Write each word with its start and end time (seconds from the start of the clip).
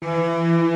Música 0.00 0.67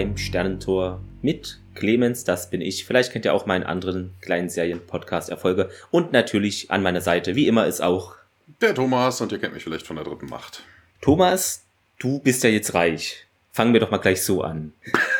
beim 0.00 0.16
Sternentor 0.16 1.02
mit 1.20 1.60
Clemens, 1.74 2.24
das 2.24 2.48
bin 2.48 2.62
ich. 2.62 2.86
Vielleicht 2.86 3.12
kennt 3.12 3.26
ihr 3.26 3.34
auch 3.34 3.44
meinen 3.44 3.64
anderen 3.64 4.14
kleinen 4.22 4.48
Serien-Podcast-Erfolge. 4.48 5.68
Und 5.90 6.10
natürlich 6.10 6.70
an 6.70 6.82
meiner 6.82 7.02
Seite, 7.02 7.36
wie 7.36 7.46
immer, 7.46 7.66
ist 7.66 7.82
auch 7.82 8.16
Der 8.62 8.74
Thomas 8.74 9.20
und 9.20 9.30
ihr 9.30 9.38
kennt 9.38 9.52
mich 9.52 9.62
vielleicht 9.62 9.86
von 9.86 9.96
der 9.96 10.06
dritten 10.06 10.26
Macht. 10.26 10.62
Thomas. 11.02 11.66
Du 11.98 12.18
bist 12.18 12.42
ja 12.44 12.48
jetzt 12.48 12.72
reich. 12.72 13.26
Fangen 13.52 13.72
wir 13.72 13.80
doch 13.80 13.90
mal 13.90 13.98
gleich 13.98 14.22
so 14.24 14.42
an. 14.42 14.72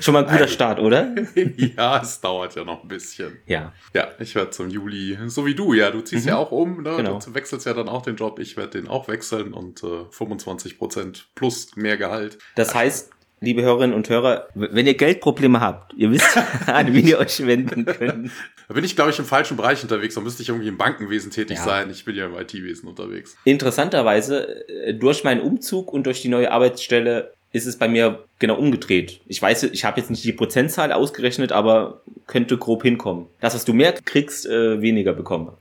Schon 0.00 0.12
mal 0.14 0.24
ein 0.26 0.30
guter 0.32 0.48
Start, 0.48 0.80
oder? 0.80 1.14
ja, 1.56 2.00
es 2.02 2.20
dauert 2.20 2.56
ja 2.56 2.64
noch 2.64 2.82
ein 2.82 2.88
bisschen. 2.88 3.38
Ja. 3.46 3.72
Ja, 3.94 4.08
ich 4.18 4.34
werde 4.34 4.50
zum 4.50 4.68
Juli, 4.68 5.16
so 5.26 5.46
wie 5.46 5.54
du, 5.54 5.72
ja, 5.72 5.90
du 5.90 6.00
ziehst 6.00 6.24
Mhm. 6.24 6.30
ja 6.30 6.36
auch 6.36 6.50
um, 6.50 6.82
ne? 6.82 6.96
Genau. 6.96 7.18
Du 7.24 7.34
wechselst 7.34 7.66
ja 7.66 7.74
dann 7.74 7.88
auch 7.88 8.02
den 8.02 8.16
Job, 8.16 8.38
ich 8.40 8.56
werde 8.56 8.80
den 8.80 8.88
auch 8.88 9.06
wechseln 9.08 9.52
und 9.52 9.82
äh, 9.82 9.86
25% 9.86 11.22
plus 11.34 11.76
mehr 11.76 11.96
Gehalt. 11.96 12.38
Das 12.56 12.74
heißt, 12.74 13.10
liebe 13.40 13.62
Hörerinnen 13.62 13.94
und 13.94 14.08
Hörer, 14.08 14.48
wenn 14.54 14.86
ihr 14.86 14.94
Geldprobleme 14.94 15.60
habt, 15.60 15.92
ihr 15.94 16.10
wisst, 16.10 16.36
an 16.66 16.92
wen 16.94 17.06
ihr 17.06 17.18
euch 17.18 17.44
wenden 17.46 17.84
könnt. 17.84 18.30
Da 18.68 18.74
bin 18.74 18.84
ich, 18.84 18.96
glaube 18.96 19.10
ich, 19.10 19.18
im 19.18 19.24
falschen 19.24 19.56
Bereich 19.56 19.82
unterwegs, 19.82 20.14
da 20.14 20.20
müsste 20.20 20.42
ich 20.42 20.48
irgendwie 20.48 20.68
im 20.68 20.76
Bankenwesen 20.76 21.30
tätig 21.30 21.56
Ja. 21.58 21.64
sein. 21.64 21.90
Ich 21.90 22.04
bin 22.04 22.14
ja 22.16 22.26
im 22.26 22.34
IT-Wesen 22.38 22.88
unterwegs. 22.88 23.36
Interessanterweise, 23.44 24.66
äh, 24.68 24.94
durch 24.94 25.24
meinen 25.24 25.40
Umzug 25.40 25.92
und 25.92 26.04
durch 26.06 26.22
die 26.22 26.28
neue 26.28 26.50
Arbeitsstelle 26.50 27.32
ist 27.52 27.66
es 27.66 27.78
bei 27.78 27.88
mir 27.88 28.24
genau 28.38 28.56
umgedreht. 28.56 29.20
Ich 29.26 29.40
weiß, 29.40 29.62
ich 29.64 29.84
habe 29.84 29.98
jetzt 30.00 30.10
nicht 30.10 30.22
die 30.24 30.32
Prozentzahl 30.34 30.92
ausgerechnet, 30.92 31.50
aber 31.50 32.02
könnte 32.26 32.58
grob 32.58 32.82
hinkommen. 32.82 33.26
Das, 33.40 33.54
was 33.54 33.64
du 33.64 33.72
mehr 33.72 33.92
kriegst, 33.92 34.44
äh, 34.46 34.82
weniger 34.82 35.14
bekomme. 35.14 35.54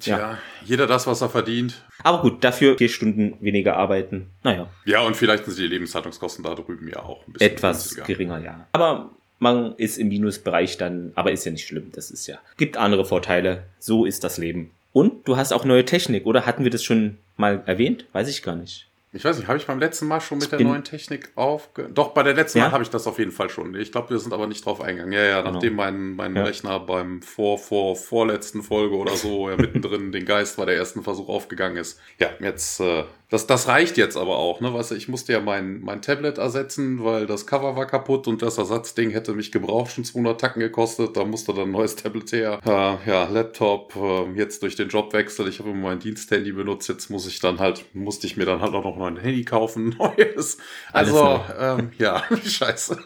Tja, 0.00 0.38
jeder 0.64 0.86
das, 0.86 1.06
was 1.06 1.20
er 1.22 1.30
verdient. 1.30 1.82
Aber 2.02 2.22
gut, 2.22 2.42
dafür 2.44 2.76
vier 2.78 2.88
Stunden 2.88 3.34
weniger 3.40 3.76
arbeiten. 3.76 4.26
Naja, 4.42 4.68
Ja, 4.84 5.00
und 5.02 5.16
vielleicht 5.16 5.44
sind 5.44 5.58
die 5.58 5.66
Lebenshaltungskosten 5.66 6.44
da 6.44 6.54
drüben 6.54 6.88
ja 6.88 7.02
auch 7.02 7.26
ein 7.26 7.32
bisschen 7.32 7.50
etwas 7.52 7.82
günstiger. 7.84 8.06
geringer, 8.06 8.38
ja. 8.42 8.66
Aber 8.72 9.10
man 9.38 9.74
ist 9.76 9.96
im 9.98 10.08
Minusbereich 10.08 10.76
dann, 10.76 11.12
aber 11.14 11.32
ist 11.32 11.44
ja 11.44 11.52
nicht 11.52 11.66
schlimm. 11.66 11.90
Das 11.92 12.10
ist 12.10 12.26
ja, 12.26 12.38
gibt 12.56 12.76
andere 12.76 13.04
Vorteile. 13.04 13.64
So 13.78 14.04
ist 14.04 14.24
das 14.24 14.38
Leben. 14.38 14.70
Und 14.92 15.26
du 15.28 15.36
hast 15.36 15.52
auch 15.52 15.64
neue 15.64 15.84
Technik, 15.84 16.26
oder? 16.26 16.46
Hatten 16.46 16.64
wir 16.64 16.70
das 16.70 16.82
schon 16.82 17.18
mal 17.36 17.62
erwähnt? 17.66 18.06
Weiß 18.12 18.28
ich 18.28 18.42
gar 18.42 18.56
nicht. 18.56 18.86
Ich 19.12 19.24
weiß 19.24 19.38
nicht, 19.38 19.48
habe 19.48 19.58
ich 19.58 19.66
beim 19.66 19.80
letzten 19.80 20.06
Mal 20.06 20.20
schon 20.20 20.38
mit 20.38 20.44
Ich 20.44 20.50
der 20.50 20.60
neuen 20.60 20.84
Technik 20.84 21.32
aufge... 21.34 21.88
Doch, 21.92 22.14
bei 22.14 22.22
der 22.22 22.32
letzten 22.34 22.58
Ja? 22.58 22.66
Mal 22.66 22.72
habe 22.72 22.84
ich 22.84 22.90
das 22.90 23.08
auf 23.08 23.18
jeden 23.18 23.32
Fall 23.32 23.50
schon. 23.50 23.74
Ich 23.74 23.90
glaube, 23.90 24.10
wir 24.10 24.18
sind 24.20 24.32
aber 24.32 24.46
nicht 24.46 24.64
drauf 24.64 24.80
eingegangen. 24.80 25.12
Ja, 25.12 25.24
ja, 25.24 25.40
Genau. 25.40 25.54
nachdem 25.54 25.74
mein, 25.74 26.14
mein 26.14 26.36
Ja. 26.36 26.44
Rechner 26.44 26.78
beim 26.78 27.20
vor, 27.20 27.58
vor, 27.58 27.96
vorletzten 27.96 28.62
Folge 28.62 28.94
oder 28.96 29.16
so 29.16 29.50
ja, 29.50 29.56
mittendrin 29.56 30.12
den 30.12 30.24
Geist 30.26 30.58
bei 30.58 30.64
der 30.64 30.76
ersten 30.76 31.02
Versuch 31.02 31.28
aufgegangen 31.28 31.76
ist. 31.76 31.98
Ja, 32.20 32.28
jetzt, 32.38 32.78
äh, 32.80 33.02
das, 33.30 33.46
das 33.46 33.68
reicht 33.68 33.96
jetzt 33.96 34.16
aber 34.16 34.36
auch, 34.36 34.60
ne? 34.60 34.74
Weißt 34.74 34.90
du, 34.90 34.96
ich 34.96 35.08
musste 35.08 35.32
ja 35.32 35.40
mein, 35.40 35.80
mein 35.80 36.02
Tablet 36.02 36.38
ersetzen, 36.38 37.04
weil 37.04 37.26
das 37.26 37.46
Cover 37.46 37.76
war 37.76 37.86
kaputt 37.86 38.26
und 38.26 38.42
das 38.42 38.58
Ersatzding 38.58 39.10
hätte 39.10 39.34
mich 39.34 39.52
gebraucht 39.52 39.92
schon 39.92 40.04
200 40.04 40.40
Tacken 40.40 40.58
gekostet. 40.60 41.16
Da 41.16 41.24
musste 41.24 41.54
dann 41.54 41.68
ein 41.68 41.70
neues 41.70 41.94
Tablet 41.94 42.32
her. 42.32 42.58
Äh, 42.64 43.08
ja, 43.08 43.28
Laptop, 43.30 43.94
äh, 43.94 44.36
jetzt 44.36 44.64
durch 44.64 44.74
den 44.74 44.88
Jobwechsel. 44.88 45.46
Ich 45.46 45.60
habe 45.60 45.70
immer 45.70 45.90
mein 45.90 46.00
Diensthandy 46.00 46.50
benutzt. 46.50 46.88
Jetzt 46.88 47.08
muss 47.08 47.28
ich 47.28 47.38
dann 47.38 47.60
halt, 47.60 47.84
musste 47.94 48.26
ich 48.26 48.36
mir 48.36 48.46
dann 48.46 48.60
halt 48.60 48.74
auch 48.74 48.84
noch 48.84 49.00
ein 49.06 49.16
Handy 49.16 49.44
kaufen, 49.44 49.90
neues. 49.98 50.58
Also, 50.92 51.22
neu. 51.24 51.40
ähm, 51.60 51.92
ja, 51.98 52.24
scheiße. 52.44 52.98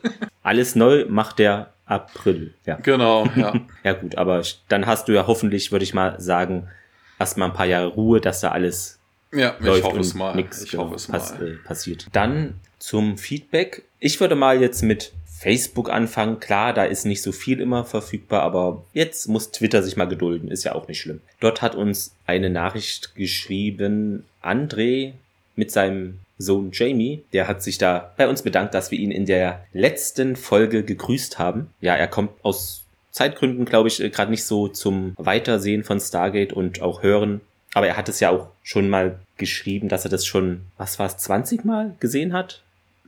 Alles 0.42 0.74
neu 0.74 1.04
macht 1.06 1.38
der 1.38 1.74
April. 1.84 2.54
Ja. 2.64 2.76
Genau, 2.76 3.26
ja. 3.36 3.52
Ja 3.84 3.92
gut, 3.92 4.16
aber 4.16 4.42
dann 4.68 4.86
hast 4.86 5.08
du 5.08 5.12
ja 5.12 5.26
hoffentlich, 5.26 5.70
würde 5.70 5.84
ich 5.84 5.92
mal 5.92 6.18
sagen, 6.18 6.68
erstmal 7.18 7.50
ein 7.50 7.54
paar 7.54 7.66
Jahre 7.66 7.88
Ruhe, 7.88 8.22
dass 8.22 8.40
da 8.40 8.52
alles 8.52 9.00
Ja, 9.34 9.56
ich 9.58 9.66
läuft 9.66 9.84
hoffe 9.84 10.00
es 10.00 10.14
mal. 10.14 10.34
nichts 10.34 10.62
Ich 10.62 10.70
genau 10.70 10.84
hoffe 10.84 10.96
es 10.96 11.06
pass 11.06 11.38
mal. 11.38 11.48
äh, 11.48 11.54
passiert. 11.56 12.06
Dann 12.12 12.54
zum 12.78 13.18
Feedback. 13.18 13.84
Ich 13.98 14.20
würde 14.20 14.34
mal 14.34 14.60
jetzt 14.60 14.82
mit 14.82 15.12
Facebook 15.38 15.90
anfangen. 15.90 16.40
Klar, 16.40 16.72
da 16.72 16.84
ist 16.84 17.04
nicht 17.04 17.22
so 17.22 17.32
viel 17.32 17.60
immer 17.60 17.84
verfügbar, 17.84 18.42
aber 18.42 18.84
jetzt 18.92 19.28
muss 19.28 19.50
Twitter 19.50 19.82
sich 19.82 19.96
mal 19.96 20.06
gedulden. 20.06 20.50
Ist 20.50 20.64
ja 20.64 20.74
auch 20.74 20.88
nicht 20.88 21.00
schlimm. 21.00 21.20
Dort 21.40 21.62
hat 21.62 21.74
uns 21.74 22.14
eine 22.26 22.50
Nachricht 22.50 23.14
geschrieben, 23.14 24.24
André 24.42 25.12
mit 25.56 25.70
seinem 25.70 26.20
Sohn 26.38 26.70
Jamie, 26.72 27.22
der 27.32 27.46
hat 27.46 27.62
sich 27.62 27.78
da 27.78 28.12
bei 28.16 28.28
uns 28.28 28.42
bedankt, 28.42 28.74
dass 28.74 28.90
wir 28.90 28.98
ihn 28.98 29.10
in 29.10 29.26
der 29.26 29.64
letzten 29.72 30.34
Folge 30.34 30.82
gegrüßt 30.82 31.38
haben. 31.38 31.68
Ja, 31.80 31.94
er 31.94 32.08
kommt 32.08 32.30
aus 32.42 32.84
Zeitgründen, 33.12 33.64
glaube 33.64 33.88
ich, 33.88 34.02
äh, 34.02 34.10
gerade 34.10 34.30
nicht 34.30 34.44
so 34.44 34.68
zum 34.68 35.14
Weitersehen 35.16 35.84
von 35.84 36.00
Stargate 36.00 36.52
und 36.52 36.82
auch 36.82 37.02
hören. 37.02 37.40
Aber 37.72 37.86
er 37.86 37.96
hat 37.96 38.08
es 38.08 38.20
ja 38.20 38.30
auch 38.30 38.48
schon 38.62 38.88
mal 38.88 39.18
geschrieben, 39.36 39.88
dass 39.88 40.04
er 40.04 40.10
das 40.10 40.26
schon, 40.26 40.62
was 40.76 40.98
war 40.98 41.06
es, 41.06 41.16
20 41.18 41.64
Mal 41.64 41.94
gesehen 42.00 42.32
hat? 42.32 42.62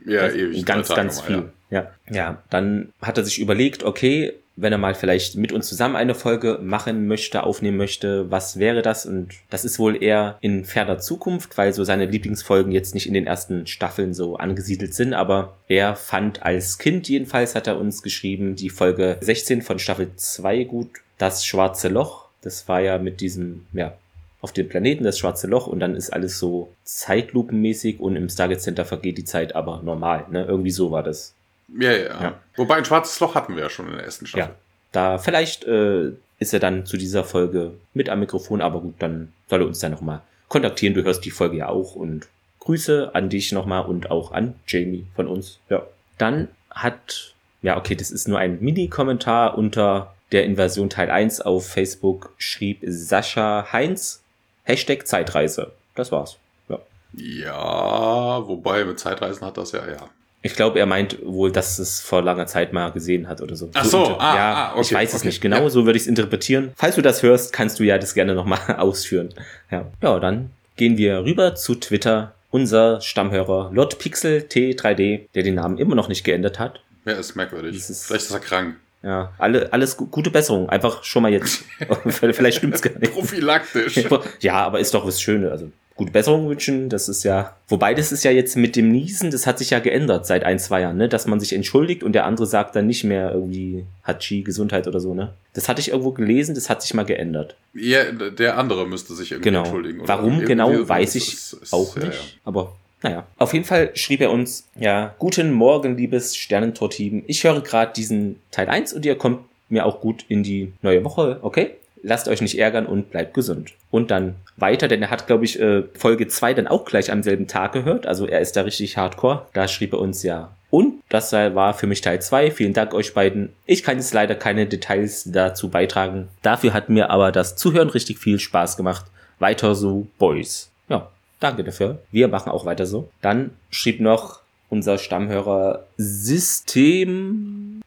Ja, 0.04 0.22
Also 0.22 0.36
ewig. 0.36 0.64
Ganz, 0.64 0.88
Tage 0.88 1.00
ganz 1.00 1.20
mal, 1.20 1.26
viel. 1.26 1.42
Ja. 1.68 1.90
ja, 2.08 2.42
dann 2.48 2.92
hat 3.02 3.18
er 3.18 3.24
sich 3.24 3.40
überlegt, 3.40 3.82
okay, 3.82 4.34
wenn 4.56 4.72
er 4.72 4.78
mal 4.78 4.94
vielleicht 4.94 5.36
mit 5.36 5.52
uns 5.52 5.68
zusammen 5.68 5.96
eine 5.96 6.14
Folge 6.14 6.58
machen 6.62 7.06
möchte, 7.06 7.42
aufnehmen 7.42 7.76
möchte, 7.76 8.30
was 8.30 8.58
wäre 8.58 8.80
das? 8.82 9.04
Und 9.04 9.34
das 9.50 9.64
ist 9.64 9.78
wohl 9.78 10.02
eher 10.02 10.38
in 10.40 10.64
ferner 10.64 10.98
Zukunft, 10.98 11.58
weil 11.58 11.74
so 11.74 11.84
seine 11.84 12.06
Lieblingsfolgen 12.06 12.72
jetzt 12.72 12.94
nicht 12.94 13.06
in 13.06 13.14
den 13.14 13.26
ersten 13.26 13.66
Staffeln 13.66 14.14
so 14.14 14.36
angesiedelt 14.36 14.94
sind, 14.94 15.12
aber 15.12 15.56
er 15.68 15.94
fand 15.94 16.42
als 16.42 16.78
Kind 16.78 17.08
jedenfalls, 17.08 17.54
hat 17.54 17.66
er 17.66 17.78
uns 17.78 18.02
geschrieben, 18.02 18.56
die 18.56 18.70
Folge 18.70 19.18
16 19.20 19.60
von 19.60 19.78
Staffel 19.78 20.10
2 20.16 20.64
gut, 20.64 20.88
das 21.18 21.44
schwarze 21.44 21.88
Loch. 21.88 22.26
Das 22.40 22.66
war 22.68 22.80
ja 22.80 22.98
mit 22.98 23.20
diesem, 23.20 23.66
ja, 23.72 23.94
auf 24.40 24.52
dem 24.52 24.68
Planeten 24.68 25.04
das 25.04 25.18
schwarze 25.18 25.46
Loch 25.46 25.66
und 25.66 25.80
dann 25.80 25.94
ist 25.94 26.10
alles 26.10 26.38
so 26.38 26.72
zeitlupenmäßig 26.84 28.00
und 28.00 28.16
im 28.16 28.28
Stargate 28.28 28.60
Center 28.60 28.84
vergeht 28.84 29.18
die 29.18 29.24
Zeit 29.24 29.54
aber 29.54 29.82
normal, 29.82 30.26
ne? 30.30 30.44
Irgendwie 30.44 30.70
so 30.70 30.90
war 30.90 31.02
das. 31.02 31.34
Ja, 31.68 31.92
ja, 31.92 31.98
ja. 31.98 32.22
Ja. 32.22 32.40
Wobei 32.56 32.76
ein 32.76 32.84
schwarzes 32.84 33.18
Loch 33.20 33.34
hatten 33.34 33.56
wir 33.56 33.64
ja 33.64 33.70
schon 33.70 33.86
in 33.88 33.94
der 33.94 34.04
ersten 34.04 34.26
Staffel. 34.26 34.50
Ja. 34.50 34.56
Da 34.92 35.18
vielleicht 35.18 35.64
äh, 35.64 36.12
ist 36.38 36.52
er 36.52 36.60
dann 36.60 36.86
zu 36.86 36.96
dieser 36.96 37.24
Folge 37.24 37.72
mit 37.94 38.08
am 38.08 38.20
Mikrofon, 38.20 38.60
aber 38.60 38.80
gut, 38.80 38.94
dann 38.98 39.32
soll 39.48 39.62
er 39.62 39.66
uns 39.66 39.80
dann 39.80 39.92
nochmal 39.92 40.20
kontaktieren. 40.48 40.94
Du 40.94 41.02
hörst 41.02 41.24
die 41.24 41.30
Folge 41.30 41.56
ja 41.56 41.68
auch 41.68 41.96
und 41.96 42.28
Grüße 42.60 43.14
an 43.14 43.28
dich 43.28 43.52
nochmal 43.52 43.86
und 43.86 44.10
auch 44.10 44.32
an 44.32 44.54
Jamie 44.66 45.06
von 45.14 45.28
uns. 45.28 45.60
Ja. 45.70 45.86
Dann 46.18 46.48
hat, 46.70 47.34
ja, 47.62 47.76
okay, 47.76 47.94
das 47.94 48.10
ist 48.10 48.28
nur 48.28 48.38
ein 48.38 48.60
Mini-Kommentar 48.60 49.56
unter 49.56 50.14
der 50.32 50.44
Invasion 50.44 50.90
Teil 50.90 51.10
1 51.10 51.40
auf 51.40 51.68
Facebook, 51.68 52.34
schrieb 52.38 52.80
Sascha 52.84 53.72
Heinz, 53.72 54.22
Hashtag 54.66 55.06
Zeitreise. 55.06 55.72
Das 55.94 56.12
war's. 56.12 56.36
Ja. 56.68 56.78
Ja, 57.14 58.46
wobei 58.46 58.84
mit 58.84 58.98
Zeitreisen 58.98 59.46
hat 59.46 59.56
das 59.56 59.72
ja, 59.72 59.80
ja. 59.88 60.08
Ich 60.42 60.54
glaube, 60.54 60.78
er 60.78 60.86
meint 60.86 61.18
wohl, 61.24 61.50
dass 61.50 61.78
es 61.78 62.00
vor 62.00 62.22
langer 62.22 62.46
Zeit 62.46 62.72
mal 62.72 62.90
gesehen 62.92 63.26
hat 63.28 63.40
oder 63.40 63.56
so. 63.56 63.68
Ach 63.74 63.84
so, 63.84 64.16
ah, 64.18 64.36
ja, 64.36 64.54
ah, 64.54 64.72
okay, 64.74 64.80
ich 64.82 64.92
weiß 64.92 65.08
es 65.14 65.20
okay, 65.20 65.26
nicht 65.28 65.40
genau, 65.40 65.62
ja. 65.62 65.70
so 65.70 65.86
würde 65.86 65.96
ich 65.96 66.02
es 66.02 66.08
interpretieren. 66.08 66.72
Falls 66.76 66.94
du 66.94 67.02
das 67.02 67.22
hörst, 67.22 67.52
kannst 67.52 67.78
du 67.80 67.84
ja 67.84 67.98
das 67.98 68.14
gerne 68.14 68.34
nochmal 68.34 68.60
ausführen. 68.76 69.34
Ja. 69.70 69.86
ja, 70.02 70.20
dann 70.20 70.50
gehen 70.76 70.98
wir 70.98 71.24
rüber 71.24 71.54
zu 71.54 71.74
Twitter. 71.74 72.32
Unser 72.50 73.00
Stammhörer 73.00 73.70
Lord 73.72 73.98
Pixel 73.98 74.46
T3D, 74.48 75.22
der 75.34 75.42
den 75.42 75.56
Namen 75.56 75.78
immer 75.78 75.94
noch 75.96 76.08
nicht 76.08 76.22
geändert 76.24 76.58
hat. 76.60 76.80
Ja, 77.04 77.12
ist 77.14 77.34
merkwürdig. 77.34 77.74
Ist- 77.76 78.06
Vielleicht 78.06 78.26
ist 78.26 78.30
er 78.30 78.40
krank. 78.40 78.76
Ja, 79.06 79.32
alle, 79.38 79.72
alles 79.72 79.96
gu 79.96 80.06
gute 80.06 80.30
Besserung. 80.30 80.68
Einfach 80.68 81.04
schon 81.04 81.22
mal 81.22 81.32
jetzt. 81.32 81.62
Vielleicht 82.08 82.58
stimmt's 82.58 82.82
gar 82.82 82.98
nicht. 82.98 83.12
Prophylaktisch. 83.12 84.04
Ja, 84.40 84.54
aber 84.66 84.80
ist 84.80 84.92
doch 84.94 85.06
was 85.06 85.20
Schönes. 85.20 85.52
Also 85.52 85.70
gute 85.94 86.10
Besserung 86.10 86.48
wünschen. 86.48 86.88
Das 86.88 87.08
ist 87.08 87.22
ja, 87.22 87.54
wobei 87.68 87.94
das 87.94 88.10
ist 88.10 88.24
ja 88.24 88.32
jetzt 88.32 88.56
mit 88.56 88.74
dem 88.74 88.90
Niesen, 88.90 89.30
das 89.30 89.46
hat 89.46 89.58
sich 89.58 89.70
ja 89.70 89.78
geändert 89.78 90.26
seit 90.26 90.42
ein, 90.44 90.58
zwei 90.58 90.80
Jahren, 90.80 90.96
ne? 90.96 91.08
Dass 91.08 91.26
man 91.28 91.38
sich 91.38 91.52
entschuldigt 91.52 92.02
und 92.02 92.14
der 92.14 92.24
andere 92.24 92.46
sagt 92.46 92.74
dann 92.74 92.88
nicht 92.88 93.04
mehr 93.04 93.30
irgendwie 93.32 93.84
Hatschi, 94.02 94.42
Gesundheit 94.42 94.88
oder 94.88 94.98
so, 94.98 95.14
ne? 95.14 95.32
Das 95.54 95.68
hatte 95.68 95.80
ich 95.80 95.90
irgendwo 95.90 96.10
gelesen, 96.10 96.54
das 96.56 96.68
hat 96.68 96.82
sich 96.82 96.92
mal 96.92 97.04
geändert. 97.04 97.54
Ja, 97.74 98.02
der 98.12 98.58
andere 98.58 98.86
müsste 98.88 99.14
sich 99.14 99.30
irgendwie 99.30 99.50
Genau. 99.50 99.60
entschuldigen. 99.62 100.00
Warum 100.04 100.40
genau, 100.40 100.88
weiß 100.88 101.14
ich 101.14 101.32
ist- 101.32 101.58
es- 101.62 101.72
auch 101.72 101.96
ja, 101.96 102.06
nicht. 102.06 102.18
ja. 102.18 102.40
Aber 102.44 102.74
naja. 103.02 103.26
Auf 103.38 103.52
jeden 103.52 103.64
Fall 103.64 103.90
schrieb 103.94 104.20
er 104.20 104.30
uns, 104.30 104.68
ja, 104.78 105.14
guten 105.18 105.52
Morgen, 105.52 105.96
liebes 105.96 106.36
Sternentor-Team. 106.36 107.24
Ich 107.26 107.44
höre 107.44 107.60
gerade 107.60 107.92
diesen 107.92 108.40
Teil 108.50 108.68
1 108.68 108.92
und 108.92 109.04
ihr 109.04 109.16
kommt 109.16 109.40
mir 109.68 109.86
auch 109.86 110.00
gut 110.00 110.24
in 110.28 110.42
die 110.42 110.72
neue 110.82 111.04
Woche, 111.04 111.38
okay? 111.42 111.72
Lasst 112.02 112.28
euch 112.28 112.40
nicht 112.40 112.58
ärgern 112.58 112.86
und 112.86 113.10
bleibt 113.10 113.34
gesund. 113.34 113.72
Und 113.90 114.10
dann 114.10 114.36
weiter, 114.56 114.86
denn 114.86 115.02
er 115.02 115.10
hat, 115.10 115.26
glaube 115.26 115.44
ich, 115.44 115.58
äh, 115.60 115.82
Folge 115.94 116.28
2 116.28 116.54
dann 116.54 116.66
auch 116.68 116.84
gleich 116.84 117.10
am 117.10 117.22
selben 117.22 117.48
Tag 117.48 117.72
gehört. 117.72 118.06
Also 118.06 118.26
er 118.26 118.40
ist 118.40 118.56
da 118.56 118.62
richtig 118.62 118.96
hardcore. 118.96 119.46
Da 119.54 119.66
schrieb 119.66 119.92
er 119.92 119.98
uns 119.98 120.22
ja. 120.22 120.52
Und 120.70 121.02
das 121.08 121.32
war 121.32 121.74
für 121.74 121.86
mich 121.86 122.00
Teil 122.00 122.20
2. 122.20 122.50
Vielen 122.50 122.74
Dank 122.74 122.92
euch 122.94 123.14
beiden. 123.14 123.52
Ich 123.64 123.82
kann 123.82 123.96
jetzt 123.96 124.12
leider 124.14 124.34
keine 124.34 124.66
Details 124.66 125.24
dazu 125.24 125.68
beitragen. 125.70 126.28
Dafür 126.42 126.74
hat 126.74 126.88
mir 126.88 127.10
aber 127.10 127.32
das 127.32 127.56
Zuhören 127.56 127.88
richtig 127.88 128.18
viel 128.18 128.38
Spaß 128.38 128.76
gemacht. 128.76 129.06
Weiter 129.38 129.74
so, 129.74 130.06
Boys. 130.18 130.70
Ja, 130.88 131.08
danke 131.40 131.64
dafür. 131.64 131.98
Wir 132.10 132.28
machen 132.28 132.50
auch 132.52 132.64
weiter 132.64 132.86
so. 132.86 133.08
Dann 133.22 133.50
schrieb 133.70 134.00
noch 134.00 134.40
unser 134.68 134.98
Stammhörer 134.98 135.84
Systemton, 135.96 137.82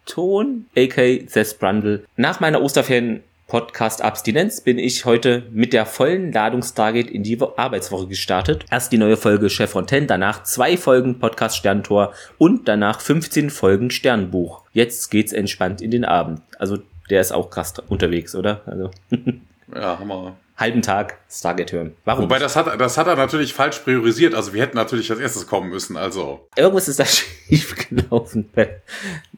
aka 0.77 1.17
Seth 1.27 1.59
Brundle. 1.59 2.03
Nach 2.15 2.39
meiner 2.39 2.61
Osterferien 2.61 3.21
Podcast 3.47 4.03
Abstinenz 4.03 4.61
bin 4.61 4.77
ich 4.77 5.05
heute 5.05 5.41
mit 5.51 5.73
der 5.73 5.87
vollen 5.87 6.31
Ladungstarget 6.31 7.09
in 7.09 7.23
die 7.23 7.41
Wo- 7.41 7.53
Arbeitswoche 7.57 8.05
gestartet. 8.05 8.63
Erst 8.69 8.91
die 8.91 8.99
neue 8.99 9.17
Folge 9.17 9.49
Chef 9.49 9.71
Fontaine, 9.71 10.05
danach 10.05 10.43
zwei 10.43 10.77
Folgen 10.77 11.17
Podcast 11.17 11.57
Sterntor 11.57 12.13
und 12.37 12.67
danach 12.67 13.01
15 13.01 13.49
Folgen 13.49 13.89
Sternbuch. 13.89 14.61
Jetzt 14.71 15.09
geht's 15.09 15.33
entspannt 15.33 15.81
in 15.81 15.89
den 15.89 16.05
Abend. 16.05 16.41
Also 16.59 16.77
der 17.09 17.21
ist 17.21 17.31
auch 17.31 17.49
krass 17.49 17.73
unterwegs, 17.87 18.35
oder? 18.35 18.61
Also 18.67 18.91
Ja, 19.73 19.97
Hammer. 19.99 20.35
Halben 20.59 20.81
Tag 20.81 21.17
Stargate 21.31 21.71
hören. 21.71 21.95
Warum? 22.05 22.23
Wobei 22.25 22.35
nicht? 22.35 22.45
das 22.45 22.55
hat, 22.55 22.79
das 22.79 22.97
hat 22.97 23.07
er 23.07 23.15
natürlich 23.15 23.53
falsch 23.53 23.79
priorisiert. 23.79 24.35
Also 24.35 24.53
wir 24.53 24.61
hätten 24.61 24.75
natürlich 24.77 25.09
als 25.09 25.19
erstes 25.19 25.47
kommen 25.47 25.69
müssen. 25.69 25.95
Also 25.97 26.47
Irgendwas 26.55 26.87
ist 26.87 26.99
da 26.99 27.05
schief 27.49 27.75
gelaufen. 27.89 28.49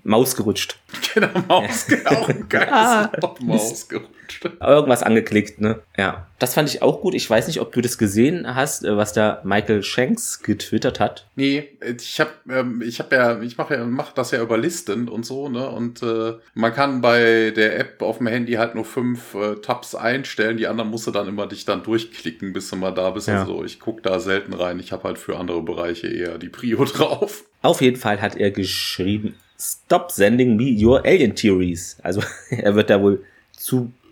Maus 0.04 0.36
gerutscht. 0.36 0.78
genau, 1.14 1.30
Maus, 1.48 1.86
auch 2.06 2.30
ein 2.30 2.50
geiles 2.50 2.70
Ah, 2.72 3.12
Wort, 3.22 3.42
Maus 3.42 3.88
gerutscht. 3.88 4.10
Irgendwas 4.62 5.04
angeklickt, 5.04 5.62
ne? 5.62 5.80
Ja. 5.98 6.28
Das 6.40 6.56
fand 6.56 6.70
ich 6.70 6.82
auch 6.82 7.02
gut. 7.02 7.14
Ich 7.14 7.30
weiß 7.30 7.48
nicht, 7.48 7.62
ob 7.62 7.72
du 7.72 7.82
das 7.82 7.98
gesehen 7.98 8.56
hast, 8.56 8.84
äh, 8.84 8.98
was 8.98 9.14
da 9.14 9.42
Michael 9.44 9.84
Shanks 9.84 10.42
getwittert 10.42 11.00
hat. 11.00 11.28
Nee, 11.36 11.70
ich 11.86 12.20
habe 12.20 12.32
ähm, 12.50 12.82
ich 12.82 13.00
habe 13.00 13.16
ja 13.16 13.42
ich 13.42 13.58
mache 13.58 13.76
ja 13.76 13.86
mach 13.86 14.12
das 14.14 14.32
ja 14.32 14.42
über 14.42 14.58
Listen 14.58 15.08
und 15.08 15.26
so, 15.26 15.50
ne? 15.50 15.70
Und 15.70 16.02
äh, 16.02 16.34
man 16.54 16.74
kann 16.74 17.02
bei 17.02 17.52
der 17.56 17.80
App 17.80 18.02
auf 18.02 18.18
dem 18.18 18.28
Handy 18.28 18.54
halt 18.54 18.76
nur 18.76 18.86
fünf 18.86 19.36
äh, 19.36 19.56
Tabs 19.56 19.94
einstellen, 19.94 20.58
die 20.58 20.68
anderen 20.68 20.90
musst 20.90 21.08
du 21.08 21.12
dann 21.12 21.28
immer 21.28 21.48
dich 21.48 21.66
dann 21.66 21.84
durchklicken, 21.84 22.54
bis 22.54 22.70
du 22.70 22.76
mal 22.76 22.92
da 22.92 23.12
bist. 23.12 23.28
Ja. 23.28 23.42
Also 23.42 23.64
ich 23.64 23.80
guck 23.80 24.02
da 24.04 24.20
selten 24.20 24.54
rein. 24.54 24.80
Ich 24.80 24.92
habe 24.92 25.04
halt 25.04 25.18
für 25.18 25.38
andere 25.38 25.62
Bereiche 25.62 26.08
eher 26.08 26.38
die 26.38 26.50
Prio 26.50 26.86
drauf. 26.86 27.46
Auf 27.62 27.82
jeden 27.82 27.98
Fall 27.98 28.22
hat 28.22 28.36
er 28.36 28.52
geschrieben, 28.52 29.36
Stop 29.62 30.10
sending 30.12 30.56
me 30.56 30.76
your 30.76 31.06
alien 31.06 31.36
theories. 31.36 31.98
Also 32.02 32.24
er 32.50 32.74
wird 32.74 32.90
da 32.90 33.00
wohl 33.00 33.24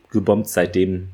zugebombt, 0.09 0.49
seitdem 0.49 1.09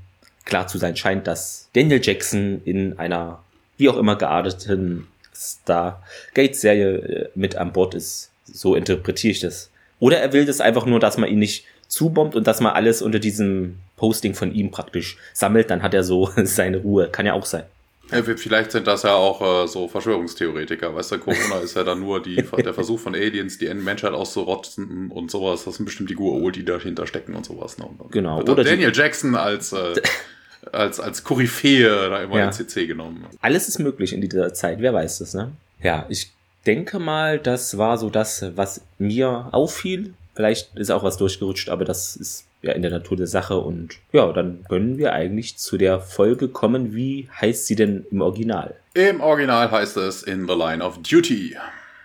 klar 0.46 0.68
zu 0.68 0.78
sein 0.78 0.96
scheint, 0.96 1.28
dass 1.28 1.70
Daniel 1.74 2.00
Jackson 2.02 2.62
in 2.66 2.98
einer 2.98 3.44
wie 3.78 3.90
auch 3.90 3.98
immer 3.98 4.16
gearteten 4.16 5.08
Stargate-Serie 5.36 6.96
äh, 6.98 7.30
mit 7.36 7.56
an 7.56 7.74
Bord 7.74 7.94
ist. 7.94 8.32
So 8.46 8.76
interpretiere 8.76 9.32
ich 9.32 9.40
das. 9.42 9.70
Oder 10.00 10.20
er 10.20 10.34
will 10.34 10.46
das 10.46 10.62
einfach 10.62 10.86
nur, 10.86 11.00
dass 11.00 11.18
man 11.18 11.30
ihn 11.30 11.40
nicht 11.40 11.66
zubombt 11.88 12.36
und 12.36 12.48
dass 12.48 12.62
man 12.62 12.74
alles 12.74 13.02
unter 13.02 13.20
diesem 13.20 13.80
Posting 13.98 14.34
von 14.34 14.54
ihm 14.54 14.72
praktisch 14.72 15.18
sammelt, 15.34 15.70
dann 15.70 15.84
hat 15.84 15.94
er 15.94 16.04
so 16.04 16.30
seine 16.44 16.78
Ruhe. 16.78 17.10
Kann 17.10 17.26
ja 17.26 17.34
auch 17.34 17.46
sein. 17.46 17.64
Ja, 18.12 18.22
vielleicht 18.24 18.72
sind 18.72 18.86
das 18.88 19.04
ja 19.04 19.14
auch 19.16 19.64
äh, 19.64 19.68
so 19.68 19.88
Verschwörungstheoretiker. 19.88 20.94
Weißt 20.96 21.12
du, 21.14 21.18
Corona 21.20 21.60
ist 21.64 21.76
ja 21.76 21.84
dann 21.84 22.00
nur 22.00 22.22
die, 22.22 22.36
der 22.64 22.74
Versuch 22.74 23.00
von 23.00 23.16
Aliens, 23.16 23.58
die 23.58 23.74
Menschheit 23.74 24.14
auszurotten 24.14 25.10
und 25.12 25.32
sowas. 25.32 25.66
Das 25.66 25.76
sind 25.76 25.86
bestimmt 25.86 26.10
die 26.10 26.16
Gua'uld, 26.16 26.52
die 26.52 26.66
dahinter 26.66 27.08
stecken 27.08 27.36
und 27.36 27.46
sowas. 27.46 27.78
Ne? 27.78 27.86
Und 27.86 28.12
Genau. 28.12 28.42
Oder 28.42 28.64
Daniel 28.64 28.92
Jackson 28.94 29.36
als, 29.36 29.74
äh, 29.74 29.94
als, 30.72 31.00
als 31.00 31.24
Koryphäe 31.24 32.10
da 32.10 32.22
immer 32.24 32.38
Ja. 32.38 32.46
in 32.48 32.52
CC 32.54 32.86
genommen. 32.88 33.26
Alles 33.42 33.68
ist 33.68 33.80
möglich 33.80 34.14
in 34.14 34.22
dieser 34.22 34.54
Zeit, 34.54 34.80
wer 34.82 34.94
weiß 34.94 35.20
das, 35.20 35.34
ne? 35.34 35.52
Ja, 35.82 36.06
ich 36.10 36.32
denke 36.66 37.00
mal, 37.00 37.40
das 37.40 37.78
war 37.78 37.98
so 37.98 38.10
das, 38.10 38.46
was 38.56 38.82
mir 38.98 39.50
auffiel. 39.52 40.14
Vielleicht 40.36 40.76
ist 40.76 40.92
auch 40.92 41.04
was 41.04 41.18
durchgerutscht, 41.18 41.70
aber 41.70 41.86
das 41.86 42.16
ist 42.16 42.46
ja 42.62 42.74
in 42.74 42.82
der 42.82 42.92
Natur 42.92 43.16
der 43.18 43.28
Sache. 43.28 43.58
Und 43.58 43.98
ja, 44.12 44.32
dann 44.34 44.66
können 44.68 44.98
wir 44.98 45.14
eigentlich 45.14 45.58
zu 45.58 45.78
der 45.78 46.02
Folge 46.02 46.50
kommen. 46.50 46.94
Wie 46.94 47.30
heißt 47.40 47.66
sie 47.66 47.76
denn 47.76 48.06
im 48.12 48.22
Original? 48.22 48.76
Im 48.94 49.22
Original 49.22 49.72
heißt 49.72 49.98
es 49.98 50.24
In 50.24 50.48
the 50.48 50.54
Line 50.54 50.84
of 50.84 51.00
Duty. 51.02 51.56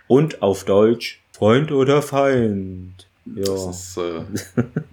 Und 0.07 0.41
auf 0.41 0.63
Deutsch 0.63 1.21
Freund 1.33 1.71
oder 1.71 2.01
Feind. 2.01 3.07
Ja. 3.25 3.43
Das 3.43 3.65
ist, 3.67 3.97
äh, 3.97 4.23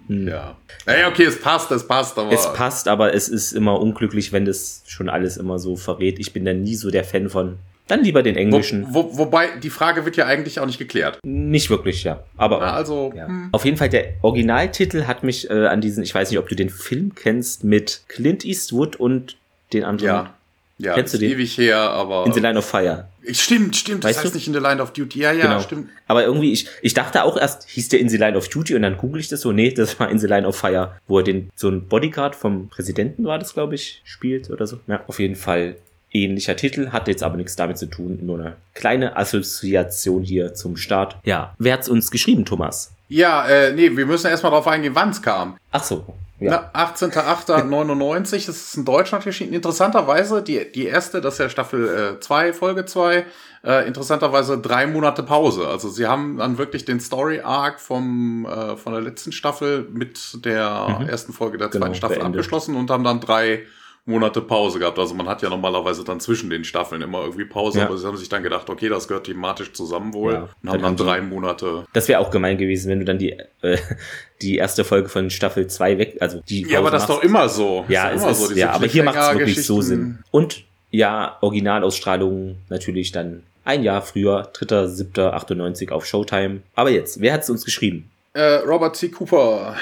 ja. 0.29 0.55
Ey, 0.85 1.05
okay, 1.05 1.25
es 1.25 1.39
passt, 1.39 1.71
es 1.71 1.87
passt, 1.87 2.17
aber. 2.17 2.31
Es 2.31 2.51
passt, 2.53 2.87
aber 2.87 3.13
es 3.13 3.29
ist 3.29 3.51
immer 3.51 3.79
unglücklich, 3.79 4.31
wenn 4.31 4.45
das 4.45 4.83
schon 4.87 5.09
alles 5.09 5.37
immer 5.37 5.59
so 5.59 5.75
verrät. 5.75 6.19
Ich 6.19 6.33
bin 6.33 6.45
da 6.45 6.53
nie 6.53 6.75
so 6.75 6.91
der 6.91 7.03
Fan 7.03 7.29
von. 7.29 7.59
Dann 7.89 8.03
lieber 8.03 8.23
den 8.23 8.35
Wo, 8.35 8.39
Englischen. 8.39 8.85
wo, 8.89 9.17
wobei, 9.17 9.47
die 9.61 9.69
Frage 9.69 10.05
wird 10.05 10.15
ja 10.15 10.25
eigentlich 10.25 10.59
auch 10.61 10.65
nicht 10.65 10.77
geklärt. 10.79 11.19
Nicht 11.25 11.69
wirklich, 11.69 12.05
ja. 12.05 12.23
Aber 12.37 12.59
Na, 12.61 12.71
also, 12.73 13.11
Ja. 13.15 13.27
hm. 13.27 13.49
Auf 13.51 13.65
jeden 13.65 13.75
Fall, 13.75 13.89
der 13.89 14.13
Originaltitel 14.21 15.03
hat 15.05 15.23
mich 15.23 15.49
äh, 15.49 15.65
an 15.67 15.81
diesen, 15.81 16.03
ich 16.03 16.15
weiß 16.15 16.29
nicht, 16.29 16.39
ob 16.39 16.47
du 16.47 16.55
den 16.55 16.69
Film 16.69 17.13
kennst, 17.15 17.63
mit 17.65 18.03
Clint 18.07 18.45
Eastwood 18.45 18.95
und 18.95 19.35
den 19.73 19.83
anderen. 19.83 20.07
ja. 20.15 20.33
Ja, 20.81 20.93
Kennst 20.93 21.13
du 21.13 21.17
den? 21.17 21.31
ewig 21.31 21.57
her, 21.57 21.77
aber. 21.77 22.25
In 22.25 22.31
the 22.31 22.39
Line 22.39 22.57
of 22.57 22.63
Fire. 22.65 23.09
Stimmt, 23.33 23.75
stimmt, 23.75 24.05
das 24.05 24.11
Weißt 24.11 24.23
heißt 24.23 24.33
du? 24.33 24.37
nicht 24.37 24.47
In 24.47 24.53
the 24.53 24.61
Line 24.61 24.81
of 24.81 24.93
Duty. 24.93 25.19
Ja, 25.19 25.33
ja, 25.33 25.47
genau. 25.47 25.59
stimmt. 25.59 25.89
Aber 26.07 26.23
irgendwie, 26.23 26.53
ich, 26.53 26.67
ich 26.81 26.93
dachte 26.93 27.25
auch 27.25 27.35
erst, 27.35 27.67
hieß 27.67 27.89
der 27.89 27.99
In 27.99 28.07
the 28.07 28.15
Line 28.15 28.37
of 28.37 28.47
Duty 28.47 28.75
und 28.75 28.83
dann 28.83 28.95
google 28.95 29.19
ich 29.19 29.27
das 29.27 29.41
so, 29.41 29.51
nee, 29.51 29.71
das 29.71 29.99
war 29.99 30.09
In 30.09 30.19
the 30.19 30.27
Line 30.27 30.47
of 30.47 30.55
Fire, 30.55 30.93
wo 31.05 31.17
er 31.17 31.25
den, 31.25 31.49
so 31.53 31.67
ein 31.67 31.85
Bodyguard 31.89 32.33
vom 32.33 32.69
Präsidenten 32.69 33.25
war 33.25 33.37
das, 33.39 33.53
glaube 33.53 33.75
ich, 33.75 33.99
spielt 34.05 34.49
oder 34.49 34.65
so. 34.67 34.79
Ja, 34.87 35.03
auf 35.07 35.19
jeden 35.19 35.35
Fall 35.35 35.75
ähnlicher 36.11 36.55
Titel, 36.55 36.89
hat 36.91 37.07
jetzt 37.07 37.23
aber 37.23 37.37
nichts 37.37 37.55
damit 37.55 37.77
zu 37.77 37.85
tun, 37.87 38.19
nur 38.23 38.39
eine 38.39 38.55
kleine 38.73 39.15
Assoziation 39.17 40.23
hier 40.23 40.53
zum 40.53 40.75
Start. 40.77 41.17
Ja, 41.23 41.53
wer 41.59 41.73
hat's 41.73 41.89
uns 41.89 42.11
geschrieben, 42.11 42.45
Thomas? 42.45 42.91
Ja, 43.07 43.47
äh, 43.47 43.73
nee, 43.73 43.95
wir 43.95 44.05
müssen 44.05 44.27
erstmal 44.27 44.51
drauf 44.51 44.67
eingehen, 44.67 44.93
wann 44.95 45.09
es 45.09 45.21
kam. 45.21 45.57
Ach 45.71 45.83
so, 45.83 46.05
ja. 46.39 46.69
Na, 46.73 46.85
18.08.99, 46.85 48.45
das 48.45 48.47
ist 48.49 48.77
in 48.77 48.85
Deutschland 48.85 49.25
erschienen. 49.25 49.53
Interessanterweise, 49.53 50.41
die, 50.41 50.71
die 50.71 50.85
erste, 50.85 51.19
das 51.21 51.33
ist 51.35 51.39
ja 51.39 51.49
Staffel 51.49 52.17
2, 52.19 52.53
Folge 52.53 52.85
2, 52.85 53.25
äh, 53.65 53.87
interessanterweise 53.87 54.57
drei 54.59 54.87
Monate 54.87 55.23
Pause. 55.23 55.67
Also 55.67 55.89
sie 55.89 56.07
haben 56.07 56.37
dann 56.37 56.57
wirklich 56.57 56.85
den 56.85 56.99
Story-Arc 56.99 57.79
vom, 57.79 58.45
äh, 58.45 58.77
von 58.77 58.93
der 58.93 59.01
letzten 59.01 59.31
Staffel 59.31 59.87
mit 59.91 60.45
der 60.45 61.05
ersten 61.09 61.33
Folge 61.33 61.57
der 61.57 61.71
zweiten 61.71 61.83
Genau, 61.85 61.93
Staffel 61.95 62.17
beendet. 62.19 62.39
abgeschlossen 62.39 62.75
und 62.75 62.89
haben 62.89 63.03
dann 63.03 63.19
drei 63.19 63.63
Monate 64.05 64.41
Pause 64.41 64.79
gehabt. 64.79 64.97
Also 64.97 65.13
man 65.13 65.27
hat 65.27 65.41
ja 65.43 65.49
normalerweise 65.49 66.03
dann 66.03 66.19
zwischen 66.19 66.49
den 66.49 66.63
Staffeln 66.63 67.01
immer 67.01 67.21
irgendwie 67.23 67.45
Pause, 67.45 67.79
Ja. 67.79 67.85
aber 67.85 67.97
sie 67.97 68.07
haben 68.07 68.17
sich 68.17 68.29
dann 68.29 68.41
gedacht, 68.41 68.69
okay, 68.69 68.89
das 68.89 69.07
gehört 69.07 69.25
thematisch 69.27 69.71
zusammen 69.73 70.13
wohl 70.13 70.33
Ja, 70.33 70.49
und 70.63 70.69
haben 70.71 70.81
dann 70.81 70.95
drei 70.97 71.21
Monate 71.21 71.85
Das 71.93 72.07
wäre 72.07 72.19
auch 72.19 72.31
gemein 72.31 72.57
gewesen, 72.57 72.89
wenn 72.89 72.99
du 72.99 73.05
dann 73.05 73.19
die, 73.19 73.37
äh, 73.61 73.77
die 74.41 74.55
erste 74.57 74.83
Folge 74.83 75.09
von 75.09 75.29
Staffel 75.29 75.67
2 75.67 75.97
weg, 75.99 76.17
also 76.21 76.41
die 76.49 76.63
Ja, 76.67 76.79
aber 76.79 76.89
das 76.91 77.03
ist 77.03 77.09
machst. 77.09 77.21
doch 77.23 77.27
immer 77.29 77.49
so. 77.49 77.85
Ja, 77.87 78.09
ist 78.09 78.21
immer 78.23 78.31
ist, 78.31 78.39
so, 78.41 78.47
diese 78.47 78.59
ja 78.61 78.71
aber 78.71 78.85
hier 78.87 79.03
macht 79.03 79.17
es 79.17 79.33
wirklich 79.37 79.63
so. 79.65 79.81
Sinn. 79.81 80.19
Und 80.31 80.63
ja, 80.91 81.37
Originalausstrahlung 81.41 82.57
natürlich 82.69 83.11
dann 83.11 83.43
ein 83.63 83.83
Jahr 83.83 84.01
früher, 84.01 84.49
3.7.98 84.53 85.91
auf 85.91 86.05
Showtime. 86.05 86.61
Aber 86.75 86.89
jetzt, 86.89 87.21
wer 87.21 87.33
hat 87.33 87.41
es 87.43 87.49
uns 87.51 87.65
geschrieben? 87.65 88.09
Äh, 88.33 88.55
Robert 88.65 88.95
C. 88.95 89.09
Cooper, 89.09 89.75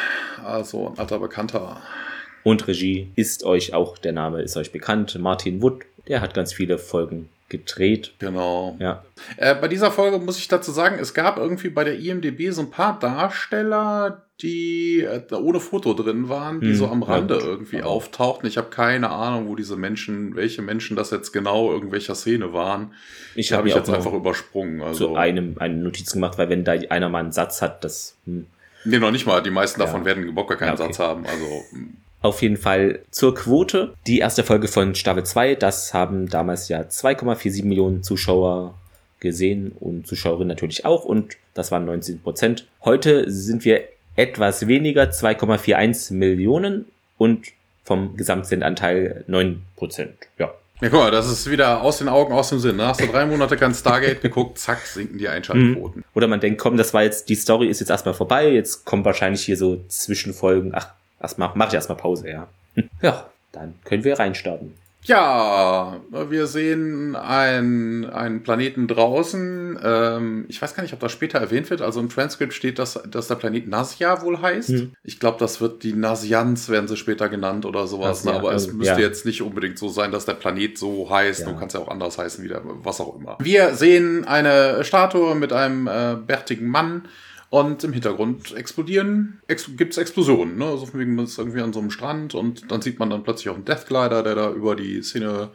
also 0.45 0.89
ein 0.89 0.99
alter 0.99 1.19
Bekannter. 1.19 1.77
Und 2.47 2.65
Regie 2.67 3.09
ist 3.15 3.43
euch 3.43 3.73
auch, 3.73 3.97
der 3.97 4.13
Name 4.13 4.41
ist 4.41 4.55
euch 4.55 4.71
bekannt, 4.71 5.17
Martin 5.19 5.61
Wood, 5.61 5.81
der 6.07 6.21
hat 6.21 6.33
ganz 6.33 6.53
viele 6.53 6.77
Folgen 6.77 7.27
gedreht. 7.49 8.13
Genau. 8.19 8.77
Ja, 8.79 9.03
Äh, 9.35 9.55
bei 9.55 9.67
dieser 9.67 9.91
Folge 9.91 10.17
muss 10.19 10.37
ich 10.37 10.47
dazu 10.47 10.71
sagen, 10.71 10.97
es 10.99 11.13
gab 11.13 11.37
irgendwie 11.37 11.69
bei 11.69 11.83
der 11.83 11.99
IMDB 11.99 12.51
so 12.51 12.61
ein 12.61 12.69
paar 12.71 12.99
Darsteller, 12.99 14.21
die 14.41 15.01
äh, 15.01 15.21
da 15.27 15.37
ohne 15.39 15.59
Foto 15.59 15.93
drin 15.93 16.29
waren, 16.29 16.61
die 16.61 16.67
Hm, 16.69 16.75
so 16.75 16.87
am 16.87 17.01
ja 17.01 17.07
Rande 17.07 17.33
gut. 17.35 17.43
irgendwie 17.43 17.77
Aber- 17.81 17.87
auftauchten. 17.89 18.47
Ich 18.47 18.57
habe 18.57 18.69
keine 18.69 19.09
Ahnung, 19.09 19.47
wo 19.49 19.55
diese 19.55 19.75
Menschen, 19.75 20.35
welche 20.35 20.61
Menschen 20.61 20.95
das 20.95 21.11
jetzt 21.11 21.33
genau 21.33 21.71
irgendwelcher 21.71 22.15
Szene 22.15 22.53
waren. 22.53 22.93
ich 23.35 23.51
habe 23.51 23.57
habe 23.59 23.69
ich 23.69 23.75
jetzt 23.75 23.89
einfach 23.89 24.13
übersprungen. 24.13 24.79
zu 24.79 24.85
Also, 24.85 25.15
einem 25.15 25.55
eine 25.59 25.75
Notiz 25.75 26.13
gemacht, 26.13 26.37
weil 26.37 26.47
wenn 26.49 26.63
da 26.63 26.73
einer 26.73 27.09
mal 27.09 27.19
einen 27.19 27.31
Satz 27.33 27.61
hat, 27.61 27.83
das 27.83 28.15
hm, 28.25 28.45
nee, 28.85 28.99
noch 28.99 29.11
nicht 29.11 29.25
mal. 29.25 29.41
Die 29.43 29.49
meisten 29.51 29.79
Ja. 29.81 29.85
davon 29.85 30.05
werden 30.05 30.23
überhaupt 30.23 30.49
gar 30.49 30.57
keinen 30.57 30.77
Ja, 30.77 30.83
okay. 30.85 30.93
Satz 30.93 30.99
haben. 30.99 31.25
Also, 31.25 31.63
Auf 32.21 32.41
jeden 32.41 32.57
Fall 32.57 32.99
zur 33.11 33.35
Quote. 33.35 33.93
Die 34.07 34.19
erste 34.19 34.43
Folge 34.43 34.67
von 34.67 34.95
Staffel 34.95 35.23
2, 35.23 35.55
das 35.55 35.93
haben 35.93 36.29
damals 36.29 36.67
ja 36.67 36.81
2,47 36.81 37.63
Millionen 37.65 38.03
Zuschauer 38.03 38.73
gesehen 39.19 39.71
und 39.79 40.07
Zuschauerinnen 40.07 40.47
natürlich 40.47 40.85
auch 40.85 41.03
und 41.05 41.37
das 41.53 41.71
waren 41.71 41.85
19 41.85 42.21
Prozent. 42.21 42.67
Heute 42.83 43.29
sind 43.31 43.65
wir 43.65 43.81
etwas 44.15 44.67
weniger, 44.67 45.03
2,41 45.03 46.13
Millionen 46.13 46.85
und 47.17 47.47
vom 47.83 48.17
Gesamtsendanteil 48.17 49.23
9 49.27 49.61
Prozent. 49.75 50.13
Ja. 50.37 50.53
Ja, 50.79 50.89
guck 50.89 50.99
mal, 50.99 51.11
das 51.11 51.27
ist 51.27 51.49
wieder 51.49 51.81
aus 51.81 51.97
den 51.97 52.07
Augen, 52.07 52.33
aus 52.33 52.49
dem 52.49 52.59
Sinn. 52.59 52.75
Ne? 52.75 52.85
Hast 52.85 53.01
du 53.01 53.07
drei 53.07 53.25
Monate 53.25 53.57
kein 53.57 53.73
Stargate 53.73 54.21
geguckt, 54.21 54.59
zack, 54.59 54.85
sinken 54.85 55.17
die 55.17 55.27
Einschaltquoten. 55.27 56.01
Mhm. 56.01 56.05
Oder 56.13 56.27
man 56.27 56.39
denkt, 56.39 56.61
komm, 56.61 56.77
das 56.77 56.93
war 56.93 57.01
jetzt, 57.01 57.29
die 57.29 57.35
Story 57.35 57.67
ist 57.67 57.79
jetzt 57.79 57.89
erstmal 57.89 58.13
vorbei, 58.13 58.51
jetzt 58.51 58.85
kommen 58.85 59.03
wahrscheinlich 59.03 59.43
hier 59.43 59.57
so 59.57 59.83
Zwischenfolgen. 59.87 60.73
Ach, 60.75 60.89
erstmal, 61.21 61.51
mach 61.55 61.67
ich 61.67 61.73
erstmal 61.73 61.97
Pause, 61.97 62.29
ja. 62.29 62.47
Ja, 63.01 63.29
dann 63.51 63.75
können 63.83 64.03
wir 64.03 64.19
reinstarten. 64.19 64.75
Ja, 65.07 66.01
wir 66.11 66.47
sehen 66.47 67.15
einen, 67.15 68.05
einen 68.05 68.43
Planeten 68.43 68.87
draußen. 68.89 69.79
Ähm, 69.81 70.45
ich 70.49 70.61
weiß 70.61 70.75
gar 70.75 70.83
nicht, 70.83 70.93
ob 70.93 70.99
das 70.99 71.13
später 71.13 71.39
erwähnt 71.39 71.69
wird. 71.69 71.81
Also 71.81 72.01
im 72.01 72.09
Transkript 72.09 72.53
steht, 72.53 72.77
dass, 72.77 72.99
dass 73.09 73.29
der 73.29 73.35
Planet 73.35 73.69
Nasia 73.69 74.21
wohl 74.21 74.41
heißt. 74.41 74.69
Hm. 74.69 74.93
Ich 75.03 75.21
glaube, 75.21 75.37
das 75.39 75.61
wird 75.61 75.83
die 75.83 75.93
Nasians, 75.93 76.67
werden 76.67 76.89
sie 76.89 76.97
später 76.97 77.29
genannt 77.29 77.65
oder 77.65 77.87
sowas. 77.87 78.25
Ne? 78.25 78.33
Aber 78.33 78.53
es 78.53 78.73
müsste 78.73 78.95
ja. 78.95 79.07
jetzt 79.07 79.25
nicht 79.25 79.41
unbedingt 79.41 79.79
so 79.79 79.87
sein, 79.87 80.11
dass 80.11 80.25
der 80.25 80.33
Planet 80.33 80.77
so 80.77 81.09
heißt. 81.09 81.41
Ja. 81.41 81.51
Du 81.51 81.57
kannst 81.57 81.73
ja 81.73 81.81
auch 81.81 81.87
anders 81.87 82.17
heißen, 82.17 82.43
wieder, 82.43 82.61
was 82.65 82.99
auch 82.99 83.17
immer. 83.17 83.37
Wir 83.39 83.75
sehen 83.75 84.25
eine 84.25 84.83
Statue 84.83 85.35
mit 85.35 85.53
einem 85.53 85.87
äh, 85.87 86.15
bärtigen 86.15 86.67
Mann 86.67 87.07
und 87.49 87.83
im 87.83 87.93
Hintergrund 87.93 88.55
explodieren, 88.55 89.41
ex 89.47 89.69
gibt 89.77 89.93
es 89.93 89.97
Explosionen. 89.97 90.57
Ne? 90.57 90.65
Also 90.65 90.85
von 90.85 90.99
wegen 90.99 91.17
ist 91.19 91.37
irgendwie 91.37 91.61
an 91.61 91.73
so 91.73 91.79
einem 91.79 91.91
Strand 91.91 92.35
und 92.35 92.71
dann 92.71 92.81
sieht 92.81 92.99
man 92.99 93.09
dann 93.09 93.23
plötzlich 93.23 93.49
auch 93.49 93.55
einen 93.55 93.65
Deathglider, 93.65 94.23
der 94.23 94.35
da 94.35 94.51
über 94.51 94.75
die 94.75 95.01
Szene 95.01 95.51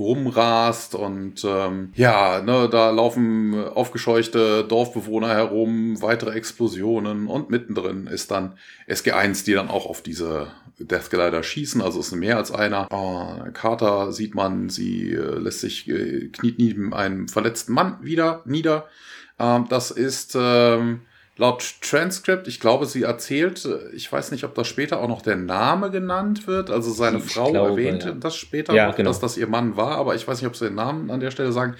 rumrast 0.00 0.94
und 0.94 1.44
ähm, 1.44 1.92
ja, 1.94 2.40
ne, 2.40 2.70
da 2.70 2.90
laufen 2.90 3.54
aufgescheuchte 3.54 4.64
Dorfbewohner 4.64 5.28
herum, 5.28 6.00
weitere 6.00 6.30
Explosionen 6.30 7.26
und 7.26 7.50
mittendrin 7.50 8.06
ist 8.06 8.30
dann 8.30 8.54
SG1, 8.88 9.44
die 9.44 9.52
dann 9.52 9.68
auch 9.68 9.84
auf 9.84 10.02
diese 10.02 10.52
Deathglider 10.78 11.42
schießen, 11.42 11.82
also 11.82 12.00
es 12.00 12.06
ist 12.06 12.16
mehr 12.16 12.38
als 12.38 12.50
einer. 12.50 12.88
Oh, 12.90 13.50
Carter 13.52 14.12
sieht 14.12 14.34
man, 14.34 14.70
sie 14.70 15.12
äh, 15.12 15.38
lässt 15.38 15.60
sich, 15.60 15.86
äh, 15.88 16.28
kniet 16.28 16.58
neben 16.58 16.94
einem 16.94 17.28
verletzten 17.28 17.74
Mann 17.74 17.98
wieder 18.00 18.42
nieder. 18.46 18.88
Ähm, 19.38 19.66
das 19.68 19.90
ist 19.90 20.34
ähm, 20.34 21.02
laut 21.40 21.74
Transcript, 21.80 22.46
ich 22.48 22.60
glaube, 22.60 22.84
sie 22.84 23.02
erzählt, 23.02 23.66
ich 23.94 24.12
weiß 24.12 24.30
nicht, 24.30 24.44
ob 24.44 24.54
da 24.54 24.62
später 24.62 25.00
auch 25.00 25.08
noch 25.08 25.22
der 25.22 25.36
Name 25.36 25.90
genannt 25.90 26.46
wird. 26.46 26.70
Also 26.70 26.92
seine 26.92 27.18
ich 27.18 27.32
Frau 27.32 27.50
glaube, 27.50 27.70
erwähnte 27.70 28.08
ja. 28.10 28.14
das 28.14 28.36
später, 28.36 28.74
ja, 28.74 28.88
noch, 28.88 28.96
genau. 28.96 29.08
dass 29.08 29.20
das 29.20 29.38
ihr 29.38 29.46
Mann 29.46 29.74
war, 29.74 29.96
aber 29.96 30.14
ich 30.14 30.28
weiß 30.28 30.40
nicht, 30.40 30.46
ob 30.46 30.54
sie 30.54 30.66
den 30.66 30.74
Namen 30.74 31.10
an 31.10 31.20
der 31.20 31.30
Stelle 31.30 31.50
sagen. 31.50 31.76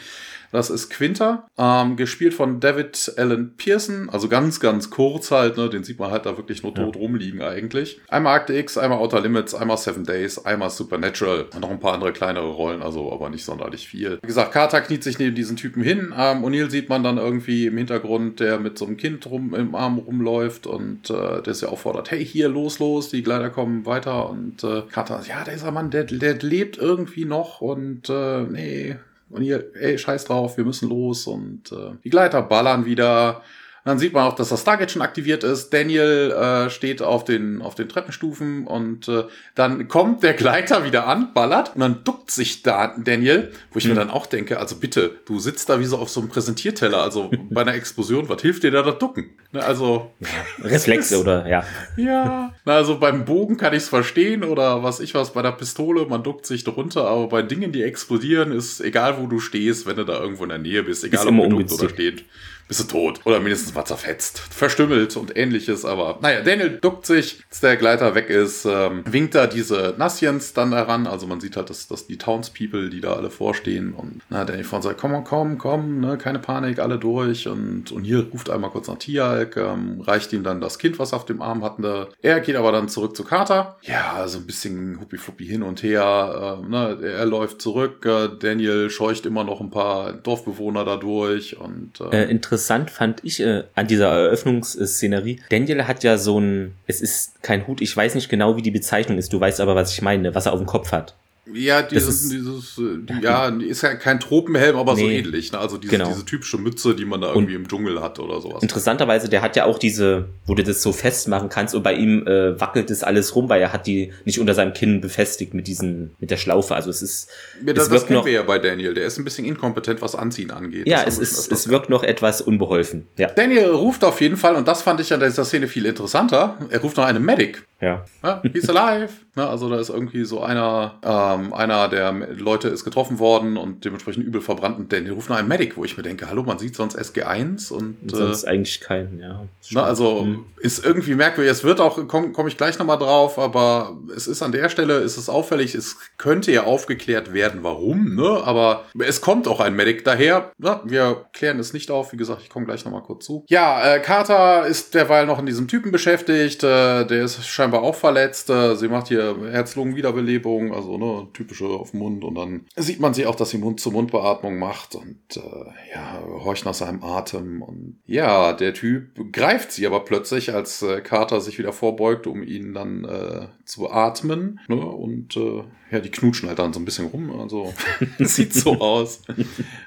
Das 0.52 0.68
ist 0.70 0.90
Quinter, 0.90 1.48
ähm, 1.58 1.96
gespielt 1.96 2.34
von 2.34 2.58
David 2.58 3.12
Allen 3.16 3.56
Pearson, 3.56 4.10
also 4.10 4.28
ganz, 4.28 4.58
ganz 4.58 4.90
kurz 4.90 5.30
halt, 5.30 5.56
ne, 5.56 5.68
den 5.68 5.84
sieht 5.84 5.98
man 5.98 6.10
halt 6.10 6.26
da 6.26 6.36
wirklich 6.36 6.62
nur 6.62 6.74
tot 6.74 6.96
ja. 6.96 7.00
rumliegen 7.00 7.40
eigentlich. 7.40 8.00
Einmal 8.08 8.34
Akte 8.34 8.54
X, 8.54 8.76
einmal 8.76 8.98
Outer 8.98 9.20
Limits, 9.20 9.54
einmal 9.54 9.76
Seven 9.76 10.04
Days, 10.04 10.44
einmal 10.44 10.70
Supernatural 10.70 11.46
und 11.54 11.60
noch 11.60 11.70
ein 11.70 11.78
paar 11.78 11.94
andere 11.94 12.12
kleinere 12.12 12.48
Rollen, 12.48 12.82
also 12.82 13.12
aber 13.12 13.30
nicht 13.30 13.44
sonderlich 13.44 13.86
viel. 13.86 14.18
Wie 14.22 14.26
gesagt, 14.26 14.52
Carter 14.52 14.80
kniet 14.80 15.04
sich 15.04 15.18
neben 15.18 15.36
diesen 15.36 15.56
Typen 15.56 15.82
hin, 15.82 16.12
ähm, 16.16 16.44
O'Neill 16.44 16.70
sieht 16.70 16.88
man 16.88 17.04
dann 17.04 17.18
irgendwie 17.18 17.66
im 17.66 17.76
Hintergrund, 17.76 18.40
der 18.40 18.58
mit 18.58 18.76
so 18.76 18.86
einem 18.86 18.96
Kind 18.96 19.26
rum, 19.26 19.54
im 19.54 19.74
Arm 19.74 19.98
rumläuft 19.98 20.66
und 20.66 21.10
äh, 21.10 21.42
der 21.42 21.54
sie 21.54 21.68
auffordert, 21.68 22.10
hey, 22.10 22.24
hier, 22.24 22.48
los, 22.48 22.80
los, 22.80 23.08
die 23.10 23.22
Gleiter 23.22 23.50
kommen 23.50 23.86
weiter 23.86 24.28
und 24.28 24.64
äh, 24.64 24.82
Carter, 24.90 25.22
ja, 25.28 25.44
dieser 25.44 25.70
Mann, 25.70 25.90
der, 25.90 26.04
der 26.04 26.34
lebt 26.34 26.76
irgendwie 26.76 27.24
noch 27.24 27.60
und 27.60 28.08
äh, 28.08 28.42
nee, 28.42 28.96
und 29.30 29.42
hier, 29.42 29.74
ey, 29.74 29.96
scheiß 29.96 30.24
drauf, 30.24 30.56
wir 30.56 30.64
müssen 30.64 30.88
los. 30.88 31.26
Und 31.26 31.72
äh, 31.72 31.92
die 32.04 32.10
Gleiter 32.10 32.42
ballern 32.42 32.84
wieder. 32.84 33.42
Dann 33.84 33.98
sieht 33.98 34.12
man 34.12 34.24
auch, 34.24 34.34
dass 34.34 34.50
das 34.50 34.60
Stargate 34.60 34.90
schon 34.90 35.02
aktiviert 35.02 35.42
ist. 35.42 35.70
Daniel 35.70 36.32
äh, 36.32 36.70
steht 36.70 37.00
auf 37.00 37.24
den, 37.24 37.62
auf 37.62 37.74
den 37.74 37.88
Treppenstufen 37.88 38.66
und 38.66 39.08
äh, 39.08 39.24
dann 39.54 39.88
kommt 39.88 40.22
der 40.22 40.34
Gleiter 40.34 40.84
wieder 40.84 41.06
an, 41.06 41.32
ballert 41.32 41.72
und 41.74 41.80
dann 41.80 42.04
duckt 42.04 42.30
sich 42.30 42.62
da 42.62 42.94
Daniel, 42.98 43.52
wo 43.72 43.78
ich 43.78 43.84
mhm. 43.84 43.92
mir 43.92 43.96
dann 43.96 44.10
auch 44.10 44.26
denke, 44.26 44.58
also 44.58 44.76
bitte, 44.76 45.18
du 45.24 45.38
sitzt 45.38 45.68
da 45.70 45.80
wie 45.80 45.86
so 45.86 45.96
auf 45.96 46.10
so 46.10 46.20
einem 46.20 46.28
Präsentierteller, 46.28 47.02
also 47.02 47.30
bei 47.50 47.62
einer 47.62 47.74
Explosion, 47.74 48.28
was 48.28 48.42
hilft 48.42 48.64
dir 48.64 48.70
da 48.70 48.82
das 48.82 48.98
Ducken? 48.98 49.30
Ne, 49.52 49.64
also 49.64 50.10
ja, 50.20 50.28
Reflexe 50.64 51.18
oder 51.18 51.48
ja. 51.48 51.64
Ja, 51.96 52.54
na, 52.64 52.74
also 52.74 52.98
beim 52.98 53.24
Bogen 53.24 53.56
kann 53.56 53.72
ich 53.72 53.84
es 53.84 53.88
verstehen 53.88 54.44
oder 54.44 54.82
was 54.82 55.00
ich 55.00 55.14
was 55.14 55.32
bei 55.32 55.42
der 55.42 55.52
Pistole, 55.52 56.06
man 56.06 56.22
duckt 56.22 56.44
sich 56.44 56.64
drunter, 56.64 57.06
aber 57.06 57.28
bei 57.28 57.42
Dingen, 57.42 57.72
die 57.72 57.82
explodieren, 57.82 58.52
ist 58.52 58.80
egal, 58.80 59.18
wo 59.18 59.26
du 59.26 59.40
stehst, 59.40 59.86
wenn 59.86 59.96
du 59.96 60.04
da 60.04 60.20
irgendwo 60.20 60.42
in 60.42 60.50
der 60.50 60.58
Nähe 60.58 60.82
bist, 60.82 61.02
egal 61.02 61.26
ist 61.26 61.26
ob 61.26 61.68
du 61.68 61.74
oder 61.74 61.88
steht 61.88 62.24
bist 62.70 62.78
du 62.78 62.84
tot. 62.84 63.20
Oder 63.24 63.40
mindestens 63.40 63.74
mal 63.74 63.84
zerfetzt. 63.84 64.38
Verstümmelt 64.38 65.16
und 65.16 65.36
ähnliches. 65.36 65.84
Aber 65.84 66.20
naja, 66.22 66.40
Daniel 66.40 66.78
duckt 66.80 67.04
sich, 67.04 67.42
als 67.50 67.58
der 67.58 67.76
Gleiter 67.76 68.14
weg 68.14 68.30
ist, 68.30 68.64
ähm, 68.64 69.02
winkt 69.10 69.34
da 69.34 69.48
diese 69.48 69.96
Nassians 69.98 70.52
dann 70.52 70.72
heran. 70.72 71.08
Also 71.08 71.26
man 71.26 71.40
sieht 71.40 71.56
halt, 71.56 71.68
dass, 71.68 71.88
dass 71.88 72.06
die 72.06 72.16
Townspeople, 72.16 72.88
die 72.88 73.00
da 73.00 73.14
alle 73.14 73.30
vorstehen. 73.30 73.92
Und 73.92 74.20
na, 74.30 74.44
Daniel 74.44 74.62
von 74.62 74.82
sagt, 74.82 75.00
komm, 75.00 75.24
komm, 75.24 75.58
komm, 75.58 75.98
ne, 75.98 76.16
keine 76.16 76.38
Panik, 76.38 76.78
alle 76.78 77.00
durch. 77.00 77.48
Und, 77.48 77.90
und 77.90 78.04
hier 78.04 78.28
ruft 78.32 78.50
einmal 78.50 78.70
kurz 78.70 78.86
nach 78.86 78.98
Tialk, 78.98 79.56
ähm, 79.56 80.00
reicht 80.02 80.32
ihm 80.32 80.44
dann 80.44 80.60
das 80.60 80.78
Kind, 80.78 81.00
was 81.00 81.12
auf 81.12 81.24
dem 81.24 81.42
Arm 81.42 81.64
hatten. 81.64 81.84
Er 82.22 82.38
geht 82.38 82.54
aber 82.54 82.70
dann 82.70 82.88
zurück 82.88 83.16
zu 83.16 83.24
Carter. 83.24 83.78
Ja, 83.82 84.28
so 84.28 84.38
ein 84.38 84.46
bisschen 84.46 85.00
huppi-fluppi 85.00 85.44
hin 85.44 85.64
und 85.64 85.82
her. 85.82 86.60
Äh, 86.62 86.68
ne, 86.68 86.98
er 87.02 87.26
läuft 87.26 87.60
zurück. 87.60 88.06
Äh, 88.06 88.28
Daniel 88.38 88.90
scheucht 88.90 89.26
immer 89.26 89.42
noch 89.42 89.60
ein 89.60 89.70
paar 89.70 90.12
Dorfbewohner 90.12 90.84
da 90.84 90.96
durch. 90.96 91.58
Und, 91.58 92.00
äh, 92.12 92.26
äh 92.26 92.30
interessant 92.30 92.59
interessant 92.60 92.90
fand 92.90 93.24
ich 93.24 93.40
äh, 93.40 93.64
an 93.74 93.86
dieser 93.86 94.08
Eröffnungsszenerie. 94.08 95.40
Daniel 95.48 95.86
hat 95.86 96.04
ja 96.04 96.18
so 96.18 96.38
ein, 96.38 96.74
es 96.86 97.00
ist 97.00 97.42
kein 97.42 97.66
Hut, 97.66 97.80
ich 97.80 97.96
weiß 97.96 98.14
nicht 98.14 98.28
genau, 98.28 98.56
wie 98.56 98.62
die 98.62 98.70
Bezeichnung 98.70 99.16
ist, 99.16 99.32
du 99.32 99.40
weißt 99.40 99.60
aber, 99.60 99.74
was 99.74 99.92
ich 99.92 100.02
meine, 100.02 100.34
was 100.34 100.46
er 100.46 100.52
auf 100.52 100.60
dem 100.60 100.66
Kopf 100.66 100.92
hat. 100.92 101.14
Ja, 101.54 101.82
dieses, 101.82 102.22
ist, 102.22 102.32
dieses, 102.32 102.78
äh, 102.78 102.98
die, 103.02 103.22
ja, 103.22 103.48
ist 103.48 103.82
ja 103.82 103.94
kein 103.94 104.20
Tropenhelm, 104.20 104.76
aber 104.76 104.94
nee, 104.94 105.00
so 105.00 105.08
ähnlich. 105.08 105.52
Ne? 105.52 105.58
Also 105.58 105.78
diese, 105.78 105.90
genau. 105.90 106.08
diese 106.08 106.24
typische 106.24 106.58
Mütze, 106.58 106.94
die 106.94 107.04
man 107.04 107.20
da 107.20 107.28
irgendwie 107.28 107.56
und 107.56 107.62
im 107.62 107.68
Dschungel 107.68 108.00
hat 108.00 108.18
oder 108.18 108.40
sowas. 108.40 108.62
Interessanterweise, 108.62 109.28
der 109.28 109.42
hat 109.42 109.56
ja 109.56 109.64
auch 109.64 109.78
diese, 109.78 110.28
wo 110.46 110.54
du 110.54 110.62
das 110.62 110.82
so 110.82 110.92
festmachen 110.92 111.48
kannst 111.48 111.74
und 111.74 111.82
bei 111.82 111.94
ihm 111.94 112.26
äh, 112.26 112.60
wackelt 112.60 112.90
das 112.90 113.02
alles 113.02 113.34
rum, 113.34 113.48
weil 113.48 113.60
er 113.60 113.72
hat 113.72 113.86
die 113.86 114.12
nicht 114.24 114.40
unter 114.40 114.54
seinem 114.54 114.72
Kinn 114.72 115.00
befestigt 115.00 115.54
mit 115.54 115.66
diesen, 115.66 116.12
mit 116.18 116.30
der 116.30 116.36
Schlaufe. 116.36 116.74
Also 116.74 116.90
es 116.90 117.02
ist. 117.02 117.30
Ja, 117.64 117.72
das, 117.72 117.84
es 117.84 117.90
das 117.90 118.06
kennen 118.06 118.18
noch, 118.18 118.26
wir 118.26 118.32
ja 118.32 118.42
bei 118.42 118.58
Daniel. 118.58 118.94
Der 118.94 119.06
ist 119.06 119.18
ein 119.18 119.24
bisschen 119.24 119.44
inkompetent, 119.44 120.02
was 120.02 120.14
Anziehen 120.14 120.50
angeht. 120.50 120.86
Ja, 120.86 121.02
es 121.06 121.18
ist, 121.18 121.50
es 121.50 121.68
wirkt 121.68 121.90
noch 121.90 122.02
etwas 122.02 122.40
unbeholfen. 122.40 123.06
Ja. 123.16 123.28
Daniel 123.28 123.70
ruft 123.70 124.04
auf 124.04 124.20
jeden 124.20 124.36
Fall, 124.36 124.54
und 124.54 124.68
das 124.68 124.82
fand 124.82 125.00
ich 125.00 125.12
an 125.12 125.20
dieser 125.20 125.44
Szene 125.44 125.68
viel 125.68 125.86
interessanter. 125.86 126.58
Er 126.70 126.80
ruft 126.80 126.96
noch 126.96 127.04
einen 127.04 127.24
Medic. 127.24 127.62
Ja. 127.80 128.04
ja 128.22 128.42
he's 128.52 128.68
alive. 128.68 129.12
Ne, 129.36 129.48
also 129.48 129.70
da 129.70 129.78
ist 129.78 129.90
irgendwie 129.90 130.24
so 130.24 130.40
einer, 130.40 130.98
ähm, 131.02 131.39
einer 131.52 131.88
der 131.88 132.12
Leute 132.12 132.68
ist 132.68 132.84
getroffen 132.84 133.18
worden 133.18 133.56
und 133.56 133.84
dementsprechend 133.84 134.24
übel 134.24 134.40
verbrannt 134.40 134.78
und 134.78 134.92
der 134.92 135.10
ruft 135.10 135.30
nach 135.30 135.38
einem 135.38 135.48
Medic, 135.48 135.76
wo 135.76 135.84
ich 135.84 135.96
mir 135.96 136.02
denke, 136.02 136.28
hallo, 136.28 136.42
man 136.42 136.58
sieht 136.58 136.76
sonst 136.76 136.98
SG1 136.98 137.72
und 137.72 137.96
sonst 138.06 138.44
äh, 138.44 138.48
eigentlich 138.48 138.80
keinen, 138.80 139.20
ja. 139.20 139.44
Ne, 139.70 139.82
also 139.82 140.22
mhm. 140.24 140.44
ist 140.58 140.84
irgendwie 140.84 141.14
merkwürdig. 141.14 141.50
Es 141.50 141.64
wird 141.64 141.80
auch, 141.80 142.06
komme 142.08 142.32
komm 142.32 142.46
ich 142.46 142.56
gleich 142.56 142.78
nochmal 142.78 142.98
drauf, 142.98 143.38
aber 143.38 143.98
es 144.14 144.26
ist 144.26 144.42
an 144.42 144.52
der 144.52 144.68
Stelle, 144.68 144.98
ist 144.98 145.16
es 145.16 145.28
auffällig, 145.28 145.74
es 145.74 145.96
könnte 146.18 146.52
ja 146.52 146.64
aufgeklärt 146.64 147.32
werden, 147.32 147.60
warum, 147.62 148.14
ne? 148.14 148.40
Aber 148.44 148.84
es 148.98 149.20
kommt 149.20 149.48
auch 149.48 149.60
ein 149.60 149.74
Medic 149.74 150.04
daher. 150.04 150.52
Ja, 150.58 150.82
wir 150.84 151.26
klären 151.32 151.58
es 151.58 151.72
nicht 151.72 151.90
auf, 151.90 152.12
wie 152.12 152.16
gesagt, 152.16 152.42
ich 152.42 152.50
komme 152.50 152.66
gleich 152.66 152.84
nochmal 152.84 153.02
kurz 153.02 153.26
zu. 153.26 153.44
Ja, 153.48 153.94
äh, 153.94 154.00
Carter 154.00 154.66
ist 154.66 154.94
derweil 154.94 155.26
noch 155.26 155.38
in 155.38 155.46
diesem 155.46 155.68
Typen 155.68 155.92
beschäftigt, 155.92 156.62
äh, 156.62 157.04
der 157.04 157.24
ist 157.24 157.46
scheinbar 157.46 157.82
auch 157.82 157.94
verletzt. 157.94 158.50
Äh, 158.50 158.76
sie 158.76 158.88
macht 158.88 159.08
hier 159.08 159.36
Herz-Lungen-Wiederbelebung, 159.50 160.74
also 160.74 160.98
ne, 160.98 161.28
typische 161.32 161.66
auf 161.66 161.94
Mund. 161.94 162.24
Und 162.24 162.34
dann 162.34 162.66
sieht 162.76 163.00
man 163.00 163.14
sie 163.14 163.26
auch, 163.26 163.34
dass 163.34 163.50
sie 163.50 163.58
Mund-zu-Mund-Beatmung 163.58 164.58
macht 164.58 164.94
und 164.94 165.36
äh, 165.36 165.94
ja, 165.94 166.22
horcht 166.44 166.64
nach 166.64 166.74
seinem 166.74 167.02
Atem. 167.02 167.62
Und 167.62 168.00
ja, 168.06 168.52
der 168.52 168.74
Typ 168.74 169.32
greift 169.32 169.72
sie 169.72 169.86
aber 169.86 170.04
plötzlich, 170.04 170.52
als 170.54 170.82
äh, 170.82 171.00
Carter 171.00 171.40
sich 171.40 171.58
wieder 171.58 171.72
vorbeugt, 171.72 172.26
um 172.26 172.42
ihn 172.42 172.74
dann 172.74 173.04
äh, 173.04 173.48
zu 173.64 173.90
atmen. 173.90 174.60
Ne? 174.68 174.76
Und 174.76 175.36
äh, 175.36 175.64
ja, 175.90 175.98
die 176.00 176.10
knutschen 176.10 176.48
halt 176.48 176.58
dann 176.58 176.72
so 176.72 176.80
ein 176.80 176.84
bisschen 176.84 177.06
rum. 177.06 177.38
Also 177.40 177.72
sieht 178.18 178.54
so 178.54 178.78
aus. 178.80 179.22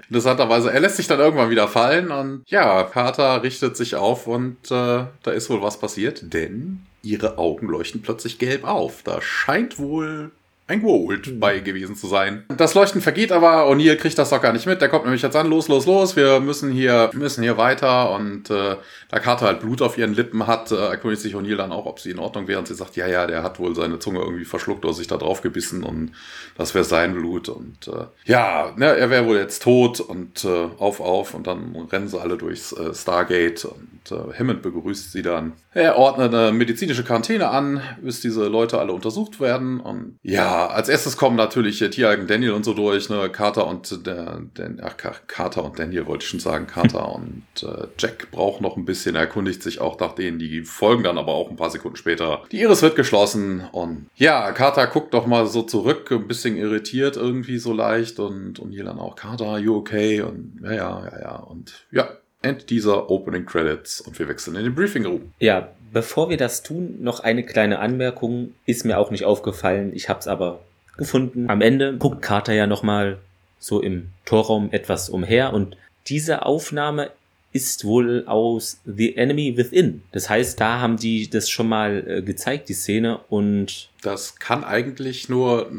Interessanterweise, 0.09 0.71
er 0.71 0.79
lässt 0.79 0.97
sich 0.97 1.07
dann 1.07 1.19
irgendwann 1.19 1.49
wieder 1.49 1.67
fallen 1.67 2.11
und 2.11 2.43
ja, 2.47 2.83
Carter 2.83 3.43
richtet 3.43 3.77
sich 3.77 3.95
auf 3.95 4.27
und 4.27 4.57
äh, 4.71 5.05
da 5.23 5.31
ist 5.31 5.49
wohl 5.49 5.61
was 5.61 5.79
passiert, 5.79 6.33
denn 6.33 6.85
ihre 7.01 7.37
Augen 7.37 7.67
leuchten 7.67 8.01
plötzlich 8.01 8.39
gelb 8.39 8.63
auf. 8.63 9.03
Da 9.03 9.21
scheint 9.21 9.77
wohl 9.77 10.31
ein 10.65 10.81
Goa'uld 10.81 11.29
mhm. 11.29 11.39
bei 11.39 11.59
gewesen 11.59 11.95
zu 11.95 12.07
sein. 12.07 12.45
Das 12.57 12.73
Leuchten 12.73 13.01
vergeht 13.01 13.31
aber, 13.31 13.69
O'Neill 13.69 13.97
kriegt 13.97 14.17
das 14.17 14.29
doch 14.29 14.41
gar 14.41 14.53
nicht 14.53 14.65
mit. 14.65 14.81
Der 14.81 14.87
kommt 14.87 15.03
nämlich 15.03 15.21
jetzt 15.21 15.35
an, 15.35 15.47
los, 15.47 15.67
los, 15.67 15.85
los, 15.85 16.15
wir 16.15 16.39
müssen 16.39 16.71
hier, 16.71 17.09
müssen 17.13 17.43
hier 17.43 17.57
weiter. 17.57 18.11
Und 18.11 18.49
äh, 18.49 18.77
da 19.09 19.19
Carter 19.19 19.47
halt 19.47 19.59
Blut 19.59 19.81
auf 19.81 19.97
ihren 19.97 20.13
Lippen 20.13 20.47
hat, 20.47 20.71
äh, 20.71 20.75
erkundigt 20.75 21.21
sich 21.21 21.35
O'Neill 21.35 21.57
dann 21.57 21.73
auch, 21.73 21.85
ob 21.85 21.99
sie 21.99 22.11
in 22.11 22.19
Ordnung 22.19 22.47
wäre. 22.47 22.59
Und 22.59 22.67
sie 22.67 22.75
sagt, 22.75 22.95
ja, 22.95 23.07
ja, 23.07 23.27
der 23.27 23.43
hat 23.43 23.59
wohl 23.59 23.75
seine 23.75 23.99
Zunge 23.99 24.19
irgendwie 24.19 24.45
verschluckt 24.45 24.85
oder 24.85 24.93
sich 24.93 25.07
da 25.07 25.17
drauf 25.17 25.41
gebissen 25.41 25.83
und 25.83 26.11
das 26.57 26.73
wäre 26.73 26.85
sein 26.85 27.13
Blut. 27.13 27.49
Und 27.49 27.89
äh, 27.89 28.05
ja, 28.25 28.73
ne, 28.77 28.95
er 28.95 29.09
wäre 29.09 29.25
wohl 29.25 29.37
jetzt 29.37 29.63
tot 29.63 29.99
und 29.99 30.45
äh, 30.45 30.67
auf, 30.77 31.01
auf. 31.01 31.33
Und 31.33 31.47
dann 31.47 31.75
rennen 31.91 32.07
sie 32.07 32.19
alle 32.19 32.37
durchs 32.37 32.71
äh, 32.71 32.93
Stargate 32.93 33.65
und 33.65 33.92
äh, 34.11 34.37
Hammond 34.37 34.61
begrüßt 34.61 35.11
sie 35.11 35.21
dann. 35.21 35.53
Er 35.73 35.97
ordnet 35.97 36.33
eine 36.33 36.51
medizinische 36.51 37.03
Quarantäne 37.03 37.49
an, 37.49 37.81
bis 38.01 38.21
diese 38.21 38.47
Leute 38.47 38.79
alle 38.79 38.93
untersucht 38.93 39.39
werden. 39.39 39.79
Und 39.79 40.17
ja, 40.21 40.67
als 40.67 40.89
erstes 40.89 41.17
kommen 41.17 41.35
natürlich 41.35 41.81
äh, 41.81 41.89
Tiagen 41.89 42.27
Daniel 42.27 42.51
und 42.51 42.65
so 42.65 42.73
durch, 42.73 43.09
ne, 43.09 43.29
Carter 43.29 43.67
und 43.67 44.05
der, 44.05 44.41
der 44.57 44.71
ach, 44.81 44.97
Carter 45.27 45.63
und 45.63 45.79
Daniel 45.79 46.05
wollte 46.05 46.23
ich 46.23 46.29
schon 46.29 46.39
sagen, 46.39 46.67
Carter 46.67 47.11
und 47.15 47.43
äh, 47.61 47.87
Jack 47.97 48.31
braucht 48.31 48.61
noch 48.61 48.77
ein 48.77 48.85
bisschen, 48.85 49.15
er 49.15 49.21
erkundigt 49.21 49.63
sich 49.63 49.81
auch 49.81 49.99
nach 49.99 50.13
denen, 50.13 50.39
die 50.39 50.61
folgen 50.61 51.03
dann 51.03 51.17
aber 51.17 51.33
auch 51.33 51.49
ein 51.49 51.55
paar 51.55 51.69
Sekunden 51.69 51.97
später. 51.97 52.43
Die 52.51 52.61
Iris 52.61 52.81
wird 52.81 52.95
geschlossen 52.95 53.63
und 53.71 54.07
ja, 54.15 54.51
Carter 54.51 54.87
guckt 54.87 55.13
doch 55.13 55.25
mal 55.25 55.47
so 55.47 55.63
zurück, 55.63 56.11
ein 56.11 56.27
bisschen 56.27 56.55
irritiert 56.55 57.17
irgendwie 57.17 57.57
so 57.57 57.73
leicht 57.73 58.19
und, 58.19 58.59
und 58.59 58.71
hier 58.71 58.83
dann 58.83 58.99
auch, 58.99 59.15
Carter, 59.15 59.57
you 59.57 59.75
okay? 59.75 60.21
Und 60.21 60.59
ja, 60.63 60.71
ja, 60.71 61.05
ja, 61.05 61.19
ja, 61.21 61.35
und 61.35 61.85
ja, 61.91 62.09
End 62.43 62.69
dieser 62.69 63.09
Opening 63.09 63.45
Credits 63.45 64.01
und 64.01 64.19
wir 64.19 64.27
wechseln 64.27 64.55
in 64.55 64.63
den 64.63 64.75
Briefing 64.75 65.05
Room. 65.05 65.31
Ja, 65.39 65.69
bevor 65.91 66.29
wir 66.29 66.37
das 66.37 66.61
tun, 66.61 66.97
noch 67.01 67.21
eine 67.21 67.43
kleine 67.43 67.79
Anmerkung. 67.79 68.53
Ist 68.65 68.85
mir 68.85 68.99
auch 68.99 69.11
nicht 69.11 69.25
aufgefallen, 69.25 69.91
ich 69.95 70.09
habe 70.09 70.19
es 70.19 70.27
aber 70.27 70.59
gefunden. 70.97 71.49
Am 71.49 71.61
Ende 71.61 71.97
guckt 71.97 72.21
Carter 72.21 72.53
ja 72.53 72.67
nochmal 72.67 73.17
so 73.59 73.81
im 73.81 74.09
Torraum 74.25 74.69
etwas 74.71 75.09
umher 75.09 75.53
und 75.53 75.77
diese 76.07 76.45
Aufnahme 76.45 77.11
ist 77.53 77.85
wohl 77.85 78.25
aus 78.25 78.79
The 78.85 79.15
Enemy 79.15 79.55
Within. 79.55 80.01
Das 80.11 80.29
heißt, 80.29 80.59
da 80.59 80.79
haben 80.79 80.97
die 80.97 81.29
das 81.29 81.49
schon 81.49 81.69
mal 81.69 82.03
äh, 82.07 82.21
gezeigt, 82.23 82.67
die 82.67 82.73
Szene 82.73 83.19
und 83.29 83.89
das 84.01 84.37
kann 84.37 84.63
eigentlich 84.63 85.29
nur 85.29 85.71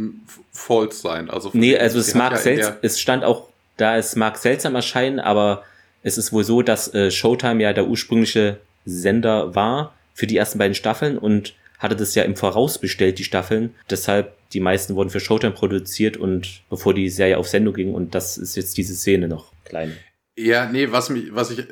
false 0.53 1.01
sein. 1.01 1.29
Also 1.29 1.51
nee, 1.53 1.77
also 1.77 1.99
es 1.99 2.15
mag 2.15 2.33
ja 2.33 2.39
seltsam, 2.39 2.75
es 2.81 3.01
stand 3.01 3.25
auch 3.25 3.49
da, 3.77 3.97
es 3.97 4.15
mag 4.17 4.39
seltsam 4.39 4.77
erscheinen, 4.77 5.19
aber 5.19 5.65
es 6.05 6.19
ist 6.19 6.33
wohl 6.33 6.45
so, 6.45 6.63
dass 6.63 6.95
äh, 6.95 7.11
Showtime 7.11 7.63
ja 7.63 7.73
der 7.73 7.89
ursprüngliche 7.89 8.61
Sender 8.85 9.55
war 9.57 9.95
für 10.13 10.29
die 10.29 10.37
ersten 10.37 10.59
beiden 10.59 10.75
Staffeln 10.75 11.19
und 11.19 11.55
hatte 11.79 11.97
das 11.97 12.15
ja 12.15 12.23
im 12.23 12.37
Voraus 12.37 12.79
bestellt, 12.79 13.19
die 13.19 13.25
Staffeln. 13.25 13.75
Deshalb, 13.91 14.35
die 14.51 14.61
meisten 14.61 14.95
wurden 14.95 15.11
für 15.11 15.19
Showtime 15.19 15.53
produziert 15.53 16.17
und 16.17 16.63
bevor 16.71 16.95
die 16.95 17.09
Serie 17.09 17.39
auf 17.39 17.49
Sendung 17.49 17.75
ging 17.75 17.95
und 17.95 18.15
das 18.15 18.39
ist 18.39 18.55
jetzt 18.55 18.77
diese 18.77 18.95
Szene 18.95 19.27
noch 19.27 19.53
klein. 19.65 19.97
Ja, 20.37 20.67
nee, 20.67 20.91
was 20.91 21.11
mich, 21.11 21.33
was 21.35 21.53
ich, 21.53 21.61
äh, 21.61 21.65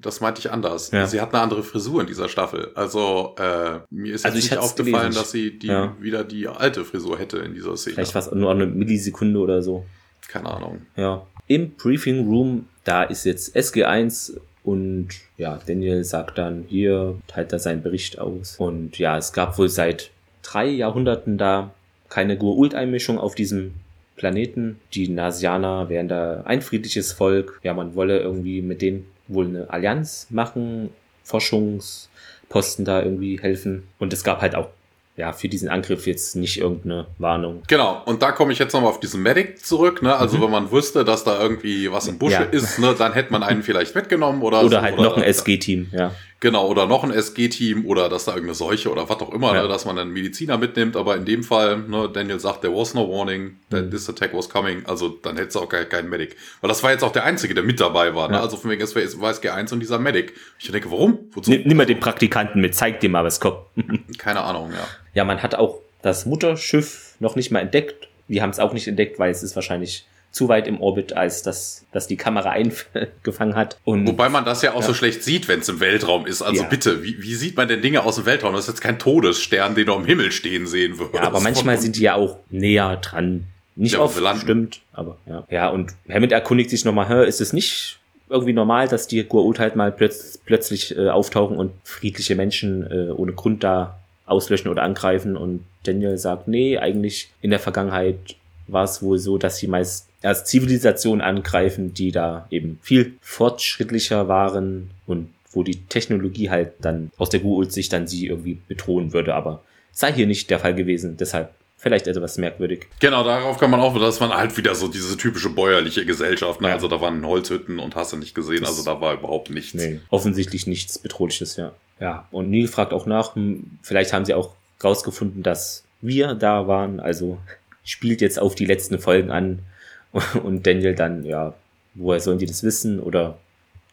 das 0.00 0.20
meinte 0.20 0.40
ich 0.40 0.50
anders. 0.50 0.90
Ja. 0.90 1.06
Sie 1.06 1.20
hat 1.20 1.32
eine 1.32 1.42
andere 1.42 1.62
Frisur 1.62 2.02
in 2.02 2.06
dieser 2.06 2.28
Staffel. 2.28 2.70
Also 2.74 3.34
äh, 3.38 3.80
mir 3.90 4.14
ist 4.14 4.26
also 4.26 4.36
nicht 4.36 4.56
aufgefallen, 4.56 5.10
gelesen. 5.10 5.18
dass 5.18 5.30
sie 5.30 5.58
die 5.58 5.68
ja. 5.68 5.96
wieder 5.98 6.22
die 6.22 6.46
alte 6.46 6.84
Frisur 6.84 7.18
hätte 7.18 7.38
in 7.38 7.54
dieser 7.54 7.76
Szene. 7.76 7.94
Vielleicht 7.94 8.14
war 8.14 8.22
es 8.22 8.30
nur 8.30 8.50
eine 8.50 8.66
Millisekunde 8.66 9.40
oder 9.40 9.62
so. 9.62 9.86
Keine 10.28 10.50
Ahnung. 10.50 10.82
Ja. 10.96 11.26
Im 11.46 11.70
Briefing 11.70 12.28
Room 12.28 12.66
da 12.86 13.02
ist 13.02 13.24
jetzt 13.24 13.56
SG1 13.56 14.38
und 14.62 15.08
ja, 15.36 15.60
Daniel 15.66 16.04
sagt 16.04 16.38
dann, 16.38 16.64
hier 16.68 17.18
teilt 17.26 17.52
er 17.52 17.58
seinen 17.58 17.82
Bericht 17.82 18.18
aus. 18.18 18.56
Und 18.58 18.98
ja, 18.98 19.18
es 19.18 19.32
gab 19.32 19.58
wohl 19.58 19.68
seit 19.68 20.10
drei 20.42 20.66
Jahrhunderten 20.66 21.36
da 21.36 21.72
keine 22.08 22.36
Gur-Ult-Einmischung 22.38 23.18
auf 23.18 23.34
diesem 23.34 23.74
Planeten. 24.16 24.80
Die 24.94 25.08
Nasianer 25.08 25.88
wären 25.88 26.08
da 26.08 26.42
ein 26.44 26.62
friedliches 26.62 27.12
Volk. 27.12 27.60
Ja, 27.62 27.74
man 27.74 27.94
wolle 27.94 28.18
irgendwie 28.20 28.62
mit 28.62 28.82
denen 28.82 29.06
wohl 29.28 29.46
eine 29.46 29.70
Allianz 29.70 30.28
machen, 30.30 30.90
Forschungsposten 31.24 32.84
da 32.84 33.02
irgendwie 33.02 33.40
helfen. 33.40 33.88
Und 33.98 34.12
es 34.12 34.22
gab 34.22 34.40
halt 34.40 34.54
auch 34.54 34.68
ja, 35.16 35.32
für 35.32 35.48
diesen 35.48 35.68
Angriff 35.68 36.06
jetzt 36.06 36.36
nicht 36.36 36.60
irgendeine 36.60 37.06
Warnung. 37.18 37.62
Genau, 37.68 38.02
und 38.04 38.22
da 38.22 38.32
komme 38.32 38.52
ich 38.52 38.58
jetzt 38.58 38.74
nochmal 38.74 38.90
auf 38.90 39.00
diesen 39.00 39.22
Medic 39.22 39.64
zurück, 39.64 40.02
ne? 40.02 40.14
Also 40.14 40.36
mhm. 40.36 40.42
wenn 40.42 40.50
man 40.50 40.70
wusste, 40.70 41.04
dass 41.04 41.24
da 41.24 41.40
irgendwie 41.40 41.90
was 41.90 42.06
im 42.06 42.18
Busche 42.18 42.34
ja. 42.34 42.42
ist, 42.42 42.78
ne, 42.78 42.94
dann 42.96 43.14
hätte 43.14 43.32
man 43.32 43.42
einen 43.42 43.62
vielleicht 43.62 43.94
mitgenommen 43.94 44.42
oder 44.42 44.60
Oder 44.60 44.78
so, 44.78 44.82
halt 44.82 44.98
oder 44.98 45.10
noch 45.10 45.16
ein 45.16 45.22
SG-Team, 45.22 45.88
ja. 45.92 46.12
Genau, 46.40 46.68
oder 46.68 46.86
noch 46.86 47.02
ein 47.02 47.12
SG-Team 47.12 47.86
oder 47.86 48.10
dass 48.10 48.26
da 48.26 48.32
irgendeine 48.32 48.54
Seuche 48.54 48.90
oder 48.90 49.08
was 49.08 49.20
auch 49.20 49.32
immer, 49.32 49.54
ja. 49.54 49.62
ne, 49.62 49.68
dass 49.68 49.86
man 49.86 49.98
einen 49.98 50.12
Mediziner 50.12 50.58
mitnimmt. 50.58 50.94
Aber 50.94 51.16
in 51.16 51.24
dem 51.24 51.42
Fall, 51.42 51.78
ne, 51.78 52.10
Daniel 52.12 52.38
sagt, 52.38 52.60
there 52.60 52.74
was 52.74 52.92
no 52.92 53.08
warning, 53.08 53.56
that 53.70 53.86
mhm. 53.86 53.90
this 53.90 54.08
attack 54.10 54.34
was 54.34 54.48
coming. 54.48 54.84
Also 54.84 55.08
dann 55.08 55.36
hätte 55.36 55.48
es 55.48 55.56
auch 55.56 55.68
keinen 55.68 55.88
kein 55.88 56.10
Medic. 56.10 56.36
Weil 56.60 56.68
das 56.68 56.82
war 56.82 56.90
jetzt 56.90 57.02
auch 57.02 57.12
der 57.12 57.24
Einzige, 57.24 57.54
der 57.54 57.64
mit 57.64 57.80
dabei 57.80 58.14
war. 58.14 58.28
Ne? 58.28 58.38
Also 58.38 58.58
von 58.58 58.70
wegen, 58.70 58.82
es 58.82 58.94
war 58.94 59.30
SG1 59.32 59.72
und 59.72 59.80
dieser 59.80 59.98
Medic. 59.98 60.34
Ich 60.58 60.70
denke, 60.70 60.90
warum? 60.90 61.18
Wozu? 61.32 61.50
Nimm, 61.50 61.62
nimm 61.64 61.76
mal 61.78 61.86
den 61.86 62.00
Praktikanten 62.00 62.60
mit, 62.60 62.74
zeig 62.74 63.00
dir 63.00 63.08
mal, 63.08 63.24
was 63.24 63.40
kommt. 63.40 63.58
Keine 64.18 64.42
Ahnung, 64.42 64.72
ja. 64.72 64.86
Ja, 65.14 65.24
man 65.24 65.42
hat 65.42 65.54
auch 65.54 65.80
das 66.02 66.26
Mutterschiff 66.26 67.14
noch 67.18 67.36
nicht 67.36 67.50
mal 67.50 67.60
entdeckt. 67.60 68.08
Wir 68.28 68.42
haben 68.42 68.50
es 68.50 68.58
auch 68.58 68.74
nicht 68.74 68.88
entdeckt, 68.88 69.18
weil 69.18 69.30
es 69.30 69.42
ist 69.42 69.56
wahrscheinlich 69.56 70.06
zu 70.30 70.48
weit 70.48 70.68
im 70.68 70.80
Orbit, 70.80 71.14
als 71.14 71.42
dass, 71.42 71.86
dass 71.92 72.06
die 72.06 72.16
Kamera 72.16 72.50
eingefangen 72.50 73.54
hat. 73.54 73.78
Und 73.84 74.06
Wobei 74.06 74.28
man 74.28 74.44
das 74.44 74.62
ja 74.62 74.72
auch 74.72 74.80
ja. 74.80 74.86
so 74.86 74.94
schlecht 74.94 75.22
sieht, 75.22 75.48
wenn 75.48 75.60
es 75.60 75.68
im 75.68 75.80
Weltraum 75.80 76.26
ist. 76.26 76.42
Also 76.42 76.62
ja. 76.62 76.68
bitte, 76.68 77.02
wie, 77.02 77.22
wie 77.22 77.34
sieht 77.34 77.56
man 77.56 77.68
denn 77.68 77.80
Dinge 77.80 78.04
aus 78.04 78.16
dem 78.16 78.26
Weltraum? 78.26 78.52
Das 78.52 78.62
ist 78.62 78.68
jetzt 78.68 78.80
kein 78.80 78.98
Todesstern, 78.98 79.74
den 79.74 79.86
du 79.86 79.94
am 79.94 80.04
Himmel 80.04 80.32
stehen 80.32 80.66
sehen 80.66 80.98
würdest. 80.98 81.14
Ja, 81.14 81.22
aber 81.22 81.40
manchmal 81.40 81.78
sind 81.78 81.96
die 81.96 82.02
ja 82.02 82.14
auch 82.14 82.38
näher 82.50 82.96
dran. 82.96 83.44
Nicht 83.76 83.92
ja, 83.92 84.00
oft, 84.00 84.18
stimmt, 84.40 84.80
aber 84.92 85.18
ja. 85.26 85.44
Ja, 85.50 85.68
und 85.68 85.92
Hammond 86.08 86.32
erkundigt 86.32 86.70
sich 86.70 86.86
nochmal, 86.86 87.26
ist 87.26 87.42
es 87.42 87.52
nicht 87.52 87.98
irgendwie 88.28 88.54
normal, 88.54 88.88
dass 88.88 89.06
die 89.06 89.22
Gua'uld 89.22 89.58
halt 89.58 89.76
mal 89.76 89.92
plötz 89.92 90.38
plötzlich 90.44 90.96
äh, 90.96 91.08
auftauchen 91.10 91.58
und 91.58 91.72
friedliche 91.84 92.34
Menschen 92.34 92.90
äh, 92.90 93.10
ohne 93.10 93.32
Grund 93.32 93.62
da 93.62 93.98
auslöschen 94.24 94.70
oder 94.70 94.82
angreifen 94.82 95.36
und 95.36 95.64
Daniel 95.84 96.18
sagt, 96.18 96.48
nee, 96.48 96.78
eigentlich 96.78 97.30
in 97.42 97.50
der 97.50 97.60
Vergangenheit 97.60 98.36
war 98.68 98.84
es 98.84 99.02
wohl 99.02 99.18
so, 99.18 99.38
dass 99.38 99.58
sie 99.58 99.68
meist 99.68 100.08
erst 100.22 100.46
Zivilisationen 100.46 101.20
angreifen, 101.20 101.94
die 101.94 102.12
da 102.12 102.46
eben 102.50 102.78
viel 102.82 103.14
fortschrittlicher 103.20 104.28
waren 104.28 104.90
und 105.06 105.32
wo 105.52 105.62
die 105.62 105.84
Technologie 105.86 106.50
halt 106.50 106.72
dann 106.80 107.10
aus 107.16 107.30
der 107.30 107.40
Gu'uld 107.40 107.70
sich 107.70 107.88
dann 107.88 108.06
sie 108.06 108.26
irgendwie 108.26 108.58
bedrohen 108.68 109.12
würde, 109.12 109.34
aber 109.34 109.62
sei 109.92 110.12
hier 110.12 110.26
nicht 110.26 110.50
der 110.50 110.58
Fall 110.58 110.74
gewesen, 110.74 111.16
deshalb 111.16 111.50
vielleicht 111.78 112.06
etwas 112.06 112.38
merkwürdig. 112.38 112.86
Genau, 113.00 113.22
darauf 113.22 113.58
kann 113.58 113.70
man 113.70 113.80
auch, 113.80 113.98
das 113.98 114.20
war 114.20 114.36
halt 114.36 114.56
wieder 114.56 114.74
so 114.74 114.88
diese 114.88 115.16
typische 115.16 115.50
bäuerliche 115.50 116.04
Gesellschaft, 116.04 116.60
ne? 116.60 116.68
Ja. 116.68 116.74
also 116.74 116.88
da 116.88 117.00
waren 117.00 117.24
Holzhütten 117.24 117.78
und 117.78 117.94
hast 117.96 118.12
du 118.12 118.16
nicht 118.16 118.34
gesehen, 118.34 118.64
also 118.64 118.84
da 118.84 119.00
war 119.00 119.14
überhaupt 119.14 119.50
nichts. 119.50 119.74
Nee, 119.74 120.00
offensichtlich 120.10 120.66
nichts 120.66 120.98
Bedrohliches, 120.98 121.56
ja. 121.56 121.72
Ja, 122.00 122.26
und 122.30 122.50
Neil 122.50 122.68
fragt 122.68 122.92
auch 122.92 123.06
nach, 123.06 123.36
hm, 123.36 123.78
vielleicht 123.82 124.12
haben 124.12 124.24
sie 124.24 124.34
auch 124.34 124.54
rausgefunden, 124.82 125.42
dass 125.42 125.84
wir 126.02 126.34
da 126.34 126.66
waren, 126.66 127.00
also 127.00 127.38
spielt 127.86 128.20
jetzt 128.20 128.38
auf 128.38 128.54
die 128.54 128.66
letzten 128.66 128.98
Folgen 128.98 129.30
an 129.30 129.60
und 130.42 130.66
Daniel 130.66 130.94
dann, 130.94 131.24
ja, 131.24 131.54
woher 131.94 132.20
sollen 132.20 132.38
die 132.38 132.46
das 132.46 132.62
wissen 132.62 133.00
oder 133.00 133.38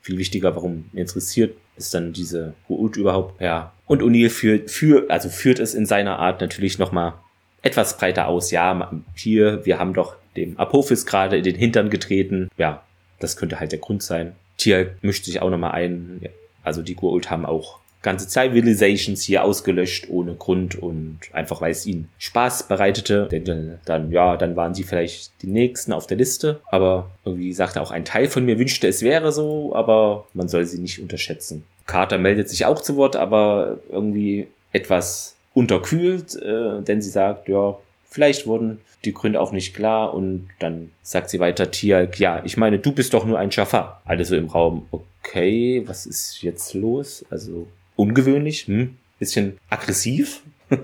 viel 0.02 0.18
wichtiger, 0.18 0.56
warum 0.56 0.90
interessiert 0.94 1.56
ist 1.76 1.94
dann 1.94 2.14
diese 2.14 2.54
Huut 2.70 2.98
überhaupt, 2.98 3.42
ja. 3.42 3.74
Und 3.86 4.02
O'Neill 4.02 4.30
führt, 4.30 4.72
führt, 4.72 5.10
also 5.10 5.30
führt 5.30 5.60
es 5.60 5.74
in 5.74 5.86
seiner 5.86 6.20
Art 6.20 6.42
natürlich 6.42 6.80
nochmal 6.80 7.14
etwas 7.62 7.98
breiter 7.98 8.28
aus. 8.28 8.52
Ja, 8.52 8.92
hier, 9.16 9.66
wir 9.66 9.80
haben 9.80 9.94
doch 9.94 10.16
dem 10.36 10.58
Apophis 10.58 11.06
gerade 11.06 11.38
in 11.38 11.44
den 11.44 11.56
Hintern 11.56 11.90
getreten. 11.90 12.50
Ja, 12.58 12.84
das 13.20 13.38
könnte 13.38 13.60
halt 13.60 13.72
der 13.72 13.80
Grund 13.80 14.04
sein. 14.04 14.36
Tier 14.58 14.96
mischt 15.02 15.26
sich 15.26 15.42
auch 15.42 15.50
nochmal 15.50 15.72
ein. 15.72 16.22
Also 16.64 16.82
die 16.82 16.96
Gua'uld 16.96 17.30
haben 17.30 17.46
auch 17.46 17.80
ganze 18.04 18.30
Civilizations 18.30 19.22
hier 19.24 19.44
ausgelöscht 19.44 20.08
ohne 20.10 20.36
Grund 20.36 20.76
und 20.76 21.20
einfach 21.32 21.62
weil 21.62 21.72
es 21.72 21.86
ihnen 21.86 22.10
Spaß 22.20 22.68
bereitete. 22.68 23.28
Denn 23.32 23.80
dann, 23.86 24.12
ja, 24.12 24.38
dann 24.38 24.56
waren 24.56 24.76
sie 24.76 24.84
vielleicht 24.84 25.32
die 25.42 25.48
nächsten 25.48 25.94
auf 25.94 26.06
der 26.06 26.18
Liste. 26.18 26.60
Aber 26.70 27.10
irgendwie 27.26 27.54
sagte 27.54 27.82
auch 27.82 27.92
ein 27.92 28.06
Teil 28.06 28.28
von 28.28 28.46
mir 28.46 28.60
wünschte, 28.60 28.88
es 28.88 29.02
wäre 29.02 29.32
so, 29.32 29.74
aber 29.74 30.28
man 30.34 30.50
soll 30.50 30.66
sie 30.66 30.80
nicht 30.80 31.02
unterschätzen. 31.02 31.63
Carter 31.86 32.18
meldet 32.18 32.50
sich 32.50 32.66
auch 32.66 32.82
zu 32.82 32.96
Wort, 32.98 33.16
aber 33.16 33.80
irgendwie 33.89 34.48
etwas 34.72 35.36
unterkühlt, 35.54 36.36
äh, 36.36 36.82
denn 36.82 37.02
sie 37.02 37.10
sagt, 37.10 37.48
ja, 37.48 37.78
vielleicht 38.04 38.48
wurden 38.48 38.80
die 39.06 39.13
Gründe 39.13 39.39
auch 39.39 39.52
nicht 39.52 39.76
klar 39.76 40.13
und 40.13 40.48
dann 40.60 40.92
sagt 41.02 41.30
sie 41.30 41.39
weiter, 41.39 41.72
Tialk, 41.72 42.20
ja, 42.20 42.42
ich 42.46 42.58
meine, 42.58 42.80
du 42.80 42.92
bist 42.94 43.13
doch 43.13 43.26
nur 43.26 43.38
ein 43.38 43.52
Schaffer. 43.52 44.02
Alle 44.06 44.24
so 44.24 44.36
im 44.36 44.48
Raum, 44.48 44.88
okay, 44.92 45.84
was 45.86 46.06
ist 46.06 46.42
jetzt 46.42 46.74
los? 46.74 47.26
Also 47.30 47.68
ungewöhnlich, 47.96 48.68
hm, 48.68 48.98
bisschen 49.20 49.58
aggressiv. 49.70 50.42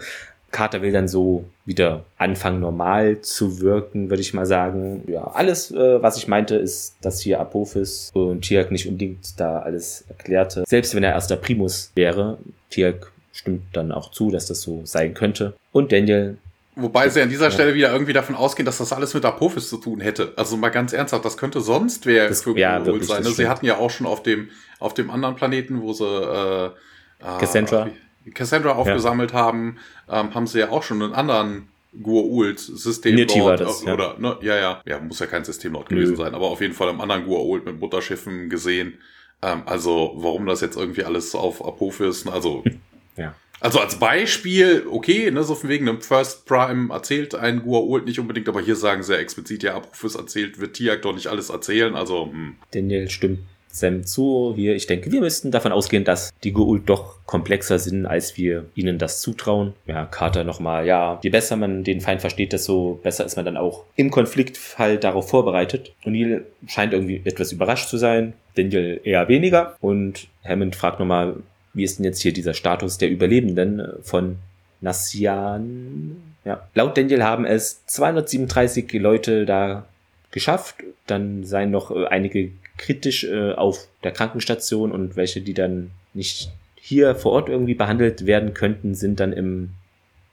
Carter 0.51 0.81
will 0.81 0.91
dann 0.91 1.07
so 1.07 1.45
wieder 1.65 2.05
anfangen, 2.17 2.59
normal 2.59 3.21
zu 3.21 3.61
wirken, 3.61 4.09
würde 4.09 4.21
ich 4.21 4.33
mal 4.33 4.45
sagen. 4.45 5.03
Ja, 5.07 5.23
alles, 5.25 5.71
äh, 5.71 6.01
was 6.01 6.17
ich 6.17 6.27
meinte, 6.27 6.55
ist, 6.55 6.95
dass 7.01 7.21
hier 7.21 7.39
Apophis 7.39 8.09
und 8.13 8.41
Tiak 8.41 8.71
nicht 8.71 8.87
unbedingt 8.87 9.39
da 9.39 9.59
alles 9.59 10.05
erklärte. 10.09 10.63
Selbst 10.67 10.95
wenn 10.95 11.03
er 11.03 11.11
erster 11.11 11.35
Primus 11.35 11.91
wäre, 11.95 12.39
Tiak 12.71 13.11
stimmt 13.31 13.63
dann 13.73 13.91
auch 13.91 14.11
zu, 14.11 14.31
dass 14.31 14.47
das 14.47 14.61
so 14.61 14.81
sein 14.85 15.13
könnte. 15.13 15.53
Und 15.71 15.91
Daniel 15.91 16.37
Wobei 16.75 17.09
sie 17.09 17.21
an 17.21 17.29
dieser 17.29 17.45
ja. 17.45 17.51
Stelle 17.51 17.73
wieder 17.73 17.91
irgendwie 17.91 18.13
davon 18.13 18.35
ausgehen, 18.35 18.65
dass 18.65 18.77
das 18.77 18.93
alles 18.93 19.13
mit 19.13 19.25
Apophis 19.25 19.67
zu 19.67 19.77
tun 19.77 19.99
hätte. 19.99 20.31
Also 20.37 20.55
mal 20.55 20.69
ganz 20.69 20.93
ernsthaft, 20.93 21.25
das 21.25 21.35
könnte 21.35 21.59
sonst 21.59 22.05
wer 22.05 22.29
das, 22.29 22.43
für 22.43 22.57
ja, 22.57 22.85
wirklich, 22.85 23.09
sein. 23.09 23.23
Ne? 23.23 23.31
Sie 23.31 23.49
hatten 23.49 23.65
ja 23.65 23.77
auch 23.77 23.89
schon 23.89 24.07
auf 24.07 24.23
dem, 24.23 24.49
auf 24.79 24.93
dem 24.93 25.09
anderen 25.09 25.35
Planeten, 25.35 25.81
wo 25.81 25.91
sie 25.91 26.05
äh 26.05 26.69
Cassandra, 27.19 27.87
äh, 28.25 28.31
Cassandra 28.31 28.71
aufgesammelt 28.71 29.31
ja. 29.31 29.37
haben, 29.37 29.77
ähm, 30.09 30.33
haben 30.33 30.47
sie 30.47 30.59
ja 30.59 30.69
auch 30.69 30.83
schon 30.83 31.01
einen 31.01 31.13
anderen 31.13 31.69
Gua'uld-Systemlord 32.01 33.59
das, 33.59 33.83
ja. 33.83 33.93
oder 33.93 34.15
ne, 34.19 34.37
ja, 34.41 34.55
ja, 34.57 34.81
ja, 34.85 34.99
muss 34.99 35.19
ja 35.19 35.25
kein 35.25 35.43
Systemlord 35.43 35.89
gewesen 35.89 36.15
sein, 36.15 36.35
aber 36.35 36.47
auf 36.47 36.61
jeden 36.61 36.73
Fall 36.73 36.89
im 36.89 37.01
anderen 37.01 37.25
Gua'uld 37.25 37.65
mit 37.65 37.79
Mutterschiffen 37.79 38.49
gesehen. 38.49 38.99
Ähm, 39.41 39.63
also 39.65 40.13
warum 40.15 40.45
das 40.45 40.61
jetzt 40.61 40.77
irgendwie 40.77 41.03
alles 41.03 41.33
auf 41.33 41.65
Apophis, 41.65 42.27
also 42.27 42.63
ja. 43.17 43.33
Also 43.61 43.79
als 43.79 43.99
Beispiel, 43.99 44.85
okay, 44.89 45.29
ne, 45.31 45.43
so 45.43 45.53
von 45.53 45.69
wegen 45.69 45.89
einem 45.89 46.01
First 46.01 46.45
Prime 46.45 46.93
erzählt 46.93 47.35
ein 47.35 47.61
Gua'uld 47.63 48.05
nicht 48.05 48.19
unbedingt, 48.19 48.47
aber 48.47 48.61
hier 48.61 48.75
sagen 48.75 49.03
sehr 49.03 49.19
explizit, 49.19 49.63
ja, 49.63 49.75
Apophis 49.75 50.15
erzählt, 50.15 50.59
wird 50.59 50.75
Tiak 50.75 51.01
doch 51.01 51.13
nicht 51.13 51.27
alles 51.27 51.49
erzählen, 51.49 51.95
also, 51.95 52.27
hm. 52.31 52.55
Daniel 52.71 53.09
stimmt 53.09 53.39
Sam 53.71 54.05
zu. 54.05 54.53
Wir, 54.55 54.75
ich 54.75 54.87
denke, 54.87 55.11
wir 55.11 55.21
müssten 55.21 55.51
davon 55.51 55.71
ausgehen, 55.71 56.03
dass 56.03 56.33
die 56.43 56.53
Gua'uld 56.53 56.85
doch 56.85 57.25
komplexer 57.25 57.79
sind, 57.79 58.05
als 58.05 58.37
wir 58.37 58.65
ihnen 58.75 58.97
das 58.97 59.21
zutrauen. 59.21 59.73
Ja, 59.85 60.05
Carter 60.05 60.43
nochmal, 60.43 60.85
ja, 60.85 61.19
je 61.21 61.29
besser 61.29 61.55
man 61.55 61.83
den 61.83 62.01
Feind 62.01 62.21
versteht, 62.21 62.53
desto 62.53 62.99
besser 63.03 63.25
ist 63.25 63.35
man 63.35 63.45
dann 63.45 63.57
auch 63.57 63.83
im 63.95 64.11
Konfliktfall 64.11 64.97
darauf 64.97 65.29
vorbereitet. 65.29 65.93
O'Neill 66.03 66.41
scheint 66.67 66.93
irgendwie 66.93 67.21
etwas 67.23 67.51
überrascht 67.51 67.89
zu 67.89 67.97
sein, 67.97 68.33
Daniel 68.55 68.99
eher 69.03 69.27
weniger. 69.27 69.75
Und 69.79 70.27
Hammond 70.43 70.75
fragt 70.75 70.99
nochmal, 70.99 71.35
wie 71.73 71.83
ist 71.83 71.99
denn 71.99 72.05
jetzt 72.05 72.21
hier 72.21 72.33
dieser 72.33 72.53
Status 72.53 72.97
der 72.97 73.09
Überlebenden 73.09 73.81
von 74.01 74.37
Nassian? 74.81 76.17
Ja, 76.45 76.67
laut 76.73 76.97
Daniel 76.97 77.23
haben 77.23 77.45
es 77.45 77.85
237 77.85 78.91
Leute 78.93 79.45
da 79.45 79.85
geschafft. 80.31 80.83
Dann 81.05 81.43
seien 81.43 81.71
noch 81.71 81.91
äh, 81.91 82.05
einige 82.07 82.51
kritisch 82.79 83.25
äh, 83.25 83.51
auf 83.51 83.87
der 84.03 84.11
Krankenstation 84.11 84.91
und 84.91 85.15
welche, 85.15 85.41
die 85.41 85.53
dann 85.53 85.91
nicht 86.15 86.49
hier 86.75 87.13
vor 87.13 87.33
Ort 87.33 87.49
irgendwie 87.49 87.75
behandelt 87.75 88.25
werden 88.25 88.55
könnten, 88.55 88.95
sind 88.95 89.19
dann 89.19 89.33
im 89.33 89.69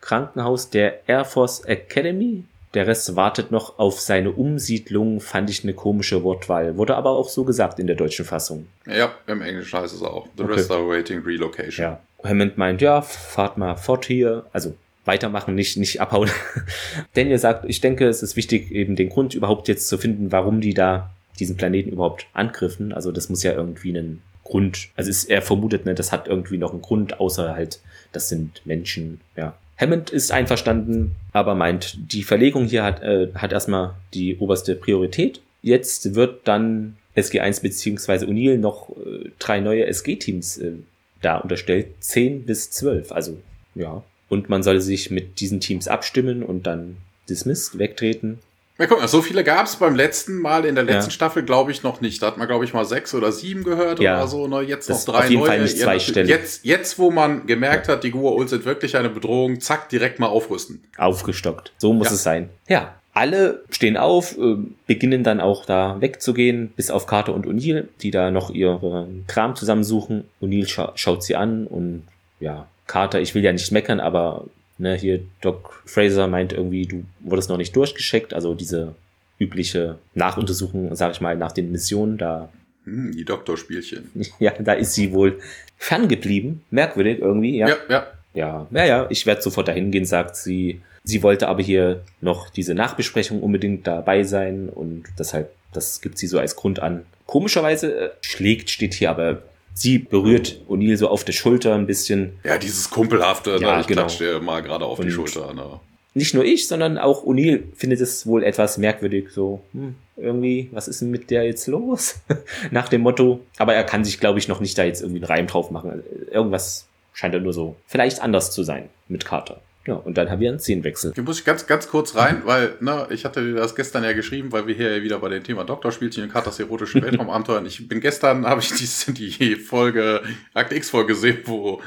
Krankenhaus 0.00 0.70
der 0.70 1.06
Air 1.09 1.26
Force 1.26 1.61
Academy. 1.61 2.44
Der 2.74 2.87
Rest 2.87 3.16
wartet 3.16 3.50
noch 3.50 3.78
auf 3.78 4.00
seine 4.00 4.30
Umsiedlung, 4.30 5.20
fand 5.20 5.50
ich 5.50 5.64
eine 5.64 5.74
komische 5.74 6.22
Wortwahl. 6.22 6.76
Wurde 6.76 6.96
aber 6.96 7.11
auch 7.11 7.28
so 7.28 7.44
gesagt 7.44 7.78
in 7.78 7.87
der 7.87 7.96
deutschen 7.96 8.24
Fassung. 8.24 8.66
Ja, 8.87 9.12
im 9.26 9.42
Englischen 9.42 9.78
heißt 9.78 9.94
es 9.94 10.02
auch. 10.02 10.26
The 10.37 10.44
okay. 10.44 10.52
rest 10.54 10.70
are 10.70 10.88
waiting 10.88 11.22
relocation. 11.22 11.85
Ja. 11.85 12.00
Hammond 12.22 12.56
meint, 12.59 12.80
ja, 12.80 13.02
fahrt 13.02 13.59
mal 13.59 13.76
fort 13.76 14.06
hier. 14.06 14.46
Also 14.52 14.74
weitermachen, 15.04 15.54
nicht, 15.54 15.76
nicht 15.76 16.00
abhauen. 16.00 16.30
Daniel 17.14 17.38
sagt, 17.38 17.64
ich 17.66 17.80
denke, 17.80 18.06
es 18.09 18.22
ist 18.22 18.37
wichtig, 18.37 18.70
eben 18.70 18.96
den 18.96 19.09
Grund 19.09 19.35
überhaupt 19.35 19.68
jetzt 19.68 19.88
zu 19.88 19.98
finden, 19.98 20.32
warum 20.32 20.61
die 20.61 20.74
da 20.74 21.11
diesen 21.37 21.57
Planeten 21.57 21.90
überhaupt 21.90 22.27
angriffen. 22.33 22.92
Also 22.92 23.12
das 23.12 23.29
muss 23.29 23.42
ja 23.42 23.53
irgendwie 23.53 23.90
einen 23.90 24.22
Grund, 24.44 24.88
also 24.96 25.11
ist, 25.11 25.25
er 25.25 25.42
vermutet, 25.42 25.87
ne, 25.87 25.94
das 25.94 26.12
hat 26.12 26.29
irgendwie 26.29 26.59
noch 26.59 26.72
einen 26.72 26.83
Grund, 26.83 27.20
außer 27.20 27.55
halt, 27.55 27.81
das 28.12 28.29
sind 28.29 28.62
Menschen, 28.64 29.20
ja. 29.37 29.57
Hammond 29.79 30.09
ist 30.09 30.33
einverstanden, 30.33 31.16
aber 31.33 31.55
meint, 31.55 31.99
die 32.12 32.22
Verlegung 32.22 32.64
hier 32.64 32.83
hat, 32.83 33.03
äh, 33.03 33.29
hat 33.35 33.53
erstmal 33.53 33.94
die 34.14 34.38
oberste 34.38 34.75
Priorität. 34.75 35.42
Jetzt 35.61 36.14
wird 36.14 36.49
dann 36.49 36.96
SG1 37.14 37.61
beziehungsweise 37.61 38.27
O'Neill 38.27 38.57
noch 38.57 38.90
äh, 38.96 39.31
drei 39.38 39.61
neue 39.61 39.85
SG-Teams 39.87 40.59
äh, 40.59 40.72
da 41.20 41.38
unterstellt, 41.38 41.88
zehn 42.01 42.46
bis 42.46 42.70
zwölf, 42.70 43.12
also 43.12 43.38
ja. 43.75 44.03
Und 44.29 44.49
man 44.49 44.62
soll 44.62 44.81
sich 44.81 45.11
mit 45.11 45.40
diesen 45.40 45.61
Teams 45.61 45.88
abstimmen 45.88 46.42
und 46.42 46.66
dann 46.66 46.96
dismissed, 47.29 47.79
wegtreten. 47.79 48.38
Ja, 48.79 48.87
guck 48.87 49.01
mal, 49.01 49.09
so 49.09 49.23
viele 49.23 49.43
gab 49.43 49.67
es 49.67 49.77
beim 49.77 49.95
letzten 49.95 50.41
Mal 50.41 50.67
in 50.67 50.75
der 50.75 50.85
letzten 50.85 51.11
ja. 51.11 51.15
Staffel, 51.15 51.43
glaube 51.43 51.71
ich, 51.71 51.83
noch 51.83 52.03
nicht. 52.03 52.23
Da 52.23 52.27
hat 52.27 52.37
man, 52.37 52.47
glaube 52.47 52.67
ich, 52.67 52.75
mal 52.75 52.85
sechs 52.85 53.15
oder 53.15 53.33
sieben 53.33 53.65
gehört 53.65 54.01
ja. 54.01 54.19
oder 54.19 54.29
so. 54.29 54.47
Ne? 54.49 54.61
Jetzt 54.61 54.91
das 54.91 55.07
noch 55.07 55.15
drei 55.15 55.25
auf 55.25 55.31
jeden 55.31 55.41
neue. 55.41 55.49
Fall 55.49 55.62
nicht 55.62 55.79
zweistellig. 55.79 56.29
Jetzt, 56.29 56.65
jetzt, 56.65 56.99
wo 56.99 57.11
man 57.11 57.47
gemerkt 57.47 57.89
hat, 57.89 58.05
die 58.05 58.12
Gua'uld 58.12 58.49
sind 58.49 58.67
wirklich 58.67 58.97
eine 58.97 59.09
Bedrohung, 59.09 59.61
zack, 59.61 59.89
direkt 59.89 60.19
mal 60.19 60.27
aufrüsten. 60.27 60.83
Aufgestockt. 60.99 61.73
So 61.79 61.93
muss 61.93 62.11
es 62.11 62.23
sein. 62.23 62.51
Ja. 62.69 62.95
Alle 63.15 63.62
stehen 63.71 63.97
auf, 63.97 64.37
äh, 64.37 64.57
beginnen 64.87 65.25
dann 65.25 65.41
auch 65.41 65.65
da 65.65 65.99
wegzugehen, 66.03 66.75
bis 66.77 66.91
auf 66.91 67.07
Carter 67.07 67.33
und 67.33 67.47
O'Neill, 67.47 67.87
die 68.03 68.11
da 68.11 68.31
noch 68.31 68.51
ihren 68.51 69.25
Kram 69.27 69.57
zusammensuchen. 69.57 70.25
O'Neill 70.43 70.69
scha 70.69 70.93
schaut 70.97 71.25
sie 71.25 71.35
an 71.35 71.67
und 71.67 72.03
ja, 72.41 72.67
Carter, 72.87 73.19
ich 73.23 73.35
will 73.35 73.43
ja 73.43 73.53
nicht 73.53 73.73
meckern, 73.73 74.01
aber 74.01 74.45
Ne, 74.79 74.95
hier 74.95 75.21
Doc 75.41 75.83
Fraser 75.87 76.27
meint 76.27 76.53
irgendwie, 76.53 76.87
du 76.87 77.05
wurdest 77.21 77.49
noch 77.49 77.57
nicht 77.57 77.75
durchgeschickt, 77.75 78.35
also 78.35 78.55
diese 78.55 78.95
übliche 79.39 79.99
Nachuntersuchung, 80.15 80.95
sag 80.95 81.12
ich 81.12 81.21
mal, 81.21 81.37
nach 81.37 81.53
den 81.53 81.73
Missionen, 81.73 82.19
da. 82.19 82.51
Hm, 82.85 83.12
die 83.12 83.25
Doktorspielchen. 83.25 84.11
Ja, 84.39 84.53
da 84.59 84.75
ist 84.75 84.95
sie 84.95 85.12
wohl 85.12 85.41
ferngeblieben. 85.79 86.62
Merkwürdig 86.71 87.21
irgendwie, 87.21 87.57
ja. 87.59 87.69
Ja, 87.69 87.77
ja. 87.89 88.07
Ja, 88.35 88.67
ja, 88.71 88.85
ja, 88.85 89.07
ich 89.09 89.25
werde 89.25 89.41
sofort 89.41 89.69
dahin 89.69 89.91
gehen, 89.91 90.05
sagt 90.05 90.37
sie. 90.37 90.83
Sie 91.05 91.23
wollte 91.23 91.49
aber 91.49 91.62
hier 91.62 92.03
noch 92.21 92.51
diese 92.51 92.75
Nachbesprechung 92.75 93.43
unbedingt 93.43 93.87
dabei 93.87 94.25
sein 94.25 94.69
und 94.69 95.05
deshalb, 95.19 95.53
das 95.73 96.03
gibt 96.03 96.19
sie 96.19 96.27
so 96.27 96.39
als 96.39 96.55
Grund 96.55 96.81
an. 96.81 97.07
Komischerweise 97.25 97.99
äh, 97.99 98.11
schlägt 98.21 98.69
steht 98.69 98.93
hier 98.93 99.11
aber 99.11 99.43
Sie 99.79 99.99
berührt 99.99 100.62
O'Neill 100.71 100.97
so 100.97 101.09
auf 101.09 101.23
der 101.23 101.35
Schulter 101.35 101.75
ein 101.75 101.87
bisschen. 101.87 102.39
Ja, 102.45 102.57
dieses 102.57 102.89
Kumpelhafte, 102.89 103.59
ja, 103.61 103.75
ne? 103.75 103.81
ich 103.83 103.87
genau. 103.87 104.03
klatsche 104.07 104.25
dir 104.25 104.41
mal 104.41 104.62
gerade 104.62 104.87
auf 104.87 104.99
Und 104.99 105.05
die 105.05 105.12
Schulter. 105.12 105.53
Ne? 105.53 105.81
Nicht 106.15 106.33
nur 106.33 106.47
ich, 106.47 106.67
sondern 106.67 106.97
auch 106.97 107.27
O'Neill 107.27 107.65
findet 107.75 108.01
es 108.01 108.27
wohl 108.27 108.43
etwas 108.43 108.79
merkwürdig. 108.79 109.29
So, 109.31 109.61
hm, 109.73 109.95
irgendwie, 110.17 110.71
was 110.73 110.89
ist 110.89 111.03
denn 111.03 111.11
mit 111.11 111.31
der 111.31 111.45
jetzt 111.45 111.67
los? 111.67 112.15
Nach 112.71 112.89
dem 112.89 113.03
Motto. 113.03 113.41
Aber 113.59 113.75
er 113.75 113.85
kann 113.85 114.03
sich, 114.03 114.19
glaube 114.19 114.39
ich, 114.39 114.49
noch 114.49 114.61
nicht 114.61 114.79
da 114.79 114.85
jetzt 114.85 115.03
irgendwie 115.03 115.19
einen 115.19 115.31
Reim 115.31 115.47
drauf 115.47 115.71
machen. 115.71 116.03
Irgendwas 116.31 116.87
scheint 117.12 117.35
er 117.35 117.41
nur 117.41 117.53
so 117.53 117.77
vielleicht 117.87 118.23
anders 118.23 118.53
zu 118.53 118.62
sein 118.62 118.89
mit 119.09 119.27
Carter. 119.27 119.61
Ja, 119.87 119.94
und 119.94 120.18
dann 120.18 120.31
haben 120.31 120.40
wir 120.40 120.51
einen 120.51 120.59
Szenenwechsel. 120.59 121.12
Hier 121.14 121.22
muss 121.22 121.38
ich 121.38 121.44
ganz, 121.44 121.66
ganz 121.66 121.88
kurz 121.88 122.16
rein, 122.16 122.42
weil, 122.44 122.75
ne, 122.81 123.07
ich 123.11 123.25
hatte 123.25 123.55
das 123.55 123.77
gestern 123.77 124.03
ja 124.03 124.12
geschrieben, 124.12 124.51
weil 124.51 124.66
wir 124.66 124.75
hier 124.75 124.96
ja 124.96 125.03
wieder 125.03 125.18
bei 125.20 125.29
dem 125.29 125.44
Thema 125.44 125.64
Doktorspielchen 125.64 126.25
und 126.25 126.33
Katas 126.33 126.59
erotischen 126.59 127.03
Weltraumabenteuer. 127.03 127.64
Ich 127.64 127.87
bin 127.88 128.01
gestern, 128.01 128.44
habe 128.46 128.61
ich 128.61 128.72
die, 128.72 129.12
die 129.12 129.57
Folge, 129.57 130.22
Akt 130.55 130.72
X-Folge 130.72 131.14
gesehen, 131.14 131.38
wo 131.44 131.81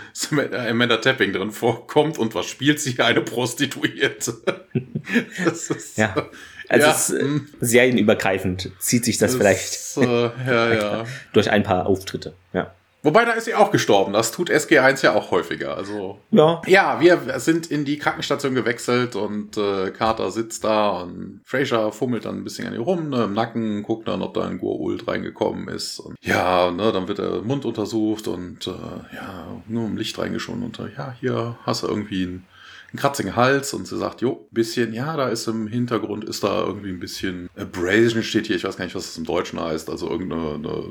Amanda 0.69 0.97
Tapping 0.97 1.33
drin 1.33 1.51
vorkommt 1.51 2.17
und 2.17 2.33
was 2.35 2.45
spielt 2.45 2.79
sie? 2.79 2.97
Eine 2.99 3.21
Prostituierte. 3.21 4.37
das 5.45 5.69
ist, 5.69 5.97
ja. 5.97 6.29
Also 6.69 6.85
ja. 6.85 6.93
es, 6.93 7.09
äh, 7.09 7.21
hm. 7.21 7.47
serienübergreifend 7.59 8.71
zieht 8.79 9.03
sich 9.03 9.17
das, 9.17 9.31
das 9.31 9.37
vielleicht 9.37 9.97
äh, 9.97 10.29
ja, 10.47 10.73
ja. 10.73 11.05
durch 11.33 11.49
ein 11.49 11.63
paar 11.63 11.87
Auftritte. 11.87 12.33
Ja. 12.53 12.73
Wobei, 13.01 13.23
da 13.23 13.31
ist 13.31 13.45
sie 13.45 13.55
auch 13.55 13.71
gestorben. 13.71 14.11
Das 14.11 14.31
tut 14.31 14.49
SG1 14.49 15.03
ja 15.03 15.13
auch 15.13 15.31
häufiger. 15.31 15.77
Also 15.77 16.19
ja, 16.31 16.61
ja 16.67 16.99
wir 16.99 17.39
sind 17.39 17.67
in 17.67 17.85
die 17.85 17.97
Krankenstation 17.97 18.55
gewechselt 18.55 19.15
und 19.15 19.55
äh, 19.57 19.91
Carter 19.91 20.31
sitzt 20.31 20.65
da 20.65 21.01
und 21.01 21.41
Fraser 21.45 21.91
fummelt 21.93 22.25
dann 22.25 22.37
ein 22.37 22.43
bisschen 22.43 22.67
an 22.67 22.73
ihr 22.73 22.81
rum, 22.81 23.09
ne, 23.09 23.23
im 23.23 23.33
Nacken, 23.33 23.83
guckt 23.83 24.07
dann, 24.07 24.21
ob 24.21 24.33
da 24.33 24.45
ein 24.45 24.59
Gua'uld 24.59 25.07
reingekommen 25.07 25.69
ist. 25.69 25.99
Und 25.99 26.15
ja, 26.21 26.71
ne, 26.71 26.91
dann 26.91 27.07
wird 27.07 27.19
der 27.19 27.41
Mund 27.41 27.63
untersucht 27.63 28.27
und 28.27 28.67
äh, 28.67 29.15
ja, 29.15 29.47
nur 29.67 29.85
im 29.85 29.95
Licht 29.95 30.17
reingeschoben 30.19 30.63
und 30.63 30.79
ja, 30.97 31.15
hier 31.19 31.57
hast 31.65 31.83
du 31.83 31.87
irgendwie 31.87 32.23
einen, 32.23 32.45
einen 32.91 32.99
kratzigen 32.99 33.35
Hals 33.35 33.73
und 33.73 33.87
sie 33.87 33.97
sagt, 33.97 34.21
jo, 34.21 34.47
bisschen, 34.51 34.93
ja, 34.93 35.15
da 35.15 35.29
ist 35.29 35.47
im 35.47 35.67
Hintergrund, 35.67 36.25
ist 36.25 36.43
da 36.43 36.65
irgendwie 36.65 36.89
ein 36.89 36.99
bisschen 36.99 37.49
Abrasion 37.57 38.23
steht 38.23 38.47
hier, 38.47 38.57
ich 38.57 38.63
weiß 38.65 38.75
gar 38.75 38.85
nicht, 38.85 38.95
was 38.95 39.05
das 39.05 39.17
im 39.17 39.25
Deutschen 39.25 39.59
heißt, 39.59 39.89
also 39.89 40.09
irgendeine 40.09 40.83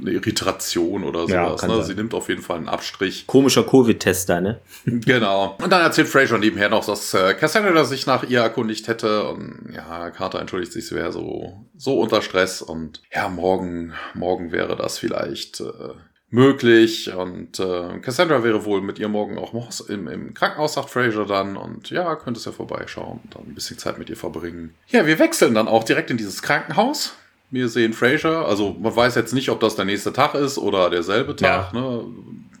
eine, 0.00 0.10
Irritation 0.10 1.04
oder 1.04 1.28
sowas. 1.28 1.62
Ja, 1.62 1.68
ne? 1.68 1.82
Sie 1.84 1.94
nimmt 1.94 2.14
auf 2.14 2.28
jeden 2.28 2.42
Fall 2.42 2.58
einen 2.58 2.68
Abstrich. 2.68 3.26
Komischer 3.26 3.64
Covid-Tester, 3.64 4.40
ne? 4.40 4.60
genau. 4.84 5.56
Und 5.62 5.70
dann 5.70 5.82
erzählt 5.82 6.08
Fraser 6.08 6.38
nebenher 6.38 6.68
noch, 6.68 6.84
dass 6.84 7.14
äh, 7.14 7.34
Cassandra 7.34 7.84
sich 7.84 8.06
nach 8.06 8.24
ihr 8.24 8.40
erkundigt 8.40 8.88
hätte. 8.88 9.28
Und 9.28 9.72
ja, 9.74 10.10
Carter 10.10 10.40
entschuldigt 10.40 10.72
sich, 10.72 10.86
sie 10.86 10.94
wäre 10.94 11.12
so, 11.12 11.66
so 11.76 12.00
unter 12.00 12.22
Stress. 12.22 12.62
Und 12.62 13.02
ja, 13.12 13.28
morgen, 13.28 13.92
morgen 14.14 14.52
wäre 14.52 14.76
das 14.76 14.98
vielleicht 14.98 15.60
äh, 15.60 15.94
möglich. 16.30 17.12
Und 17.14 17.58
äh, 17.60 17.98
Cassandra 18.00 18.42
wäre 18.44 18.64
wohl 18.64 18.80
mit 18.80 18.98
ihr 18.98 19.08
morgen 19.08 19.38
auch 19.38 19.52
im, 19.88 20.08
im 20.08 20.34
Krankenhaus, 20.34 20.74
sagt 20.74 20.90
Fraser 20.90 21.24
dann. 21.24 21.56
Und 21.56 21.90
ja, 21.90 22.14
könnte 22.16 22.38
es 22.38 22.46
ja 22.46 22.52
vorbeischauen 22.52 23.20
und 23.24 23.34
dann 23.34 23.42
ein 23.46 23.54
bisschen 23.54 23.78
Zeit 23.78 23.98
mit 23.98 24.10
ihr 24.10 24.16
verbringen. 24.16 24.74
Ja, 24.88 25.06
wir 25.06 25.18
wechseln 25.18 25.54
dann 25.54 25.68
auch 25.68 25.84
direkt 25.84 26.10
in 26.10 26.16
dieses 26.16 26.42
Krankenhaus. 26.42 27.14
Wir 27.50 27.68
sehen 27.68 27.92
Fraser, 27.92 28.46
also 28.46 28.76
man 28.78 28.94
weiß 28.94 29.14
jetzt 29.14 29.32
nicht, 29.32 29.50
ob 29.50 29.60
das 29.60 29.76
der 29.76 29.84
nächste 29.84 30.12
Tag 30.12 30.34
ist 30.34 30.58
oder 30.58 30.90
derselbe 30.90 31.36
Tag, 31.36 31.72
ja. 31.72 31.80
ne? 31.80 32.04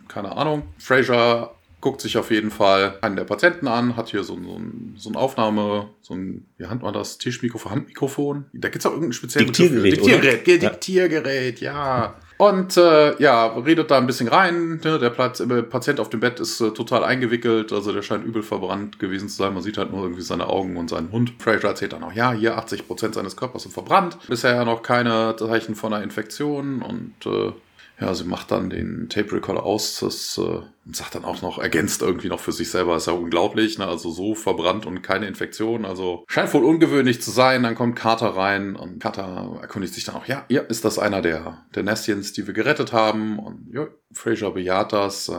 keine 0.08 0.36
Ahnung. 0.36 0.62
Fraser 0.78 1.52
guckt 1.80 2.00
sich 2.00 2.16
auf 2.18 2.30
jeden 2.30 2.50
Fall 2.50 2.98
einen 3.00 3.16
der 3.16 3.24
Patienten 3.24 3.68
an, 3.68 3.96
hat 3.96 4.08
hier 4.08 4.24
so, 4.24 4.34
so, 4.34 4.56
ein, 4.56 4.94
so 4.96 5.10
eine 5.10 5.18
Aufnahme, 5.18 5.90
so 6.02 6.14
ein, 6.14 6.46
wie 6.56 6.66
nennt 6.66 6.82
man 6.82 6.94
das, 6.94 7.18
Tischmikrofon, 7.18 7.72
Handmikrofon. 7.72 8.46
Da 8.52 8.68
gibt 8.68 8.80
es 8.80 8.86
auch 8.86 8.92
irgendein 8.92 9.12
spezielles 9.12 9.46
Diktiergerät. 9.52 9.92
Diktiergerät? 9.92 10.62
Diktiergerät, 10.62 11.60
ja. 11.60 12.16
Und 12.38 12.76
äh, 12.76 13.20
ja, 13.20 13.46
redet 13.46 13.90
da 13.90 13.96
ein 13.96 14.06
bisschen 14.06 14.28
rein. 14.28 14.80
Ne? 14.84 14.98
Der 14.98 15.10
Platz, 15.10 15.40
äh, 15.40 15.62
Patient 15.62 16.00
auf 16.00 16.10
dem 16.10 16.20
Bett 16.20 16.38
ist 16.38 16.60
äh, 16.60 16.70
total 16.70 17.02
eingewickelt, 17.04 17.72
also 17.72 17.92
der 17.92 18.02
scheint 18.02 18.24
übel 18.24 18.42
verbrannt 18.42 18.98
gewesen 18.98 19.28
zu 19.28 19.36
sein. 19.36 19.54
Man 19.54 19.62
sieht 19.62 19.78
halt 19.78 19.90
nur 19.92 20.02
irgendwie 20.02 20.22
seine 20.22 20.48
Augen 20.48 20.76
und 20.76 20.90
seinen 20.90 21.10
Hund. 21.12 21.32
Fraser 21.38 21.68
erzählt 21.68 21.94
dann 21.94 22.02
auch, 22.02 22.12
ja, 22.12 22.32
hier 22.32 22.58
80 22.58 22.86
Prozent 22.86 23.14
seines 23.14 23.36
Körpers 23.36 23.62
sind 23.62 23.72
verbrannt. 23.72 24.18
Bisher 24.28 24.54
ja 24.54 24.64
noch 24.64 24.82
keine 24.82 25.34
Zeichen 25.38 25.74
von 25.74 25.94
einer 25.94 26.04
Infektion 26.04 26.82
und 26.82 27.14
äh, 27.24 27.52
ja, 28.00 28.14
sie 28.14 28.24
macht 28.24 28.50
dann 28.50 28.68
den 28.70 29.08
Tape 29.08 29.32
Recorder 29.32 29.64
aus 29.64 30.00
das, 30.00 30.38
äh, 30.38 30.60
und 30.86 30.94
sagt 30.94 31.14
dann 31.14 31.24
auch 31.24 31.42
noch, 31.42 31.58
ergänzt 31.58 32.02
irgendwie 32.02 32.28
noch 32.28 32.38
für 32.38 32.52
sich 32.52 32.70
selber, 32.70 32.96
ist 32.96 33.06
ja 33.06 33.12
unglaublich, 33.12 33.78
ne? 33.78 33.86
also 33.86 34.10
so 34.10 34.34
verbrannt 34.34 34.86
und 34.86 35.02
keine 35.02 35.26
Infektion, 35.26 35.84
also 35.84 36.24
scheint 36.28 36.52
wohl 36.54 36.64
ungewöhnlich 36.64 37.20
zu 37.20 37.30
sein. 37.30 37.64
Dann 37.64 37.74
kommt 37.74 37.96
Carter 37.96 38.36
rein 38.36 38.76
und 38.76 39.00
Carter 39.00 39.58
erkundigt 39.62 39.94
sich 39.94 40.04
dann 40.04 40.14
auch, 40.14 40.26
ja, 40.26 40.44
ja, 40.48 40.60
ist 40.60 40.84
das 40.84 40.98
einer 40.98 41.22
der, 41.22 41.64
der 41.74 41.82
Nestians, 41.82 42.32
die 42.32 42.46
wir 42.46 42.54
gerettet 42.54 42.92
haben? 42.92 43.38
Und 43.38 43.68
ja, 43.72 43.86
Fraser 44.12 44.52
bejaht 44.52 44.92
das, 44.92 45.28
äh, 45.28 45.34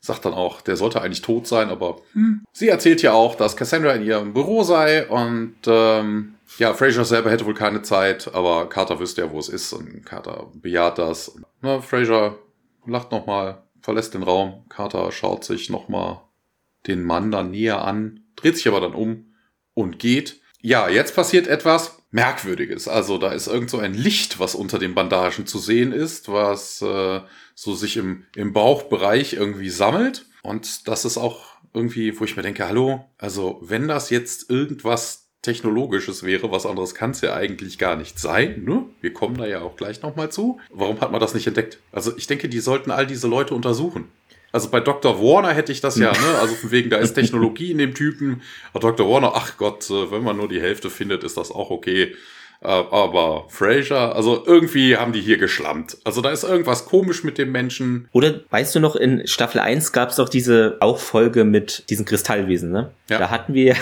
sagt 0.00 0.24
dann 0.24 0.34
auch, 0.34 0.60
der 0.60 0.76
sollte 0.76 1.00
eigentlich 1.00 1.22
tot 1.22 1.46
sein, 1.46 1.68
aber 1.68 1.96
hm. 2.12 2.44
sie 2.52 2.68
erzählt 2.68 3.02
ja 3.02 3.12
auch, 3.12 3.34
dass 3.34 3.56
Cassandra 3.56 3.92
in 3.92 4.04
ihrem 4.04 4.34
Büro 4.34 4.62
sei 4.62 5.08
und 5.08 5.56
ähm, 5.66 6.31
ja, 6.58 6.74
Fraser 6.74 7.04
selber 7.04 7.30
hätte 7.30 7.46
wohl 7.46 7.54
keine 7.54 7.82
Zeit, 7.82 8.34
aber 8.34 8.68
Carter 8.68 8.98
wüsste 9.00 9.22
ja, 9.22 9.30
wo 9.30 9.38
es 9.38 9.48
ist 9.48 9.72
und 9.72 10.04
Carter 10.04 10.50
bejaht 10.54 10.98
das. 10.98 11.36
Na, 11.60 11.80
Fraser 11.80 12.38
lacht 12.86 13.12
nochmal, 13.12 13.62
verlässt 13.80 14.14
den 14.14 14.22
Raum. 14.22 14.64
Carter 14.68 15.10
schaut 15.12 15.44
sich 15.44 15.70
nochmal 15.70 16.20
den 16.86 17.02
Mann 17.04 17.30
dann 17.30 17.50
näher 17.50 17.84
an, 17.84 18.24
dreht 18.36 18.56
sich 18.56 18.68
aber 18.68 18.80
dann 18.80 18.94
um 18.94 19.34
und 19.74 19.98
geht. 19.98 20.40
Ja, 20.60 20.88
jetzt 20.88 21.14
passiert 21.14 21.46
etwas 21.46 21.98
Merkwürdiges. 22.10 22.86
Also 22.86 23.18
da 23.18 23.32
ist 23.32 23.48
irgend 23.48 23.70
so 23.70 23.78
ein 23.78 23.94
Licht, 23.94 24.38
was 24.38 24.54
unter 24.54 24.78
den 24.78 24.94
Bandagen 24.94 25.46
zu 25.46 25.58
sehen 25.58 25.92
ist, 25.92 26.28
was 26.30 26.82
äh, 26.82 27.20
so 27.54 27.74
sich 27.74 27.96
im, 27.96 28.26
im 28.36 28.52
Bauchbereich 28.52 29.32
irgendwie 29.32 29.70
sammelt. 29.70 30.26
Und 30.42 30.88
das 30.88 31.04
ist 31.04 31.18
auch 31.18 31.46
irgendwie, 31.74 32.18
wo 32.20 32.24
ich 32.24 32.36
mir 32.36 32.42
denke, 32.42 32.68
hallo, 32.68 33.08
also 33.18 33.60
wenn 33.62 33.88
das 33.88 34.10
jetzt 34.10 34.50
irgendwas 34.50 35.21
Technologisches 35.42 36.22
wäre. 36.22 36.50
Was 36.52 36.66
anderes 36.66 36.94
kann 36.94 37.10
es 37.10 37.20
ja 37.20 37.34
eigentlich 37.34 37.78
gar 37.78 37.96
nicht 37.96 38.18
sein. 38.18 38.62
Ne? 38.64 38.84
Wir 39.00 39.12
kommen 39.12 39.36
da 39.36 39.46
ja 39.46 39.60
auch 39.60 39.76
gleich 39.76 40.00
nochmal 40.02 40.30
zu. 40.30 40.60
Warum 40.70 41.00
hat 41.00 41.10
man 41.10 41.20
das 41.20 41.34
nicht 41.34 41.46
entdeckt? 41.46 41.78
Also 41.90 42.16
ich 42.16 42.28
denke, 42.28 42.48
die 42.48 42.60
sollten 42.60 42.90
all 42.90 43.06
diese 43.06 43.28
Leute 43.28 43.54
untersuchen. 43.54 44.08
Also 44.52 44.68
bei 44.68 44.80
Dr. 44.80 45.18
Warner 45.18 45.52
hätte 45.52 45.72
ich 45.72 45.80
das 45.80 45.96
ja, 45.96 46.12
ne? 46.12 46.38
Also 46.40 46.54
von 46.54 46.70
wegen, 46.70 46.90
da 46.90 46.98
ist 46.98 47.14
Technologie 47.14 47.72
in 47.72 47.78
dem 47.78 47.94
Typen. 47.94 48.42
Aber 48.72 48.80
Dr. 48.80 49.08
Warner, 49.08 49.32
ach 49.34 49.56
Gott, 49.56 49.88
äh, 49.90 50.10
wenn 50.12 50.22
man 50.22 50.36
nur 50.36 50.48
die 50.48 50.60
Hälfte 50.60 50.90
findet, 50.90 51.24
ist 51.24 51.38
das 51.38 51.50
auch 51.50 51.70
okay. 51.70 52.14
Äh, 52.60 52.68
aber 52.68 53.46
Fraser, 53.48 54.14
also 54.14 54.44
irgendwie 54.46 54.96
haben 54.96 55.12
die 55.12 55.22
hier 55.22 55.38
geschlammt. 55.38 55.96
Also 56.04 56.20
da 56.20 56.30
ist 56.30 56.44
irgendwas 56.44 56.84
komisch 56.84 57.24
mit 57.24 57.38
dem 57.38 57.50
Menschen. 57.50 58.08
Oder 58.12 58.42
weißt 58.50 58.74
du 58.74 58.80
noch, 58.80 58.94
in 58.94 59.26
Staffel 59.26 59.60
1 59.60 59.92
gab 59.92 60.10
es 60.10 60.16
doch 60.16 60.28
diese 60.28 60.76
auch 60.80 60.98
Folge 60.98 61.44
mit 61.44 61.88
diesen 61.90 62.04
Kristallwesen, 62.04 62.70
ne? 62.70 62.92
Ja. 63.08 63.18
Da 63.18 63.30
hatten 63.30 63.54
wir 63.54 63.74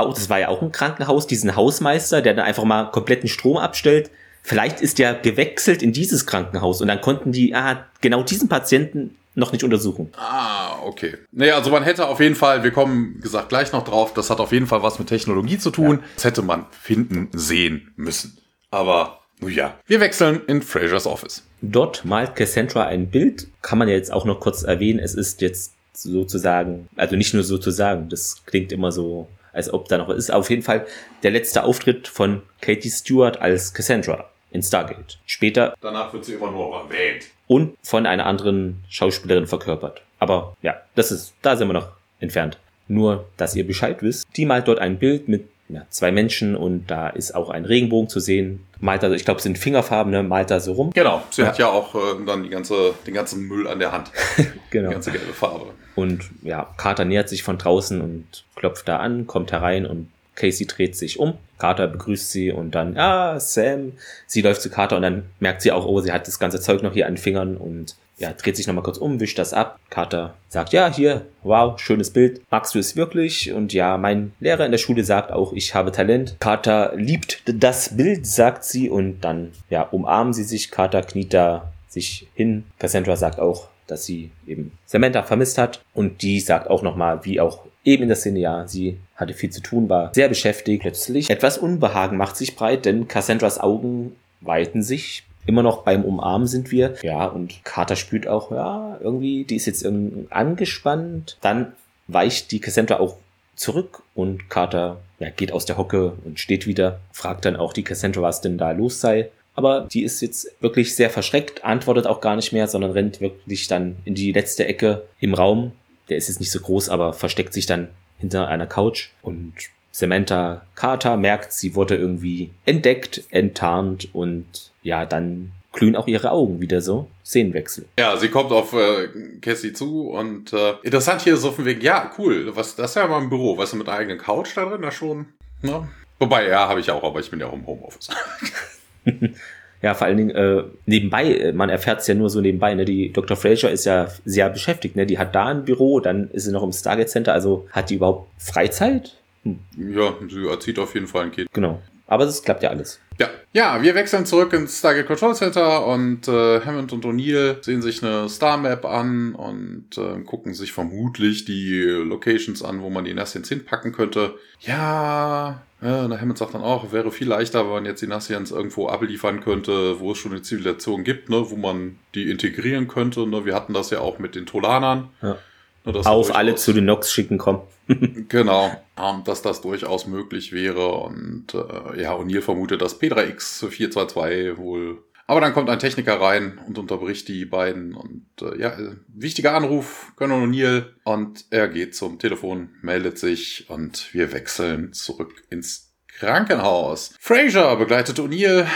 auch, 0.00 0.14
das 0.14 0.28
war 0.28 0.38
ja 0.38 0.48
auch 0.48 0.62
ein 0.62 0.72
Krankenhaus, 0.72 1.26
diesen 1.26 1.56
Hausmeister, 1.56 2.22
der 2.22 2.34
dann 2.34 2.44
einfach 2.44 2.64
mal 2.64 2.90
kompletten 2.90 3.28
Strom 3.28 3.56
abstellt. 3.56 4.10
Vielleicht 4.42 4.80
ist 4.80 4.98
der 4.98 5.14
gewechselt 5.14 5.82
in 5.82 5.92
dieses 5.92 6.26
Krankenhaus 6.26 6.80
und 6.80 6.88
dann 6.88 7.00
konnten 7.00 7.32
die 7.32 7.54
ah, 7.54 7.86
genau 8.00 8.22
diesen 8.22 8.48
Patienten 8.48 9.16
noch 9.34 9.52
nicht 9.52 9.64
untersuchen. 9.64 10.10
Ah, 10.16 10.80
okay. 10.84 11.16
Naja, 11.32 11.56
also 11.56 11.70
man 11.70 11.82
hätte 11.82 12.06
auf 12.06 12.20
jeden 12.20 12.34
Fall, 12.34 12.64
wir 12.64 12.70
kommen 12.70 13.20
gesagt 13.20 13.48
gleich 13.48 13.72
noch 13.72 13.84
drauf, 13.84 14.12
das 14.14 14.30
hat 14.30 14.40
auf 14.40 14.52
jeden 14.52 14.66
Fall 14.66 14.82
was 14.82 14.98
mit 14.98 15.08
Technologie 15.08 15.58
zu 15.58 15.70
tun. 15.70 15.98
Ja. 15.98 16.04
Das 16.16 16.24
hätte 16.24 16.42
man 16.42 16.66
finden, 16.70 17.28
sehen 17.32 17.92
müssen. 17.96 18.38
Aber, 18.70 19.20
nun 19.40 19.52
ja, 19.52 19.74
wir 19.86 20.00
wechseln 20.00 20.42
in 20.46 20.62
Frasers 20.62 21.06
Office. 21.06 21.44
Dort 21.62 22.04
malt 22.04 22.36
Cassandra 22.36 22.86
ein 22.86 23.10
Bild, 23.10 23.48
kann 23.62 23.78
man 23.78 23.88
ja 23.88 23.94
jetzt 23.94 24.12
auch 24.12 24.24
noch 24.24 24.40
kurz 24.40 24.62
erwähnen. 24.62 24.98
Es 24.98 25.14
ist 25.14 25.40
jetzt 25.40 25.74
sozusagen, 25.92 26.88
also 26.96 27.16
nicht 27.16 27.34
nur 27.34 27.42
sozusagen, 27.42 28.08
das 28.08 28.42
klingt 28.46 28.72
immer 28.72 28.92
so 28.92 29.28
als 29.52 29.72
ob 29.72 29.88
da 29.88 29.98
noch 29.98 30.08
was 30.08 30.16
ist. 30.16 30.32
Auf 30.32 30.50
jeden 30.50 30.62
Fall 30.62 30.86
der 31.22 31.30
letzte 31.30 31.64
Auftritt 31.64 32.08
von 32.08 32.42
Katie 32.60 32.90
Stewart 32.90 33.40
als 33.40 33.74
Cassandra 33.74 34.28
in 34.50 34.62
Stargate. 34.62 35.18
Später. 35.26 35.74
Danach 35.80 36.12
wird 36.12 36.24
sie 36.24 36.34
immer 36.34 36.50
nur 36.50 36.74
erwähnt. 36.74 37.26
Und 37.46 37.76
von 37.82 38.06
einer 38.06 38.26
anderen 38.26 38.82
Schauspielerin 38.88 39.46
verkörpert. 39.46 40.02
Aber 40.18 40.56
ja, 40.62 40.80
das 40.94 41.10
ist, 41.12 41.34
da 41.42 41.56
sind 41.56 41.68
wir 41.68 41.74
noch 41.74 41.92
entfernt. 42.20 42.58
Nur, 42.88 43.26
dass 43.36 43.54
ihr 43.54 43.66
Bescheid 43.66 44.02
wisst, 44.02 44.26
die 44.36 44.46
malt 44.46 44.66
dort 44.68 44.80
ein 44.80 44.98
Bild 44.98 45.28
mit 45.28 45.48
ja, 45.68 45.86
zwei 45.88 46.10
Menschen 46.10 46.56
und 46.56 46.90
da 46.90 47.08
ist 47.08 47.34
auch 47.34 47.50
ein 47.50 47.64
Regenbogen 47.64 48.08
zu 48.08 48.18
sehen. 48.18 48.66
Malt 48.80 49.02
da, 49.02 49.10
ich 49.12 49.24
glaube, 49.24 49.38
es 49.38 49.44
sind 49.44 49.56
Fingerfarben, 49.56 50.10
ne? 50.10 50.22
malt 50.22 50.50
da 50.50 50.58
so 50.58 50.72
rum. 50.72 50.90
Genau, 50.92 51.22
sie 51.30 51.42
ja. 51.42 51.48
hat 51.48 51.58
ja 51.58 51.68
auch 51.68 51.94
äh, 51.94 52.24
dann 52.26 52.42
die 52.42 52.48
ganze, 52.48 52.94
den 53.06 53.14
ganzen 53.14 53.46
Müll 53.46 53.68
an 53.68 53.78
der 53.78 53.92
Hand. 53.92 54.10
genau. 54.70 54.88
Die 54.88 54.94
ganze 54.94 55.12
gelbe 55.12 55.32
Farbe. 55.32 55.66
Und 56.00 56.30
ja, 56.42 56.68
Carter 56.76 57.04
nähert 57.04 57.28
sich 57.28 57.42
von 57.42 57.58
draußen 57.58 58.00
und 58.00 58.44
klopft 58.56 58.88
da 58.88 58.98
an, 58.98 59.26
kommt 59.26 59.52
herein 59.52 59.86
und 59.86 60.08
Casey 60.34 60.66
dreht 60.66 60.96
sich 60.96 61.18
um. 61.18 61.34
Carter 61.58 61.86
begrüßt 61.86 62.30
sie 62.30 62.50
und 62.50 62.74
dann, 62.74 62.96
ah, 62.96 63.38
Sam. 63.38 63.92
Sie 64.26 64.40
läuft 64.40 64.62
zu 64.62 64.70
Carter 64.70 64.96
und 64.96 65.02
dann 65.02 65.24
merkt 65.38 65.60
sie 65.60 65.72
auch, 65.72 65.84
oh, 65.84 66.00
sie 66.00 66.12
hat 66.12 66.26
das 66.26 66.38
ganze 66.38 66.60
Zeug 66.60 66.82
noch 66.82 66.94
hier 66.94 67.06
an 67.06 67.14
den 67.14 67.22
Fingern 67.22 67.56
und 67.56 67.96
ja, 68.16 68.32
dreht 68.32 68.56
sich 68.56 68.66
nochmal 68.66 68.84
kurz 68.84 68.98
um, 68.98 69.18
wischt 69.18 69.38
das 69.38 69.54
ab. 69.54 69.78
Carter 69.88 70.34
sagt, 70.48 70.72
ja, 70.72 70.92
hier, 70.92 71.26
wow, 71.42 71.78
schönes 71.80 72.10
Bild. 72.10 72.42
Magst 72.50 72.74
du 72.74 72.78
es 72.78 72.94
wirklich? 72.94 73.52
Und 73.52 73.72
ja, 73.72 73.96
mein 73.96 74.32
Lehrer 74.40 74.66
in 74.66 74.72
der 74.72 74.78
Schule 74.78 75.04
sagt 75.04 75.32
auch, 75.32 75.54
ich 75.54 75.74
habe 75.74 75.90
Talent. 75.90 76.36
Carter 76.38 76.92
liebt 76.96 77.42
das 77.46 77.96
Bild, 77.96 78.26
sagt 78.26 78.64
sie 78.64 78.90
und 78.90 79.20
dann, 79.22 79.52
ja, 79.70 79.82
umarmen 79.82 80.34
sie 80.34 80.44
sich. 80.44 80.70
Carter 80.70 81.02
kniet 81.02 81.32
da 81.32 81.72
sich 81.88 82.28
hin. 82.34 82.64
Cassandra 82.78 83.16
sagt 83.16 83.38
auch, 83.38 83.68
dass 83.90 84.04
sie 84.04 84.30
eben 84.46 84.72
Samantha 84.86 85.22
vermisst 85.22 85.58
hat 85.58 85.82
und 85.94 86.22
die 86.22 86.40
sagt 86.40 86.68
auch 86.70 86.82
nochmal, 86.82 87.24
wie 87.24 87.40
auch 87.40 87.64
eben 87.84 88.04
in 88.04 88.08
der 88.08 88.16
Szene, 88.16 88.40
ja, 88.40 88.66
sie 88.66 88.98
hatte 89.16 89.34
viel 89.34 89.50
zu 89.50 89.60
tun, 89.60 89.88
war 89.88 90.12
sehr 90.14 90.28
beschäftigt. 90.28 90.82
Plötzlich 90.82 91.30
etwas 91.30 91.58
Unbehagen 91.58 92.16
macht 92.16 92.36
sich 92.36 92.56
breit, 92.56 92.84
denn 92.84 93.08
Cassandras 93.08 93.58
Augen 93.58 94.16
weiten 94.40 94.82
sich. 94.82 95.24
Immer 95.46 95.62
noch 95.62 95.82
beim 95.82 96.04
Umarmen 96.04 96.46
sind 96.46 96.70
wir. 96.70 96.94
Ja, 97.02 97.24
und 97.24 97.64
Carter 97.64 97.96
spürt 97.96 98.28
auch, 98.28 98.50
ja, 98.50 98.98
irgendwie, 99.00 99.44
die 99.44 99.56
ist 99.56 99.66
jetzt 99.66 99.82
irgendwie 99.82 100.26
angespannt. 100.30 101.38
Dann 101.40 101.72
weicht 102.08 102.50
die 102.52 102.60
Cassandra 102.60 103.00
auch 103.00 103.16
zurück 103.56 104.02
und 104.14 104.48
Carter 104.50 105.00
ja, 105.18 105.30
geht 105.30 105.52
aus 105.52 105.64
der 105.64 105.76
Hocke 105.76 106.12
und 106.24 106.40
steht 106.40 106.66
wieder, 106.66 107.00
fragt 107.12 107.44
dann 107.44 107.56
auch 107.56 107.72
die 107.72 107.82
Cassandra, 107.82 108.22
was 108.22 108.40
denn 108.40 108.58
da 108.58 108.72
los 108.72 109.00
sei 109.00 109.30
aber 109.60 109.86
die 109.92 110.02
ist 110.02 110.22
jetzt 110.22 110.50
wirklich 110.60 110.94
sehr 110.94 111.10
verschreckt, 111.10 111.64
antwortet 111.64 112.06
auch 112.06 112.22
gar 112.22 112.34
nicht 112.34 112.52
mehr, 112.52 112.66
sondern 112.66 112.92
rennt 112.92 113.20
wirklich 113.20 113.68
dann 113.68 113.96
in 114.06 114.14
die 114.14 114.32
letzte 114.32 114.66
Ecke 114.66 115.04
im 115.20 115.34
Raum. 115.34 115.72
Der 116.08 116.16
ist 116.16 116.28
jetzt 116.28 116.40
nicht 116.40 116.50
so 116.50 116.60
groß, 116.60 116.88
aber 116.88 117.12
versteckt 117.12 117.52
sich 117.52 117.66
dann 117.66 117.88
hinter 118.18 118.48
einer 118.48 118.66
Couch 118.66 119.10
und 119.20 119.52
Samantha 119.92 120.62
Carter 120.74 121.16
merkt, 121.16 121.52
sie 121.52 121.74
wurde 121.74 121.96
irgendwie 121.96 122.50
entdeckt, 122.64 123.24
enttarnt 123.30 124.08
und 124.14 124.70
ja, 124.82 125.04
dann 125.04 125.52
glühen 125.72 125.94
auch 125.94 126.06
ihre 126.06 126.30
Augen 126.30 126.60
wieder 126.60 126.80
so. 126.80 127.08
Szenenwechsel. 127.24 127.86
Ja, 127.98 128.16
sie 128.16 128.28
kommt 128.28 128.50
auf 128.50 128.72
äh, 128.72 129.08
Cassie 129.40 129.72
zu 129.72 130.08
und 130.08 130.52
äh, 130.52 130.74
interessant 130.82 131.22
hier 131.22 131.36
so 131.36 131.52
von 131.52 131.64
wegen, 131.64 131.80
ja, 131.80 132.10
cool, 132.18 132.56
was, 132.56 132.76
das 132.76 132.92
ist 132.92 132.96
ja 132.96 133.06
mal 133.06 133.20
ein 133.20 133.28
Büro, 133.28 133.56
weißt 133.58 133.74
du, 133.74 133.76
mit 133.76 133.88
einer 133.88 133.98
eigenen 133.98 134.18
Couch 134.18 134.56
da 134.56 134.64
drin, 134.64 134.82
da 134.82 134.90
schon, 134.90 135.26
ne? 135.62 135.86
Wobei, 136.18 136.48
ja, 136.48 136.68
habe 136.68 136.80
ich 136.80 136.90
auch, 136.90 137.02
aber 137.02 137.20
ich 137.20 137.30
bin 137.30 137.40
ja 137.40 137.46
auch 137.46 137.54
im 137.54 137.66
Homeoffice. 137.66 138.08
ja, 139.82 139.94
vor 139.94 140.06
allen 140.06 140.16
Dingen 140.16 140.30
äh, 140.30 140.64
nebenbei, 140.86 141.34
äh, 141.34 141.52
man 141.52 141.70
erfährt 141.70 142.00
es 142.00 142.06
ja 142.06 142.14
nur 142.14 142.30
so 142.30 142.40
nebenbei, 142.40 142.74
ne? 142.74 142.84
Die 142.84 143.12
Dr. 143.12 143.36
Fraser 143.36 143.70
ist 143.70 143.84
ja 143.84 144.08
sehr 144.24 144.50
beschäftigt, 144.50 144.96
ne? 144.96 145.06
Die 145.06 145.18
hat 145.18 145.34
da 145.34 145.46
ein 145.46 145.64
Büro, 145.64 146.00
dann 146.00 146.30
ist 146.30 146.44
sie 146.44 146.52
noch 146.52 146.62
im 146.62 146.72
Stargate 146.72 147.08
Center, 147.08 147.32
also 147.32 147.68
hat 147.72 147.90
die 147.90 147.94
überhaupt 147.96 148.30
Freizeit? 148.38 149.16
Hm. 149.44 149.58
Ja, 149.76 150.14
sie 150.28 150.46
erzieht 150.46 150.78
auf 150.78 150.94
jeden 150.94 151.06
Fall 151.06 151.24
ein 151.24 151.32
Kind. 151.32 151.48
Genau. 151.52 151.80
Aber 152.10 152.24
es 152.24 152.42
klappt 152.42 152.64
ja 152.64 152.70
alles. 152.70 152.98
Ja. 153.20 153.28
ja, 153.52 153.82
wir 153.82 153.94
wechseln 153.94 154.26
zurück 154.26 154.52
ins 154.52 154.80
Stargate 154.80 155.06
Control 155.06 155.34
Center 155.36 155.86
und 155.86 156.26
äh, 156.26 156.60
Hammond 156.60 156.92
und 156.92 157.04
O'Neill 157.04 157.62
sehen 157.62 157.82
sich 157.82 158.02
eine 158.02 158.28
Star 158.28 158.56
Map 158.56 158.84
an 158.84 159.36
und 159.36 159.96
äh, 159.96 160.20
gucken 160.22 160.52
sich 160.52 160.72
vermutlich 160.72 161.44
die 161.44 161.82
Locations 161.82 162.64
an, 162.64 162.82
wo 162.82 162.90
man 162.90 163.04
die 163.04 163.14
Nassians 163.14 163.48
hinpacken 163.48 163.92
könnte. 163.92 164.34
Ja, 164.58 165.62
ja, 165.82 166.06
der 166.06 166.20
Hammond 166.20 166.38
sagt 166.38 166.54
dann 166.54 166.62
auch, 166.62 166.92
wäre 166.92 167.10
viel 167.10 167.28
leichter, 167.28 167.64
wenn 167.64 167.72
man 167.72 167.84
jetzt 167.86 168.02
die 168.02 168.06
Nassians 168.06 168.50
irgendwo 168.50 168.88
abliefern 168.88 169.40
könnte, 169.40 169.98
wo 170.00 170.12
es 170.12 170.18
schon 170.18 170.32
eine 170.32 170.42
Zivilisation 170.42 171.04
gibt, 171.04 171.30
ne, 171.30 171.50
wo 171.50 171.56
man 171.56 171.98
die 172.14 172.30
integrieren 172.30 172.86
könnte. 172.86 173.26
Ne. 173.26 173.46
Wir 173.46 173.54
hatten 173.54 173.72
das 173.72 173.90
ja 173.90 174.00
auch 174.00 174.18
mit 174.18 174.34
den 174.34 174.46
Tolanern. 174.46 175.08
Ja. 175.22 175.38
Ne, 175.84 176.06
Auf 176.06 176.34
alle 176.34 176.56
zu 176.56 176.74
den 176.74 176.84
Nox 176.84 177.12
schicken 177.12 177.38
kommen. 177.38 177.62
genau, 178.28 178.70
und 178.96 179.26
dass 179.26 179.40
das 179.40 179.62
durchaus 179.62 180.06
möglich 180.06 180.52
wäre. 180.52 180.88
Und 180.88 181.54
äh, 181.54 182.02
ja, 182.02 182.14
O'Neill 182.14 182.42
vermutet, 182.42 182.82
dass 182.82 183.00
P3X422 183.00 184.58
wohl 184.58 184.98
aber 185.30 185.40
dann 185.40 185.52
kommt 185.52 185.70
ein 185.70 185.78
Techniker 185.78 186.20
rein 186.20 186.58
und 186.66 186.76
unterbricht 186.76 187.28
die 187.28 187.44
beiden 187.44 187.94
und 187.94 188.26
äh, 188.42 188.60
ja, 188.60 188.76
wichtiger 189.06 189.54
Anruf, 189.54 190.10
Colonel 190.16 190.48
O'Neill 190.48 190.86
und 191.04 191.44
er 191.50 191.68
geht 191.68 191.94
zum 191.94 192.18
Telefon, 192.18 192.70
meldet 192.82 193.16
sich 193.16 193.70
und 193.70 194.12
wir 194.12 194.32
wechseln 194.32 194.92
zurück 194.92 195.44
ins 195.48 195.94
Krankenhaus. 196.08 197.14
Fraser 197.20 197.76
begleitet 197.76 198.18
O'Neill 198.18 198.66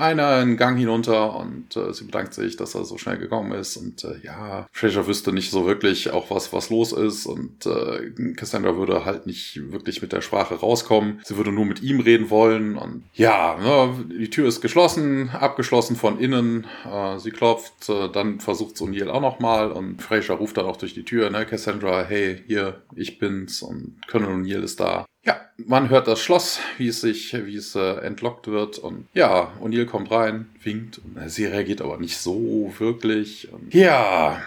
einer 0.00 0.28
einen 0.28 0.56
Gang 0.56 0.78
hinunter 0.78 1.36
und 1.36 1.76
äh, 1.76 1.92
sie 1.92 2.04
bedankt 2.04 2.34
sich, 2.34 2.56
dass 2.56 2.74
er 2.74 2.84
so 2.84 2.98
schnell 2.98 3.18
gekommen 3.18 3.52
ist 3.52 3.76
und 3.76 4.02
äh, 4.04 4.14
ja, 4.24 4.66
Fraser 4.72 5.06
wüsste 5.06 5.32
nicht 5.32 5.50
so 5.50 5.66
wirklich 5.66 6.10
auch 6.10 6.30
was, 6.30 6.52
was 6.52 6.70
los 6.70 6.92
ist 6.92 7.26
und 7.26 7.66
äh, 7.66 8.32
Cassandra 8.34 8.76
würde 8.76 9.04
halt 9.04 9.26
nicht 9.26 9.70
wirklich 9.70 10.02
mit 10.02 10.12
der 10.12 10.22
Sprache 10.22 10.54
rauskommen. 10.54 11.20
Sie 11.24 11.36
würde 11.36 11.52
nur 11.52 11.66
mit 11.66 11.82
ihm 11.82 12.00
reden 12.00 12.30
wollen 12.30 12.76
und 12.76 13.04
ja, 13.14 13.56
ne, 13.58 14.04
die 14.18 14.30
Tür 14.30 14.48
ist 14.48 14.60
geschlossen, 14.60 15.30
abgeschlossen 15.30 15.96
von 15.96 16.18
innen. 16.18 16.66
Äh, 16.90 17.18
sie 17.18 17.30
klopft, 17.30 17.88
äh, 17.88 18.08
dann 18.08 18.40
versucht 18.40 18.76
es 18.76 18.82
O'Neill 18.82 19.08
auch 19.08 19.20
nochmal 19.20 19.70
und 19.70 20.02
Fraser 20.02 20.34
ruft 20.34 20.56
dann 20.56 20.66
auch 20.66 20.76
durch 20.76 20.94
die 20.94 21.04
Tür, 21.04 21.30
ne, 21.30 21.44
Cassandra, 21.44 22.04
hey, 22.04 22.42
hier, 22.46 22.82
ich 22.94 23.18
bin's 23.18 23.62
und 23.62 23.96
Colonel 24.08 24.36
O'Neill 24.36 24.62
ist 24.62 24.80
da. 24.80 25.04
Ja, 25.24 25.40
man 25.58 25.90
hört 25.90 26.08
das 26.08 26.20
Schloss, 26.20 26.60
wie 26.78 26.88
es 26.88 27.02
sich, 27.02 27.34
wie 27.44 27.56
es 27.56 27.74
äh, 27.74 27.96
entlockt 28.00 28.46
wird 28.46 28.78
und 28.78 29.06
ja, 29.12 29.52
O'Neill 29.60 29.84
kommt 29.84 30.10
rein, 30.10 30.48
winkt 30.62 30.98
und 30.98 31.16
äh, 31.18 31.28
sie 31.28 31.44
reagiert 31.44 31.82
aber 31.82 31.98
nicht 31.98 32.16
so 32.16 32.72
wirklich. 32.78 33.52
Und, 33.52 33.74
ja, 33.74 34.40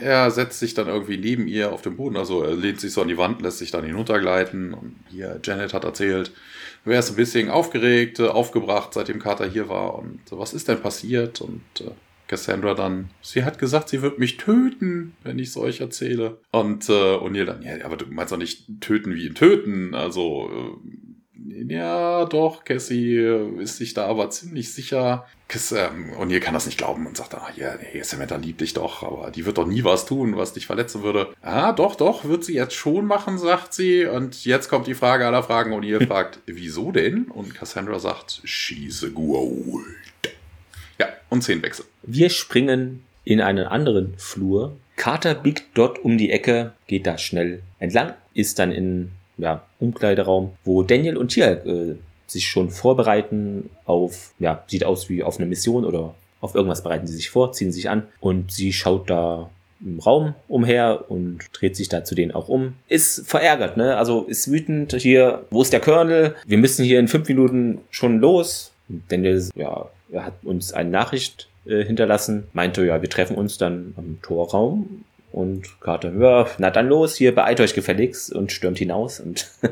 er 0.00 0.30
setzt 0.30 0.58
sich 0.58 0.74
dann 0.74 0.88
irgendwie 0.88 1.16
neben 1.16 1.46
ihr 1.48 1.72
auf 1.72 1.80
den 1.80 1.96
Boden, 1.96 2.16
also 2.16 2.42
er 2.42 2.54
lehnt 2.54 2.80
sich 2.80 2.92
so 2.92 3.00
an 3.00 3.08
die 3.08 3.16
Wand, 3.16 3.40
lässt 3.40 3.58
sich 3.58 3.70
dann 3.70 3.84
hinuntergleiten 3.84 4.74
und 4.74 4.96
hier, 5.08 5.40
Janet 5.42 5.72
hat 5.72 5.84
erzählt, 5.84 6.32
du 6.84 6.90
wärst 6.90 7.10
ein 7.10 7.16
bisschen 7.16 7.48
aufgeregt, 7.48 8.18
äh, 8.20 8.28
aufgebracht, 8.28 8.92
seitdem 8.92 9.20
Carter 9.20 9.48
hier 9.48 9.70
war 9.70 9.94
und 9.98 10.20
äh, 10.30 10.38
was 10.38 10.52
ist 10.52 10.68
denn 10.68 10.82
passiert 10.82 11.40
und 11.40 11.62
äh, 11.80 11.90
Cassandra 12.30 12.74
dann, 12.74 13.10
sie 13.22 13.42
hat 13.42 13.58
gesagt, 13.58 13.88
sie 13.88 14.02
wird 14.02 14.20
mich 14.20 14.36
töten, 14.36 15.14
wenn 15.24 15.40
ich 15.40 15.48
es 15.48 15.56
euch 15.56 15.80
erzähle. 15.80 16.38
Und 16.52 16.88
äh, 16.88 16.92
O'Neill 16.92 17.44
dann, 17.44 17.62
ja, 17.62 17.84
aber 17.84 17.96
du 17.96 18.06
meinst 18.06 18.32
doch 18.32 18.38
nicht 18.38 18.68
töten 18.80 19.16
wie 19.16 19.26
ihn 19.26 19.34
töten. 19.34 19.96
Also, 19.96 20.78
äh, 20.78 21.74
ja, 21.74 22.24
doch, 22.26 22.62
Cassie 22.62 23.16
äh, 23.16 23.60
ist 23.60 23.78
sich 23.78 23.94
da 23.94 24.06
aber 24.06 24.30
ziemlich 24.30 24.72
sicher. 24.72 25.26
Cass, 25.48 25.72
ähm, 25.72 26.12
O'Neill 26.12 26.38
kann 26.38 26.54
das 26.54 26.66
nicht 26.66 26.78
glauben 26.78 27.04
und 27.08 27.16
sagt, 27.16 27.34
ah, 27.34 27.48
ja, 27.56 27.74
nee, 27.74 28.00
Samantha 28.02 28.36
liebt 28.36 28.60
dich 28.60 28.74
doch, 28.74 29.02
aber 29.02 29.32
die 29.32 29.44
wird 29.44 29.58
doch 29.58 29.66
nie 29.66 29.82
was 29.82 30.06
tun, 30.06 30.36
was 30.36 30.52
dich 30.52 30.66
verletzen 30.66 31.02
würde. 31.02 31.34
Ah, 31.42 31.72
doch, 31.72 31.96
doch, 31.96 32.26
wird 32.26 32.44
sie 32.44 32.54
jetzt 32.54 32.74
schon 32.74 33.06
machen, 33.06 33.38
sagt 33.38 33.74
sie. 33.74 34.04
Und 34.04 34.44
jetzt 34.44 34.68
kommt 34.68 34.86
die 34.86 34.94
Frage 34.94 35.26
aller 35.26 35.42
Fragen. 35.42 35.72
O'Neill 35.72 36.06
fragt, 36.06 36.38
wieso 36.46 36.92
denn? 36.92 37.24
Und 37.24 37.56
Cassandra 37.56 37.98
sagt, 37.98 38.40
she's 38.44 39.02
a 39.02 39.08
gold. 39.08 40.09
Und 41.30 41.42
Szenenwechsel. 41.42 41.86
Wir 42.02 42.28
springen 42.28 43.04
in 43.24 43.40
einen 43.40 43.66
anderen 43.66 44.14
Flur. 44.18 44.76
Carter 44.96 45.34
biegt 45.34 45.64
dort 45.74 46.04
um 46.04 46.18
die 46.18 46.30
Ecke, 46.30 46.72
geht 46.86 47.06
da 47.06 47.16
schnell 47.16 47.62
entlang, 47.78 48.14
ist 48.34 48.58
dann 48.58 48.70
in 48.70 49.12
ja, 49.38 49.64
Umkleideraum, 49.78 50.52
wo 50.64 50.82
Daniel 50.82 51.16
und 51.16 51.28
Tia 51.28 51.52
äh, 51.52 51.96
sich 52.26 52.48
schon 52.48 52.70
vorbereiten 52.70 53.70
auf, 53.86 54.32
ja, 54.38 54.62
sieht 54.66 54.84
aus 54.84 55.08
wie 55.08 55.22
auf 55.22 55.38
eine 55.38 55.46
Mission 55.46 55.84
oder 55.84 56.14
auf 56.40 56.54
irgendwas 56.54 56.82
bereiten 56.82 57.06
sie 57.06 57.14
sich 57.14 57.30
vor, 57.30 57.52
ziehen 57.52 57.72
sich 57.72 57.88
an 57.88 58.04
und 58.20 58.52
sie 58.52 58.72
schaut 58.72 59.10
da 59.10 59.50
im 59.80 59.98
Raum 59.98 60.34
umher 60.48 61.06
und 61.08 61.40
dreht 61.52 61.76
sich 61.76 61.88
da 61.88 62.04
zu 62.04 62.14
denen 62.14 62.32
auch 62.32 62.48
um. 62.48 62.74
Ist 62.88 63.26
verärgert, 63.26 63.76
ne? 63.76 63.96
Also 63.96 64.24
ist 64.24 64.50
wütend 64.50 64.94
hier, 64.94 65.46
wo 65.50 65.62
ist 65.62 65.72
der 65.72 65.80
Colonel? 65.80 66.34
Wir 66.46 66.58
müssen 66.58 66.84
hier 66.84 67.00
in 67.00 67.08
fünf 67.08 67.28
Minuten 67.28 67.78
schon 67.90 68.20
los. 68.20 68.72
Daniel, 69.08 69.48
ja, 69.54 69.88
er 70.12 70.26
hat 70.26 70.34
uns 70.42 70.72
eine 70.72 70.90
Nachricht 70.90 71.48
äh, 71.66 71.84
hinterlassen, 71.84 72.48
meinte, 72.52 72.84
ja, 72.84 73.02
wir 73.02 73.10
treffen 73.10 73.36
uns 73.36 73.58
dann 73.58 73.94
am 73.96 74.18
Torraum 74.22 75.04
und 75.32 75.80
Carter, 75.80 76.12
ja, 76.18 76.46
na 76.58 76.70
dann 76.70 76.88
los, 76.88 77.16
hier 77.16 77.34
beeilt 77.34 77.60
euch 77.60 77.74
gefälligst 77.74 78.32
und 78.32 78.52
stürmt 78.52 78.78
hinaus 78.78 79.20
und 79.20 79.50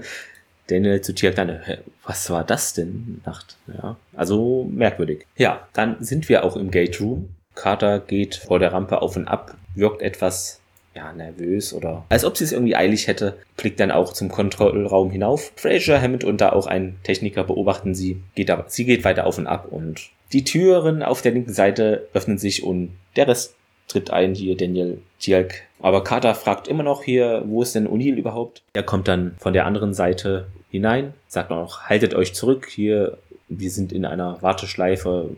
Daniel 0.68 1.00
Tia 1.00 1.30
dann, 1.30 1.60
was 2.04 2.28
war 2.28 2.44
das 2.44 2.74
denn? 2.74 3.22
Nacht, 3.24 3.56
ja, 3.68 3.96
also 4.14 4.68
merkwürdig. 4.70 5.26
Ja, 5.36 5.66
dann 5.72 5.96
sind 6.00 6.28
wir 6.28 6.44
auch 6.44 6.56
im 6.56 6.70
Gate 6.70 7.00
Room. 7.00 7.30
Carter 7.54 8.00
geht 8.00 8.36
vor 8.36 8.58
der 8.58 8.72
Rampe 8.72 9.00
auf 9.00 9.16
und 9.16 9.26
ab, 9.26 9.56
wirkt 9.74 10.02
etwas 10.02 10.60
ja, 10.98 11.12
nervös 11.12 11.72
oder 11.72 12.04
als 12.08 12.24
ob 12.24 12.36
sie 12.36 12.44
es 12.44 12.52
irgendwie 12.52 12.74
eilig 12.74 13.06
hätte, 13.06 13.38
blickt 13.56 13.78
dann 13.78 13.92
auch 13.92 14.12
zum 14.12 14.28
Kontrollraum 14.28 15.10
hinauf. 15.10 15.52
Fraser, 15.54 16.00
Hammond 16.00 16.24
und 16.24 16.40
da 16.40 16.50
auch 16.52 16.66
ein 16.66 16.96
Techniker 17.04 17.44
beobachten 17.44 17.94
sie, 17.94 18.20
geht 18.34 18.50
aber, 18.50 18.64
sie 18.68 18.84
geht 18.84 19.04
weiter 19.04 19.26
auf 19.26 19.38
und 19.38 19.46
ab 19.46 19.68
und 19.70 20.10
die 20.32 20.44
Türen 20.44 21.02
auf 21.02 21.22
der 21.22 21.32
linken 21.32 21.52
Seite 21.52 22.08
öffnen 22.12 22.36
sich 22.36 22.64
und 22.64 22.90
der 23.16 23.28
Rest 23.28 23.54
tritt 23.86 24.10
ein, 24.10 24.34
hier 24.34 24.56
Daniel 24.56 25.00
Tjalk. 25.20 25.62
Aber 25.80 26.04
Carter 26.04 26.34
fragt 26.34 26.68
immer 26.68 26.82
noch 26.82 27.04
hier, 27.04 27.42
wo 27.46 27.62
ist 27.62 27.74
denn 27.74 27.88
O'Neill 27.88 28.16
überhaupt? 28.16 28.62
Er 28.74 28.82
kommt 28.82 29.08
dann 29.08 29.36
von 29.38 29.52
der 29.52 29.64
anderen 29.64 29.94
Seite 29.94 30.48
hinein, 30.70 31.14
sagt 31.28 31.50
noch, 31.50 31.84
haltet 31.84 32.14
euch 32.14 32.34
zurück, 32.34 32.68
hier, 32.68 33.16
wir 33.48 33.70
sind 33.70 33.92
in 33.92 34.04
einer 34.04 34.42
Warteschleife. 34.42 35.30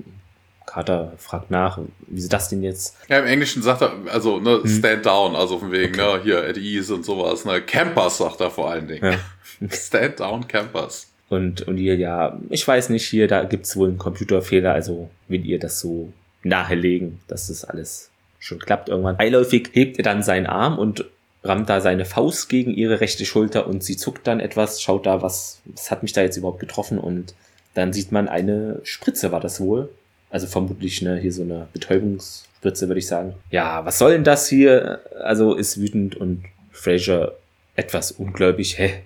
Carter 0.70 1.12
fragt 1.18 1.50
nach, 1.50 1.80
wie 2.06 2.20
ist 2.20 2.32
das 2.32 2.48
denn 2.48 2.62
jetzt? 2.62 2.96
Ja, 3.08 3.18
im 3.18 3.26
Englischen 3.26 3.60
sagt 3.60 3.82
er, 3.82 3.92
also, 4.06 4.38
ne, 4.38 4.60
hm. 4.62 4.68
stand 4.68 5.04
down, 5.04 5.34
also 5.34 5.58
von 5.58 5.72
wegen, 5.72 5.94
okay. 5.98 6.18
ne, 6.18 6.22
hier, 6.22 6.44
at 6.44 6.56
ease 6.56 6.94
und 6.94 7.04
sowas, 7.04 7.44
ne, 7.44 7.60
Campers 7.60 8.18
sagt 8.18 8.40
er 8.40 8.50
vor 8.50 8.70
allen 8.70 8.86
Dingen. 8.86 9.18
Ja. 9.60 9.68
stand 9.68 10.20
down 10.20 10.46
Campers. 10.46 11.08
Und, 11.28 11.62
und 11.62 11.78
ihr, 11.78 11.96
ja, 11.96 12.38
ich 12.50 12.66
weiß 12.66 12.90
nicht, 12.90 13.04
hier, 13.04 13.26
da 13.26 13.42
gibt's 13.42 13.76
wohl 13.76 13.88
einen 13.88 13.98
Computerfehler, 13.98 14.72
also 14.72 15.10
will 15.26 15.44
ihr 15.44 15.58
das 15.58 15.80
so 15.80 16.12
nahelegen, 16.44 17.18
dass 17.26 17.48
das 17.48 17.64
alles 17.64 18.10
schon 18.38 18.60
klappt 18.60 18.88
irgendwann. 18.88 19.16
Beiläufig 19.16 19.70
hebt 19.72 19.98
er 19.98 20.04
dann 20.04 20.22
seinen 20.22 20.46
Arm 20.46 20.78
und 20.78 21.04
rammt 21.42 21.68
da 21.68 21.80
seine 21.80 22.04
Faust 22.04 22.48
gegen 22.48 22.72
ihre 22.72 23.00
rechte 23.00 23.24
Schulter 23.24 23.66
und 23.66 23.82
sie 23.82 23.96
zuckt 23.96 24.26
dann 24.26 24.38
etwas, 24.38 24.80
schaut 24.80 25.06
da, 25.06 25.20
was, 25.20 25.60
was 25.64 25.90
hat 25.90 26.02
mich 26.02 26.12
da 26.12 26.22
jetzt 26.22 26.36
überhaupt 26.36 26.60
getroffen 26.60 26.98
und 26.98 27.34
dann 27.74 27.92
sieht 27.92 28.12
man 28.12 28.28
eine 28.28 28.80
Spritze, 28.84 29.32
war 29.32 29.40
das 29.40 29.60
wohl. 29.60 29.88
Also 30.30 30.46
vermutlich 30.46 31.02
ne, 31.02 31.18
hier 31.18 31.32
so 31.32 31.42
eine 31.42 31.66
Betäubungsspritze, 31.72 32.88
würde 32.88 33.00
ich 33.00 33.06
sagen. 33.06 33.34
Ja, 33.50 33.84
was 33.84 33.98
soll 33.98 34.12
denn 34.12 34.24
das 34.24 34.48
hier? 34.48 35.00
Also 35.22 35.54
ist 35.54 35.80
wütend 35.80 36.16
und 36.16 36.44
Fraser 36.70 37.32
etwas 37.74 38.12
ungläubig. 38.12 38.78
Hä, 38.78 39.02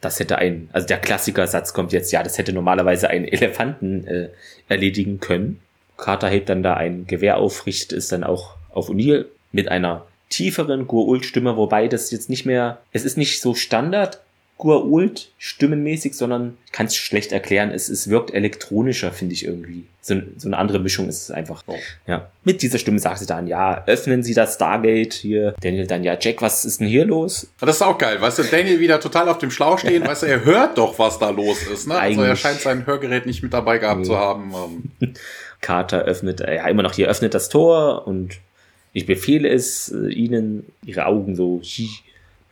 das 0.00 0.18
hätte 0.18 0.36
ein, 0.38 0.68
also 0.72 0.86
der 0.86 0.98
Klassikersatz 0.98 1.72
kommt 1.72 1.92
jetzt, 1.92 2.10
ja, 2.10 2.22
das 2.22 2.36
hätte 2.36 2.52
normalerweise 2.52 3.08
einen 3.08 3.26
Elefanten 3.26 4.06
äh, 4.06 4.28
erledigen 4.68 5.20
können. 5.20 5.60
Carter 5.96 6.28
hebt 6.28 6.48
dann 6.48 6.62
da 6.62 6.74
ein 6.74 7.06
Gewehr 7.06 7.36
auf, 7.36 7.66
richtet 7.66 7.96
es 7.96 8.08
dann 8.08 8.24
auch 8.24 8.56
auf 8.70 8.90
O'Neill 8.90 9.26
mit 9.52 9.68
einer 9.68 10.06
tieferen 10.30 10.88
Gurult-Stimme, 10.88 11.56
wobei 11.56 11.86
das 11.86 12.10
jetzt 12.10 12.30
nicht 12.30 12.46
mehr, 12.46 12.78
es 12.92 13.04
ist 13.04 13.16
nicht 13.16 13.40
so 13.40 13.54
Standard, 13.54 14.20
Guault 14.58 15.30
stimmenmäßig, 15.38 16.14
sondern 16.14 16.56
ich 16.66 16.72
kann 16.72 16.86
es 16.86 16.94
schlecht 16.94 17.32
erklären. 17.32 17.70
Es, 17.70 17.88
es 17.88 18.08
wirkt 18.08 18.32
elektronischer, 18.32 19.10
finde 19.10 19.34
ich 19.34 19.44
irgendwie. 19.44 19.86
So, 20.00 20.14
so, 20.36 20.48
eine 20.48 20.56
andere 20.56 20.78
Mischung 20.78 21.08
ist 21.08 21.22
es 21.22 21.30
einfach. 21.30 21.62
Oh. 21.66 21.76
Ja. 22.06 22.30
Mit 22.44 22.62
dieser 22.62 22.78
Stimme 22.78 22.98
sagt 22.98 23.18
sie 23.18 23.26
dann, 23.26 23.46
ja, 23.46 23.84
öffnen 23.86 24.22
Sie 24.22 24.34
das 24.34 24.54
Stargate 24.54 25.14
hier. 25.14 25.54
Daniel 25.60 25.86
dann, 25.86 26.04
ja, 26.04 26.16
Jack, 26.20 26.42
was 26.42 26.64
ist 26.64 26.80
denn 26.80 26.86
hier 26.86 27.04
los? 27.04 27.48
Das 27.60 27.76
ist 27.76 27.82
auch 27.82 27.98
geil, 27.98 28.20
weißt 28.20 28.38
du, 28.38 28.44
Daniel 28.44 28.78
wieder 28.78 29.00
total 29.00 29.28
auf 29.28 29.38
dem 29.38 29.50
Schlauch 29.50 29.78
stehen, 29.78 30.02
weißt 30.06 30.22
du, 30.22 30.26
er 30.26 30.44
hört 30.44 30.78
doch, 30.78 30.98
was 30.98 31.18
da 31.18 31.30
los 31.30 31.62
ist, 31.64 31.88
ne? 31.88 31.98
Also 31.98 32.22
er 32.22 32.36
scheint 32.36 32.60
sein 32.60 32.86
Hörgerät 32.86 33.26
nicht 33.26 33.42
mit 33.42 33.52
dabei 33.52 33.78
gehabt 33.78 34.00
nee. 34.00 34.06
zu 34.06 34.16
haben. 34.16 34.52
Ähm. 35.00 35.14
Carter 35.60 36.02
öffnet, 36.02 36.40
äh, 36.40 36.56
ja, 36.56 36.68
immer 36.68 36.82
noch 36.82 36.92
hier 36.92 37.08
öffnet 37.08 37.34
das 37.34 37.48
Tor 37.48 38.06
und 38.06 38.38
ich 38.92 39.06
befehle 39.06 39.48
es 39.48 39.88
äh, 39.90 40.12
ihnen, 40.12 40.66
ihre 40.84 41.06
Augen 41.06 41.34
so 41.34 41.60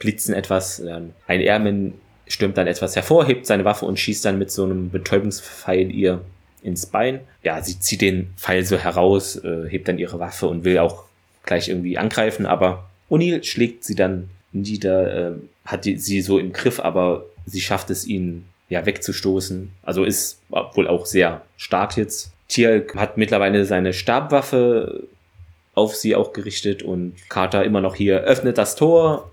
blitzen 0.01 0.35
etwas. 0.35 0.83
Ein 0.83 1.41
Airman 1.41 1.95
stürmt 2.27 2.57
dann 2.57 2.67
etwas 2.67 2.97
hervor, 2.97 3.27
hebt 3.27 3.47
seine 3.47 3.65
Waffe 3.65 3.87
und 3.87 4.01
schießt 4.01 4.25
dann 4.25 4.39
mit 4.39 4.51
so 4.51 4.65
einem 4.65 4.91
Betäubungspfeil 4.91 5.93
ihr 5.93 6.21
ins 6.63 6.87
Bein. 6.87 7.21
Ja, 7.43 7.63
sie 7.63 7.79
zieht 7.79 8.01
den 8.01 8.33
Pfeil 8.37 8.65
so 8.65 8.77
heraus, 8.77 9.37
äh, 9.37 9.69
hebt 9.69 9.89
dann 9.89 9.99
ihre 9.99 10.19
Waffe 10.19 10.47
und 10.49 10.65
will 10.65 10.79
auch 10.79 11.05
gleich 11.45 11.69
irgendwie 11.69 11.97
angreifen, 11.97 12.47
aber 12.47 12.91
O'Neill 13.09 13.43
schlägt 13.45 13.85
sie 13.85 13.95
dann 13.95 14.29
nieder, 14.53 15.31
äh, 15.31 15.33
hat 15.65 15.85
die, 15.85 15.97
sie 15.97 16.21
so 16.21 16.39
im 16.39 16.53
Griff, 16.53 16.81
aber 16.81 17.25
sie 17.47 17.61
schafft 17.61 17.91
es, 17.91 18.07
ihn 18.07 18.45
ja 18.69 18.85
wegzustoßen. 18.87 19.71
Also 19.83 20.05
ist 20.05 20.41
wohl 20.49 20.87
auch 20.87 21.07
sehr 21.07 21.43
stark 21.57 21.97
jetzt. 21.97 22.33
Tier 22.49 22.87
hat 22.97 23.17
mittlerweile 23.17 23.65
seine 23.65 23.93
Stabwaffe 23.93 25.05
auf 25.75 25.97
sie 25.97 26.15
auch 26.15 26.33
gerichtet 26.33 26.83
und 26.83 27.15
Carter 27.29 27.65
immer 27.65 27.81
noch 27.81 27.95
hier 27.95 28.21
öffnet 28.21 28.59
das 28.59 28.77
Tor 28.77 29.30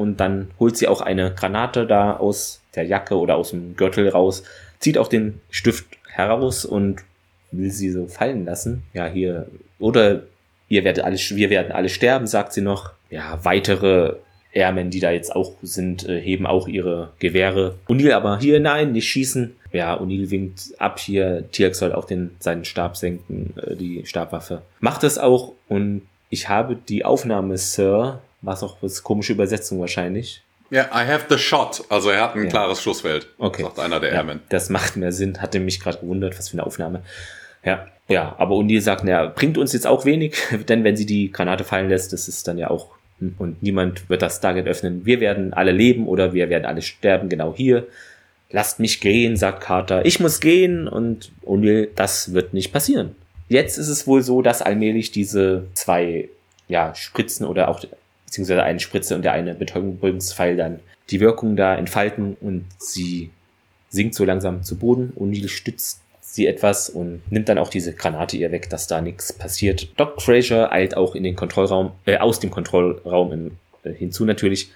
und 0.00 0.18
dann 0.18 0.50
holt 0.58 0.78
sie 0.78 0.88
auch 0.88 1.02
eine 1.02 1.34
Granate 1.34 1.86
da 1.86 2.16
aus 2.16 2.62
der 2.74 2.84
Jacke 2.84 3.18
oder 3.18 3.36
aus 3.36 3.50
dem 3.50 3.76
Gürtel 3.76 4.08
raus, 4.08 4.44
zieht 4.78 4.96
auch 4.96 5.08
den 5.08 5.42
Stift 5.50 5.84
heraus 6.08 6.64
und 6.64 7.02
will 7.50 7.70
sie 7.70 7.90
so 7.90 8.06
fallen 8.06 8.46
lassen. 8.46 8.82
Ja, 8.94 9.06
hier, 9.06 9.48
oder 9.78 10.22
ihr 10.68 10.84
werdet 10.84 11.04
alle, 11.04 11.16
wir 11.16 11.50
werden 11.50 11.70
alle 11.70 11.90
sterben, 11.90 12.26
sagt 12.26 12.54
sie 12.54 12.62
noch. 12.62 12.92
Ja, 13.10 13.40
weitere 13.42 14.14
Airmen, 14.54 14.88
die 14.88 15.00
da 15.00 15.10
jetzt 15.10 15.36
auch 15.36 15.56
sind, 15.60 16.08
äh, 16.08 16.18
heben 16.18 16.46
auch 16.46 16.66
ihre 16.66 17.10
Gewehre. 17.18 17.74
O'Neill 17.86 18.14
aber 18.14 18.38
hier, 18.38 18.58
nein, 18.58 18.92
nicht 18.92 19.06
schießen. 19.06 19.54
Ja, 19.70 20.00
O'Neill 20.00 20.30
winkt 20.30 20.72
ab 20.78 20.98
hier. 20.98 21.44
Tirk 21.52 21.74
soll 21.74 21.92
auch 21.92 22.06
den, 22.06 22.30
seinen 22.38 22.64
Stab 22.64 22.96
senken, 22.96 23.52
äh, 23.58 23.76
die 23.76 24.06
Stabwaffe. 24.06 24.62
Macht 24.80 25.04
es 25.04 25.18
auch 25.18 25.52
und 25.68 26.02
ich 26.30 26.48
habe 26.48 26.74
die 26.74 27.04
Aufnahme, 27.04 27.58
Sir, 27.58 28.22
war 28.42 28.62
auch 28.62 28.76
was 28.80 29.02
komische 29.02 29.32
Übersetzung 29.32 29.80
wahrscheinlich. 29.80 30.42
Ja, 30.70 30.84
I 30.94 31.06
have 31.06 31.26
the 31.28 31.38
shot. 31.38 31.82
Also 31.88 32.10
er 32.10 32.22
hat 32.22 32.36
ein 32.36 32.44
ja. 32.44 32.48
klares 32.48 32.80
Schussfeld, 32.80 33.26
okay. 33.38 33.62
sagt 33.62 33.80
einer 33.80 33.98
der 33.98 34.12
Airmen. 34.12 34.40
das 34.50 34.70
macht 34.70 34.96
mehr 34.96 35.12
Sinn. 35.12 35.42
Hatte 35.42 35.58
mich 35.58 35.80
gerade 35.80 35.98
gewundert, 35.98 36.38
was 36.38 36.48
für 36.48 36.54
eine 36.54 36.66
Aufnahme. 36.66 37.02
Ja, 37.64 37.86
ja, 38.08 38.34
aber 38.38 38.54
O'Neill 38.54 38.80
sagt, 38.80 39.04
naja, 39.04 39.26
bringt 39.26 39.58
uns 39.58 39.72
jetzt 39.72 39.86
auch 39.86 40.04
wenig, 40.04 40.36
denn 40.68 40.84
wenn 40.84 40.96
sie 40.96 41.06
die 41.06 41.30
Granate 41.30 41.64
fallen 41.64 41.88
lässt, 41.88 42.12
das 42.12 42.28
ist 42.28 42.46
dann 42.48 42.58
ja 42.58 42.70
auch, 42.70 42.88
hm, 43.18 43.34
und 43.38 43.62
niemand 43.62 44.08
wird 44.08 44.22
das 44.22 44.36
Stargate 44.36 44.66
öffnen. 44.66 45.04
Wir 45.04 45.20
werden 45.20 45.52
alle 45.52 45.72
leben 45.72 46.06
oder 46.06 46.32
wir 46.32 46.48
werden 46.48 46.64
alle 46.64 46.82
sterben, 46.82 47.28
genau 47.28 47.54
hier. 47.54 47.86
Lasst 48.50 48.80
mich 48.80 49.00
gehen, 49.00 49.36
sagt 49.36 49.60
Carter. 49.60 50.04
Ich 50.04 50.18
muss 50.18 50.40
gehen 50.40 50.88
und 50.88 51.30
O'Neill, 51.44 51.88
das 51.94 52.32
wird 52.32 52.52
nicht 52.54 52.72
passieren. 52.72 53.14
Jetzt 53.48 53.78
ist 53.78 53.88
es 53.88 54.06
wohl 54.06 54.22
so, 54.22 54.42
dass 54.42 54.62
allmählich 54.62 55.10
diese 55.10 55.66
zwei 55.74 56.28
ja, 56.68 56.94
Spritzen 56.94 57.46
oder 57.46 57.68
auch 57.68 57.80
beziehungsweise 58.30 58.62
eine 58.62 58.78
Spritze 58.78 59.16
und 59.16 59.22
der 59.22 59.32
eine 59.32 59.54
Betäubungspfeil 59.54 60.56
dann 60.56 60.78
die 61.10 61.18
Wirkung 61.18 61.56
da 61.56 61.74
entfalten 61.74 62.36
und 62.40 62.64
sie 62.78 63.30
sinkt 63.88 64.14
so 64.14 64.24
langsam 64.24 64.62
zu 64.62 64.78
Boden. 64.78 65.12
O'Neill 65.18 65.48
stützt 65.48 66.00
sie 66.20 66.46
etwas 66.46 66.88
und 66.88 67.22
nimmt 67.28 67.48
dann 67.48 67.58
auch 67.58 67.70
diese 67.70 67.92
Granate 67.92 68.36
ihr 68.36 68.52
weg, 68.52 68.70
dass 68.70 68.86
da 68.86 69.00
nichts 69.00 69.32
passiert. 69.32 69.88
Doc 69.96 70.22
Fraser 70.22 70.70
eilt 70.70 70.96
auch 70.96 71.16
in 71.16 71.24
den 71.24 71.34
Kontrollraum, 71.34 71.90
äh, 72.06 72.18
aus 72.18 72.38
dem 72.38 72.52
Kontrollraum 72.52 73.32
in, 73.32 73.50
äh, 73.82 73.92
hinzu 73.92 74.24
natürlich. 74.24 74.70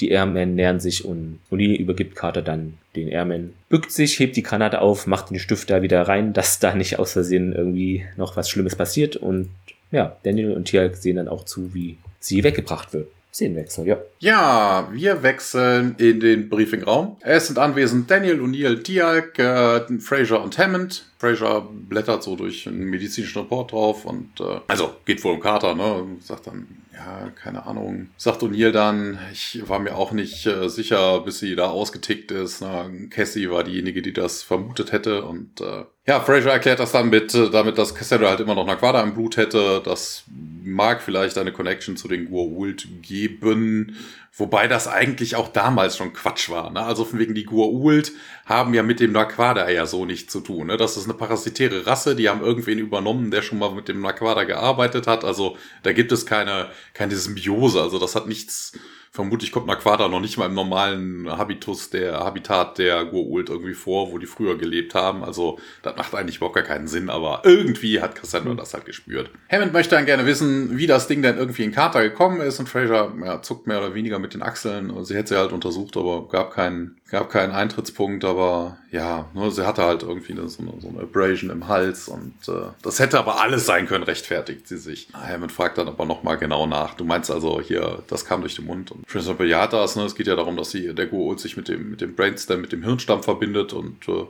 Die 0.00 0.08
Airmen 0.08 0.54
nähern 0.54 0.80
sich 0.80 1.04
und 1.04 1.40
O'Neill 1.52 1.76
übergibt 1.76 2.16
Carter 2.16 2.40
dann 2.40 2.78
den 2.96 3.08
Airman, 3.08 3.52
bückt 3.68 3.92
sich, 3.92 4.18
hebt 4.18 4.34
die 4.34 4.42
Granate 4.42 4.80
auf, 4.80 5.06
macht 5.06 5.28
den 5.28 5.38
Stift 5.38 5.68
da 5.68 5.82
wieder 5.82 6.00
rein, 6.02 6.32
dass 6.32 6.58
da 6.58 6.74
nicht 6.74 6.98
aus 6.98 7.12
Versehen 7.12 7.52
irgendwie 7.52 8.06
noch 8.16 8.34
was 8.34 8.48
Schlimmes 8.48 8.76
passiert 8.76 9.14
und 9.16 9.50
ja, 9.92 10.16
Daniel 10.24 10.52
und 10.52 10.64
Tialk 10.64 10.96
sehen 10.96 11.16
dann 11.16 11.28
auch 11.28 11.44
zu, 11.44 11.74
wie 11.74 11.98
sie 12.24 12.42
weggebracht 12.42 12.92
wird. 12.92 13.10
Szenenwechsel, 13.32 13.86
ja. 13.88 13.98
Ja, 14.20 14.88
wir 14.92 15.24
wechseln 15.24 15.96
in 15.98 16.20
den 16.20 16.48
Briefingraum. 16.48 17.16
Es 17.20 17.48
sind 17.48 17.58
anwesend 17.58 18.08
Daniel, 18.08 18.40
O'Neill, 18.40 18.80
Dialk, 18.80 19.40
äh, 19.40 19.98
Fraser 19.98 20.40
und 20.40 20.56
Hammond. 20.56 21.04
Fraser 21.18 21.66
blättert 21.70 22.22
so 22.22 22.36
durch 22.36 22.68
einen 22.68 22.84
medizinischen 22.84 23.42
Report 23.42 23.72
drauf 23.72 24.04
und 24.04 24.40
äh, 24.40 24.60
also 24.68 24.94
geht 25.04 25.24
wohl 25.24 25.34
um 25.34 25.40
Carter, 25.40 25.74
ne? 25.74 26.04
Sagt 26.20 26.46
dann, 26.46 26.83
ja, 26.94 27.30
keine 27.30 27.66
Ahnung. 27.66 28.08
Sagt 28.16 28.42
O'Neill 28.42 28.70
dann, 28.70 29.18
ich 29.32 29.68
war 29.68 29.78
mir 29.78 29.96
auch 29.96 30.12
nicht 30.12 30.46
äh, 30.46 30.68
sicher, 30.68 31.20
bis 31.20 31.40
sie 31.40 31.56
da 31.56 31.68
ausgetickt 31.68 32.30
ist. 32.30 32.60
Na, 32.60 32.88
Cassie 33.10 33.50
war 33.50 33.64
diejenige, 33.64 34.00
die 34.00 34.12
das 34.12 34.42
vermutet 34.42 34.92
hätte 34.92 35.24
und 35.24 35.60
äh, 35.60 35.84
ja, 36.06 36.20
Fraser 36.20 36.52
erklärt 36.52 36.80
das 36.80 36.92
dann 36.92 37.08
mit, 37.08 37.34
äh, 37.34 37.50
damit, 37.50 37.78
dass 37.78 37.94
Cassandra 37.94 38.28
halt 38.28 38.40
immer 38.40 38.54
noch 38.54 38.66
Naquada 38.66 39.02
im 39.02 39.14
Blut 39.14 39.38
hätte. 39.38 39.80
Das 39.82 40.24
mag 40.62 41.02
vielleicht 41.02 41.38
eine 41.38 41.52
Connection 41.52 41.96
zu 41.96 42.08
den 42.08 42.28
Gua'uld 42.28 42.86
geben. 43.00 43.96
Wobei 44.36 44.66
das 44.66 44.88
eigentlich 44.88 45.36
auch 45.36 45.46
damals 45.46 45.96
schon 45.96 46.12
Quatsch 46.12 46.50
war. 46.50 46.70
Ne? 46.70 46.80
Also 46.80 47.04
von 47.04 47.20
wegen 47.20 47.36
die 47.36 47.46
Gua'uld 47.46 48.10
haben 48.46 48.74
ja 48.74 48.82
mit 48.82 48.98
dem 48.98 49.12
Naquada 49.12 49.70
ja 49.70 49.86
so 49.86 50.06
nichts 50.06 50.32
zu 50.32 50.40
tun. 50.40 50.66
Ne? 50.66 50.76
Das 50.76 50.96
ist 50.96 51.04
eine 51.04 51.14
parasitäre 51.14 51.86
Rasse, 51.86 52.16
die 52.16 52.28
haben 52.28 52.40
irgendwen 52.40 52.80
übernommen, 52.80 53.30
der 53.30 53.42
schon 53.42 53.60
mal 53.60 53.70
mit 53.70 53.86
dem 53.86 54.00
Naquada 54.00 54.42
gearbeitet 54.42 55.06
hat. 55.06 55.24
Also 55.24 55.56
da 55.84 55.92
gibt 55.92 56.10
es 56.10 56.26
keine, 56.26 56.70
keine 56.94 57.14
Symbiose. 57.14 57.80
Also 57.80 58.00
das 58.00 58.16
hat 58.16 58.26
nichts 58.26 58.72
vermutlich 59.14 59.52
kommt 59.52 59.68
Naquada 59.68 60.08
noch 60.08 60.18
nicht 60.18 60.36
mal 60.38 60.46
im 60.46 60.54
normalen 60.54 61.30
Habitus 61.30 61.88
der 61.88 62.18
Habitat 62.18 62.78
der 62.78 63.04
Goa'uld 63.04 63.48
irgendwie 63.48 63.74
vor, 63.74 64.10
wo 64.10 64.18
die 64.18 64.26
früher 64.26 64.58
gelebt 64.58 64.96
haben. 64.96 65.22
Also 65.22 65.60
das 65.82 65.96
macht 65.96 66.16
eigentlich 66.16 66.38
überhaupt 66.38 66.56
gar 66.56 66.64
keinen 66.64 66.88
Sinn, 66.88 67.08
aber 67.08 67.42
irgendwie 67.44 68.00
hat 68.00 68.16
Cassandra 68.16 68.52
mhm. 68.52 68.56
das 68.56 68.74
halt 68.74 68.86
gespürt. 68.86 69.30
Hammond 69.48 69.72
möchte 69.72 69.94
dann 69.94 70.04
gerne 70.04 70.26
wissen, 70.26 70.76
wie 70.76 70.88
das 70.88 71.06
Ding 71.06 71.22
denn 71.22 71.38
irgendwie 71.38 71.62
in 71.62 71.70
Carter 71.70 72.02
gekommen 72.02 72.40
ist 72.40 72.58
und 72.58 72.68
Fraser 72.68 73.14
ja, 73.24 73.40
zuckt 73.40 73.68
mehr 73.68 73.78
oder 73.78 73.94
weniger 73.94 74.18
mit 74.18 74.34
den 74.34 74.42
Achseln. 74.42 74.92
Sie 75.04 75.14
hätte 75.14 75.28
sie 75.28 75.38
halt 75.38 75.52
untersucht, 75.52 75.96
aber 75.96 76.26
gab 76.26 76.52
keinen 76.52 76.96
gab 77.14 77.30
keinen 77.30 77.52
Eintrittspunkt, 77.52 78.24
aber 78.24 78.76
ja, 78.90 79.26
nur 79.34 79.52
sie 79.52 79.64
hatte 79.64 79.84
halt 79.84 80.02
irgendwie 80.02 80.32
eine, 80.32 80.48
so, 80.48 80.62
eine, 80.62 80.72
so 80.80 80.88
eine 80.88 81.02
Abrasion 81.02 81.48
im 81.48 81.68
Hals 81.68 82.08
und 82.08 82.34
äh, 82.48 82.72
das 82.82 82.98
hätte 82.98 83.20
aber 83.20 83.40
alles 83.40 83.66
sein 83.66 83.86
können, 83.86 84.02
rechtfertigt 84.02 84.66
sie 84.66 84.78
sich. 84.78 85.06
Hammond 85.14 85.52
fragt 85.52 85.78
dann 85.78 85.86
aber 85.86 86.06
nochmal 86.06 86.38
genau 86.38 86.66
nach. 86.66 86.94
Du 86.94 87.04
meinst 87.04 87.30
also 87.30 87.60
hier, 87.60 88.02
das 88.08 88.24
kam 88.24 88.40
durch 88.40 88.56
den 88.56 88.66
Mund 88.66 88.90
und 88.90 89.06
Tristan 89.06 89.36
bejaht 89.36 89.72
das, 89.72 89.94
ne? 89.94 90.02
Es 90.02 90.16
geht 90.16 90.26
ja 90.26 90.34
darum, 90.34 90.56
dass 90.56 90.72
sie, 90.72 90.92
der 90.92 91.08
Goa'uld 91.08 91.38
sich 91.38 91.56
mit 91.56 91.68
dem, 91.68 91.92
mit 91.92 92.00
dem 92.00 92.16
Brainstem, 92.16 92.60
mit 92.60 92.72
dem 92.72 92.82
Hirnstamm 92.82 93.22
verbindet 93.22 93.72
und 93.72 94.08
äh, 94.08 94.26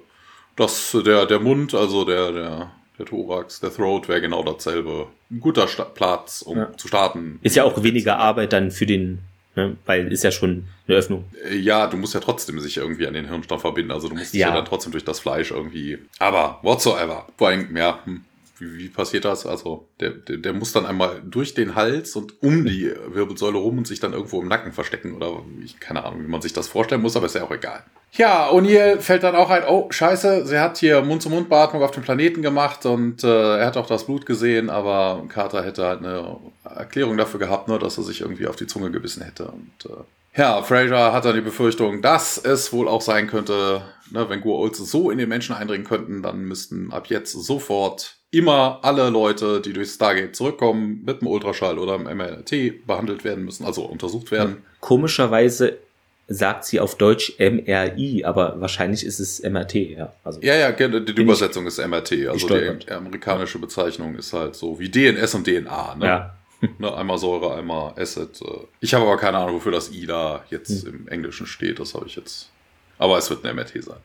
dass 0.55 0.95
der, 1.07 1.25
der 1.25 1.41
Mund, 1.41 1.75
also 1.75 2.05
der, 2.05 2.33
der, 2.33 2.71
der 2.99 3.07
Thorax, 3.07 3.61
der 3.61 3.73
Throat 3.75 4.09
wäre 4.09 4.21
genau 4.21 4.43
dasselbe. 4.43 5.07
Ein 5.31 5.41
guter 5.41 5.69
Sta 5.69 5.85
Platz, 5.85 6.43
um 6.43 6.59
ja. 6.59 6.77
zu 6.77 6.87
starten. 6.87 7.39
Ist 7.43 7.57
ja 7.57 7.65
auch 7.65 7.83
weniger 7.83 8.19
Arbeit 8.19 8.53
dann 8.53 8.71
für 8.71 8.85
den 8.85 9.21
Ne? 9.57 9.77
Weil 9.87 10.13
ist 10.13 10.25
ja 10.25 10.33
schon 10.33 10.65
eine 10.89 10.97
Öffnung. 10.97 11.25
Äh, 11.49 11.57
ja, 11.57 11.87
du 11.87 11.97
musst 11.97 12.15
ja 12.15 12.21
trotzdem 12.21 12.59
sich 12.61 12.77
irgendwie 12.77 13.07
an 13.07 13.15
den 13.15 13.29
Hirnstoff 13.29 13.61
verbinden. 13.61 13.93
Also 13.93 14.09
du 14.09 14.17
musst 14.17 14.35
dich 14.35 14.41
ja. 14.41 14.49
ja 14.49 14.55
dann 14.55 14.65
trotzdem 14.65 14.93
durch 14.93 15.05
das 15.05 15.21
Fleisch 15.21 15.51
irgendwie. 15.53 15.99
Aber 16.19 16.59
whatsoever. 16.63 17.27
Vor 17.37 17.49
allem, 17.49 17.77
ja, 17.77 18.01
hm, 18.05 18.25
wie, 18.59 18.79
wie 18.79 18.89
passiert 18.89 19.25
das? 19.25 19.47
Also 19.47 19.89
der, 20.01 20.11
der, 20.11 20.39
der 20.39 20.53
muss 20.53 20.73
dann 20.73 20.87
einmal 20.87 21.23
durch 21.25 21.55
den 21.55 21.75
Hals 21.75 22.17
und 22.17 22.43
um 22.43 22.65
die 22.65 22.93
Wirbelsäule 23.09 23.59
rum 23.59 23.79
und 23.79 23.87
sich 23.87 24.01
dann 24.01 24.13
irgendwo 24.13 24.41
im 24.41 24.49
Nacken 24.49 24.73
verstecken. 24.73 25.15
Oder 25.15 25.43
ich 25.65 25.79
keine 25.79 26.05
Ahnung, 26.05 26.25
wie 26.25 26.31
man 26.31 26.43
sich 26.43 26.53
das 26.53 26.69
vorstellen 26.69 27.03
muss, 27.03 27.17
aber 27.17 27.27
ist 27.27 27.37
ja 27.37 27.45
auch 27.45 27.53
egal. 27.53 27.85
Ja, 28.17 28.49
O'Neill 28.51 29.01
fällt 29.01 29.25
dann 29.25 29.35
auch 29.35 29.51
ein, 29.51 29.65
oh, 29.69 29.89
scheiße, 29.91 30.47
sie 30.47 30.61
hat 30.61 30.79
hier 30.79 31.03
Mund-zu-Mund-Beatmung 31.03 31.83
auf 31.83 31.91
dem 31.91 32.05
Planeten 32.05 32.43
gemacht 32.43 32.87
und 32.87 33.25
äh, 33.25 33.59
er 33.59 33.67
hat 33.67 33.77
auch 33.77 33.89
das 33.89 34.07
Blut 34.07 34.25
gesehen, 34.25 34.71
aber 34.71 35.25
Carter 35.29 35.65
hätte 35.65 35.85
halt 35.85 35.99
eine 35.99 36.37
Erklärung 36.65 37.17
dafür 37.17 37.41
gehabt, 37.41 37.67
nur 37.67 37.81
dass 37.81 37.99
er 37.99 38.05
sich 38.05 38.21
irgendwie 38.21 38.47
auf 38.47 38.55
die 38.55 38.69
Zunge 38.69 38.93
gebissen 38.93 39.25
hätte. 39.25 39.47
Und 39.47 39.91
äh, 39.91 40.41
ja, 40.41 40.63
Fraser 40.63 41.13
hat 41.13 41.25
dann 41.25 41.35
die 41.35 41.41
Befürchtung, 41.41 42.03
dass 42.03 42.39
es 42.39 42.73
wohl 42.73 42.87
auch 42.87 43.01
sein 43.01 43.27
könnte, 43.27 43.83
ne, 44.11 44.29
wenn 44.29 44.43
Gua'ulds 44.43 44.85
so 44.85 45.11
in 45.11 45.19
den 45.19 45.29
Menschen 45.29 45.55
eindringen 45.57 45.87
könnten, 45.87 46.23
dann 46.23 46.45
müssten 46.45 46.93
ab 46.93 47.09
jetzt 47.09 47.33
sofort 47.33 48.17
immer 48.31 48.81
alle 48.83 49.11
Leute, 49.11 49.61
die 49.61 49.73
durch 49.73 49.91
Stargate 49.91 50.35
zurückkommen, 50.35 51.03
mit 51.05 51.21
dem 51.21 51.29
Ultraschall 51.29 51.79
oder 51.79 51.99
dem 51.99 52.17
MRT 52.17 52.87
behandelt 52.87 53.25
werden 53.25 53.45
müssen, 53.45 53.65
also 53.65 53.85
untersucht 53.85 54.31
werden. 54.33 54.65
Komischerweise 54.81 55.79
sagt 56.27 56.65
sie 56.65 56.81
auf 56.81 56.97
Deutsch 56.97 57.35
MRI, 57.39 58.25
aber 58.25 58.61
wahrscheinlich 58.61 59.05
ist 59.05 59.21
es 59.21 59.43
MRT, 59.43 59.75
ja. 59.75 60.13
Also 60.25 60.41
ja, 60.41 60.55
ja, 60.55 60.73
die, 60.73 61.15
die 61.15 61.23
Übersetzung 61.23 61.67
ist 61.67 61.79
MRT. 61.79 62.29
Also 62.29 62.49
die 62.49 62.91
amerikanische 62.91 63.59
Bezeichnung 63.59 64.17
ist 64.17 64.33
halt 64.33 64.55
so 64.55 64.79
wie 64.79 64.89
DNS 64.89 65.35
und 65.35 65.47
DNA. 65.47 65.97
Ne? 65.97 66.07
Ja. 66.07 66.35
ne, 66.79 66.95
einmal 66.95 67.19
Säure, 67.19 67.55
einmal 67.55 67.93
Acid. 67.97 68.41
Äh. 68.43 68.67
Ich 68.81 68.95
habe 68.95 69.05
aber 69.05 69.17
keine 69.17 69.39
Ahnung, 69.39 69.57
wofür 69.57 69.73
das 69.73 69.93
I 69.93 70.07
da 70.07 70.45
jetzt 70.51 70.87
hm. 70.87 70.95
im 70.95 71.09
Englischen 71.09 71.47
steht. 71.47 71.79
Das 71.79 71.95
habe 71.95 72.07
ich 72.07 72.17
jetzt. 72.17 72.51
Aber 72.99 73.19
es 73.19 73.29
wird 73.29 73.45
ein 73.45 73.55
MRT 73.55 73.83
sein. 73.83 73.99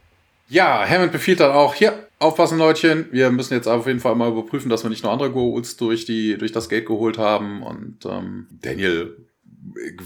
Ja, 0.49 0.83
Hammond 0.87 1.11
befiehlt 1.11 1.41
dann 1.41 1.51
auch, 1.51 1.75
hier, 1.75 2.07
aufpassen 2.17 2.57
Leutchen, 2.57 3.05
wir 3.11 3.29
müssen 3.29 3.53
jetzt 3.53 3.67
auf 3.67 3.85
jeden 3.85 3.99
Fall 3.99 4.15
mal 4.15 4.29
überprüfen, 4.29 4.69
dass 4.69 4.83
wir 4.83 4.89
nicht 4.89 5.03
nur 5.03 5.11
andere 5.11 5.29
Goals 5.29 5.77
durch, 5.77 6.05
die, 6.05 6.39
durch 6.39 6.51
das 6.51 6.69
Gate 6.69 6.87
geholt 6.87 7.19
haben. 7.19 7.61
Und 7.61 8.03
ähm, 8.05 8.47
Daniel 8.61 9.15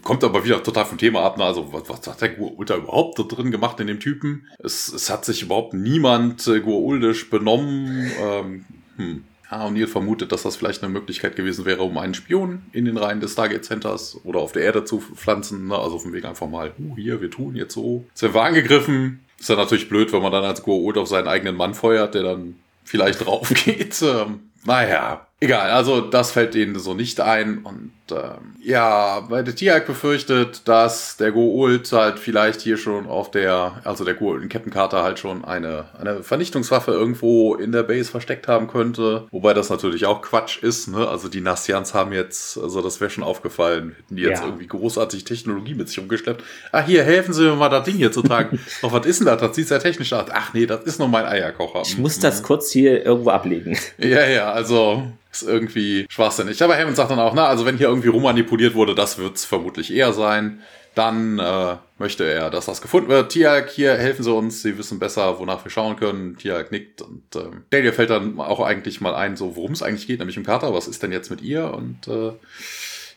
kommt 0.04 0.24
aber 0.24 0.44
wieder 0.44 0.62
total 0.64 0.86
vom 0.86 0.98
Thema 0.98 1.22
ab. 1.22 1.38
Ne? 1.38 1.44
Also, 1.44 1.72
was, 1.72 1.90
was 1.90 2.08
hat 2.08 2.22
der 2.22 2.38
Gua'uld 2.38 2.76
überhaupt 2.76 3.20
da 3.20 3.24
drin 3.24 3.52
gemacht 3.52 3.80
in 3.80 3.88
dem 3.88 4.00
Typen? 4.00 4.48
Es, 4.60 4.92
es 4.92 5.10
hat 5.10 5.26
sich 5.26 5.44
überhaupt 5.44 5.74
niemand 5.74 6.46
äh, 6.48 6.60
Gua'uldisch 6.60 7.30
benommen. 7.30 8.12
Ähm, 8.20 8.66
hm. 8.98 9.24
Ja, 9.52 9.68
O'Neill 9.68 9.88
vermutet, 9.88 10.32
dass 10.32 10.44
das 10.44 10.56
vielleicht 10.56 10.84
eine 10.84 10.92
Möglichkeit 10.92 11.36
gewesen 11.36 11.66
wäre, 11.66 11.84
um 11.84 11.98
einen 12.00 12.16
Spion 12.16 12.64
in 12.72 12.86
den 12.86 12.98
Reihen 12.98 13.20
des 13.20 13.34
Stargate 13.34 13.64
Centers 13.64 14.20
oder 14.24 14.40
auf 14.40 14.52
der 14.52 14.64
Erde 14.64 14.84
zu 14.84 15.00
pflanzen. 15.00 15.68
Ne? 15.68 15.78
Also 15.78 16.00
von 16.00 16.12
wegen 16.12 16.26
einfach 16.26 16.48
mal, 16.48 16.72
uh, 16.80 16.96
hier, 16.96 17.22
wir 17.22 17.30
tun 17.30 17.56
jetzt 17.56 17.76
so. 17.76 18.06
Jetzt 18.10 18.24
werden 18.24 18.34
wir 18.34 18.42
angegriffen. 18.42 19.20
Ist 19.40 19.50
ja 19.50 19.56
natürlich 19.56 19.90
blöd, 19.90 20.12
wenn 20.12 20.24
man 20.24 20.32
dann 20.32 20.44
als 20.44 20.64
Gua'uld 20.64 20.98
auf 20.98 21.08
seinen 21.08 21.28
eigenen 21.28 21.56
Mann 21.56 21.76
feuert, 21.76 22.16
der 22.16 22.24
dann 22.24 22.56
vielleicht 22.84 23.26
drauf 23.26 23.50
geht. 23.66 24.02
Ähm, 24.02 24.52
naja, 24.66 25.28
egal. 25.44 25.70
Also 25.72 26.02
das 26.02 26.32
fällt 26.32 26.56
ihnen 26.56 26.80
so 26.80 26.94
nicht 26.94 27.20
ein 27.20 27.60
und 27.60 27.92
ähm, 28.12 28.56
ja, 28.62 29.22
bei 29.22 29.44
der 29.44 29.56
Tiag 29.56 29.86
befürchtet, 29.86 30.68
dass 30.68 31.18
der 31.18 31.34
Go'uld 31.34 31.92
halt 31.92 32.20
vielleicht 32.20 32.62
hier 32.62 32.78
schon 32.78 33.08
auf 33.08 33.32
der, 33.32 33.82
also 33.84 34.04
der 34.04 34.18
Go'uld 34.18 34.42
in 34.42 34.50
Captain 34.50 34.72
Carter 34.72 35.04
halt 35.04 35.20
schon 35.20 35.46
eine, 35.46 35.86
eine 36.00 36.24
Vernichtungswaffe 36.24 36.92
irgendwo 36.92 37.56
in 37.56 37.72
der 37.72 37.84
Base 37.84 38.10
versteckt 38.10 38.48
haben 38.48 38.68
könnte. 38.68 39.28
Wobei 39.32 39.54
das 39.54 39.70
natürlich 39.70 40.06
auch 40.06 40.22
Quatsch 40.22 40.62
ist, 40.62 40.90
ne? 40.90 41.08
Also 41.08 41.30
die 41.30 41.42
Nassians 41.42 41.94
haben 41.94 42.14
jetzt, 42.14 42.58
also 42.58 42.82
das 42.82 43.00
wäre 43.00 43.10
schon 43.10 43.24
aufgefallen, 43.24 43.96
hätten 43.98 44.16
die 44.16 44.24
jetzt 44.24 44.42
ja. 44.42 44.48
irgendwie 44.48 44.68
großartig 44.68 45.24
Technologie 45.24 45.76
mit 45.76 45.88
sich 45.88 46.00
umgeschleppt. 46.00 46.44
Ah, 46.72 46.86
hier, 46.86 47.04
helfen 47.04 47.34
Sie 47.34 47.44
mir 47.44 47.56
mal 47.56 47.70
das 47.70 47.86
Ding 47.86 47.96
hier 47.96 48.12
zu 48.12 48.22
tragen. 48.22 48.60
Doch, 48.82 48.92
was 48.94 49.06
ist 49.06 49.20
denn 49.20 49.28
das? 49.28 49.42
Das 49.42 49.56
sieht 49.56 49.68
sehr 49.68 49.80
technisch 49.80 50.12
aus. 50.14 50.28
Ach 50.32 50.54
nee, 50.54 50.66
das 50.66 50.84
ist 50.84 51.00
nur 51.00 51.08
mein 51.08 51.26
Eierkocher. 51.26 51.82
Ich 51.86 51.98
muss 51.98 52.20
das 52.20 52.42
mhm. 52.42 52.46
kurz 52.46 52.72
hier 52.72 53.06
irgendwo 53.06 53.30
ablegen. 53.30 53.78
Ja, 53.98 54.26
ja, 54.26 54.52
also 54.52 55.04
ist 55.34 55.44
irgendwie 55.44 56.06
schwachsinnig. 56.10 56.62
Aber 56.64 56.78
Hammond 56.78 56.96
sagt 56.96 57.12
dann 57.12 57.20
auch, 57.20 57.34
na, 57.34 57.48
also 57.48 57.66
wenn 57.66 57.78
hier 57.78 57.88
irgendwie 57.88 58.10
rummanipuliert 58.10 58.76
wurde, 58.76 58.96
das 58.96 59.18
wird's 59.18 59.46
vermutlich 59.46 59.94
eher 59.94 60.14
sein. 60.14 60.62
Dann 60.96 61.40
äh, 61.40 61.78
möchte 61.98 62.24
er, 62.24 62.52
dass 62.52 62.68
das 62.68 62.82
gefunden 62.82 63.10
wird. 63.10 63.32
Tiag, 63.32 63.72
hier 63.72 63.96
helfen 63.96 64.24
Sie 64.24 64.32
uns, 64.32 64.62
Sie 64.62 64.78
wissen 64.78 65.00
besser, 65.00 65.40
wonach 65.40 65.66
wir 65.66 65.72
schauen 65.72 65.96
können. 65.96 66.38
Tiag 66.38 66.72
nickt 66.72 67.02
und 67.02 67.36
äh, 67.36 67.50
Daniel 67.72 67.94
fällt 67.94 68.12
dann 68.12 68.40
auch 68.40 68.60
eigentlich 68.60 69.02
mal 69.02 69.16
ein, 69.16 69.36
so 69.36 69.56
worum 69.56 69.72
es 69.72 69.82
eigentlich 69.82 70.06
geht, 70.06 70.20
nämlich 70.20 70.38
um 70.38 70.44
Carter. 70.44 70.72
Was 70.74 70.88
ist 70.88 71.02
denn 71.02 71.12
jetzt 71.12 71.32
mit 71.32 71.42
ihr? 71.42 71.74
Und 71.74 72.08
äh, 72.08 72.34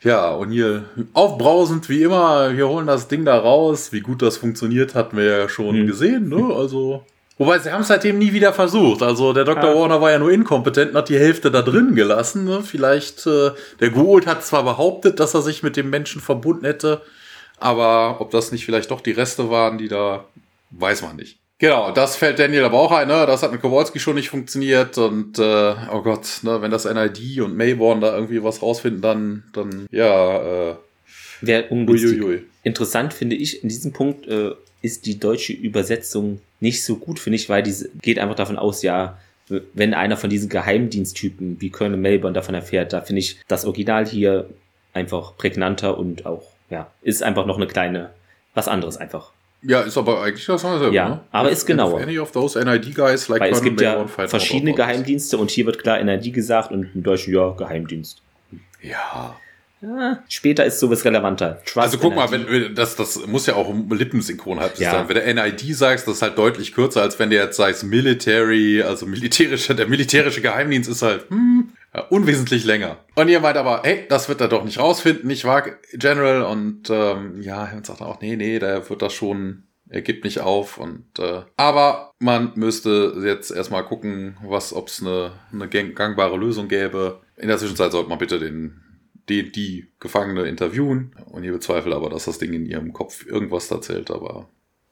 ja, 0.02 0.30
und 0.30 0.52
hier 0.52 0.84
aufbrausend 1.12 1.88
wie 1.90 2.02
immer, 2.02 2.56
wir 2.56 2.68
holen 2.68 2.86
das 2.86 3.08
Ding 3.08 3.26
da 3.26 3.38
raus. 3.38 3.92
Wie 3.92 4.00
gut 4.00 4.22
das 4.22 4.38
funktioniert, 4.38 4.94
hatten 4.94 5.18
wir 5.18 5.24
ja 5.24 5.48
schon 5.48 5.76
hm. 5.76 5.86
gesehen. 5.86 6.28
Ne? 6.30 6.54
Also 6.54 7.04
Wobei 7.38 7.58
sie 7.58 7.70
haben 7.70 7.82
es 7.82 7.88
seitdem 7.88 8.18
nie 8.18 8.32
wieder 8.32 8.52
versucht. 8.54 9.02
Also 9.02 9.32
der 9.34 9.44
Dr. 9.44 9.70
Ja. 9.70 9.74
Warner 9.74 10.00
war 10.00 10.10
ja 10.10 10.18
nur 10.18 10.32
inkompetent 10.32 10.92
und 10.92 10.96
hat 10.96 11.08
die 11.10 11.18
Hälfte 11.18 11.50
da 11.50 11.60
drin 11.60 11.94
gelassen. 11.94 12.44
Ne? 12.44 12.62
Vielleicht, 12.62 13.26
äh, 13.26 13.50
der 13.80 13.90
Gould 13.90 14.26
hat 14.26 14.44
zwar 14.44 14.64
behauptet, 14.64 15.20
dass 15.20 15.34
er 15.34 15.42
sich 15.42 15.62
mit 15.62 15.76
dem 15.76 15.90
Menschen 15.90 16.22
verbunden 16.22 16.64
hätte, 16.64 17.02
aber 17.58 18.20
ob 18.20 18.30
das 18.30 18.52
nicht 18.52 18.64
vielleicht 18.64 18.90
doch 18.90 19.02
die 19.02 19.12
Reste 19.12 19.50
waren, 19.50 19.76
die 19.76 19.88
da, 19.88 20.24
weiß 20.70 21.02
man 21.02 21.16
nicht. 21.16 21.38
Genau, 21.58 21.90
das 21.90 22.16
fällt 22.16 22.38
Daniel 22.38 22.64
aber 22.64 22.78
auch 22.78 22.92
ein, 22.92 23.08
ne? 23.08 23.24
Das 23.26 23.42
hat 23.42 23.50
mit 23.50 23.62
Kowalski 23.62 23.98
schon 23.98 24.16
nicht 24.16 24.28
funktioniert 24.28 24.98
und 24.98 25.38
äh, 25.38 25.74
oh 25.90 26.02
Gott, 26.02 26.40
ne, 26.42 26.60
wenn 26.60 26.70
das 26.70 26.84
NID 26.84 27.40
und 27.40 27.56
Mayborn 27.56 28.02
da 28.02 28.14
irgendwie 28.14 28.44
was 28.44 28.60
rausfinden, 28.60 29.00
dann, 29.00 29.44
dann 29.54 29.86
ja, 29.90 30.72
äh, 30.72 30.74
wäre 31.40 31.64
ungünstig. 31.70 32.20
Uiuiui. 32.20 32.44
Interessant 32.62 33.14
finde 33.14 33.36
ich 33.36 33.62
in 33.62 33.70
diesem 33.70 33.94
Punkt 33.94 34.26
äh, 34.26 34.50
ist 34.86 35.04
die 35.04 35.18
deutsche 35.18 35.52
Übersetzung 35.52 36.40
nicht 36.60 36.84
so 36.84 36.96
gut, 36.96 37.18
finde 37.18 37.36
ich, 37.36 37.48
weil 37.48 37.64
die 37.64 37.74
geht 38.00 38.20
einfach 38.20 38.36
davon 38.36 38.56
aus, 38.56 38.82
ja, 38.82 39.18
wenn 39.74 39.94
einer 39.94 40.16
von 40.16 40.30
diesen 40.30 40.48
Geheimdiensttypen 40.48 41.60
wie 41.60 41.70
Colonel 41.70 41.98
Melbourne 41.98 42.34
davon 42.34 42.54
erfährt, 42.54 42.92
da 42.92 43.00
finde 43.00 43.20
ich 43.20 43.38
das 43.48 43.64
Original 43.64 44.06
hier 44.06 44.48
einfach 44.92 45.36
prägnanter 45.36 45.98
und 45.98 46.24
auch, 46.24 46.44
ja, 46.70 46.90
ist 47.02 47.22
einfach 47.22 47.46
noch 47.46 47.56
eine 47.56 47.66
kleine, 47.66 48.10
was 48.54 48.68
anderes 48.68 48.96
einfach. 48.96 49.32
Ja, 49.62 49.80
ist 49.80 49.98
aber 49.98 50.22
eigentlich 50.22 50.46
das 50.46 50.62
selbe. 50.62 50.94
Ja, 50.94 51.08
ne? 51.08 51.20
aber 51.32 51.50
ist 51.50 51.66
genauer. 51.66 52.00
Any 52.00 52.18
of 52.20 52.30
those 52.30 52.62
NID 52.62 52.94
guys 52.94 53.28
like 53.28 53.40
Weil 53.40 53.52
es 53.52 53.62
gibt 53.62 53.80
ja 53.80 54.06
verschiedene 54.06 54.74
Geheimdienste 54.74 55.36
und 55.38 55.50
hier 55.50 55.66
wird 55.66 55.80
klar 55.80 56.02
NID 56.02 56.32
gesagt 56.32 56.70
und 56.70 56.94
im 56.94 57.02
Deutschen 57.02 57.34
ja 57.34 57.50
Geheimdienst. 57.50 58.22
Ja. 58.82 59.36
Ja, 59.86 60.18
später 60.28 60.64
ist 60.64 60.80
sowas 60.80 61.04
relevanter. 61.04 61.62
Trust 61.64 61.76
also 61.76 61.98
guck 61.98 62.16
mal, 62.16 62.28
wenn, 62.32 62.74
das, 62.74 62.96
das 62.96 63.24
muss 63.26 63.46
ja 63.46 63.54
auch 63.54 63.72
lippensynchron 63.90 64.58
halt 64.58 64.78
ja. 64.78 64.90
sein. 64.90 65.08
Wenn 65.08 65.36
du 65.36 65.42
NID 65.42 65.76
sagst, 65.76 66.08
das 66.08 66.16
ist 66.16 66.22
halt 66.22 66.36
deutlich 66.36 66.74
kürzer, 66.74 67.02
als 67.02 67.18
wenn 67.20 67.30
du 67.30 67.36
jetzt 67.36 67.56
sagst 67.56 67.84
Military, 67.84 68.82
also 68.82 69.06
militärische, 69.06 69.76
der 69.76 69.86
militärische 69.86 70.40
Geheimdienst 70.40 70.90
ist 70.90 71.02
halt, 71.02 71.30
hm, 71.30 71.72
unwesentlich 72.10 72.64
länger. 72.64 72.98
Und 73.14 73.28
ihr 73.28 73.38
meint 73.40 73.56
aber, 73.56 73.82
hey, 73.84 74.06
das 74.08 74.28
wird 74.28 74.40
er 74.40 74.48
doch 74.48 74.64
nicht 74.64 74.78
rausfinden, 74.78 75.28
nicht 75.28 75.44
wahr, 75.44 75.64
General? 75.92 76.42
Und 76.42 76.90
ähm, 76.90 77.40
ja, 77.40 77.68
Hammond 77.68 77.86
sagt 77.86 78.02
auch, 78.02 78.20
nee, 78.20 78.36
nee, 78.36 78.58
der 78.58 78.88
wird 78.90 79.02
das 79.02 79.12
schon, 79.12 79.64
er 79.88 80.02
gibt 80.02 80.24
nicht 80.24 80.40
auf. 80.40 80.78
Und 80.78 81.06
äh, 81.20 81.42
aber 81.56 82.10
man 82.18 82.52
müsste 82.56 83.14
jetzt 83.24 83.52
erstmal 83.52 83.84
gucken, 83.84 84.36
was, 84.42 84.72
ob 84.72 84.88
es 84.88 85.00
eine, 85.00 85.32
eine 85.52 85.68
gangbare 85.68 86.36
Lösung 86.36 86.66
gäbe. 86.66 87.20
In 87.36 87.48
der 87.48 87.58
Zwischenzeit 87.58 87.92
sollte 87.92 88.08
man 88.08 88.18
bitte 88.18 88.40
den 88.40 88.82
die, 89.28 89.50
die 89.50 89.88
Gefangene 90.00 90.42
interviewen. 90.42 91.14
Und 91.30 91.44
ihr 91.44 91.52
bezweifelt 91.52 91.94
aber, 91.94 92.10
dass 92.10 92.26
das 92.26 92.38
Ding 92.38 92.52
in 92.52 92.66
ihrem 92.66 92.92
Kopf 92.92 93.26
irgendwas 93.26 93.70
erzählt. 93.70 94.10
Aber 94.10 94.48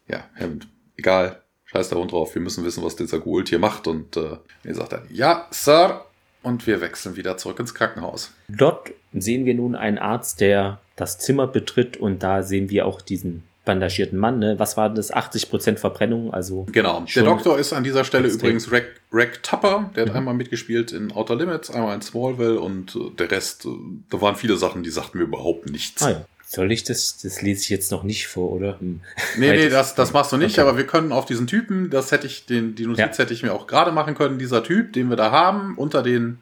ja, 0.09 0.29
Hammond, 0.39 0.69
egal. 0.97 1.41
Scheiß 1.67 1.89
da 1.89 1.97
drauf. 1.97 2.35
Wir 2.35 2.43
müssen 2.43 2.65
wissen, 2.65 2.85
was 2.85 2.97
dieser 2.97 3.21
Gould 3.21 3.49
hier 3.49 3.59
macht. 3.59 3.87
Und 3.87 4.17
äh, 4.17 4.37
er 4.65 4.75
sagt 4.75 4.93
dann, 4.93 5.07
ja, 5.11 5.47
Sir. 5.51 6.05
Und 6.43 6.67
wir 6.67 6.83
wechseln 6.83 7.17
wieder 7.17 7.39
zurück 7.39 7.59
ins 7.59 7.75
Krankenhaus. 7.75 8.35
Dort 8.49 8.93
sehen 9.15 9.47
wir 9.47 9.55
nun 9.55 9.75
einen 9.75 9.97
Arzt, 9.97 10.43
der 10.43 10.79
das 10.95 11.19
Zimmer 11.19 11.47
betritt. 11.47 11.97
Und 11.97 12.23
da 12.23 12.43
sehen 12.43 12.69
wir 12.69 12.85
auch 12.85 13.01
diesen 13.01 13.45
bandagierten 13.65 14.19
Mann, 14.19 14.39
ne? 14.39 14.59
Was 14.59 14.77
war 14.77 14.91
das? 14.91 15.13
80% 15.13 15.79
Verbrennung, 15.79 16.33
also. 16.33 16.67
Genau. 16.73 17.05
Der 17.15 17.23
Doktor 17.25 17.59
ist 17.59 17.73
an 17.73 17.85
dieser 17.85 18.05
Stelle 18.05 18.27
extrem. 18.27 18.41
übrigens 18.41 18.71
Rick, 18.71 19.01
Rick 19.13 19.43
Tupper, 19.43 19.91
der 19.97 20.05
hat 20.05 20.13
mhm. 20.13 20.19
einmal 20.19 20.35
mitgespielt 20.35 20.93
in 20.93 21.13
Outer 21.13 21.37
Limits, 21.37 21.71
einmal 21.71 21.95
in 21.95 22.03
Smallville 22.03 22.61
und 22.61 22.95
äh, 22.95 23.11
der 23.19 23.31
Rest, 23.31 23.65
äh, 23.65 23.71
da 24.11 24.21
waren 24.21 24.37
viele 24.37 24.57
Sachen, 24.57 24.83
die 24.83 24.91
sagten 24.91 25.19
mir 25.19 25.25
überhaupt 25.25 25.71
nichts. 25.71 26.03
Ah, 26.03 26.11
ja. 26.11 26.25
Soll 26.47 26.71
ich 26.71 26.85
das? 26.85 27.17
Das 27.23 27.43
lese 27.43 27.63
ich 27.63 27.71
jetzt 27.71 27.91
noch 27.91 28.05
nicht 28.05 28.29
vor, 28.29 28.53
oder? 28.53 28.79
Hm. 28.79 29.01
Nee, 29.39 29.57
nee, 29.57 29.69
das, 29.71 29.95
das 29.95 30.13
machst 30.13 30.31
du 30.33 30.37
nicht, 30.37 30.59
okay. 30.59 30.69
aber 30.69 30.77
wir 30.77 30.87
können 30.87 31.11
auf 31.11 31.25
diesen 31.25 31.47
Typen, 31.47 31.91
das 31.91 32.13
hätte 32.13 32.27
ich, 32.27 32.47
den, 32.47 32.75
die 32.75 32.87
Notiz 32.87 32.99
ja. 32.99 33.25
hätte 33.25 33.33
ich 33.33 33.43
mir 33.43 33.53
auch 33.53 33.67
gerade 33.67 33.93
machen 33.93 34.15
können, 34.15 34.39
dieser 34.39 34.63
Typ, 34.63 34.93
den 34.93 35.09
wir 35.09 35.17
da 35.17 35.31
haben, 35.33 35.77
unter 35.77 36.03
den, 36.03 36.39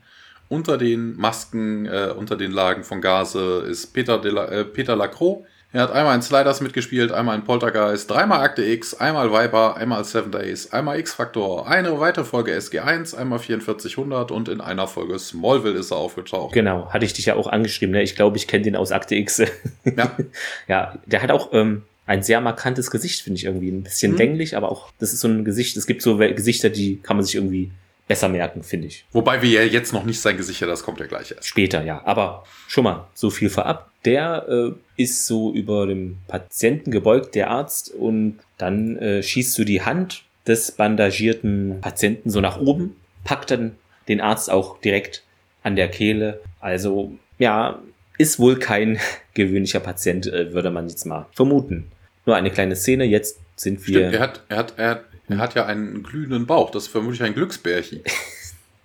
unter 0.48 0.76
den 0.76 1.16
Masken, 1.16 1.86
äh, 1.86 2.12
unter 2.16 2.36
den 2.36 2.50
Lagen 2.50 2.84
von 2.84 3.00
Gase 3.00 3.64
ist 3.68 3.94
Peter, 3.94 4.18
de 4.18 4.32
la, 4.32 4.46
äh, 4.46 4.64
Peter 4.64 4.96
Lacroix. 4.96 5.46
Er 5.74 5.82
hat 5.82 5.92
einmal 5.92 6.14
in 6.14 6.20
Sliders 6.20 6.60
mitgespielt, 6.60 7.12
einmal 7.12 7.34
in 7.34 7.44
Poltergeist, 7.44 8.10
dreimal 8.10 8.40
Akte 8.40 8.62
X, 8.62 8.92
einmal 8.92 9.32
Viper, 9.32 9.76
einmal 9.76 10.04
Seven 10.04 10.30
Days, 10.30 10.70
einmal 10.70 10.98
X-Factor, 10.98 11.66
eine 11.66 11.98
weitere 11.98 12.26
Folge 12.26 12.54
SG1, 12.54 13.16
einmal 13.16 13.38
4400 13.38 14.30
und 14.30 14.50
in 14.50 14.60
einer 14.60 14.86
Folge 14.86 15.18
Smallville 15.18 15.78
ist 15.78 15.90
er 15.90 15.96
aufgetaucht. 15.96 16.52
Genau, 16.52 16.90
hatte 16.90 17.06
ich 17.06 17.14
dich 17.14 17.24
ja 17.24 17.36
auch 17.36 17.46
angeschrieben. 17.46 17.94
Ne? 17.94 18.02
Ich 18.02 18.16
glaube, 18.16 18.36
ich 18.36 18.46
kenne 18.46 18.64
den 18.64 18.76
aus 18.76 18.92
Akte 18.92 19.14
X. 19.14 19.42
Ja. 19.84 20.16
ja, 20.68 20.98
der 21.06 21.22
hat 21.22 21.30
auch 21.30 21.54
ähm, 21.54 21.84
ein 22.04 22.22
sehr 22.22 22.42
markantes 22.42 22.90
Gesicht, 22.90 23.22
finde 23.22 23.38
ich 23.38 23.44
irgendwie. 23.46 23.70
Ein 23.70 23.82
bisschen 23.82 24.12
mhm. 24.12 24.18
länglich, 24.18 24.56
aber 24.58 24.70
auch, 24.70 24.90
das 24.98 25.14
ist 25.14 25.20
so 25.20 25.28
ein 25.28 25.42
Gesicht, 25.42 25.78
es 25.78 25.86
gibt 25.86 26.02
so 26.02 26.18
Gesichter, 26.18 26.68
die 26.68 26.98
kann 26.98 27.16
man 27.16 27.24
sich 27.24 27.36
irgendwie 27.36 27.70
besser 28.08 28.28
merken, 28.28 28.62
finde 28.62 28.88
ich. 28.88 29.04
Wobei 29.12 29.42
wir 29.42 29.50
ja 29.50 29.62
jetzt 29.62 29.92
noch 29.92 30.04
nicht 30.04 30.20
sein 30.20 30.36
Gesicht, 30.36 30.60
das 30.62 30.82
kommt 30.82 31.00
ja 31.00 31.06
gleich 31.06 31.30
erst. 31.30 31.46
Später, 31.46 31.82
ja. 31.82 32.02
Aber 32.04 32.44
schon 32.68 32.84
mal, 32.84 33.06
so 33.14 33.30
viel 33.30 33.48
vorab. 33.48 33.90
Der 34.04 34.46
äh, 34.48 35.02
ist 35.02 35.26
so 35.26 35.52
über 35.52 35.86
dem 35.86 36.18
Patienten 36.26 36.90
gebeugt, 36.90 37.34
der 37.34 37.50
Arzt, 37.50 37.92
und 37.94 38.40
dann 38.58 38.96
äh, 38.98 39.22
schießt 39.22 39.56
du 39.58 39.64
die 39.64 39.82
Hand 39.82 40.24
des 40.46 40.72
bandagierten 40.72 41.80
Patienten 41.80 42.30
so 42.30 42.40
nach 42.40 42.60
oben, 42.60 42.96
packt 43.24 43.52
dann 43.52 43.76
den 44.08 44.20
Arzt 44.20 44.50
auch 44.50 44.80
direkt 44.80 45.22
an 45.62 45.76
der 45.76 45.88
Kehle. 45.88 46.40
Also, 46.60 47.12
ja, 47.38 47.80
ist 48.18 48.38
wohl 48.38 48.58
kein 48.58 48.98
gewöhnlicher 49.34 49.80
Patient, 49.80 50.26
äh, 50.26 50.52
würde 50.52 50.70
man 50.70 50.88
jetzt 50.88 51.06
mal 51.06 51.26
vermuten. 51.32 51.90
Nur 52.26 52.36
eine 52.36 52.50
kleine 52.50 52.76
Szene, 52.76 53.04
jetzt 53.04 53.38
sind 53.56 53.86
wir. 53.86 53.98
Stimmt, 53.98 54.14
er 54.14 54.20
hat, 54.20 54.42
er 54.48 54.56
hat, 54.56 54.74
er 54.76 54.90
hat 54.90 55.04
er 55.28 55.38
hat 55.38 55.54
ja 55.54 55.66
einen 55.66 56.02
glühenden 56.02 56.46
Bauch. 56.46 56.70
Das 56.70 56.84
ist 56.84 56.88
vermutlich 56.90 57.22
ein 57.22 57.34
Glücksbärchen. 57.34 58.00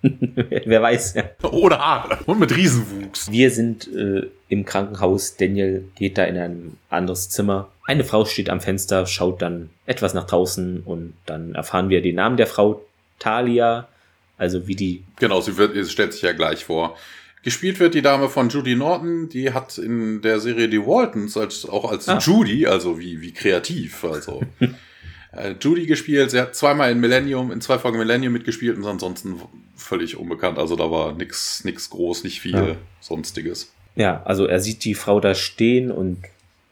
Wer 0.02 0.82
weiß, 0.82 1.14
ja. 1.14 1.24
Oder 1.50 1.78
Haare. 1.78 2.18
Und 2.26 2.38
mit 2.38 2.56
Riesenwuchs. 2.56 3.30
Wir 3.30 3.50
sind 3.50 3.92
äh, 3.92 4.28
im 4.48 4.64
Krankenhaus. 4.64 5.36
Daniel 5.36 5.84
geht 5.96 6.18
da 6.18 6.24
in 6.24 6.38
ein 6.38 6.76
anderes 6.88 7.28
Zimmer. 7.30 7.68
Eine 7.84 8.04
Frau 8.04 8.24
steht 8.24 8.50
am 8.50 8.60
Fenster, 8.60 9.06
schaut 9.06 9.42
dann 9.42 9.70
etwas 9.86 10.14
nach 10.14 10.26
draußen 10.26 10.82
und 10.84 11.14
dann 11.26 11.54
erfahren 11.54 11.88
wir 11.88 12.02
den 12.02 12.16
Namen 12.16 12.36
der 12.36 12.46
Frau. 12.46 12.84
Talia. 13.18 13.88
Also 14.36 14.68
wie 14.68 14.76
die. 14.76 15.04
Genau, 15.16 15.40
sie, 15.40 15.56
wird, 15.56 15.74
sie 15.74 15.90
stellt 15.90 16.12
sich 16.12 16.22
ja 16.22 16.32
gleich 16.32 16.64
vor. 16.64 16.96
Gespielt 17.42 17.80
wird 17.80 17.94
die 17.94 18.02
Dame 18.02 18.28
von 18.28 18.48
Judy 18.48 18.76
Norton, 18.76 19.28
die 19.28 19.52
hat 19.52 19.78
in 19.78 20.20
der 20.22 20.38
Serie 20.40 20.68
Die 20.68 20.84
Waltons 20.84 21.36
als, 21.36 21.68
auch 21.68 21.90
als 21.90 22.08
ah. 22.08 22.18
Judy, 22.18 22.66
also 22.66 22.98
wie, 22.98 23.20
wie 23.20 23.32
kreativ, 23.32 24.04
also 24.04 24.42
äh, 25.32 25.54
Judy 25.60 25.86
gespielt. 25.86 26.30
Sie 26.30 26.40
hat 26.40 26.54
zweimal 26.54 26.90
in 26.90 27.00
Millennium, 27.00 27.50
in 27.52 27.60
zwei 27.60 27.78
Folgen 27.78 27.98
Millennium 27.98 28.32
mitgespielt 28.32 28.76
und 28.76 28.84
ansonsten 28.84 29.40
völlig 29.76 30.16
unbekannt. 30.16 30.58
Also 30.58 30.76
da 30.76 30.90
war 30.90 31.12
nix, 31.14 31.64
nix 31.64 31.90
groß, 31.90 32.24
nicht 32.24 32.40
viel 32.40 32.54
ja. 32.54 32.76
Sonstiges. 33.00 33.72
Ja, 33.96 34.22
also 34.24 34.46
er 34.46 34.60
sieht 34.60 34.84
die 34.84 34.94
Frau 34.94 35.20
da 35.20 35.34
stehen 35.34 35.90
und 35.90 36.18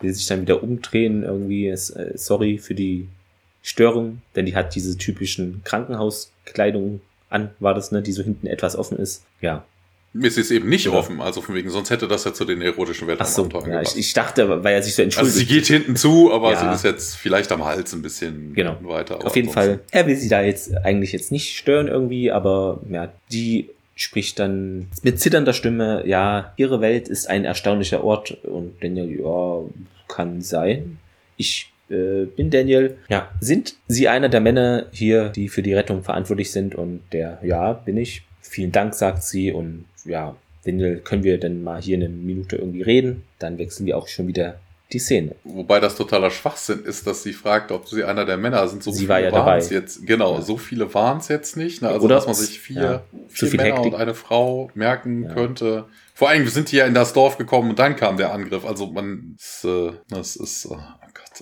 will 0.01 0.13
sich 0.13 0.27
dann 0.27 0.43
wieder 0.43 0.63
umdrehen. 0.63 1.23
Irgendwie 1.23 1.69
äh, 1.69 1.77
sorry 2.17 2.59
für 2.59 2.75
die 2.75 3.09
Störung, 3.63 4.23
denn 4.37 4.47
die 4.47 4.55
hat 4.55 4.75
diese 4.75 4.97
typischen 4.97 5.63
Krankenhauskleidung 5.65 7.01
an, 7.29 7.51
war 7.59 7.75
das, 7.75 7.91
ne, 7.91 8.03
die 8.03 8.13
so 8.13 8.23
hinten 8.23 8.47
etwas 8.47 8.77
offen 8.77 8.99
ist. 8.99 9.25
Ja, 9.41 9.65
es 10.23 10.37
ist 10.37 10.51
eben 10.51 10.69
nicht 10.69 10.87
ja. 10.87 10.93
offen, 10.93 11.21
also 11.21 11.41
von 11.41 11.55
wegen, 11.55 11.71
sonst 11.71 11.91
hätte 11.91 12.09
das 12.09 12.25
ja 12.25 12.33
zu 12.33 12.45
den 12.45 12.61
erotischen 12.61 13.09
Weltraumabenteuern 13.09 13.64
so, 13.64 13.71
ja, 13.71 13.83
ich, 13.83 13.97
ich, 13.97 14.12
dachte, 14.12 14.62
weil 14.64 14.75
er 14.75 14.83
sich 14.83 14.95
so 14.95 15.03
entschuldigt. 15.03 15.35
Also 15.35 15.39
sie 15.39 15.47
geht 15.47 15.67
hinten 15.67 15.97
zu, 15.97 16.33
aber 16.33 16.53
ja. 16.53 16.61
sie 16.61 16.75
ist 16.75 16.85
jetzt 16.85 17.17
vielleicht 17.17 17.51
am 17.53 17.64
Hals 17.64 17.93
ein 17.93 18.03
bisschen 18.03 18.55
genau. 18.55 18.77
weiter. 18.83 19.25
Auf 19.25 19.37
jeden 19.37 19.51
Fall, 19.51 19.81
er 19.91 20.07
will 20.07 20.17
sie 20.17 20.29
da 20.29 20.43
jetzt 20.43 20.77
eigentlich 20.77 21.12
jetzt 21.12 21.33
nicht 21.33 21.57
stören 21.57 21.89
irgendwie, 21.89 22.31
aber 22.31 22.81
ja, 22.91 23.12
die 23.33 23.71
spricht 23.95 24.39
dann 24.39 24.89
mit 25.03 25.21
zitternder 25.21 25.55
Stimme, 25.55 26.03
ja, 26.07 26.53
ihre 26.57 26.81
Welt 26.81 27.09
ist 27.09 27.29
ein 27.29 27.45
erstaunlicher 27.45 28.05
Ort 28.05 28.37
und 28.45 28.83
Daniel, 28.83 29.21
ja, 29.21 29.61
kann 30.09 30.43
sein. 30.43 30.99
Ich 31.37 31.73
äh, 31.91 32.25
bin 32.25 32.51
Daniel. 32.51 32.99
Ja, 33.09 33.31
sind 33.41 33.77
Sie 33.89 34.09
einer 34.09 34.29
der 34.29 34.41
Männer 34.41 34.87
hier, 34.93 35.29
die 35.31 35.49
für 35.49 35.62
die 35.62 35.75
Rettung 35.75 36.03
verantwortlich 36.03 36.51
sind? 36.51 36.75
Und 36.75 37.03
der, 37.12 37.39
ja, 37.43 37.73
bin 37.73 37.97
ich. 37.97 38.23
Vielen 38.41 38.73
Dank, 38.73 38.95
sagt 38.95 39.23
sie 39.25 39.53
und 39.53 39.85
ja, 40.07 40.37
Daniel, 40.65 40.99
können 40.99 41.23
wir 41.23 41.39
denn 41.39 41.63
mal 41.63 41.81
hier 41.81 41.97
eine 41.97 42.09
Minute 42.09 42.57
irgendwie 42.57 42.83
reden? 42.83 43.23
Dann 43.39 43.59
wechseln 43.59 43.87
wir 43.87 43.97
auch 43.97 44.09
schon 44.09 44.27
wieder 44.27 44.59
die 44.93 44.99
Szene. 45.01 45.35
Wobei 45.43 45.81
das 45.81 45.97
totaler 45.97 46.31
Schwachsinn 46.31 46.85
ist, 46.85 47.07
dass 47.07 47.23
sie 47.23 47.33
fragt, 47.33 47.73
ob 47.73 47.89
sie 47.89 48.05
einer 48.05 48.25
der 48.25 48.37
Männer 48.37 48.67
sind. 48.69 48.85
So 48.85 48.93
sie 48.93 49.09
war 49.09 49.19
ja 49.19 49.31
dabei. 49.31 49.59
Jetzt, 49.59 50.07
genau, 50.07 50.37
ja. 50.37 50.43
so 50.43 50.57
viele 50.57 50.93
waren 50.95 51.19
es 51.19 51.29
jetzt 51.29 51.57
nicht. 51.57 51.83
Ne? 51.83 51.89
Also, 51.89 52.05
Oder 52.05 52.17
dass 52.17 52.27
man 52.27 52.35
sich 52.35 52.61
vier, 52.61 52.83
ja, 52.83 53.03
vier 53.29 53.51
Männer 53.51 53.65
Hektik. 53.65 53.93
und 53.93 53.95
eine 53.95 54.15
Frau 54.15 54.71
merken 54.75 55.25
ja. 55.25 55.35
könnte. 55.35 55.87
Vor 56.15 56.29
allem 56.29 56.47
sind 56.47 56.71
die 56.71 56.77
ja 56.77 56.87
in 56.87 56.95
das 56.95 57.13
Dorf 57.13 57.37
gekommen 57.37 57.71
und 57.71 57.79
dann 57.79 57.97
kam 57.97 58.17
der 58.17 58.33
Angriff. 58.33 58.65
Also 58.65 58.87
man, 58.87 59.35
das, 59.37 59.65
äh, 59.65 60.43
ist, 60.43 60.67
äh, 60.67 60.77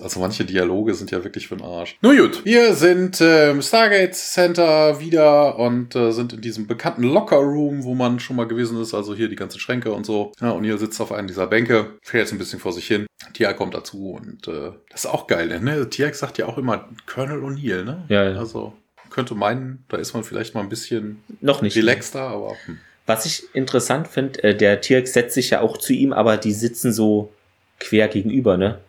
also 0.01 0.19
manche 0.19 0.45
Dialoge 0.45 0.93
sind 0.93 1.11
ja 1.11 1.23
wirklich 1.23 1.47
für 1.47 1.57
den 1.57 1.65
Arsch. 1.65 1.97
Nur 2.01 2.15
gut, 2.15 2.45
wir 2.45 2.73
sind 2.73 3.21
äh, 3.21 3.51
im 3.51 3.61
Stargate 3.61 4.13
Center 4.15 4.99
wieder 4.99 5.57
und 5.57 5.95
äh, 5.95 6.11
sind 6.11 6.33
in 6.33 6.41
diesem 6.41 6.67
bekannten 6.67 7.03
Locker 7.03 7.37
Room, 7.37 7.83
wo 7.83 7.95
man 7.95 8.19
schon 8.19 8.35
mal 8.35 8.47
gewesen 8.47 8.79
ist. 8.81 8.93
Also 8.93 9.15
hier 9.15 9.29
die 9.29 9.35
ganzen 9.35 9.59
Schränke 9.59 9.91
und 9.91 10.05
so. 10.05 10.31
Ja, 10.41 10.51
und 10.51 10.63
hier 10.63 10.77
sitzt 10.77 10.99
auf 11.01 11.11
einer 11.11 11.27
dieser 11.27 11.47
Bänke, 11.47 11.93
fährt 12.01 12.23
jetzt 12.23 12.31
ein 12.31 12.37
bisschen 12.37 12.59
vor 12.59 12.73
sich 12.73 12.87
hin. 12.87 13.05
Tia 13.33 13.53
kommt 13.53 13.73
dazu 13.73 14.11
und 14.11 14.47
äh, 14.47 14.71
das 14.89 15.05
ist 15.05 15.11
auch 15.11 15.27
geil, 15.27 15.59
ne? 15.59 15.89
Tia 15.89 16.13
sagt 16.13 16.37
ja 16.37 16.45
auch 16.47 16.57
immer 16.57 16.87
Colonel 17.05 17.43
O'Neill, 17.43 17.83
ne? 17.83 18.05
Ja, 18.09 18.29
ja. 18.29 18.37
Also 18.37 18.73
könnte 19.09 19.35
meinen, 19.35 19.85
da 19.87 19.97
ist 19.97 20.13
man 20.13 20.23
vielleicht 20.23 20.55
mal 20.55 20.61
ein 20.61 20.69
bisschen 20.69 21.23
Noch 21.41 21.61
nicht. 21.61 21.77
relaxter, 21.77 22.21
aber 22.21 22.55
hm. 22.65 22.79
Was 23.07 23.25
ich 23.25 23.43
interessant 23.53 24.07
finde, 24.07 24.43
äh, 24.43 24.55
der 24.55 24.81
T-Rex 24.81 25.13
setzt 25.13 25.35
sich 25.35 25.51
ja 25.51 25.61
auch 25.61 25.77
zu 25.77 25.93
ihm, 25.93 26.11
aber 26.11 26.37
die 26.37 26.53
sitzen 26.53 26.91
so 26.91 27.31
quer 27.79 28.07
gegenüber, 28.07 28.57
ne? 28.57 28.79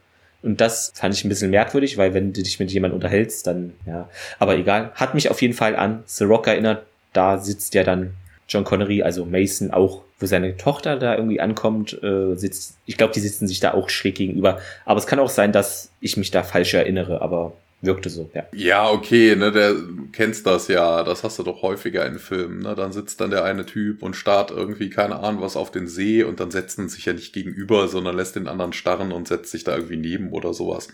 Und 0.42 0.60
das 0.60 0.92
fand 0.94 1.14
ich 1.14 1.24
ein 1.24 1.28
bisschen 1.28 1.50
merkwürdig, 1.50 1.98
weil 1.98 2.14
wenn 2.14 2.32
du 2.32 2.42
dich 2.42 2.60
mit 2.60 2.70
jemandem 2.70 2.96
unterhältst, 2.96 3.46
dann, 3.46 3.72
ja. 3.86 4.08
Aber 4.38 4.56
egal. 4.56 4.92
Hat 4.94 5.14
mich 5.14 5.30
auf 5.30 5.42
jeden 5.42 5.54
Fall 5.54 5.76
an 5.76 6.02
The 6.06 6.24
Rock 6.24 6.46
erinnert. 6.46 6.84
Da 7.12 7.38
sitzt 7.38 7.74
ja 7.74 7.82
dann 7.82 8.14
John 8.48 8.64
Connery, 8.64 9.02
also 9.02 9.24
Mason, 9.24 9.70
auch, 9.70 10.02
wo 10.20 10.26
seine 10.26 10.56
Tochter 10.56 10.96
da 10.96 11.16
irgendwie 11.16 11.40
ankommt, 11.40 12.00
äh, 12.02 12.34
sitzt. 12.36 12.76
Ich 12.86 12.96
glaube, 12.96 13.12
die 13.12 13.20
sitzen 13.20 13.48
sich 13.48 13.60
da 13.60 13.74
auch 13.74 13.88
schräg 13.88 14.14
gegenüber. 14.14 14.60
Aber 14.84 14.98
es 14.98 15.06
kann 15.06 15.18
auch 15.18 15.28
sein, 15.28 15.52
dass 15.52 15.90
ich 16.00 16.16
mich 16.16 16.30
da 16.30 16.42
falsch 16.42 16.74
erinnere, 16.74 17.22
aber 17.22 17.52
wirkte 17.86 18.10
so, 18.10 18.30
ja. 18.34 18.46
Ja, 18.52 18.90
okay, 18.90 19.34
ne, 19.36 19.50
der 19.50 19.74
kennst 20.12 20.46
das 20.46 20.68
ja, 20.68 21.02
das 21.02 21.24
hast 21.24 21.38
du 21.38 21.42
doch 21.42 21.62
häufiger 21.62 22.04
in 22.06 22.18
Filmen, 22.18 22.60
ne? 22.60 22.74
Dann 22.74 22.92
sitzt 22.92 23.20
dann 23.20 23.30
der 23.30 23.44
eine 23.44 23.64
Typ 23.64 24.02
und 24.02 24.14
starrt 24.14 24.50
irgendwie, 24.50 24.90
keine 24.90 25.16
Ahnung, 25.16 25.40
was 25.40 25.56
auf 25.56 25.70
den 25.70 25.88
See 25.88 26.22
und 26.22 26.40
dann 26.40 26.50
setzt 26.50 26.78
er 26.78 26.88
sich 26.88 27.06
ja 27.06 27.12
nicht 27.12 27.32
gegenüber, 27.32 27.88
sondern 27.88 28.16
lässt 28.16 28.36
den 28.36 28.48
anderen 28.48 28.72
starren 28.72 29.12
und 29.12 29.28
setzt 29.28 29.50
sich 29.50 29.64
da 29.64 29.74
irgendwie 29.74 29.96
neben 29.96 30.30
oder 30.30 30.52
sowas. 30.52 30.88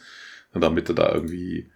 Damit 0.54 0.88
du 0.88 0.92
da 0.92 1.12
irgendwie 1.12 1.70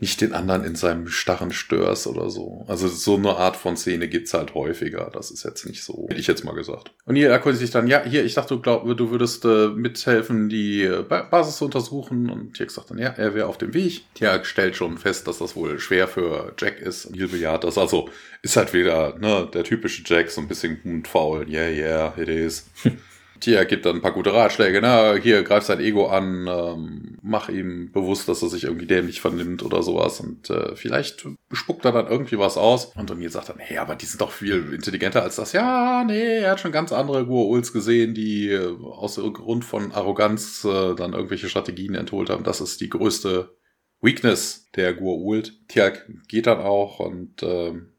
nicht 0.00 0.20
den 0.20 0.32
anderen 0.32 0.64
in 0.64 0.74
seinem 0.74 1.08
Starren 1.08 1.52
störst 1.52 2.06
oder 2.06 2.28
so. 2.28 2.64
Also 2.68 2.88
so 2.88 3.16
eine 3.16 3.36
Art 3.36 3.56
von 3.56 3.76
Szene 3.76 4.08
gibt's 4.08 4.34
halt 4.34 4.54
häufiger. 4.54 5.10
Das 5.12 5.30
ist 5.30 5.44
jetzt 5.44 5.66
nicht 5.66 5.82
so, 5.82 6.06
hätte 6.08 6.20
ich 6.20 6.26
jetzt 6.26 6.44
mal 6.44 6.54
gesagt. 6.54 6.92
Und 7.06 7.16
hier 7.16 7.30
erkundigt 7.30 7.60
sich 7.60 7.70
dann, 7.70 7.86
ja, 7.86 8.02
hier, 8.02 8.24
ich 8.24 8.34
dachte, 8.34 8.54
du 8.54 8.60
glaub, 8.60 8.84
du 8.96 9.10
würdest 9.10 9.44
äh, 9.44 9.68
mithelfen, 9.68 10.48
die 10.48 10.82
äh, 10.82 11.02
Basis 11.02 11.56
zu 11.56 11.66
untersuchen. 11.66 12.28
Und 12.28 12.54
Tirk 12.54 12.70
sagt 12.70 12.90
dann, 12.90 12.98
ja, 12.98 13.10
er 13.10 13.34
wäre 13.34 13.46
auf 13.46 13.58
dem 13.58 13.72
Weg. 13.72 14.02
Tirk 14.14 14.46
stellt 14.46 14.76
schon 14.76 14.98
fest, 14.98 15.28
dass 15.28 15.38
das 15.38 15.54
wohl 15.56 15.78
schwer 15.78 16.08
für 16.08 16.54
Jack 16.58 16.80
ist. 16.80 17.06
Und 17.06 17.16
Neil 17.16 17.28
bejaht 17.28 17.64
das. 17.64 17.78
Also 17.78 18.10
ist 18.42 18.56
halt 18.56 18.72
wieder 18.74 19.16
ne, 19.18 19.48
der 19.52 19.64
typische 19.64 20.02
Jack, 20.04 20.30
so 20.30 20.40
ein 20.40 20.48
bisschen 20.48 20.80
mundfaul. 20.84 21.48
Yeah, 21.48 21.70
yeah, 21.70 22.14
it 22.18 22.28
is. 22.28 22.66
Tia 23.44 23.64
gibt 23.64 23.84
dann 23.84 23.96
ein 23.96 24.00
paar 24.00 24.12
gute 24.12 24.32
Ratschläge. 24.32 24.80
Na, 24.80 25.16
hier, 25.16 25.42
greif 25.42 25.64
sein 25.64 25.78
Ego 25.78 26.06
an, 26.06 26.48
ähm, 26.48 27.18
mach 27.20 27.50
ihm 27.50 27.92
bewusst, 27.92 28.26
dass 28.26 28.40
er 28.40 28.48
sich 28.48 28.64
irgendwie 28.64 28.86
dämlich 28.86 29.20
vernimmt 29.20 29.62
oder 29.62 29.82
sowas. 29.82 30.18
Und 30.20 30.48
äh, 30.48 30.74
vielleicht 30.76 31.26
spuckt 31.52 31.84
er 31.84 31.92
dann 31.92 32.06
irgendwie 32.06 32.38
was 32.38 32.56
aus. 32.56 32.86
Und 32.96 33.12
O'Neill 33.12 33.28
sagt 33.28 33.50
dann, 33.50 33.58
hey, 33.58 33.76
aber 33.76 33.96
die 33.96 34.06
sind 34.06 34.22
doch 34.22 34.30
viel 34.30 34.72
intelligenter 34.72 35.22
als 35.22 35.36
das. 35.36 35.52
Ja, 35.52 36.04
nee, 36.04 36.38
er 36.38 36.52
hat 36.52 36.60
schon 36.60 36.72
ganz 36.72 36.90
andere 36.90 37.24
Gua'uls 37.24 37.74
gesehen, 37.74 38.14
die 38.14 38.48
äh, 38.48 38.74
aus 38.82 39.16
Grund 39.16 39.66
von 39.66 39.92
Arroganz 39.92 40.64
äh, 40.64 40.94
dann 40.94 41.12
irgendwelche 41.12 41.50
Strategien 41.50 41.94
entholt 41.94 42.30
haben. 42.30 42.44
Das 42.44 42.62
ist 42.62 42.80
die 42.80 42.88
größte 42.88 43.54
Weakness 44.00 44.70
der 44.74 44.98
Gua'uld. 44.98 45.52
Tia 45.68 45.92
geht 46.28 46.46
dann 46.46 46.60
auch 46.60 46.98
und 46.98 47.42
ähm, 47.42 47.93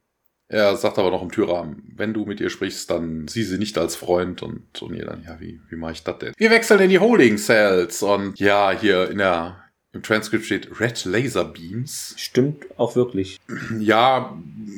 er 0.56 0.78
sagt 0.78 0.98
aber 0.98 1.12
noch 1.12 1.22
im 1.22 1.32
Türrahmen, 1.32 1.84
wenn 1.96 2.14
du 2.14 2.26
mit 2.26 2.40
ihr 2.40 2.50
sprichst, 2.50 2.90
dann 2.90 3.28
sieh 3.28 3.44
sie 3.44 3.58
nicht 3.58 3.78
als 3.78 3.96
Freund 3.96 4.42
und, 4.42 4.82
und 4.82 4.96
ihr 4.96 5.06
dann, 5.06 5.24
ja, 5.24 5.38
wie, 5.40 5.60
wie 5.70 5.76
mache 5.76 5.92
ich 5.94 6.04
das 6.04 6.18
denn? 6.20 6.34
Wir 6.38 6.50
wechseln 6.50 6.80
in 6.82 6.90
die 6.90 7.00
Holding 7.00 7.38
Cells 7.38 8.02
und 8.04 8.40
ja, 8.40 8.72
hier 8.72 9.10
in 9.10 9.18
der, 9.18 9.58
im 9.94 10.02
Transkript 10.04 10.46
steht 10.46 10.80
Red 10.80 11.04
Laser 11.06 11.46
Beams. 11.46 12.14
Stimmt 12.18 12.66
auch 12.78 12.96
wirklich. 12.96 13.40
Ja, 13.80 14.38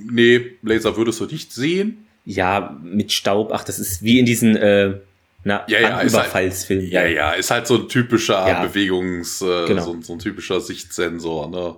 nee, 0.10 0.54
Laser 0.64 0.98
würdest 0.98 1.20
du 1.20 1.26
nicht 1.26 1.54
sehen. 1.54 2.06
Ja, 2.26 2.78
mit 2.84 3.12
Staub, 3.12 3.52
ach, 3.54 3.64
das 3.64 3.80
ist 3.80 4.02
wie 4.04 4.20
in 4.20 4.26
diesen, 4.26 4.56
äh, 4.58 4.96
na, 5.44 5.64
Ja, 5.68 5.80
ja, 5.80 6.00
ist 6.02 6.14
halt- 6.16 6.26
Überfallsfilm. 6.26 6.86
Ja, 6.90 7.06
ja, 7.06 7.32
ist 7.34 7.52
halt 7.52 7.68
so 7.68 7.76
ein 7.76 7.88
typischer 7.88 8.48
Ja. 8.48 8.66
Bewegungs, 8.66 9.42
äh, 9.42 9.66
Genau. 9.68 9.84
so, 9.84 10.02
so 10.02 10.14
ein 10.14 10.20
typischer 10.20 10.60
Sichtsensor, 10.60 11.50
ne? 11.50 11.76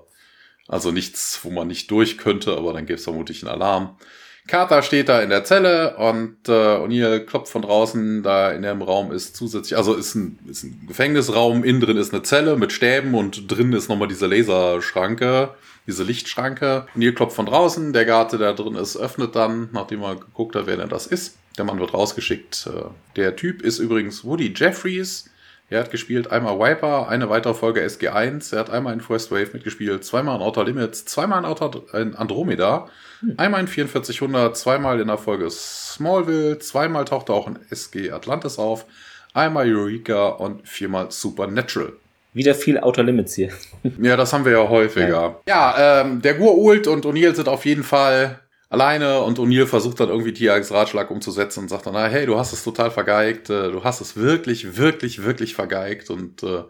Also 0.69 0.91
nichts, 0.91 1.39
wo 1.43 1.49
man 1.49 1.67
nicht 1.67 1.91
durch 1.91 2.17
könnte, 2.17 2.55
aber 2.55 2.71
dann 2.73 2.85
gäbe 2.85 2.97
es 2.97 3.03
vermutlich 3.03 3.43
einen 3.43 3.51
Alarm. 3.51 3.97
Carter 4.47 4.81
steht 4.81 5.09
da 5.09 5.21
in 5.21 5.29
der 5.29 5.43
Zelle 5.43 5.97
und 5.97 6.47
äh, 6.47 6.51
O'Neill 6.51 7.19
klopft 7.19 7.51
von 7.51 7.61
draußen, 7.61 8.23
da 8.23 8.51
in 8.51 8.61
dem 8.61 8.81
Raum 8.81 9.11
ist 9.11 9.35
zusätzlich, 9.35 9.77
also 9.77 9.93
ist 9.93 10.15
ein, 10.15 10.39
ist 10.47 10.63
ein 10.63 10.85
Gefängnisraum, 10.87 11.63
innen 11.63 11.81
drin 11.81 11.97
ist 11.97 12.13
eine 12.13 12.23
Zelle 12.23 12.55
mit 12.55 12.71
Stäben 12.71 13.13
und 13.13 13.51
drin 13.51 13.73
ist 13.73 13.89
nochmal 13.89 14.07
diese 14.07 14.25
Laserschranke, 14.25 15.55
diese 15.85 16.03
Lichtschranke. 16.03 16.87
O'Neill 16.95 17.13
klopft 17.13 17.35
von 17.35 17.45
draußen, 17.45 17.93
der 17.93 18.05
Garte, 18.05 18.37
der 18.37 18.53
drin 18.53 18.75
ist, 18.75 18.95
öffnet 18.95 19.35
dann, 19.35 19.69
nachdem 19.71 20.01
er 20.01 20.15
geguckt 20.15 20.55
hat, 20.55 20.65
wer 20.65 20.77
denn 20.77 20.89
das 20.89 21.05
ist. 21.05 21.37
Der 21.57 21.65
Mann 21.65 21.79
wird 21.79 21.93
rausgeschickt. 21.93 22.67
Äh, 22.67 22.89
Der 23.17 23.35
Typ 23.35 23.61
ist 23.61 23.79
übrigens 23.79 24.23
Woody 24.23 24.53
Jeffries. 24.55 25.28
Er 25.71 25.81
hat 25.81 25.91
gespielt 25.91 26.31
einmal 26.31 26.57
Viper, 26.57 27.09
eine 27.09 27.29
weitere 27.29 27.53
Folge 27.53 27.81
SG1. 27.81 28.53
Er 28.53 28.59
hat 28.59 28.69
einmal 28.71 28.93
in 28.93 29.01
First 29.01 29.31
Wave 29.31 29.49
mitgespielt, 29.53 30.03
zweimal 30.03 30.37
in 30.37 30.41
Outer 30.41 30.63
Limits, 30.63 31.05
zweimal 31.05 31.39
in, 31.39 31.45
Outer, 31.45 31.83
in 31.93 32.15
Andromeda, 32.15 32.89
einmal 33.37 33.61
in 33.61 33.67
4400, 33.67 34.57
zweimal 34.57 34.99
in 34.99 35.07
der 35.07 35.19
Folge 35.19 35.47
Smallville, 35.51 36.57
zweimal 36.57 37.05
taucht 37.05 37.29
er 37.29 37.35
auch 37.35 37.47
in 37.47 37.59
SG 37.69 38.11
Atlantis 38.11 38.57
auf, 38.57 38.85
einmal 39.33 39.71
Eureka 39.71 40.29
und 40.29 40.67
viermal 40.67 41.11
Supernatural. 41.11 41.93
Wieder 42.33 42.55
viel 42.55 42.79
Outer 42.79 43.03
Limits 43.03 43.35
hier. 43.35 43.51
Ja, 43.99 44.17
das 44.17 44.33
haben 44.33 44.45
wir 44.45 44.53
ja 44.53 44.69
häufiger. 44.69 45.39
Ja, 45.47 46.01
ähm, 46.01 46.21
der 46.21 46.39
Gua'uld 46.39 46.87
und 46.87 47.05
O'Neill 47.05 47.35
sind 47.35 47.47
auf 47.47 47.65
jeden 47.65 47.83
Fall 47.83 48.39
alleine 48.69 49.21
und 49.21 49.39
O'Neill 49.39 49.65
versucht 49.65 49.99
dann 49.99 50.09
irgendwie 50.09 50.33
Tiags 50.33 50.71
Ratschlag 50.71 51.11
umzusetzen 51.11 51.61
und 51.61 51.69
sagt 51.69 51.85
dann, 51.85 51.95
hey, 52.09 52.25
du 52.25 52.37
hast 52.37 52.53
es 52.53 52.63
total 52.63 52.91
vergeigt, 52.91 53.49
äh, 53.49 53.71
du 53.71 53.83
hast 53.83 54.01
es 54.01 54.15
wirklich, 54.15 54.77
wirklich, 54.77 55.23
wirklich 55.23 55.55
vergeigt 55.55 56.09
und 56.09 56.43
äh, 56.43 56.63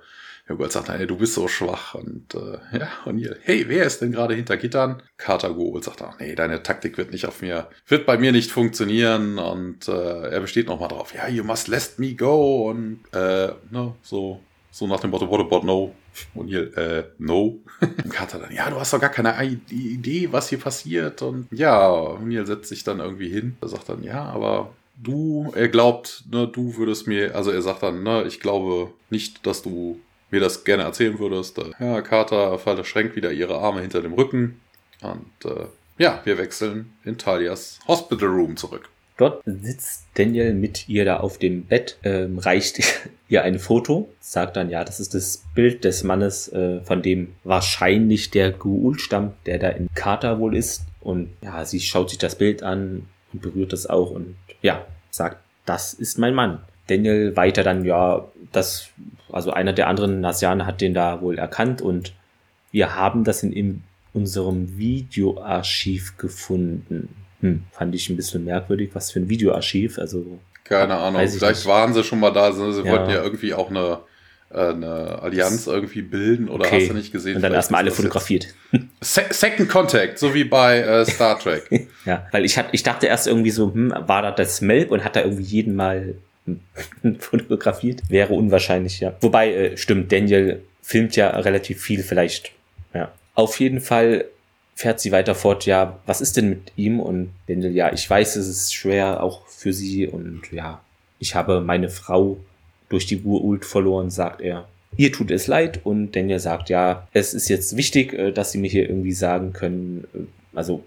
Gua'uld 0.48 0.72
sagt, 0.72 0.90
hey, 0.90 1.06
du 1.06 1.16
bist 1.16 1.36
so 1.36 1.48
schwach 1.48 1.94
und 1.94 2.34
äh, 2.34 2.58
ja, 2.78 2.90
O'Neill, 3.06 3.38
hey, 3.42 3.66
wer 3.68 3.86
ist 3.86 4.02
denn 4.02 4.12
gerade 4.12 4.34
hinter 4.34 4.58
Gittern? 4.58 5.04
Carter 5.18 5.50
Gua'uld 5.50 5.84
sagt, 5.84 6.02
ach 6.02 6.18
nee, 6.20 6.34
deine 6.34 6.64
Taktik 6.64 6.98
wird 6.98 7.12
nicht 7.12 7.28
auf 7.28 7.42
mir, 7.42 7.70
wird 7.88 8.06
bei 8.06 8.18
mir 8.18 8.32
nicht 8.32 8.52
funktionieren 8.52 9.38
und 9.38 9.88
äh, 9.88 10.30
er 10.30 10.40
besteht 10.40 10.68
nochmal 10.68 10.90
drauf, 10.90 11.14
ja, 11.14 11.28
you 11.28 11.44
must 11.44 11.68
let 11.68 12.00
me 12.00 12.16
go 12.16 12.70
und 12.70 13.02
äh, 13.12 13.50
ne, 13.70 13.94
so 14.02 14.42
so 14.80 14.88
nach 14.88 15.00
dem 15.02 15.12
Motto, 15.12 15.30
what 15.30 15.42
about 15.42 15.66
no? 15.66 15.94
Und 16.34 16.48
hier, 16.48 16.76
äh, 16.78 17.04
no. 17.18 17.60
Und 17.82 18.10
Carter 18.10 18.40
dann, 18.40 18.54
ja, 18.54 18.70
du 18.70 18.80
hast 18.80 18.94
doch 18.94 19.00
gar 19.00 19.10
keine 19.10 19.36
Idee, 19.70 20.30
was 20.32 20.50
hier 20.50 20.58
passiert. 20.58 21.22
Und 21.22 21.48
ja, 21.52 21.88
O'Neill 21.90 22.46
setzt 22.46 22.70
sich 22.70 22.84
dann 22.84 23.00
irgendwie 23.00 23.30
hin. 23.30 23.58
Er 23.62 23.68
sagt 23.68 23.90
dann, 23.90 24.04
ja, 24.04 24.24
aber 24.24 24.74
du, 24.96 25.52
er 25.54 25.68
glaubt, 25.68 26.24
ne, 26.32 26.48
du 26.48 26.78
würdest 26.78 27.08
mir, 27.08 27.36
also 27.36 27.52
er 27.52 27.62
sagt 27.62 27.84
dann, 27.84 28.04
ne, 28.04 28.24
ich 28.24 28.40
glaube 28.40 28.92
nicht, 29.10 29.46
dass 29.46 29.62
du 29.62 30.00
mir 30.32 30.40
das 30.40 30.64
gerne 30.64 30.84
erzählen 30.84 31.20
würdest. 31.20 31.60
Ja, 31.80 32.02
Carter 32.02 32.58
verschränkt 32.58 33.16
wieder 33.16 33.32
ihre 33.32 33.58
Arme 33.58 33.82
hinter 33.82 34.02
dem 34.02 34.14
Rücken. 34.14 34.62
Und 35.02 35.46
äh, 35.46 35.66
ja, 35.98 36.22
wir 36.24 36.38
wechseln 36.38 36.94
in 37.04 37.18
Talias 37.18 37.80
Hospital 37.88 38.30
Room 38.30 38.56
zurück. 38.56 38.90
Dort 39.20 39.42
sitzt 39.46 40.06
Daniel 40.14 40.54
mit 40.54 40.88
ihr 40.88 41.04
da 41.04 41.18
auf 41.18 41.38
dem 41.38 41.66
Bett, 41.66 41.98
ähm, 42.04 42.40
reicht 42.40 42.80
ihr 43.28 43.44
ein 43.44 43.60
Foto, 43.60 44.08
sagt 44.22 44.56
dann, 44.56 44.70
ja, 44.70 44.86
das 44.86 45.02
ist 45.02 45.14
das 45.14 45.44
Bild 45.54 45.84
des 45.84 46.06
Mannes, 46.06 46.48
äh, 46.54 46.80
von 46.86 47.02
dem 47.02 47.36
wahrscheinlich 47.44 48.32
der 48.32 48.52
Guul 48.54 48.98
stammt, 48.98 49.34
der 49.46 49.60
da 49.60 49.68
in 49.68 49.90
Kater 49.94 50.40
wohl 50.40 50.56
ist. 50.56 50.86
Und 51.02 51.32
ja, 51.44 51.66
sie 51.66 51.82
schaut 51.82 52.12
sich 52.12 52.18
das 52.18 52.38
Bild 52.38 52.64
an 52.64 53.08
und 53.34 53.42
berührt 53.42 53.74
es 53.74 53.88
auch 53.88 54.12
und 54.12 54.36
ja, 54.62 54.86
sagt, 55.12 55.40
das 55.66 55.94
ist 55.94 56.18
mein 56.18 56.34
Mann. 56.34 56.62
Daniel 56.88 57.36
weiter 57.36 57.64
dann, 57.64 57.84
ja, 57.84 58.26
das, 58.54 58.88
also 59.30 59.52
einer 59.52 59.74
der 59.74 59.88
anderen 59.88 60.22
Nasianer 60.22 60.66
hat 60.66 60.80
den 60.80 60.94
da 60.94 61.20
wohl 61.20 61.38
erkannt 61.38 61.82
und 61.82 62.14
wir 62.72 62.96
haben 62.96 63.26
das 63.26 63.44
in, 63.44 63.52
in 63.52 63.84
unserem 64.14 64.78
Videoarchiv 64.78 66.16
gefunden. 66.16 67.10
Hm, 67.42 67.64
fand 67.72 67.96
ich 67.96 68.10
ein 68.10 68.16
bisschen 68.18 68.44
merkwürdig, 68.46 68.90
was 68.94 69.12
für 69.12 69.20
ein 69.20 69.30
Videoarchiv, 69.30 69.98
also 70.00 70.40
Keine 70.64 70.96
Ahnung, 70.96 71.28
vielleicht 71.28 71.42
nicht. 71.62 71.66
waren 71.66 71.94
sie 71.94 72.04
schon 72.04 72.20
mal 72.20 72.32
da. 72.32 72.52
Sie 72.52 72.62
Ja. 72.62 72.86
wollten 72.92 73.10
ja 73.12 73.24
irgendwie 73.24 73.54
auch 73.54 73.70
eine, 73.70 74.00
äh, 74.54 74.58
eine 74.74 75.20
Allianz 75.22 75.68
irgendwie 75.68 76.02
bilden 76.02 76.50
oder 76.50 76.66
Okay. 76.66 76.82
hast 76.82 76.90
du 76.90 76.94
nicht 76.96 77.12
gesehen? 77.12 77.38
und 77.38 77.42
dann 77.42 77.54
erstmal 77.54 77.82
alle 77.82 77.92
fotografiert. 77.92 78.48
Se 79.02 79.24
Second 79.30 79.70
Contact, 79.70 80.20
so 80.20 80.34
wie 80.34 80.44
bei 80.44 80.80
äh, 80.80 81.06
Star 81.06 81.40
Trek. 81.40 81.64
Ja, 82.06 82.28
weil 82.32 82.44
ich, 82.46 82.58
hat, 82.58 82.68
ich 82.72 82.82
dachte 82.84 83.06
erst 83.08 83.28
irgendwie 83.28 83.52
so, 83.52 83.74
hm, 83.74 83.94
war 84.08 84.22
da 84.24 84.32
das 84.32 84.62
Melk 84.62 84.90
und 84.92 85.04
hat 85.04 85.16
da 85.16 85.22
irgendwie 85.22 85.44
jeden 85.44 85.76
mal 85.76 86.16
fotografiert? 87.20 88.02
Wäre 88.10 88.34
unwahrscheinlich, 88.34 89.00
ja. 89.00 89.14
Wobei, 89.22 89.54
äh, 89.54 89.78
stimmt, 89.78 90.12
Daniel 90.12 90.62
filmt 90.82 91.16
ja 91.16 91.30
relativ 91.30 91.82
viel 91.82 92.04
vielleicht. 92.04 92.52
Ja. 92.94 93.12
Auf 93.36 93.60
jeden 93.60 93.80
Fall 93.82 94.26
fährt 94.80 95.02
sie 95.02 95.12
weiter 95.12 95.36
fort, 95.36 95.66
ja, 95.66 96.00
was 96.06 96.22
ist 96.22 96.38
denn 96.38 96.48
mit 96.48 96.72
ihm? 96.78 97.02
Und 97.02 97.34
Daniel, 97.48 97.76
ja, 97.76 97.92
ich 97.92 98.10
weiß, 98.10 98.38
es 98.38 98.48
ist 98.48 98.74
schwer 98.74 99.22
auch 99.22 99.46
für 99.46 99.74
sie 99.74 100.08
und 100.08 100.44
ja, 100.54 100.82
ich 101.20 101.36
habe 101.36 101.60
meine 101.60 101.90
Frau 101.90 102.38
durch 102.88 103.06
die 103.06 103.22
Urult 103.22 103.66
verloren, 103.66 104.10
sagt 104.10 104.40
er. 104.40 104.70
Ihr 104.96 105.12
tut 105.12 105.32
es 105.32 105.48
leid 105.48 105.82
und 105.84 106.16
Daniel 106.16 106.40
sagt, 106.40 106.70
ja, 106.70 107.10
es 107.12 107.34
ist 107.34 107.50
jetzt 107.50 107.76
wichtig, 107.76 108.14
äh, 108.14 108.32
dass 108.32 108.54
sie 108.54 108.58
mir 108.58 108.70
hier 108.70 108.88
irgendwie 108.90 109.12
sagen 109.12 109.52
können, 109.52 110.08
äh, 110.14 110.20
also 110.56 110.82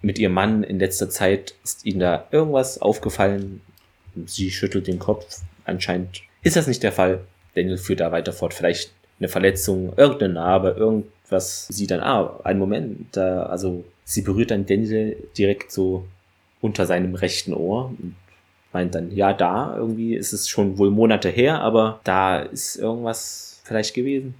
mit 0.00 0.18
ihrem 0.18 0.32
Mann 0.32 0.64
in 0.64 0.78
letzter 0.78 1.10
Zeit 1.10 1.54
ist 1.62 1.84
ihnen 1.84 2.00
da 2.00 2.26
irgendwas 2.30 2.80
aufgefallen. 2.80 3.60
Sie 4.24 4.52
schüttelt 4.52 4.86
den 4.86 4.98
Kopf. 4.98 5.42
Anscheinend 5.66 6.22
ist 6.42 6.56
das 6.56 6.66
nicht 6.66 6.82
der 6.82 6.92
Fall. 6.92 7.20
Daniel 7.54 7.76
führt 7.76 8.00
da 8.00 8.10
weiter 8.10 8.32
fort. 8.32 8.54
Vielleicht 8.54 8.90
eine 9.18 9.28
Verletzung, 9.28 9.92
irgendeine 9.96 10.34
Narbe, 10.34 10.74
irgendwas. 10.76 11.66
Sie 11.68 11.86
dann, 11.86 12.00
ah, 12.00 12.40
einen 12.44 12.58
Moment, 12.58 13.16
da, 13.16 13.44
also 13.44 13.84
sie 14.04 14.22
berührt 14.22 14.50
dann 14.50 14.66
Daniel 14.66 15.16
direkt 15.36 15.72
so 15.72 16.06
unter 16.60 16.86
seinem 16.86 17.14
rechten 17.14 17.54
Ohr 17.54 17.86
und 17.86 18.16
meint 18.72 18.94
dann, 18.94 19.14
ja, 19.14 19.32
da 19.32 19.76
irgendwie 19.76 20.14
ist 20.14 20.32
es 20.32 20.48
schon 20.48 20.78
wohl 20.78 20.90
Monate 20.90 21.28
her, 21.28 21.60
aber 21.60 22.00
da 22.04 22.40
ist 22.40 22.76
irgendwas 22.76 23.60
vielleicht 23.64 23.94
gewesen. 23.94 24.34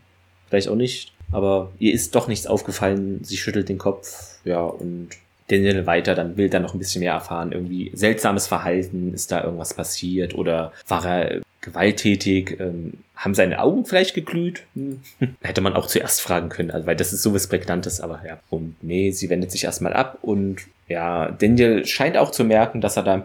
Vielleicht 0.48 0.68
auch 0.68 0.76
nicht. 0.76 1.12
Aber 1.32 1.72
ihr 1.78 1.92
ist 1.94 2.14
doch 2.14 2.28
nichts 2.28 2.46
aufgefallen. 2.46 3.20
Sie 3.24 3.36
schüttelt 3.36 3.68
den 3.68 3.78
Kopf. 3.78 4.38
Ja, 4.44 4.62
und 4.62 5.10
Daniel 5.48 5.86
weiter, 5.86 6.14
dann 6.14 6.36
will 6.36 6.48
er 6.52 6.60
noch 6.60 6.74
ein 6.74 6.78
bisschen 6.78 7.00
mehr 7.00 7.12
erfahren. 7.12 7.52
Irgendwie 7.52 7.90
seltsames 7.94 8.46
Verhalten, 8.46 9.12
ist 9.14 9.32
da 9.32 9.44
irgendwas 9.44 9.74
passiert 9.74 10.34
oder 10.34 10.72
war 10.88 11.04
er 11.04 11.42
gewalttätig? 11.64 12.58
Ähm, 12.60 12.94
haben 13.16 13.34
seine 13.34 13.60
Augen 13.60 13.84
vielleicht 13.84 14.14
geglüht? 14.14 14.62
Hm. 14.74 15.00
Hätte 15.42 15.60
man 15.60 15.74
auch 15.74 15.86
zuerst 15.86 16.20
fragen 16.20 16.48
können, 16.48 16.70
also, 16.70 16.86
weil 16.86 16.96
das 16.96 17.12
ist 17.12 17.22
sowas 17.22 17.46
Prägnantes, 17.46 18.00
aber 18.00 18.22
ja. 18.26 18.38
Und 18.50 18.76
nee, 18.82 19.10
sie 19.10 19.30
wendet 19.30 19.50
sich 19.50 19.64
erstmal 19.64 19.92
ab 19.92 20.18
und 20.22 20.62
ja, 20.88 21.30
Daniel 21.30 21.86
scheint 21.86 22.16
auch 22.16 22.30
zu 22.30 22.44
merken, 22.44 22.80
dass 22.80 22.96
er 22.96 23.02
da 23.02 23.14
ein 23.14 23.22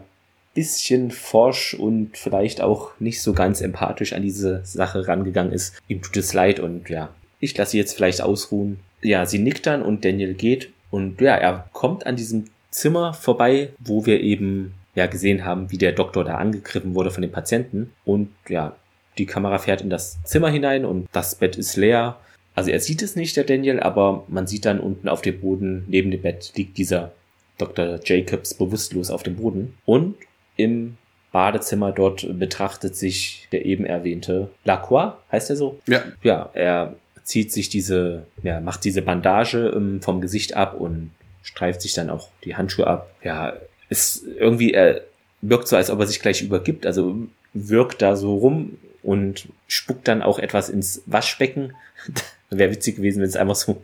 bisschen 0.53 1.11
forsch 1.11 1.73
und 1.73 2.17
vielleicht 2.17 2.61
auch 2.61 2.91
nicht 2.99 3.21
so 3.21 3.33
ganz 3.33 3.61
empathisch 3.61 4.13
an 4.13 4.21
diese 4.21 4.61
Sache 4.63 5.07
rangegangen 5.07 5.53
ist. 5.53 5.79
Ihm 5.87 6.01
tut 6.01 6.17
es 6.17 6.33
leid 6.33 6.59
und 6.59 6.89
ja, 6.89 7.09
ich 7.39 7.57
lasse 7.57 7.71
sie 7.71 7.77
jetzt 7.77 7.95
vielleicht 7.95 8.21
ausruhen. 8.21 8.79
Ja, 9.01 9.25
sie 9.25 9.39
nickt 9.39 9.67
dann 9.67 9.81
und 9.81 10.03
Daniel 10.05 10.33
geht 10.33 10.69
und 10.91 11.21
ja, 11.21 11.35
er 11.35 11.69
kommt 11.73 12.05
an 12.05 12.15
diesem 12.15 12.45
Zimmer 12.71 13.13
vorbei, 13.13 13.69
wo 13.79 14.05
wir 14.05 14.21
eben 14.21 14.73
ja 14.99 15.07
gesehen 15.07 15.45
haben, 15.45 15.71
wie 15.71 15.77
der 15.77 15.93
Doktor 15.93 16.23
da 16.23 16.35
angegriffen 16.35 16.93
wurde 16.93 17.11
von 17.11 17.21
den 17.21 17.31
Patienten. 17.31 17.91
Und 18.05 18.29
ja, 18.47 18.75
die 19.17 19.25
Kamera 19.25 19.57
fährt 19.57 19.81
in 19.81 19.89
das 19.89 20.21
Zimmer 20.23 20.49
hinein 20.49 20.85
und 20.85 21.07
das 21.11 21.35
Bett 21.35 21.57
ist 21.57 21.75
leer. 21.75 22.17
Also 22.55 22.71
er 22.71 22.79
sieht 22.79 23.01
es 23.01 23.15
nicht, 23.15 23.37
der 23.37 23.43
Daniel, 23.45 23.79
aber 23.79 24.25
man 24.27 24.47
sieht 24.47 24.65
dann 24.65 24.79
unten 24.79 25.07
auf 25.07 25.21
dem 25.21 25.39
Boden, 25.39 25.85
neben 25.87 26.11
dem 26.11 26.21
Bett 26.21 26.51
liegt 26.55 26.77
dieser 26.77 27.13
Dr. 27.57 27.99
Jacobs 28.03 28.53
bewusstlos 28.53 29.09
auf 29.09 29.23
dem 29.23 29.37
Boden. 29.37 29.77
Und 29.85 30.15
im 30.57 30.97
Badezimmer 31.31 31.91
dort 31.91 32.27
betrachtet 32.39 32.95
sich 32.95 33.47
der 33.51 33.65
eben 33.65 33.85
erwähnte 33.85 34.49
Lacroix, 34.65 35.13
heißt 35.31 35.49
er 35.51 35.55
so? 35.55 35.79
Ja. 35.87 36.03
Ja, 36.23 36.49
er 36.53 36.95
zieht 37.23 37.51
sich 37.53 37.69
diese, 37.69 38.25
ja, 38.41 38.59
macht 38.59 38.83
diese 38.83 39.03
Bandage 39.03 39.71
ähm, 39.75 40.01
vom 40.01 40.19
Gesicht 40.19 40.55
ab 40.55 40.73
und 40.73 41.11
streift 41.43 41.81
sich 41.81 41.93
dann 41.93 42.09
auch 42.09 42.29
die 42.43 42.55
Handschuhe 42.55 42.87
ab. 42.87 43.11
Ja, 43.23 43.53
ist 43.89 44.23
irgendwie, 44.23 44.73
er 44.73 45.01
wirkt 45.41 45.67
so, 45.67 45.75
als 45.75 45.89
ob 45.89 45.99
er 45.99 46.07
sich 46.07 46.21
gleich 46.21 46.41
übergibt, 46.41 46.85
also 46.85 47.15
wirkt 47.53 48.01
da 48.01 48.15
so 48.15 48.35
rum 48.35 48.77
und 49.03 49.47
spuckt 49.67 50.07
dann 50.07 50.21
auch 50.21 50.39
etwas 50.39 50.69
ins 50.69 51.01
Waschbecken. 51.05 51.73
Wäre 52.49 52.71
witzig 52.71 52.97
gewesen, 52.97 53.21
wenn 53.21 53.29
es 53.29 53.35
einfach 53.35 53.55
so 53.55 53.81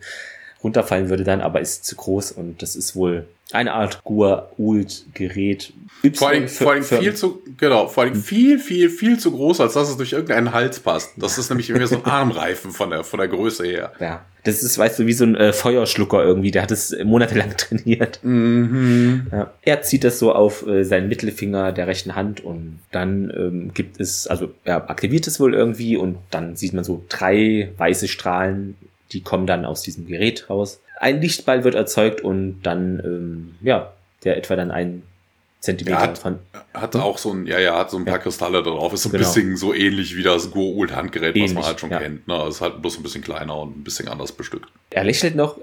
runterfallen 0.62 1.08
würde 1.08 1.24
dann, 1.24 1.40
aber 1.40 1.60
ist 1.60 1.84
zu 1.84 1.96
groß 1.96 2.32
und 2.32 2.62
das 2.62 2.74
ist 2.74 2.96
wohl 2.96 3.26
eine 3.52 3.72
Art 3.74 4.02
Gua-Ult-Gerät. 4.04 5.72
Vor 6.14 6.28
allem, 6.28 6.48
vor 6.48 6.72
allem 6.72 6.82
viel 6.82 7.14
zu, 7.14 7.42
genau, 7.56 7.88
vor 7.88 8.04
allem 8.04 8.14
viel, 8.14 8.58
viel, 8.58 8.90
viel 8.90 9.18
zu 9.18 9.30
groß, 9.30 9.60
als 9.60 9.74
dass 9.74 9.88
es 9.88 9.96
durch 9.96 10.12
irgendeinen 10.12 10.52
Hals 10.52 10.80
passt. 10.80 11.12
Das 11.16 11.38
ist 11.38 11.48
nämlich 11.48 11.70
irgendwie 11.70 11.86
so 11.86 11.96
ein 11.96 12.04
Armreifen 12.10 12.70
von 12.70 12.90
der, 12.90 13.04
von 13.04 13.18
der 13.18 13.28
Größe 13.28 13.64
her. 13.64 13.92
Ja. 14.00 14.24
Das 14.44 14.62
ist, 14.62 14.78
weißt 14.78 15.00
du, 15.00 15.06
wie 15.06 15.12
so 15.12 15.24
ein 15.24 15.34
äh, 15.34 15.52
Feuerschlucker 15.52 16.22
irgendwie. 16.22 16.52
Der 16.52 16.62
hat 16.62 16.70
es 16.70 16.96
monatelang 17.04 17.50
trainiert. 17.56 18.20
Mhm. 18.22 19.26
Ja. 19.32 19.52
Er 19.62 19.82
zieht 19.82 20.04
das 20.04 20.20
so 20.20 20.32
auf 20.32 20.64
äh, 20.66 20.84
seinen 20.84 21.08
Mittelfinger 21.08 21.72
der 21.72 21.88
rechten 21.88 22.14
Hand 22.14 22.44
und 22.44 22.78
dann 22.92 23.32
ähm, 23.36 23.74
gibt 23.74 24.00
es, 24.00 24.26
also 24.28 24.50
er 24.64 24.88
aktiviert 24.88 25.26
es 25.26 25.40
wohl 25.40 25.54
irgendwie 25.54 25.96
und 25.96 26.18
dann 26.30 26.54
sieht 26.54 26.74
man 26.74 26.84
so 26.84 27.04
drei 27.08 27.72
weiße 27.76 28.06
Strahlen 28.06 28.76
die 29.12 29.22
kommen 29.22 29.46
dann 29.46 29.64
aus 29.64 29.82
diesem 29.82 30.06
Gerät 30.06 30.48
raus. 30.50 30.80
Ein 30.98 31.20
Lichtball 31.20 31.64
wird 31.64 31.74
erzeugt 31.74 32.20
und 32.20 32.62
dann, 32.62 33.00
ähm, 33.04 33.54
ja, 33.60 33.92
der 34.24 34.36
etwa 34.36 34.56
dann 34.56 34.70
ein 34.70 35.02
Zentimeter 35.60 36.00
hat, 36.00 36.18
von. 36.18 36.38
Hat 36.74 36.96
auch 36.96 37.18
so 37.18 37.32
ein, 37.32 37.46
ja, 37.46 37.58
ja, 37.58 37.78
hat 37.78 37.90
so 37.90 37.96
ein 37.98 38.04
paar 38.04 38.14
ja. 38.14 38.20
Kristalle 38.20 38.62
drauf. 38.62 38.92
Ist 38.92 39.02
so 39.02 39.08
ein 39.08 39.12
genau. 39.12 39.24
bisschen 39.24 39.56
so 39.56 39.74
ähnlich 39.74 40.16
wie 40.16 40.22
das 40.22 40.50
Go-Ult 40.50 40.94
Handgerät, 40.94 41.34
was 41.42 41.54
man 41.54 41.64
halt 41.64 41.80
schon 41.80 41.90
ja. 41.90 41.98
kennt. 41.98 42.26
Ne? 42.28 42.34
Also 42.34 42.48
ist 42.48 42.60
halt 42.60 42.80
bloß 42.80 42.98
ein 42.98 43.02
bisschen 43.02 43.22
kleiner 43.22 43.58
und 43.58 43.78
ein 43.78 43.84
bisschen 43.84 44.08
anders 44.08 44.32
bestückt. 44.32 44.68
Er 44.90 45.04
lächelt 45.04 45.34
noch 45.34 45.58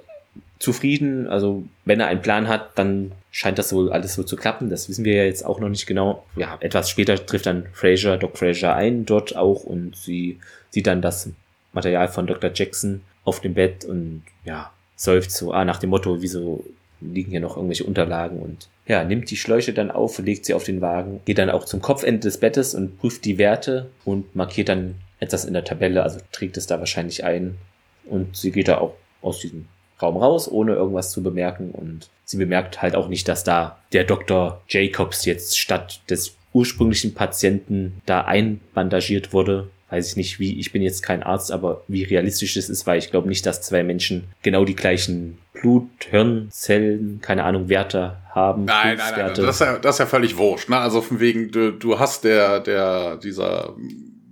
zufrieden. 0.60 1.28
Also, 1.28 1.64
wenn 1.86 2.00
er 2.00 2.08
einen 2.08 2.22
Plan 2.22 2.48
hat, 2.48 2.78
dann 2.78 3.12
scheint 3.32 3.58
das 3.60 3.74
wohl 3.74 3.92
alles 3.92 4.16
so 4.16 4.24
zu 4.24 4.36
klappen. 4.36 4.70
Das 4.70 4.90
wissen 4.90 5.06
wir 5.06 5.16
ja 5.16 5.24
jetzt 5.26 5.46
auch 5.46 5.60
noch 5.60 5.70
nicht 5.70 5.86
genau. 5.86 6.26
Ja, 6.36 6.58
etwas 6.60 6.90
später 6.90 7.24
trifft 7.26 7.46
dann 7.46 7.68
Fraser, 7.74 8.18
Doc 8.18 8.38
Fraser 8.38 8.76
ein 8.76 9.06
dort 9.06 9.36
auch 9.36 9.64
und 9.64 9.96
sie 9.96 10.40
sieht 10.70 10.88
dann 10.88 11.02
das 11.02 11.30
Material 11.74 12.08
von 12.08 12.28
Dr. 12.28 12.52
Jackson 12.54 13.02
auf 13.24 13.40
dem 13.40 13.54
Bett 13.54 13.86
und 13.86 14.24
ja, 14.44 14.72
seufzt 14.96 15.36
so, 15.38 15.52
ah, 15.52 15.66
nach 15.66 15.80
dem 15.80 15.90
Motto, 15.90 16.22
wieso 16.22 16.64
liegen 17.02 17.32
hier 17.32 17.40
noch 17.40 17.56
irgendwelche 17.56 17.84
Unterlagen? 17.84 18.40
Und 18.40 18.70
ja, 18.88 19.04
nimmt 19.04 19.30
die 19.32 19.38
Schläuche 19.38 19.74
dann 19.74 19.92
auf, 19.92 20.20
legt 20.20 20.46
sie 20.46 20.54
auf 20.54 20.64
den 20.64 20.82
Wagen, 20.82 21.22
geht 21.26 21.38
dann 21.38 21.50
auch 21.50 21.66
zum 21.66 21.82
Kopfende 21.82 22.22
des 22.22 22.38
Bettes 22.38 22.76
und 22.76 23.00
prüft 23.00 23.26
die 23.26 23.38
Werte 23.38 23.90
und 24.06 24.36
markiert 24.36 24.70
dann 24.70 24.96
etwas 25.20 25.46
in 25.46 25.54
der 25.54 25.64
Tabelle, 25.64 26.04
also 26.04 26.20
trägt 26.32 26.58
es 26.58 26.68
da 26.68 26.80
wahrscheinlich 26.80 27.24
ein. 27.24 27.58
Und 28.06 28.36
sie 28.36 28.52
geht 28.52 28.68
da 28.68 28.80
auch 28.80 28.96
aus 29.22 29.40
diesem 29.40 29.68
Raum 30.02 30.18
raus, 30.18 30.52
ohne 30.52 30.74
irgendwas 30.74 31.12
zu 31.12 31.24
bemerken. 31.24 31.72
Und 31.72 32.10
sie 32.26 32.38
bemerkt 32.38 32.82
halt 32.82 32.96
auch 32.96 33.08
nicht, 33.08 33.28
dass 33.28 33.46
da 33.46 33.80
der 33.94 34.04
Dr. 34.04 34.62
Jacobs 34.68 35.26
jetzt 35.26 35.58
statt 35.58 36.02
des 36.10 36.36
ursprünglichen 36.52 37.14
Patienten 37.14 38.02
da 38.06 38.22
einbandagiert 38.22 39.34
wurde 39.34 39.70
weiß 39.94 40.10
ich 40.10 40.16
nicht, 40.16 40.40
wie, 40.40 40.60
ich 40.60 40.72
bin 40.72 40.82
jetzt 40.82 41.04
kein 41.04 41.22
Arzt, 41.22 41.52
aber 41.52 41.84
wie 41.88 42.04
realistisch 42.04 42.58
es 42.58 42.68
ist, 42.68 42.88
weil 42.88 42.98
ich 42.98 43.12
glaube 43.12 43.28
nicht, 43.28 43.46
dass 43.46 43.62
zwei 43.62 43.84
Menschen 43.84 44.24
genau 44.42 44.66
die 44.66 44.76
gleichen 44.76 45.38
Blut, 45.54 45.88
Hirnzellen, 46.10 47.20
keine 47.22 47.44
Ahnung, 47.44 47.70
Werte 47.70 48.18
haben. 48.34 48.66
Nein, 48.66 48.98
nein, 48.98 49.14
nein, 49.16 49.34
das 49.36 49.56
ist, 49.56 49.62
ja, 49.62 49.78
das 49.78 49.96
ist 49.96 50.00
ja 50.00 50.06
völlig 50.08 50.38
wurscht, 50.38 50.70
ne? 50.70 50.78
Also 50.80 51.02
von 51.02 51.20
wegen, 51.20 51.52
du, 51.52 51.72
du 51.72 52.00
hast 52.00 52.24
der, 52.24 52.60
der, 52.60 53.18
dieser, 53.18 53.76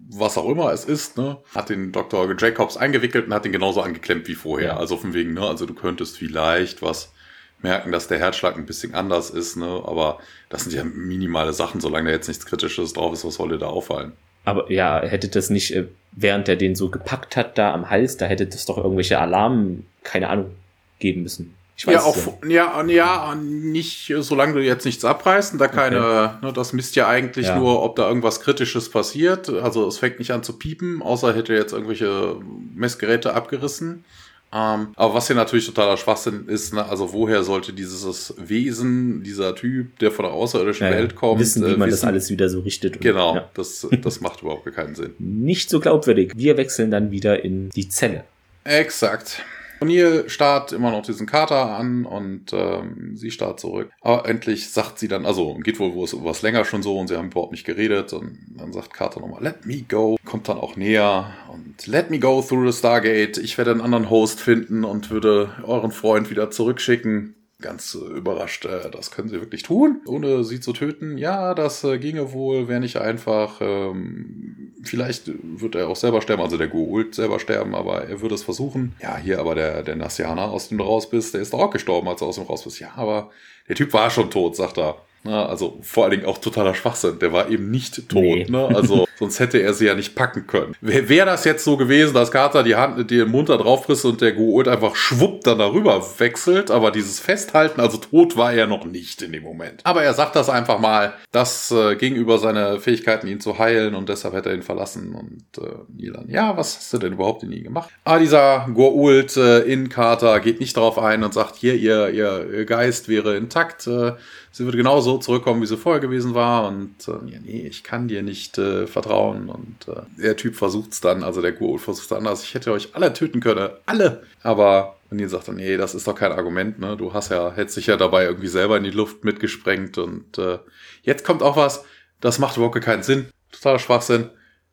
was 0.09 0.37
auch 0.37 0.49
immer 0.49 0.73
es 0.73 0.83
ist, 0.83 1.17
ne, 1.17 1.37
hat 1.53 1.69
den 1.69 1.91
Dr. 1.91 2.35
Jacobs 2.37 2.75
eingewickelt 2.75 3.27
und 3.27 3.33
hat 3.33 3.45
ihn 3.45 3.51
genauso 3.51 3.81
angeklemmt 3.81 4.27
wie 4.27 4.35
vorher. 4.35 4.69
Ja. 4.69 4.77
Also 4.77 4.97
von 4.97 5.13
wegen, 5.13 5.35
ne, 5.35 5.41
also 5.41 5.67
du 5.67 5.75
könntest 5.75 6.17
vielleicht 6.17 6.81
was 6.81 7.13
merken, 7.61 7.91
dass 7.91 8.07
der 8.07 8.17
Herzschlag 8.17 8.57
ein 8.57 8.65
bisschen 8.65 8.95
anders 8.95 9.29
ist, 9.29 9.57
ne, 9.57 9.83
aber 9.85 10.17
das 10.49 10.63
sind 10.63 10.73
ja 10.73 10.83
minimale 10.83 11.53
Sachen, 11.53 11.79
solange 11.79 12.09
da 12.09 12.15
jetzt 12.15 12.27
nichts 12.27 12.47
Kritisches 12.47 12.93
drauf 12.93 13.13
ist, 13.13 13.23
was 13.23 13.35
soll 13.35 13.49
dir 13.49 13.59
da 13.59 13.67
auffallen? 13.67 14.13
Aber 14.43 14.71
ja, 14.71 15.01
hätte 15.01 15.27
das 15.27 15.49
nicht, 15.49 15.75
äh, 15.75 15.85
während 16.11 16.49
er 16.49 16.55
den 16.55 16.75
so 16.75 16.89
gepackt 16.89 17.35
hat, 17.35 17.57
da 17.57 17.73
am 17.73 17.89
Hals, 17.89 18.17
da 18.17 18.25
hätte 18.25 18.47
das 18.47 18.65
doch 18.65 18.77
irgendwelche 18.77 19.19
Alarmen, 19.19 19.85
keine 20.03 20.29
Ahnung, 20.29 20.51
geben 20.99 21.23
müssen. 21.23 21.53
Ich 21.81 21.87
weiß 21.87 21.95
ja, 21.95 22.01
auch, 22.01 22.15
ja, 22.47 22.83
ja, 22.85 23.35
nicht, 23.35 24.13
solange 24.19 24.53
du 24.53 24.59
jetzt 24.59 24.85
nichts 24.85 25.03
abreißt, 25.03 25.59
da 25.59 25.67
keine, 25.67 25.97
okay. 25.99 26.45
ne, 26.45 26.53
das 26.53 26.73
misst 26.73 26.95
ja 26.95 27.07
eigentlich 27.07 27.47
ja. 27.47 27.57
nur, 27.57 27.81
ob 27.81 27.95
da 27.95 28.07
irgendwas 28.07 28.39
Kritisches 28.39 28.91
passiert. 28.91 29.49
Also 29.49 29.87
es 29.87 29.97
fängt 29.97 30.19
nicht 30.19 30.29
an 30.29 30.43
zu 30.43 30.59
piepen, 30.59 31.01
außer 31.01 31.33
hätte 31.33 31.55
jetzt 31.55 31.73
irgendwelche 31.73 32.35
Messgeräte 32.75 33.33
abgerissen. 33.33 34.05
Ähm, 34.53 34.89
aber 34.95 35.13
was 35.13 35.27
hier 35.27 35.35
natürlich 35.35 35.65
totaler 35.65 35.95
Schwachsinn 35.95 36.47
ist, 36.47 36.73
ne, 36.73 36.85
also 36.85 37.13
woher 37.13 37.43
sollte 37.43 37.71
dieses 37.71 38.33
Wesen, 38.37 39.23
dieser 39.23 39.55
Typ, 39.55 39.97
der 39.99 40.11
von 40.11 40.25
der 40.25 40.33
außerirdischen 40.33 40.87
ja, 40.87 40.93
Welt 40.93 41.15
kommt, 41.15 41.39
wissen, 41.39 41.65
wie 41.65 41.71
äh, 41.71 41.77
man 41.77 41.87
wissen, 41.87 42.01
das 42.01 42.03
alles 42.03 42.29
wieder 42.29 42.49
so 42.49 42.59
richtet. 42.59 42.97
Und, 42.97 43.01
genau, 43.01 43.35
ja. 43.35 43.49
das, 43.53 43.87
das 44.01 44.19
macht 44.19 44.41
überhaupt 44.41 44.65
keinen 44.73 44.95
Sinn. 44.95 45.13
Nicht 45.19 45.69
so 45.69 45.79
glaubwürdig. 45.79 46.33
Wir 46.35 46.57
wechseln 46.57 46.91
dann 46.91 47.11
wieder 47.11 47.43
in 47.43 47.69
die 47.69 47.87
Zelle. 47.87 48.25
Exakt. 48.65 49.41
O'Neill 49.81 50.29
starrt 50.29 50.71
immer 50.73 50.91
noch 50.91 51.01
diesen 51.01 51.25
Kater 51.25 51.75
an 51.75 52.05
und 52.05 52.53
ähm, 52.53 53.17
sie 53.17 53.31
starrt 53.31 53.59
zurück. 53.59 53.89
Aber 54.01 54.29
endlich 54.29 54.69
sagt 54.69 54.99
sie 54.99 55.07
dann, 55.07 55.25
also 55.25 55.55
geht 55.55 55.79
wohl 55.79 55.93
was 55.95 56.41
länger 56.43 56.65
schon 56.65 56.83
so 56.83 56.99
und 56.99 57.07
sie 57.07 57.17
haben 57.17 57.31
überhaupt 57.31 57.51
nicht 57.51 57.65
geredet. 57.65 58.13
Und 58.13 58.37
dann 58.57 58.73
sagt 58.73 58.93
Carter 58.93 59.19
nochmal, 59.19 59.43
let 59.43 59.65
me 59.65 59.83
go. 59.87 60.17
Kommt 60.23 60.47
dann 60.47 60.59
auch 60.59 60.75
näher 60.75 61.33
und 61.51 61.87
let 61.87 62.11
me 62.11 62.19
go 62.19 62.41
through 62.41 62.71
the 62.71 62.77
Stargate. 62.77 63.39
Ich 63.39 63.57
werde 63.57 63.71
einen 63.71 63.81
anderen 63.81 64.09
Host 64.09 64.39
finden 64.39 64.83
und 64.83 65.09
würde 65.09 65.55
euren 65.63 65.91
Freund 65.91 66.29
wieder 66.29 66.51
zurückschicken 66.51 67.35
ganz 67.61 67.95
überrascht, 67.95 68.65
äh, 68.65 68.89
das 68.89 69.11
können 69.11 69.29
sie 69.29 69.39
wirklich 69.39 69.63
tun, 69.63 70.01
ohne 70.05 70.43
sie 70.43 70.59
zu 70.59 70.73
töten. 70.73 71.17
Ja, 71.17 71.53
das 71.53 71.83
äh, 71.83 71.97
ginge 71.99 72.33
wohl, 72.33 72.67
wäre 72.67 72.79
nicht 72.79 72.97
einfach. 72.97 73.59
Ähm, 73.61 74.73
vielleicht 74.83 75.31
wird 75.59 75.75
er 75.75 75.87
auch 75.87 75.95
selber 75.95 76.21
sterben, 76.21 76.41
also 76.41 76.57
der 76.57 76.67
Goult 76.67 77.15
selber 77.15 77.39
sterben, 77.39 77.75
aber 77.75 78.03
er 78.03 78.21
würde 78.21 78.35
es 78.35 78.43
versuchen. 78.43 78.93
Ja, 79.01 79.17
hier 79.17 79.39
aber 79.39 79.55
der, 79.55 79.83
der 79.83 79.95
Nassianer, 79.95 80.51
aus 80.51 80.69
dem 80.69 80.81
raus 80.81 81.09
bist, 81.09 81.33
der 81.33 81.41
ist 81.41 81.53
auch 81.53 81.69
gestorben, 81.69 82.07
als 82.07 82.21
er 82.21 82.27
aus 82.27 82.35
dem 82.35 82.45
raus 82.45 82.63
bist. 82.63 82.79
Ja, 82.79 82.91
aber 82.95 83.31
der 83.67 83.75
Typ 83.75 83.93
war 83.93 84.09
schon 84.09 84.31
tot, 84.31 84.55
sagt 84.55 84.77
er. 84.77 84.97
Na, 85.23 85.45
also 85.45 85.77
vor 85.81 86.03
allen 86.03 86.11
Dingen 86.11 86.25
auch 86.25 86.39
totaler 86.39 86.73
Schwachsinn. 86.73 87.19
Der 87.19 87.31
war 87.31 87.49
eben 87.49 87.69
nicht 87.69 88.09
tot. 88.09 88.21
Nee. 88.23 88.45
Ne? 88.49 88.67
Also 88.67 89.07
sonst 89.19 89.39
hätte 89.39 89.59
er 89.59 89.73
sie 89.73 89.85
ja 89.85 89.93
nicht 89.93 90.15
packen 90.15 90.47
können. 90.47 90.75
Wäre 90.81 91.09
wär 91.09 91.25
das 91.25 91.45
jetzt 91.45 91.63
so 91.63 91.77
gewesen, 91.77 92.13
dass 92.15 92.31
Carter 92.31 92.63
die 92.63 92.75
Hand, 92.75 93.11
den 93.11 93.29
Mund 93.29 93.49
da 93.49 93.57
drauf 93.57 93.85
frisst 93.85 94.05
und 94.05 94.19
der 94.19 94.31
Goult 94.31 94.67
einfach 94.67 94.95
schwupp 94.95 95.43
dann 95.43 95.59
darüber 95.59 96.03
wechselt, 96.17 96.71
aber 96.71 96.89
dieses 96.89 97.19
Festhalten, 97.19 97.79
also 97.79 97.97
tot 97.97 98.35
war 98.35 98.51
er 98.51 98.65
noch 98.65 98.85
nicht 98.85 99.21
in 99.21 99.31
dem 99.31 99.43
Moment. 99.43 99.81
Aber 99.83 100.03
er 100.03 100.15
sagt 100.15 100.35
das 100.35 100.49
einfach 100.49 100.79
mal, 100.79 101.13
das 101.31 101.69
äh, 101.71 101.95
gegenüber 101.95 102.39
seine 102.39 102.79
Fähigkeiten, 102.79 103.27
ihn 103.27 103.39
zu 103.39 103.59
heilen 103.59 103.93
und 103.93 104.09
deshalb 104.09 104.33
hätte 104.33 104.49
er 104.49 104.55
ihn 104.55 104.63
verlassen. 104.63 105.13
Und 105.13 105.63
äh, 105.63 105.69
Neil 105.95 106.13
dann, 106.13 106.29
ja, 106.29 106.57
was 106.57 106.77
hast 106.77 106.93
du 106.93 106.97
denn 106.97 107.13
überhaupt 107.13 107.43
in 107.43 107.51
ihn 107.51 107.63
gemacht? 107.63 107.91
Aber 108.03 108.19
dieser 108.19 108.67
Goult 108.73 109.37
äh, 109.37 109.59
in 109.59 109.89
Carter 109.89 110.39
geht 110.39 110.59
nicht 110.59 110.75
darauf 110.75 110.97
ein 110.97 111.23
und 111.23 111.33
sagt, 111.33 111.57
hier, 111.57 111.75
ihr, 111.75 112.09
ihr 112.09 112.65
Geist 112.65 113.07
wäre 113.07 113.37
intakt. 113.37 113.85
Äh, 113.85 114.13
sie 114.51 114.65
würde 114.65 114.77
genauso 114.77 115.10
zurückkommen, 115.17 115.61
wie 115.61 115.67
sie 115.67 115.77
vorher 115.77 115.99
gewesen 115.99 116.33
war. 116.33 116.67
Und 116.67 117.07
äh, 117.07 117.31
ja, 117.31 117.39
nee, 117.43 117.67
ich 117.67 117.83
kann 117.83 118.07
dir 118.07 118.23
nicht 118.23 118.57
äh, 118.57 118.87
vertrauen. 118.87 119.49
Und 119.49 119.87
äh, 119.87 120.01
der 120.21 120.37
Typ 120.37 120.55
versucht 120.55 120.93
es 120.93 121.01
dann, 121.01 121.23
also 121.23 121.41
der 121.41 121.51
Guru 121.51 121.77
versucht 121.77 122.03
es 122.03 122.09
dann, 122.09 122.27
also 122.27 122.43
ich 122.43 122.53
hätte 122.53 122.71
euch 122.71 122.95
alle 122.95 123.13
töten 123.13 123.39
können. 123.39 123.69
Alle! 123.85 124.23
Aber 124.43 124.97
O'Neill 125.11 125.27
sagt 125.27 125.47
dann, 125.47 125.55
nee, 125.55 125.77
das 125.77 125.93
ist 125.93 126.07
doch 126.07 126.15
kein 126.15 126.31
Argument, 126.31 126.79
ne? 126.79 126.95
Du 126.95 127.13
hast 127.13 127.29
ja, 127.29 127.51
hättest 127.53 127.77
dich 127.77 127.87
ja 127.87 127.97
dabei 127.97 128.25
irgendwie 128.25 128.47
selber 128.47 128.77
in 128.77 128.83
die 128.83 128.91
Luft 128.91 129.23
mitgesprengt. 129.23 129.97
Und 129.97 130.37
äh, 130.37 130.59
jetzt 131.03 131.25
kommt 131.25 131.43
auch 131.43 131.57
was, 131.57 131.83
das 132.21 132.39
macht 132.39 132.57
überhaupt 132.57 132.79
keinen 132.81 133.03
Sinn. 133.03 133.27
Totaler 133.51 133.79
Schwachsinn. 133.79 134.29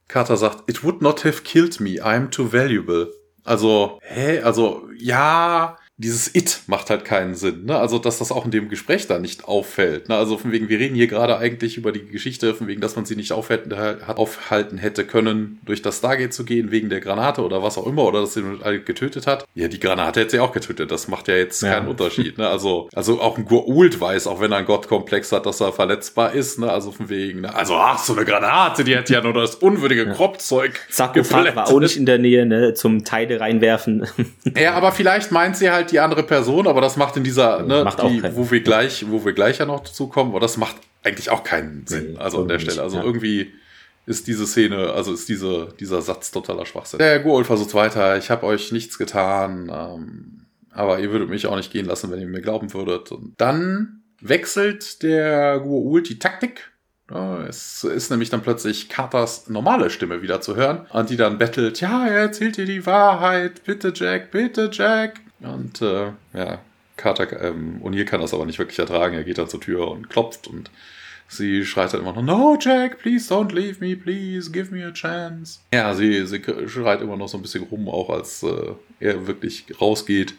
Carter 0.06 0.36
sagt, 0.36 0.68
it 0.70 0.82
would 0.84 1.02
not 1.02 1.24
have 1.24 1.42
killed 1.42 1.80
me, 1.80 2.02
I'm 2.02 2.30
too 2.30 2.50
valuable. 2.50 3.12
Also, 3.44 3.98
hä? 4.02 4.40
Also, 4.40 4.88
ja, 4.96 5.76
dieses 5.98 6.32
It 6.34 6.60
macht 6.68 6.90
halt 6.90 7.04
keinen 7.04 7.34
Sinn. 7.34 7.64
Ne? 7.66 7.76
Also, 7.76 7.98
dass 7.98 8.18
das 8.18 8.30
auch 8.32 8.44
in 8.44 8.50
dem 8.50 8.68
Gespräch 8.68 9.06
da 9.08 9.18
nicht 9.18 9.44
auffällt. 9.46 10.08
Ne? 10.08 10.16
Also, 10.16 10.38
von 10.38 10.52
wegen, 10.52 10.68
wir 10.68 10.78
reden 10.78 10.94
hier 10.94 11.08
gerade 11.08 11.36
eigentlich 11.38 11.76
über 11.76 11.90
die 11.92 12.06
Geschichte, 12.06 12.54
von 12.54 12.68
wegen, 12.68 12.80
dass 12.80 12.96
man 12.96 13.04
sie 13.04 13.16
nicht 13.16 13.32
aufhalten, 13.32 13.74
aufhalten 14.14 14.78
hätte 14.78 15.04
können, 15.04 15.58
durch 15.64 15.82
das 15.82 15.98
Stargate 15.98 16.32
zu 16.32 16.44
gehen, 16.44 16.70
wegen 16.70 16.88
der 16.88 17.00
Granate 17.00 17.42
oder 17.42 17.62
was 17.62 17.76
auch 17.78 17.86
immer, 17.86 18.04
oder 18.04 18.20
dass 18.20 18.34
sie 18.34 18.42
alle 18.62 18.80
getötet 18.80 19.26
hat. 19.26 19.44
Ja, 19.54 19.68
die 19.68 19.80
Granate 19.80 20.20
hätte 20.20 20.30
sie 20.32 20.40
auch 20.40 20.52
getötet. 20.52 20.90
Das 20.90 21.08
macht 21.08 21.28
ja 21.28 21.34
jetzt 21.36 21.62
Ja. 21.62 21.74
keinen 21.74 21.88
Unterschied. 21.88 22.38
Ne? 22.38 22.48
Also, 22.48 22.88
also 22.94 23.20
auch 23.20 23.36
ein 23.36 23.46
Goa'uld 23.46 24.00
weiß, 24.00 24.26
auch 24.28 24.40
wenn 24.40 24.52
er 24.52 24.58
einen 24.58 24.66
Gottkomplex 24.66 25.32
hat, 25.32 25.46
dass 25.46 25.60
er 25.60 25.72
verletzbar 25.72 26.32
ist. 26.32 26.58
Ne? 26.58 26.70
Also, 26.70 26.92
von 26.92 27.08
wegen, 27.08 27.40
ne? 27.40 27.54
also, 27.54 27.74
ach, 27.74 27.98
so 27.98 28.14
eine 28.14 28.24
Granate, 28.24 28.84
die 28.84 28.94
hätte 28.94 29.12
ja 29.14 29.20
nur 29.20 29.32
das 29.32 29.56
unwürdige 29.56 30.06
Kropfzeug 30.12 30.78
Sarkophag 30.88 31.56
war 31.56 31.68
auch 31.68 31.80
nicht 31.80 31.96
in 31.96 32.06
der 32.06 32.18
Nähe, 32.18 32.46
ne, 32.46 32.74
zum 32.74 33.04
Teile 33.04 33.40
reinwerfen. 33.40 34.06
Ja, 34.56 34.74
aber 34.74 34.92
vielleicht 34.92 35.32
meint 35.32 35.56
sie 35.56 35.70
halt 35.70 35.87
die 35.90 36.00
andere 36.00 36.22
Person, 36.22 36.66
aber 36.66 36.80
das 36.80 36.96
macht 36.96 37.16
in 37.16 37.24
dieser, 37.24 37.62
ne, 37.62 37.84
Macht 37.84 38.02
die, 38.02 38.22
wo 38.34 38.50
wir 38.50 38.60
gleich, 38.60 39.04
wo 39.08 39.24
wir 39.24 39.32
gleich 39.32 39.58
ja 39.58 39.66
noch 39.66 39.80
dazu 39.80 40.08
kommen, 40.08 40.30
aber 40.30 40.40
das 40.40 40.56
macht 40.56 40.76
eigentlich 41.02 41.30
auch 41.30 41.44
keinen 41.44 41.86
Sinn. 41.86 42.12
Nee, 42.12 42.18
also 42.18 42.42
an 42.42 42.48
der 42.48 42.58
Stelle. 42.58 42.82
Also 42.82 42.98
ja. 42.98 43.04
irgendwie 43.04 43.52
ist 44.06 44.26
diese 44.26 44.46
Szene, 44.46 44.92
also 44.92 45.12
ist 45.12 45.28
diese, 45.28 45.74
dieser 45.78 46.00
Satz 46.00 46.30
totaler 46.30 46.64
Schwachsinn. 46.64 46.98
Der 46.98 47.24
Goa'uld 47.24 47.44
versucht 47.44 47.74
weiter, 47.74 48.16
ich 48.16 48.30
habe 48.30 48.46
euch 48.46 48.72
nichts 48.72 48.98
getan, 48.98 49.70
ähm, 49.72 50.46
aber 50.70 50.98
ihr 51.00 51.12
würdet 51.12 51.28
mich 51.28 51.46
auch 51.46 51.56
nicht 51.56 51.72
gehen 51.72 51.86
lassen, 51.86 52.10
wenn 52.10 52.20
ihr 52.20 52.26
mir 52.26 52.40
glauben 52.40 52.72
würdet. 52.72 53.12
Und 53.12 53.34
dann 53.36 54.02
wechselt 54.20 55.02
der 55.02 55.62
Goa'uld 55.62 56.08
die 56.08 56.18
Taktik. 56.18 56.70
Ja, 57.10 57.46
es 57.46 57.84
ist 57.84 58.10
nämlich 58.10 58.28
dann 58.28 58.42
plötzlich 58.42 58.88
Carters 58.88 59.48
normale 59.48 59.88
Stimme 59.88 60.20
wieder 60.20 60.40
zu 60.40 60.56
hören 60.56 60.86
und 60.90 61.08
die 61.08 61.16
dann 61.16 61.38
bettelt, 61.38 61.80
ja, 61.80 62.06
er 62.06 62.20
erzählt 62.20 62.58
dir 62.58 62.66
die 62.66 62.84
Wahrheit, 62.84 63.64
bitte 63.64 63.92
Jack, 63.94 64.30
bitte 64.30 64.68
Jack. 64.72 65.20
Und 65.40 65.80
äh, 65.82 66.12
ja, 66.34 66.60
Carter, 66.96 67.42
ähm, 67.42 67.80
O'Neill 67.82 68.04
kann 68.04 68.20
das 68.20 68.34
aber 68.34 68.46
nicht 68.46 68.58
wirklich 68.58 68.78
ertragen, 68.78 69.14
er 69.14 69.24
geht 69.24 69.38
dann 69.38 69.48
zur 69.48 69.60
Tür 69.60 69.88
und 69.90 70.10
klopft 70.10 70.48
und 70.48 70.70
sie 71.28 71.64
schreit 71.64 71.92
dann 71.92 72.00
immer 72.00 72.12
noch, 72.12 72.22
no 72.22 72.58
Jack, 72.60 72.98
please 72.98 73.32
don't 73.32 73.54
leave 73.54 73.78
me, 73.80 73.96
please 73.96 74.50
give 74.50 74.74
me 74.74 74.84
a 74.84 74.90
chance. 74.90 75.60
Ja, 75.72 75.94
sie, 75.94 76.26
sie 76.26 76.42
schreit 76.66 77.00
immer 77.00 77.16
noch 77.16 77.28
so 77.28 77.38
ein 77.38 77.42
bisschen 77.42 77.64
rum, 77.64 77.88
auch 77.88 78.10
als 78.10 78.42
äh, 78.42 78.74
er 79.00 79.26
wirklich 79.26 79.66
rausgeht. 79.80 80.34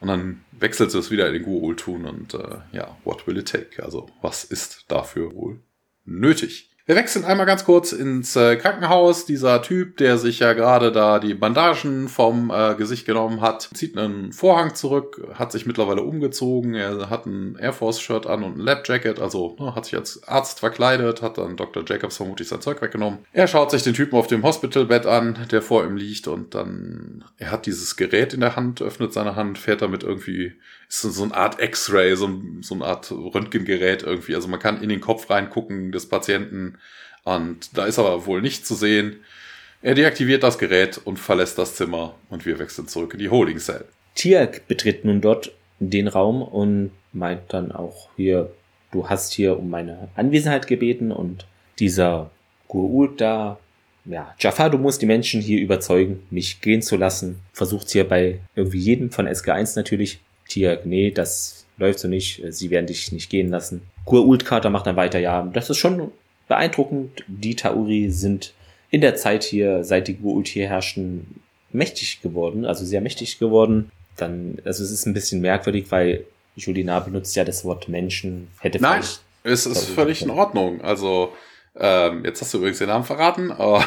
Und 0.00 0.08
dann 0.08 0.40
wechselt 0.52 0.90
sie 0.90 0.98
es 0.98 1.10
wieder 1.10 1.26
in 1.26 1.34
den 1.34 1.44
Goa'uld 1.44 1.76
tun 1.76 2.06
und 2.06 2.32
äh, 2.32 2.58
ja, 2.72 2.96
what 3.04 3.26
will 3.26 3.36
it 3.36 3.48
take? 3.48 3.82
Also, 3.82 4.08
was 4.22 4.44
ist 4.44 4.86
dafür 4.88 5.34
wohl 5.34 5.60
nötig? 6.06 6.69
Wir 6.90 6.96
wechseln 6.96 7.24
einmal 7.24 7.46
ganz 7.46 7.64
kurz 7.64 7.92
ins 7.92 8.34
äh, 8.34 8.56
Krankenhaus. 8.56 9.24
Dieser 9.24 9.62
Typ, 9.62 9.98
der 9.98 10.18
sich 10.18 10.40
ja 10.40 10.54
gerade 10.54 10.90
da 10.90 11.20
die 11.20 11.34
Bandagen 11.34 12.08
vom 12.08 12.50
äh, 12.50 12.74
Gesicht 12.74 13.06
genommen 13.06 13.40
hat, 13.40 13.70
zieht 13.74 13.96
einen 13.96 14.32
Vorhang 14.32 14.74
zurück, 14.74 15.24
hat 15.34 15.52
sich 15.52 15.66
mittlerweile 15.66 16.02
umgezogen. 16.02 16.74
Er 16.74 17.08
hat 17.08 17.26
ein 17.26 17.54
Air 17.60 17.74
Force-Shirt 17.74 18.26
an 18.26 18.42
und 18.42 18.56
ein 18.56 18.60
Lab-Jacket, 18.60 19.20
also 19.20 19.56
ne, 19.60 19.76
hat 19.76 19.84
sich 19.84 19.94
als 19.94 20.26
Arzt 20.26 20.58
verkleidet, 20.58 21.22
hat 21.22 21.38
dann 21.38 21.56
Dr. 21.56 21.84
Jacobs 21.86 22.16
vermutlich 22.16 22.48
sein 22.48 22.60
Zeug 22.60 22.82
weggenommen. 22.82 23.20
Er 23.32 23.46
schaut 23.46 23.70
sich 23.70 23.84
den 23.84 23.94
Typen 23.94 24.18
auf 24.18 24.26
dem 24.26 24.42
Hospitalbett 24.42 25.06
an, 25.06 25.46
der 25.52 25.62
vor 25.62 25.84
ihm 25.84 25.96
liegt 25.96 26.26
und 26.26 26.56
dann, 26.56 27.22
er 27.36 27.52
hat 27.52 27.66
dieses 27.66 27.94
Gerät 27.94 28.34
in 28.34 28.40
der 28.40 28.56
Hand, 28.56 28.82
öffnet 28.82 29.12
seine 29.12 29.36
Hand, 29.36 29.58
fährt 29.58 29.82
damit 29.82 30.02
irgendwie 30.02 30.54
ist 30.90 31.02
so 31.02 31.22
eine 31.22 31.34
Art 31.34 31.62
X-Ray, 31.62 32.16
so, 32.16 32.28
so 32.60 32.74
eine 32.74 32.84
Art 32.84 33.10
Röntgengerät 33.12 34.02
irgendwie. 34.02 34.34
Also 34.34 34.48
man 34.48 34.60
kann 34.60 34.82
in 34.82 34.88
den 34.88 35.00
Kopf 35.00 35.30
reingucken 35.30 35.92
des 35.92 36.08
Patienten 36.08 36.78
und 37.24 37.76
da 37.76 37.86
ist 37.86 37.98
aber 37.98 38.26
wohl 38.26 38.42
nichts 38.42 38.66
zu 38.66 38.74
sehen. 38.74 39.20
Er 39.82 39.94
deaktiviert 39.94 40.42
das 40.42 40.58
Gerät 40.58 41.00
und 41.02 41.18
verlässt 41.18 41.58
das 41.58 41.76
Zimmer 41.76 42.16
und 42.28 42.44
wir 42.44 42.58
wechseln 42.58 42.88
zurück 42.88 43.14
in 43.14 43.20
die 43.20 43.30
Holding 43.30 43.58
Cell. 43.58 43.84
Tiak 44.14 44.66
betritt 44.68 45.04
nun 45.04 45.20
dort 45.20 45.52
den 45.78 46.08
Raum 46.08 46.42
und 46.42 46.90
meint 47.12 47.42
dann 47.48 47.72
auch 47.72 48.10
hier, 48.16 48.50
du 48.90 49.08
hast 49.08 49.32
hier 49.32 49.58
um 49.58 49.70
meine 49.70 50.08
Anwesenheit 50.16 50.66
gebeten 50.66 51.12
und 51.12 51.46
dieser 51.78 52.30
Gurul 52.68 53.14
da, 53.16 53.58
ja, 54.04 54.34
Jafar, 54.38 54.70
du 54.70 54.78
musst 54.78 55.00
die 55.00 55.06
Menschen 55.06 55.40
hier 55.40 55.60
überzeugen, 55.60 56.26
mich 56.30 56.60
gehen 56.60 56.82
zu 56.82 56.96
lassen. 56.96 57.40
Versucht 57.52 57.90
hier 57.90 58.06
bei 58.08 58.40
irgendwie 58.54 58.78
jedem 58.78 59.10
von 59.10 59.26
SG1 59.26 59.76
natürlich. 59.76 60.20
Tiak, 60.50 60.84
nee, 60.84 61.10
das 61.10 61.64
läuft 61.78 61.98
so 61.98 62.08
nicht, 62.08 62.42
sie 62.50 62.70
werden 62.70 62.86
dich 62.86 63.10
nicht 63.12 63.30
gehen 63.30 63.48
lassen. 63.48 63.82
Gurult 64.04 64.44
Carter 64.44 64.70
macht 64.70 64.86
dann 64.86 64.96
weiter, 64.96 65.18
ja, 65.18 65.42
das 65.52 65.70
ist 65.70 65.78
schon 65.78 66.12
beeindruckend. 66.48 67.24
Die 67.26 67.56
Tauri 67.56 68.10
sind 68.10 68.52
in 68.90 69.00
der 69.00 69.16
Zeit 69.16 69.44
hier, 69.44 69.84
seit 69.84 70.08
die 70.08 70.16
Gurult 70.16 70.48
hier 70.48 70.68
herrschten, 70.68 71.40
mächtig 71.72 72.20
geworden, 72.22 72.64
also 72.64 72.84
sehr 72.84 73.00
mächtig 73.00 73.38
geworden. 73.38 73.90
Dann, 74.16 74.58
also 74.64 74.84
es 74.84 74.90
ist 74.90 75.06
ein 75.06 75.14
bisschen 75.14 75.40
merkwürdig, 75.40 75.86
weil 75.90 76.24
Julina 76.56 77.00
benutzt 77.00 77.34
ja 77.36 77.44
das 77.44 77.64
Wort 77.64 77.88
Menschen, 77.88 78.48
hätte 78.58 78.80
Nein, 78.80 79.02
vielleicht. 79.02 79.20
es 79.44 79.66
ist 79.66 79.84
völlig 79.84 80.22
in 80.22 80.30
Ordnung. 80.30 80.80
Also, 80.82 81.32
ähm, 81.78 82.24
jetzt 82.24 82.40
hast 82.42 82.52
du 82.52 82.58
übrigens 82.58 82.78
den 82.78 82.88
Namen 82.88 83.04
verraten, 83.04 83.52
aber 83.52 83.84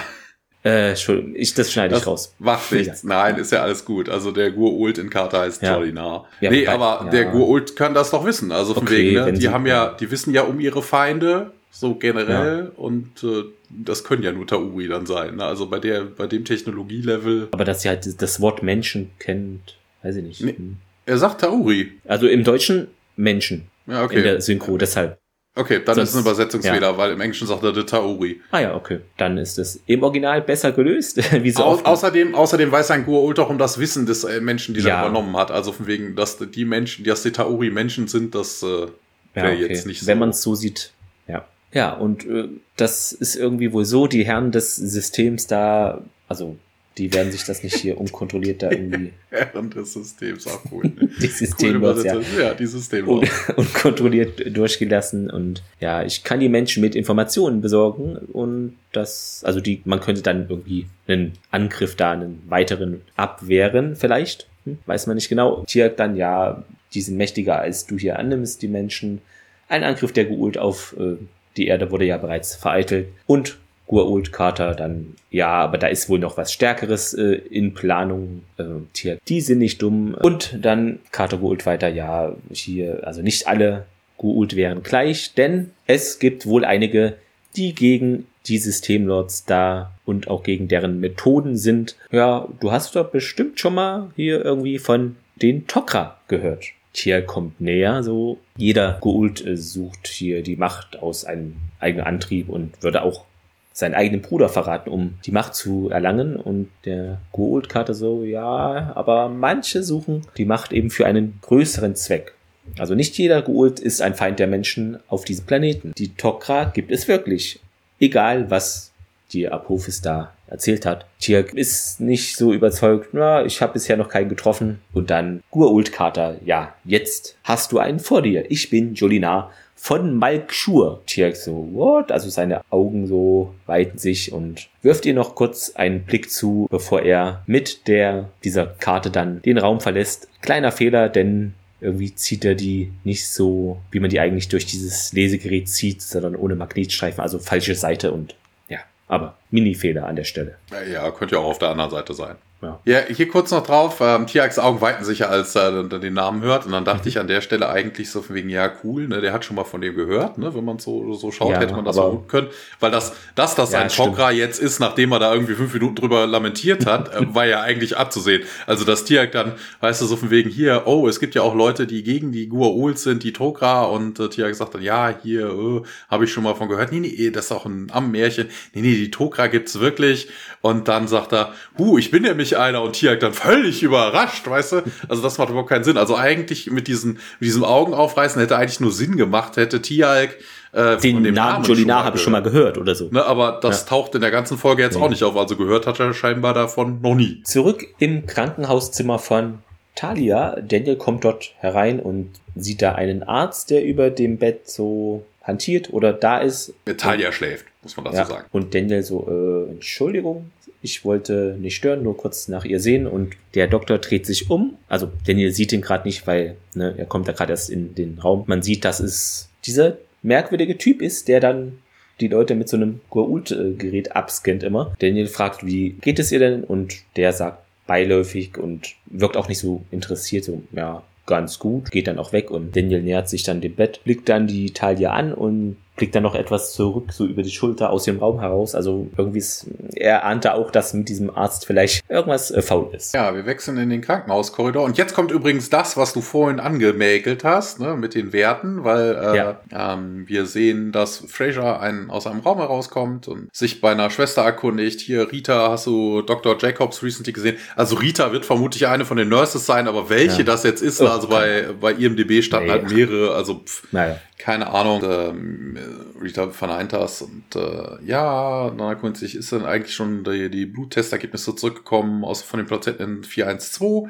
Äh, 0.66 0.91
Entschuldigung, 0.91 1.34
ich, 1.36 1.53
das 1.53 1.72
schneide 1.74 1.93
ich 1.95 1.99
das 1.99 2.07
raus. 2.07 2.36
macht 2.39 2.72
nichts. 2.72 3.03
Nein, 3.03 3.38
ist 3.38 3.51
ja 3.51 3.61
alles 3.64 3.84
gut. 3.84 4.07
Also 4.07 4.32
der 4.32 4.51
Gur-Ult 4.51 4.97
in 4.97 5.09
Carter 5.09 5.41
heißt 5.41 5.61
Ja. 5.61 5.76
Jolinar. 5.78 6.28
Ja, 6.39 6.51
nee, 6.51 6.66
aber 6.68 7.01
ja. 7.05 7.09
der 7.09 7.26
Gur-Ult 7.26 7.76
kann 7.76 7.93
das 7.93 8.11
doch 8.11 8.26
wissen. 8.26 8.51
Also 8.51 8.74
von 8.74 8.84
Okay, 8.84 8.97
wegen, 9.11 9.26
ne? 9.26 9.34
die 9.34 9.49
haben 9.49 9.66
ja, 9.66 9.93
die 9.99 10.09
wissen 10.09 10.34
ja 10.34 10.43
um 10.43 10.59
ihre 10.61 10.82
Feinde, 10.82 11.51
so 11.70 11.95
generell, 11.95 12.72
und 12.78 13.24
äh, 13.24 13.43
das 13.70 14.03
können 14.03 14.24
ja 14.24 14.32
nur 14.32 14.45
Tauri 14.47 14.88
dann 14.88 15.05
sein. 15.05 15.36
Ne? 15.38 15.43
Also 15.43 15.68
bei 15.68 15.80
der, 15.80 16.03
bei 16.05 16.28
dem 16.28 16.45
Technologielevel. 16.45 17.49
Aber 17.51 17.66
dass 17.66 17.82
sie 17.82 17.89
halt 17.89 18.22
das 18.22 18.39
Wort 18.39 18.64
Menschen 18.64 19.09
kennt, 19.20 19.76
weiß 20.03 20.16
ich 20.18 20.24
nicht. 20.24 20.41
Nee. 20.43 20.53
Hm. 20.55 20.78
Er 21.05 21.18
sagt 21.18 21.41
Tauri. 21.41 21.91
Also 22.05 22.28
im 22.28 22.43
Deutschen 22.45 22.88
Menschen 23.18 23.68
Ja, 23.88 23.99
in 23.99 24.05
okay. 24.05 24.22
der 24.22 24.39
Synchro, 24.41 24.78
deshalb. 24.78 25.18
Okay, 25.56 25.82
dann 25.86 25.95
Sonst- 25.95 26.10
ist 26.10 26.16
es 26.16 26.16
ein 26.18 26.22
Übersetzungsfehler, 26.22 26.97
weil 26.97 27.12
im 27.12 27.22
Englischen 27.22 27.45
sagt 27.47 27.64
er 27.64 27.74
der 27.74 27.86
Tauri. 27.86 28.41
Ah 28.49 28.60
ja, 28.60 28.76
okay. 28.76 29.01
Dann 29.18 29.38
ist 29.38 29.60
es 29.60 29.80
im 29.86 30.01
Original 30.01 30.41
besser 30.41 30.72
gelöst, 30.72 31.18
wie 31.43 31.51
so 31.51 31.64
Au 31.64 31.80
außerdem, 31.84 32.34
außerdem 32.34 32.72
weiß 32.72 32.89
ein 32.91 33.06
Gur-Ult 33.06 33.38
auch 33.39 33.49
um 33.51 33.60
das 33.60 33.78
Wissen 33.78 34.08
des 34.08 34.24
äh, 34.24 34.41
Menschen, 34.41 34.74
die 34.74 34.80
er 34.82 34.88
Ja. 34.88 35.01
übernommen 35.01 35.38
hat. 35.38 35.51
Also 35.51 35.72
von 35.72 35.86
wegen, 35.86 36.16
dass 36.16 36.38
die 36.39 36.66
Menschen, 36.66 37.06
dass 37.06 37.22
die 37.22 37.32
Tauri 37.32 37.70
Menschen 37.70 38.08
sind, 38.08 38.34
das 38.34 38.64
äh, 38.64 38.66
ja, 38.66 38.88
wäre 39.34 39.54
okay. 39.54 39.68
jetzt 39.68 39.86
nicht 39.86 40.08
Wenn 40.08 40.18
so. 40.18 40.20
man 40.22 40.30
es 40.30 40.41
so 40.41 40.56
sieht, 40.56 40.91
ja. 41.28 41.45
Ja, 41.72 41.93
und 41.93 42.26
äh, 42.26 42.49
das 42.78 43.12
ist 43.12 43.36
irgendwie 43.36 43.74
wohl 43.74 43.86
so, 43.86 44.08
die 44.08 44.26
Herren 44.26 44.51
des 44.51 44.76
Systems 44.76 45.45
da, 45.47 46.01
also 46.28 46.56
die 46.98 47.14
werden 47.14 47.32
sich 47.32 47.44
das 47.44 47.64
nicht 47.64 47.76
hier 47.76 48.00
unkontrolliert 48.00 48.62
da 48.62 48.72
irgendwie 48.72 49.14
Während 49.30 49.76
des 49.76 49.94
Systems 49.94 50.46
cool. 50.72 50.91
die 51.22 51.28
Systembots, 51.28 52.04
ja. 52.04 52.20
Ja, 52.39 52.54
die 52.54 52.66
System. 52.68 53.08
un 53.08 53.28
unkontrolliert 53.56 54.56
durchgelassen 54.56 55.30
und 55.30 55.64
ja, 55.80 56.04
ich 56.04 56.24
kann 56.24 56.39
die 56.39 56.50
Menschen 56.50 56.82
mit 56.82 56.96
Informationen 56.96 57.62
besorgen 57.62 58.16
und 58.16 58.76
das, 58.91 59.41
also 59.44 59.60
die, 59.60 59.82
man 59.86 60.02
könnte 60.02 60.22
dann 60.22 60.48
irgendwie 60.50 60.86
einen 61.08 61.34
Angriff 61.50 61.96
da, 61.96 62.12
einen 62.12 62.44
weiteren 62.48 63.02
abwehren 63.16 63.96
vielleicht, 63.96 64.48
hm, 64.66 64.78
weiß 64.86 65.08
man 65.08 65.16
nicht 65.16 65.30
genau. 65.30 65.66
Hier 65.68 65.89
dann 65.89 66.16
ja, 66.16 66.64
die 66.94 67.02
sind 67.02 67.18
mächtiger 67.18 67.60
als 67.60 67.88
du 67.88 67.98
hier 67.98 68.20
annimmst, 68.20 68.62
die 68.62 68.68
Menschen. 68.68 69.22
Ein 69.68 69.84
Angriff 69.84 70.12
der 70.12 70.26
Geult 70.26 70.60
auf 70.60 70.96
äh, 71.00 71.18
die 71.58 71.68
Erde 71.68 71.91
wurde 71.91 72.06
ja 72.06 72.18
bereits 72.18 72.56
vereitelt 72.56 73.08
und 73.26 73.58
Gurult 73.88 74.32
Carter 74.32 74.76
dann, 74.76 75.16
ja, 75.30 75.50
aber 75.50 75.78
da 75.78 75.88
ist 75.88 76.10
wohl 76.10 76.20
noch 76.20 76.38
was 76.38 76.54
Stärkeres 76.54 77.14
äh, 77.14 77.34
in 77.34 77.74
Planung. 77.74 78.44
Äh, 78.58 78.64
Tier, 78.94 79.20
die 79.28 79.42
sind 79.42 79.60
nicht 79.60 79.82
dumm. 79.82 80.14
Und 80.16 80.58
dann 80.62 81.00
Carter 81.12 81.38
Gurult 81.38 81.66
weiter, 81.66 81.90
ja, 81.90 82.34
hier, 82.52 83.06
also 83.06 83.22
nicht 83.22 83.48
alle 83.48 83.86
Guult 84.18 84.56
wären 84.56 84.84
gleich, 84.84 85.34
denn 85.34 85.72
es 85.86 86.20
gibt 86.20 86.46
wohl 86.46 86.64
einige, 86.64 87.18
die 87.56 87.76
gegen 87.76 88.26
die 88.48 88.58
Systemlords 88.58 89.46
da 89.46 89.92
und 90.06 90.28
auch 90.28 90.44
gegen 90.44 90.68
deren 90.68 91.00
Methoden 91.00 91.58
sind. 91.58 91.96
Ja, 92.12 92.48
du 92.60 92.72
hast 92.72 92.96
doch 92.96 93.10
bestimmt 93.10 93.60
schon 93.60 93.76
mal 93.76 94.12
hier 94.16 94.44
irgendwie 94.44 94.80
von 94.80 95.18
den 95.36 95.66
Tok'ra 95.68 96.14
gehört. 96.28 96.66
Tier 96.94 97.22
kommt 97.24 97.60
näher, 97.60 98.04
so 98.04 98.40
jeder 98.56 98.98
Guult 99.02 99.46
äh, 99.46 99.58
sucht 99.58 100.08
hier 100.08 100.44
die 100.44 100.56
Macht 100.56 101.02
aus 101.02 101.26
einem 101.26 101.56
eigenen 101.80 102.06
Antrieb 102.06 102.50
und 102.50 102.82
würde 102.84 103.02
auch 103.02 103.26
seinen 103.74 103.96
eigenen 103.96 104.22
Bruder 104.22 104.50
verraten, 104.50 104.90
um 104.90 105.16
die 105.26 105.32
Macht 105.32 105.56
zu 105.56 105.90
erlangen. 105.90 106.36
Und 106.36 106.70
der 106.86 107.20
Gould-Karte 107.32 107.94
so, 107.94 108.24
ja, 108.24 108.94
aber 108.96 109.30
manche 109.30 109.84
suchen 109.84 110.22
die 110.38 110.46
Macht 110.46 110.72
eben 110.72 110.90
für 110.90 111.06
einen 111.06 111.40
größeren 111.42 111.96
Zweck. 111.96 112.36
Also 112.78 112.96
nicht 112.96 113.18
jeder 113.18 113.42
Gould 113.42 113.80
ist 113.80 114.02
ein 114.02 114.16
Feind 114.16 114.40
der 114.40 114.48
Menschen 114.48 115.00
auf 115.08 115.26
diesem 115.26 115.46
Planeten. 115.46 115.92
Die 115.98 116.12
Tok'ra 116.12 116.72
gibt 116.72 116.92
es 116.92 117.08
wirklich. 117.08 117.60
Egal, 118.00 118.50
was 118.50 118.92
die 119.34 119.50
Apophis 119.50 120.02
da 120.02 120.34
erzählt 120.48 120.86
hat. 120.86 121.06
Tirk 121.20 121.54
ist 121.54 122.00
nicht 122.00 122.38
so 122.38 122.54
überzeugt, 122.54 123.10
na, 123.14 123.44
ich 123.44 123.62
habe 123.62 123.74
bisher 123.74 123.98
noch 123.98 124.10
keinen 124.10 124.30
getroffen. 124.30 124.80
Und 124.94 125.10
dann 125.10 125.42
Gua'uld 125.52 125.92
Kater, 125.92 126.36
ja, 126.46 126.76
jetzt 126.84 127.36
hast 127.44 127.72
du 127.72 127.80
einen 127.80 128.00
vor 128.00 128.22
dir. 128.22 128.50
Ich 128.52 128.70
bin 128.70 128.94
Jolinar 128.94 129.52
von 129.84 130.18
Malkshur. 130.18 131.02
Tirk 131.08 131.36
so, 131.36 131.68
what? 131.74 132.10
Also 132.10 132.30
seine 132.30 132.62
Augen 132.70 133.06
so 133.06 133.54
weiten 133.66 133.98
sich 133.98 134.32
und 134.32 134.70
wirft 134.82 135.06
ihr 135.06 135.14
noch 135.14 135.36
kurz 135.36 135.72
einen 135.76 136.04
Blick 136.04 136.32
zu, 136.32 136.68
bevor 136.72 137.02
er 137.02 137.44
mit 137.48 137.90
der, 137.90 138.30
dieser 138.46 138.66
Karte 138.66 139.12
dann 139.12 139.42
den 139.42 139.58
Raum 139.58 139.82
verlässt. 139.82 140.30
Kleiner 140.42 140.72
Fehler, 140.72 141.10
denn 141.10 141.54
irgendwie 141.82 142.16
zieht 142.16 142.46
er 142.46 142.56
die 142.56 142.94
nicht 143.04 143.28
so, 143.28 143.78
wie 143.92 144.00
man 144.00 144.10
die 144.10 144.22
eigentlich 144.22 144.48
durch 144.48 144.66
dieses 144.66 145.12
Lesegerät 145.12 145.68
zieht, 145.68 146.02
sondern 146.02 146.38
ohne 146.38 146.56
Magnetstreifen, 146.56 147.20
also 147.20 147.38
falsche 147.40 147.76
Seite 147.76 148.14
und 148.14 148.36
ja, 148.70 148.80
aber 149.10 149.36
Mini-Fehler 149.52 150.08
an 150.08 150.16
der 150.16 150.24
Stelle. 150.24 150.56
Ja, 150.94 151.12
könnte 151.12 151.36
ja 151.36 151.42
auch 151.42 151.50
auf 151.50 151.60
der 151.60 151.72
anderen 151.72 151.92
Seite 151.92 152.14
sein. 152.14 152.38
Ja. 152.64 152.80
ja, 152.86 152.99
hier 153.01 153.28
kurz 153.28 153.51
noch 153.51 153.66
drauf. 153.66 153.97
Ähm, 153.99 154.26
Tiaks 154.28 154.57
Augen 154.57 154.82
weiten 154.82 155.03
sich 155.03 155.20
ja, 155.20 155.28
als 155.28 155.55
er 155.55 155.84
den 155.84 156.14
Namen 156.14 156.41
hört. 156.41 156.66
Und 156.66 156.72
dann 156.72 156.86
dachte 156.86 157.03
mhm. 157.03 157.07
ich 157.09 157.20
an 157.20 157.28
der 157.28 157.41
Stelle 157.41 157.70
eigentlich 157.70 158.09
so 158.09 158.22
von 158.22 158.36
wegen, 158.36 158.49
ja, 158.49 158.72
cool, 158.84 159.07
ne, 159.07 159.22
der 159.22 159.34
hat 159.34 159.45
schon 159.45 159.55
mal 159.55 159.64
von 159.64 159.82
dem 159.82 159.95
gehört, 159.95 160.38
ne? 160.38 160.53
Wenn 160.55 160.64
man 160.64 160.80
so, 160.80 161.14
so 161.14 161.32
schaut, 161.32 161.51
ja, 161.51 161.59
hätte 161.59 161.76
man 161.76 161.86
das 161.86 161.95
so 161.95 162.11
gut 162.11 162.30
können. 162.30 162.47
Weil 162.80 162.91
das, 162.91 163.14
dass 163.36 163.55
das 163.55 163.74
ja, 163.74 163.80
ein 163.80 163.89
Chokra 163.89 164.32
jetzt 164.32 164.59
ist, 164.59 164.80
nachdem 164.80 165.11
er 165.11 165.20
da 165.20 165.34
irgendwie 165.34 165.55
fünf 165.55 165.74
Minuten 165.74 165.95
drüber 165.95 166.26
lamentiert 166.26 166.86
hat, 166.86 167.14
äh, 167.14 167.34
war 167.34 167.45
ja 167.45 167.61
eigentlich 167.61 167.97
abzusehen. 167.97 168.43
Also, 168.66 168.86
dass 168.86 169.03
Tiak 169.03 169.32
dann, 169.32 169.53
weißt 169.82 170.01
du, 170.01 170.05
so 170.05 170.16
von 170.16 170.30
wegen 170.30 170.49
hier, 170.49 170.84
oh, 170.86 171.07
es 171.07 171.20
gibt 171.20 171.36
ja 171.36 171.41
auch 171.41 171.55
Leute, 171.55 171.86
die 171.86 172.03
gegen 172.03 172.32
die 172.32 172.49
Gua'uls 172.49 172.97
sind, 172.97 173.24
die 173.24 173.34
Tokra. 173.34 173.84
Und 173.84 174.20
äh, 174.20 174.30
Tiak 174.30 174.55
sagt 174.55 174.76
dann, 174.76 174.82
ja, 174.82 175.14
hier, 175.22 175.47
äh, 175.47 175.82
habe 176.09 176.26
ich 176.26 176.32
schon 176.32 176.43
mal 176.43 176.55
von 176.55 176.70
gehört. 176.70 176.91
Nee, 176.91 176.99
nee, 176.99 177.30
das 177.30 177.45
ist 177.45 177.51
auch 177.51 177.66
ein 177.66 177.89
Am-Märchen. 177.91 178.47
Nee, 178.74 178.82
nee, 178.82 178.95
die 178.95 179.11
Tokra 179.11 179.47
gibt's 179.47 179.80
wirklich. 179.80 180.30
Und 180.61 180.88
dann 180.88 181.07
sagt 181.07 181.34
er, 181.34 181.53
hu, 181.78 181.97
ich 181.97 182.09
bin 182.09 182.24
nämlich 182.24 182.53
einer. 182.56 182.82
Und 182.82 182.93
Tiak 182.93 183.20
dann 183.20 183.34
völlig 183.34 183.84
überrascht, 183.84 184.47
weißt 184.47 184.72
du? 184.74 184.84
Also 185.08 185.22
das 185.22 185.38
macht 185.38 185.49
überhaupt 185.49 185.70
keinen 185.70 185.84
Sinn. 185.84 185.97
Also 185.97 186.16
eigentlich 186.16 186.70
mit 186.72 186.88
diesen, 186.88 187.14
mit 187.14 187.47
diesem 187.47 187.64
Augenaufreißen 187.64 188.39
hätte 188.41 188.58
eigentlich 188.58 188.80
nur 188.80 188.91
Sinn 188.91 189.18
gemacht, 189.18 189.58
hätte 189.58 189.82
Tialk 189.82 190.38
äh, 190.72 190.97
den 190.97 191.22
Namen, 191.22 191.34
Namen 191.34 191.66
Jolinar 191.66 192.04
habe 192.04 192.18
ich 192.18 192.24
schon 192.24 192.34
mal 192.34 192.41
gehört 192.41 192.78
oder 192.78 192.95
so. 192.95 193.10
Ne, 193.12 193.24
aber 193.24 193.60
das 193.62 193.82
ja. 193.82 193.88
taucht 193.89 194.16
in 194.16 194.22
der 194.22 194.32
ganzen 194.32 194.58
Folge 194.58 194.82
jetzt 194.82 194.97
nee. 194.97 195.04
auch 195.04 195.10
nicht 195.10 195.24
auf. 195.24 195.36
Also 195.38 195.56
gehört 195.56 195.88
hat 195.88 195.99
er 195.99 196.14
scheinbar 196.14 196.54
davon 196.54 197.01
noch 197.01 197.16
nie. 197.16 197.41
Zurück 197.43 197.86
im 197.99 198.26
Krankenhauszimmer 198.26 199.20
von 199.20 199.60
Talia. 199.95 200.56
Daniel 200.62 200.95
kommt 200.95 201.24
dort 201.24 201.54
herein 201.60 201.99
und 201.99 202.32
sieht 202.56 202.82
da 202.82 202.93
einen 202.93 203.24
Arzt, 203.24 203.70
der 203.70 203.84
über 203.84 204.10
dem 204.10 204.38
Bett 204.38 204.70
so 204.70 205.26
hantiert 205.43 205.93
oder 205.93 206.14
da 206.14 206.39
ist. 206.39 206.74
Talia 206.97 207.32
schläft 207.32 207.66
muss 207.84 207.97
man 207.97 208.06
dazu 208.06 208.18
ja. 208.18 208.26
sagen. 208.26 208.45
Und 208.51 208.74
Daniel 208.74 209.04
so, 209.04 209.28
äh, 209.28 209.72
Entschuldigung, 209.72 210.51
ich 210.84 211.06
wollte 211.06 211.56
nicht 211.60 211.78
stören, 211.78 212.04
nur 212.04 212.18
kurz 212.18 212.50
nach 212.50 212.66
ihr 212.66 212.82
sehen 212.82 213.08
und 213.08 213.36
der 213.56 213.68
Doktor 213.68 214.00
dreht 214.00 214.26
sich 214.26 214.50
um. 214.50 214.78
Also 214.90 215.10
Daniel 215.26 215.52
sieht 215.52 215.72
ihn 215.72 215.82
gerade 215.82 216.06
nicht, 216.06 216.28
weil 216.28 216.58
ne, 216.76 216.94
er 216.98 217.06
kommt 217.06 217.28
da 217.28 217.32
gerade 217.32 217.54
erst 217.54 217.70
in 217.70 217.96
den 217.96 218.20
Raum. 218.20 218.44
Man 218.48 218.62
sieht, 218.62 218.84
dass 218.84 219.00
es 219.00 219.50
dieser 219.66 219.98
merkwürdige 220.22 220.78
Typ 220.78 221.02
ist, 221.02 221.30
der 221.30 221.40
dann 221.40 221.80
die 222.20 222.28
Leute 222.28 222.54
mit 222.54 222.68
so 222.68 222.76
einem 222.76 223.00
Goa'uld-Gerät 223.10 224.16
abscannt 224.16 224.62
immer. 224.62 224.94
Daniel 225.00 225.28
fragt, 225.28 225.66
wie 225.66 225.92
geht 226.02 226.20
es 226.20 226.34
ihr 226.34 226.40
denn? 226.40 226.66
Und 226.66 226.96
der 227.16 227.32
sagt 227.32 227.64
beiläufig 227.88 228.58
und 228.58 228.96
wirkt 229.06 229.38
auch 229.38 229.48
nicht 229.48 229.60
so 229.60 229.84
interessiert, 229.90 230.44
so, 230.44 230.64
ja, 230.74 231.02
ganz 231.26 231.60
gut, 231.60 231.92
geht 231.92 232.08
dann 232.08 232.20
auch 232.20 232.34
weg 232.34 232.52
und 232.52 232.76
Daniel 232.76 233.02
nähert 233.02 233.30
sich 233.30 233.44
dann 233.44 233.62
dem 233.62 233.76
Bett, 233.76 234.02
blickt 234.04 234.28
dann 234.28 234.48
die 234.48 234.72
Taille 234.72 235.12
an 235.12 235.34
und 235.34 235.78
blickt 235.96 236.16
dann 236.16 236.24
noch 236.24 236.36
etwas 236.36 236.74
zurück, 236.74 237.12
so 237.12 237.26
über 237.26 237.44
die 237.44 237.52
Schulter 237.52 237.91
aus 237.91 238.04
dem 238.06 238.18
Raum 238.18 238.39
heraus. 238.39 238.74
Also 238.74 239.08
irgendwie 239.16 239.38
ist, 239.38 239.68
er 239.96 240.26
ahnte 240.26 240.56
auch, 240.56 240.72
dass 240.72 240.94
mit 240.94 241.08
diesem 241.08 241.30
Arzt 241.30 241.68
vielleicht 241.68 242.04
irgendwas 242.10 242.50
äh, 242.50 242.62
faul 242.64 242.89
ist. 242.94 243.14
Ja, 243.14 243.36
wir 243.36 243.46
wechseln 243.46 243.78
in 243.78 243.89
den 243.89 244.02
Krankenhauskorridor. 244.02 244.84
Und 244.84 244.98
jetzt 244.98 245.14
kommt 245.14 245.32
übrigens 245.32 245.70
das, 245.70 245.96
was 245.96 246.14
du 246.14 246.22
vorhin 246.22 246.60
angemäkelt 246.60 247.44
hast, 247.44 247.80
ne, 247.80 247.96
mit 247.96 248.16
den 248.16 248.34
Werten, 248.34 248.84
weil 248.84 249.16
äh, 249.16 249.38
ja. 249.38 249.60
ähm, 249.72 250.28
wir 250.28 250.48
sehen, 250.48 250.91
dass 250.91 251.18
Fraser 251.28 251.80
ein, 251.80 252.10
aus 252.10 252.26
einem 252.26 252.39
Raum 252.39 252.58
herauskommt 252.58 253.28
und 253.28 253.54
sich 253.56 253.80
bei 253.80 253.91
einer 253.91 254.10
Schwester 254.10 254.41
erkundigt. 254.41 255.00
Hier, 255.00 255.32
Rita, 255.32 255.70
hast 255.70 255.86
du 255.86 256.24
Dr. 256.24 256.58
Jacobs 256.60 257.04
recently 257.04 257.34
gesehen? 257.34 257.58
Also 257.76 257.98
Rita 257.98 258.32
wird 258.32 258.46
vermutlich 258.46 258.88
eine 258.88 259.06
von 259.06 259.18
den 259.18 259.30
Nurses 259.30 259.68
sein, 259.68 259.88
aber 259.88 260.10
welche 260.10 260.39
ja. 260.39 260.44
das 260.44 260.64
jetzt 260.64 260.82
ist, 260.82 261.02
oh, 261.02 261.08
also 261.08 261.28
bei, 261.28 261.68
bei 261.80 261.94
IMDB 261.94 262.41
standen 262.41 262.68
nee. 262.68 262.72
halt 262.72 262.91
mehrere, 262.91 263.36
also 263.36 263.62
pff, 263.64 263.91
naja 263.91 264.20
keine 264.44 264.72
Ahnung, 264.72 265.02
ähm, 265.10 265.78
Rita 266.22 266.50
verneint 266.50 266.94
das 266.94 267.22
und 267.22 267.56
äh, 267.56 268.04
ja, 268.06 268.68
erkundigt 268.68 269.18
sich, 269.18 269.36
ist 269.36 269.52
dann 269.52 269.66
eigentlich 269.66 269.94
schon 269.94 270.24
die, 270.24 270.50
die 270.50 270.66
Bluttestergebnisse 270.66 271.56
zurückgekommen 271.56 272.24
aus 272.24 272.42
von 272.42 272.60
den 272.60 272.68
Plazenten 272.68 273.24
412 273.24 274.10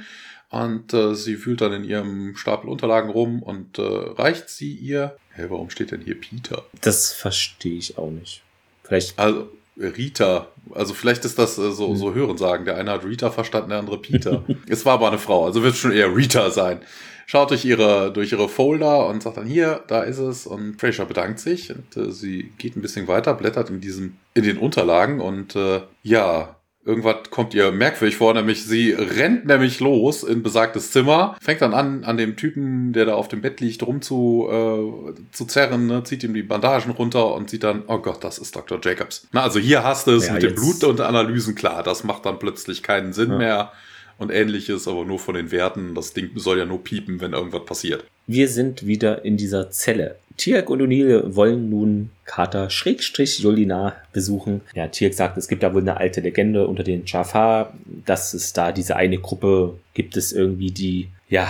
und 0.49 0.93
äh, 0.93 1.15
sie 1.15 1.35
fühlt 1.35 1.61
dann 1.61 1.73
in 1.73 1.83
ihrem 1.83 2.35
Stapel 2.35 2.69
Unterlagen 2.69 3.09
rum 3.09 3.41
und 3.41 3.79
äh, 3.79 3.81
reicht 3.81 4.49
sie 4.49 4.73
ihr. 4.73 5.17
Hey, 5.31 5.49
warum 5.49 5.69
steht 5.69 5.91
denn 5.91 6.01
hier 6.01 6.19
Peter? 6.19 6.63
Das 6.81 7.11
verstehe 7.11 7.77
ich 7.77 7.97
auch 7.97 8.11
nicht. 8.11 8.43
Vielleicht. 8.83 9.17
Also, 9.17 9.49
Rita. 9.77 10.49
Also 10.71 10.93
vielleicht 10.93 11.25
ist 11.25 11.39
das 11.39 11.57
äh, 11.57 11.71
so, 11.71 11.89
hm. 11.89 11.95
so 11.95 12.13
Hören 12.13 12.37
sagen. 12.37 12.65
Der 12.65 12.77
eine 12.77 12.91
hat 12.91 13.03
Rita 13.03 13.31
verstanden, 13.31 13.69
der 13.69 13.79
andere 13.79 13.97
Peter. 13.97 14.43
es 14.67 14.85
war 14.85 14.93
aber 14.93 15.07
eine 15.07 15.17
Frau, 15.17 15.45
also 15.45 15.63
wird 15.63 15.73
es 15.73 15.79
schon 15.79 15.91
eher 15.91 16.15
Rita 16.15 16.51
sein 16.51 16.81
schaut 17.25 17.51
durch 17.51 17.65
ihre, 17.65 18.11
durch 18.11 18.31
ihre 18.31 18.49
Folder 18.49 19.07
und 19.07 19.23
sagt 19.23 19.37
dann 19.37 19.45
hier, 19.45 19.83
da 19.87 20.03
ist 20.03 20.19
es. 20.19 20.45
Und 20.45 20.79
Fraser 20.79 21.05
bedankt 21.05 21.39
sich 21.39 21.71
und 21.73 21.97
äh, 21.97 22.11
sie 22.11 22.51
geht 22.57 22.75
ein 22.75 22.81
bisschen 22.81 23.07
weiter, 23.07 23.33
blättert 23.33 23.69
in 23.69 23.81
diesem, 23.81 24.17
in 24.33 24.43
den 24.43 24.57
Unterlagen 24.57 25.21
und 25.21 25.55
äh, 25.55 25.81
ja, 26.03 26.55
Irgendwas 26.85 27.29
kommt 27.29 27.53
ihr 27.53 27.71
merkwürdig 27.71 28.17
vor, 28.17 28.33
nämlich 28.33 28.65
sie 28.65 28.91
rennt 28.91 29.45
nämlich 29.45 29.79
los 29.79 30.21
in 30.21 30.43
besagtes 30.43 30.91
Zimmer, 30.91 31.37
fängt 31.39 31.61
dann 31.61 31.73
an, 31.73 32.03
an 32.03 32.17
dem 32.17 32.35
Typen, 32.35 32.91
der 32.91 33.05
da 33.05 33.13
auf 33.15 33.29
dem 33.29 33.39
Bett 33.39 33.61
liegt, 33.61 33.83
rum 33.83 34.01
zu, 34.01 34.49
äh, 34.51 35.13
zu 35.31 35.45
zerren, 35.45 35.87
ne, 35.87 36.03
zieht 36.03 36.25
ihm 36.25 36.33
die 36.33 36.43
Bandagen 36.43 36.91
runter 36.91 37.35
und 37.35 37.49
sieht 37.49 37.63
dann, 37.63 37.83
oh 37.87 37.99
Gott, 37.99 38.21
das 38.25 38.37
ist 38.37 38.53
Dr. 38.53 38.81
Jacobs. 38.83 39.25
Na, 39.31 39.43
also 39.43 39.59
hier 39.59 39.85
hast 39.85 40.07
du 40.07 40.11
es 40.11 40.27
ja, 40.27 40.33
mit 40.33 40.43
dem 40.43 40.55
Blut 40.55 40.83
und 40.83 40.99
Analysen, 40.99 41.55
klar, 41.55 41.83
das 41.83 42.03
macht 42.03 42.25
dann 42.25 42.37
plötzlich 42.37 42.83
keinen 42.83 43.13
Sinn 43.13 43.31
ja. 43.31 43.37
mehr 43.37 43.71
und 44.17 44.31
ähnliches, 44.31 44.87
aber 44.87 45.05
nur 45.05 45.19
von 45.19 45.35
den 45.35 45.51
Werten. 45.51 45.95
Das 45.95 46.13
Ding 46.13 46.31
soll 46.35 46.59
ja 46.59 46.65
nur 46.65 46.83
piepen, 46.83 47.21
wenn 47.21 47.33
irgendwas 47.33 47.65
passiert. 47.65 48.05
Wir 48.27 48.47
sind 48.47 48.85
wieder 48.85 49.25
in 49.25 49.37
dieser 49.37 49.69
Zelle. 49.71 50.17
Tiak 50.37 50.69
und 50.69 50.81
O'Neill 50.81 51.35
wollen 51.35 51.69
nun 51.69 52.09
Carter 52.25 52.69
Schrägstrich 52.69 53.39
Jolinar 53.39 53.97
besuchen. 54.13 54.61
Ja, 54.73 54.87
Tiak 54.87 55.13
sagt, 55.13 55.37
es 55.37 55.47
gibt 55.47 55.61
da 55.61 55.73
wohl 55.73 55.81
eine 55.81 55.97
alte 55.97 56.21
Legende 56.21 56.67
unter 56.67 56.83
den 56.83 57.05
Jafar, 57.05 57.73
dass 58.05 58.33
es 58.33 58.53
da 58.53 58.71
diese 58.71 58.95
eine 58.95 59.19
Gruppe 59.19 59.77
gibt 59.93 60.17
es 60.17 60.31
irgendwie, 60.31 60.71
die, 60.71 61.09
ja, 61.29 61.47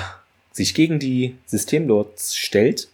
sich 0.51 0.73
gegen 0.73 0.99
die 0.99 1.35
Systemlords 1.45 2.35
stellt 2.35 2.89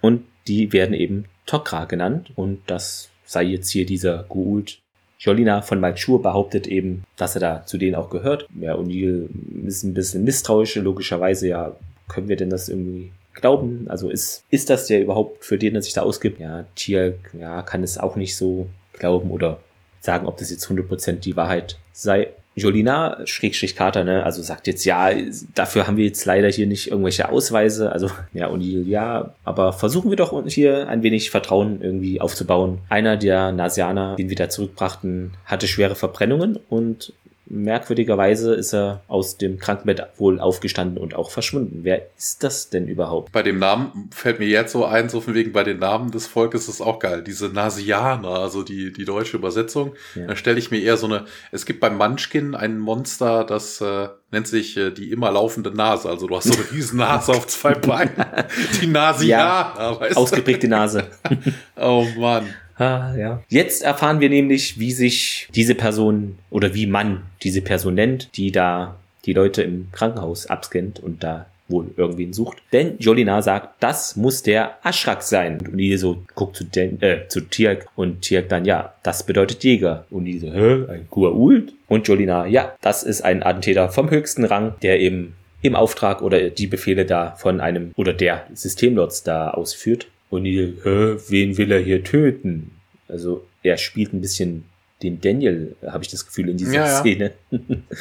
und 0.00 0.24
die 0.48 0.72
werden 0.72 0.94
eben 0.94 1.26
Tok'ra 1.46 1.86
genannt 1.86 2.32
und 2.34 2.60
das 2.66 3.10
sei 3.24 3.44
jetzt 3.44 3.70
hier 3.70 3.86
dieser 3.86 4.24
Gould 4.28 4.78
Jolina 5.18 5.62
von 5.62 5.80
Malchur 5.80 6.22
behauptet 6.22 6.66
eben, 6.66 7.04
dass 7.16 7.34
er 7.36 7.40
da 7.40 7.66
zu 7.66 7.78
denen 7.78 7.94
auch 7.94 8.10
gehört. 8.10 8.46
Ja, 8.60 8.74
O'Neill 8.74 9.28
ist 9.66 9.82
ein 9.82 9.94
bisschen 9.94 10.24
misstrauisch, 10.24 10.76
logischerweise, 10.76 11.48
ja, 11.48 11.76
können 12.08 12.28
wir 12.28 12.36
denn 12.36 12.50
das 12.50 12.68
irgendwie 12.68 13.12
glauben? 13.34 13.86
Also 13.88 14.10
ist, 14.10 14.44
ist 14.50 14.70
das 14.70 14.86
der 14.86 15.00
überhaupt, 15.00 15.44
für 15.44 15.58
den 15.58 15.74
er 15.74 15.82
sich 15.82 15.92
da 15.92 16.02
ausgibt? 16.02 16.40
Ja, 16.40 16.64
Tier, 16.74 17.18
ja, 17.38 17.62
kann 17.62 17.82
es 17.82 17.98
auch 17.98 18.16
nicht 18.16 18.36
so 18.36 18.68
glauben 18.92 19.30
oder 19.30 19.60
sagen, 20.00 20.26
ob 20.26 20.36
das 20.38 20.50
jetzt 20.50 20.66
100% 20.66 21.20
die 21.20 21.36
Wahrheit 21.36 21.78
sei. 21.92 22.28
Jolina, 22.56 23.18
Schrägstrich 23.26 23.76
Kater, 23.76 24.02
ne, 24.02 24.24
also 24.24 24.42
sagt 24.42 24.66
jetzt, 24.66 24.86
ja, 24.86 25.10
dafür 25.54 25.86
haben 25.86 25.98
wir 25.98 26.06
jetzt 26.06 26.24
leider 26.24 26.48
hier 26.48 26.66
nicht 26.66 26.90
irgendwelche 26.90 27.28
Ausweise, 27.28 27.92
also, 27.92 28.10
ja, 28.32 28.46
und 28.46 28.62
ja, 28.62 29.34
aber 29.44 29.74
versuchen 29.74 30.08
wir 30.08 30.16
doch 30.16 30.42
hier 30.46 30.88
ein 30.88 31.02
wenig 31.02 31.30
Vertrauen 31.30 31.82
irgendwie 31.82 32.18
aufzubauen. 32.18 32.78
Einer 32.88 33.18
der 33.18 33.52
Nasianer, 33.52 34.16
den 34.16 34.30
wir 34.30 34.36
da 34.36 34.48
zurückbrachten, 34.48 35.34
hatte 35.44 35.68
schwere 35.68 35.94
Verbrennungen 35.94 36.58
und 36.70 37.12
merkwürdigerweise 37.46 38.54
ist 38.54 38.74
er 38.74 39.02
aus 39.08 39.36
dem 39.38 39.58
Krankenbett 39.58 40.02
wohl 40.16 40.40
aufgestanden 40.40 40.98
und 40.98 41.14
auch 41.14 41.30
verschwunden. 41.30 41.80
Wer 41.82 42.06
ist 42.16 42.42
das 42.42 42.70
denn 42.70 42.88
überhaupt? 42.88 43.32
Bei 43.32 43.42
dem 43.42 43.58
Namen 43.58 44.10
fällt 44.12 44.38
mir 44.38 44.48
jetzt 44.48 44.72
so 44.72 44.84
ein, 44.84 45.08
so 45.08 45.20
von 45.20 45.34
wegen 45.34 45.52
bei 45.52 45.64
den 45.64 45.78
Namen 45.78 46.10
des 46.10 46.26
Volkes 46.26 46.68
ist 46.68 46.80
auch 46.80 46.98
geil. 46.98 47.22
Diese 47.22 47.48
Nasianer, 47.48 48.28
also 48.28 48.62
die, 48.62 48.92
die 48.92 49.04
deutsche 49.04 49.36
Übersetzung. 49.36 49.94
Ja. 50.14 50.26
Da 50.26 50.36
stelle 50.36 50.58
ich 50.58 50.70
mir 50.70 50.80
eher 50.80 50.96
so 50.96 51.06
eine, 51.06 51.24
es 51.52 51.66
gibt 51.66 51.80
beim 51.80 51.96
Munchkin 51.96 52.54
ein 52.54 52.78
Monster, 52.78 53.44
das 53.44 53.80
äh, 53.80 54.08
nennt 54.32 54.48
sich 54.48 54.76
äh, 54.76 54.90
die 54.90 55.12
immer 55.12 55.30
laufende 55.30 55.70
Nase. 55.70 56.08
Also 56.08 56.26
du 56.26 56.36
hast 56.36 56.52
so 56.52 56.54
eine 56.54 56.70
riesen 56.72 56.98
Nase 56.98 57.32
auf 57.32 57.46
zwei 57.46 57.74
Beinen. 57.74 58.12
Die 58.80 58.86
Nasianer. 58.86 60.00
Ja, 60.00 60.16
ausgeprägte 60.16 60.68
Nase. 60.68 61.06
oh 61.76 62.06
Mann. 62.16 62.46
Ah, 62.78 63.14
ja. 63.16 63.42
Jetzt 63.48 63.82
erfahren 63.82 64.20
wir 64.20 64.28
nämlich, 64.28 64.78
wie 64.78 64.92
sich 64.92 65.48
diese 65.54 65.74
Person 65.74 66.38
oder 66.50 66.74
wie 66.74 66.86
man 66.86 67.22
diese 67.42 67.62
Person 67.62 67.94
nennt, 67.94 68.36
die 68.36 68.52
da 68.52 68.96
die 69.24 69.32
Leute 69.32 69.62
im 69.62 69.88
Krankenhaus 69.92 70.46
abscannt 70.46 71.00
und 71.00 71.24
da 71.24 71.46
wohl 71.68 71.90
irgendwen 71.96 72.32
sucht. 72.32 72.58
Denn 72.72 72.96
Jolina 72.98 73.42
sagt, 73.42 73.82
das 73.82 74.14
muss 74.16 74.42
der 74.42 74.78
Aschrak 74.86 75.22
sein. 75.22 75.58
Und 75.60 75.76
die 75.78 75.96
so 75.96 76.22
guckt 76.34 76.56
zu, 76.56 76.64
Den, 76.64 77.02
äh, 77.02 77.26
zu 77.28 77.40
Tiak 77.40 77.88
und 77.96 78.22
Tiak 78.22 78.48
dann, 78.48 78.64
ja, 78.64 78.94
das 79.02 79.26
bedeutet 79.26 79.64
Jäger. 79.64 80.04
Und 80.10 80.26
die 80.26 80.38
so, 80.38 80.52
hä, 80.52 80.84
ein 80.88 81.06
Guault? 81.10 81.72
Und 81.88 82.06
Jolina, 82.06 82.46
ja, 82.46 82.74
das 82.82 83.02
ist 83.02 83.22
ein 83.22 83.42
Attentäter 83.42 83.88
vom 83.88 84.10
höchsten 84.10 84.44
Rang, 84.44 84.74
der 84.82 85.00
eben 85.00 85.34
im 85.62 85.74
Auftrag 85.74 86.22
oder 86.22 86.50
die 86.50 86.66
Befehle 86.66 87.04
da 87.04 87.32
von 87.32 87.60
einem 87.60 87.92
oder 87.96 88.12
der 88.12 88.46
Systemlords 88.54 89.24
da 89.24 89.50
ausführt. 89.50 90.06
Und 90.30 90.44
die, 90.44 90.76
hä, 90.82 91.16
wen 91.28 91.56
will 91.56 91.72
er 91.72 91.80
hier 91.80 92.02
töten? 92.02 92.72
Also 93.08 93.46
er 93.62 93.76
spielt 93.76 94.12
ein 94.12 94.20
bisschen 94.20 94.64
den 95.02 95.20
Daniel, 95.20 95.76
habe 95.86 96.02
ich 96.02 96.10
das 96.10 96.26
Gefühl, 96.26 96.48
in 96.48 96.56
dieser 96.56 96.74
ja, 96.74 97.00
Szene. 97.00 97.32
Ja. 97.50 97.58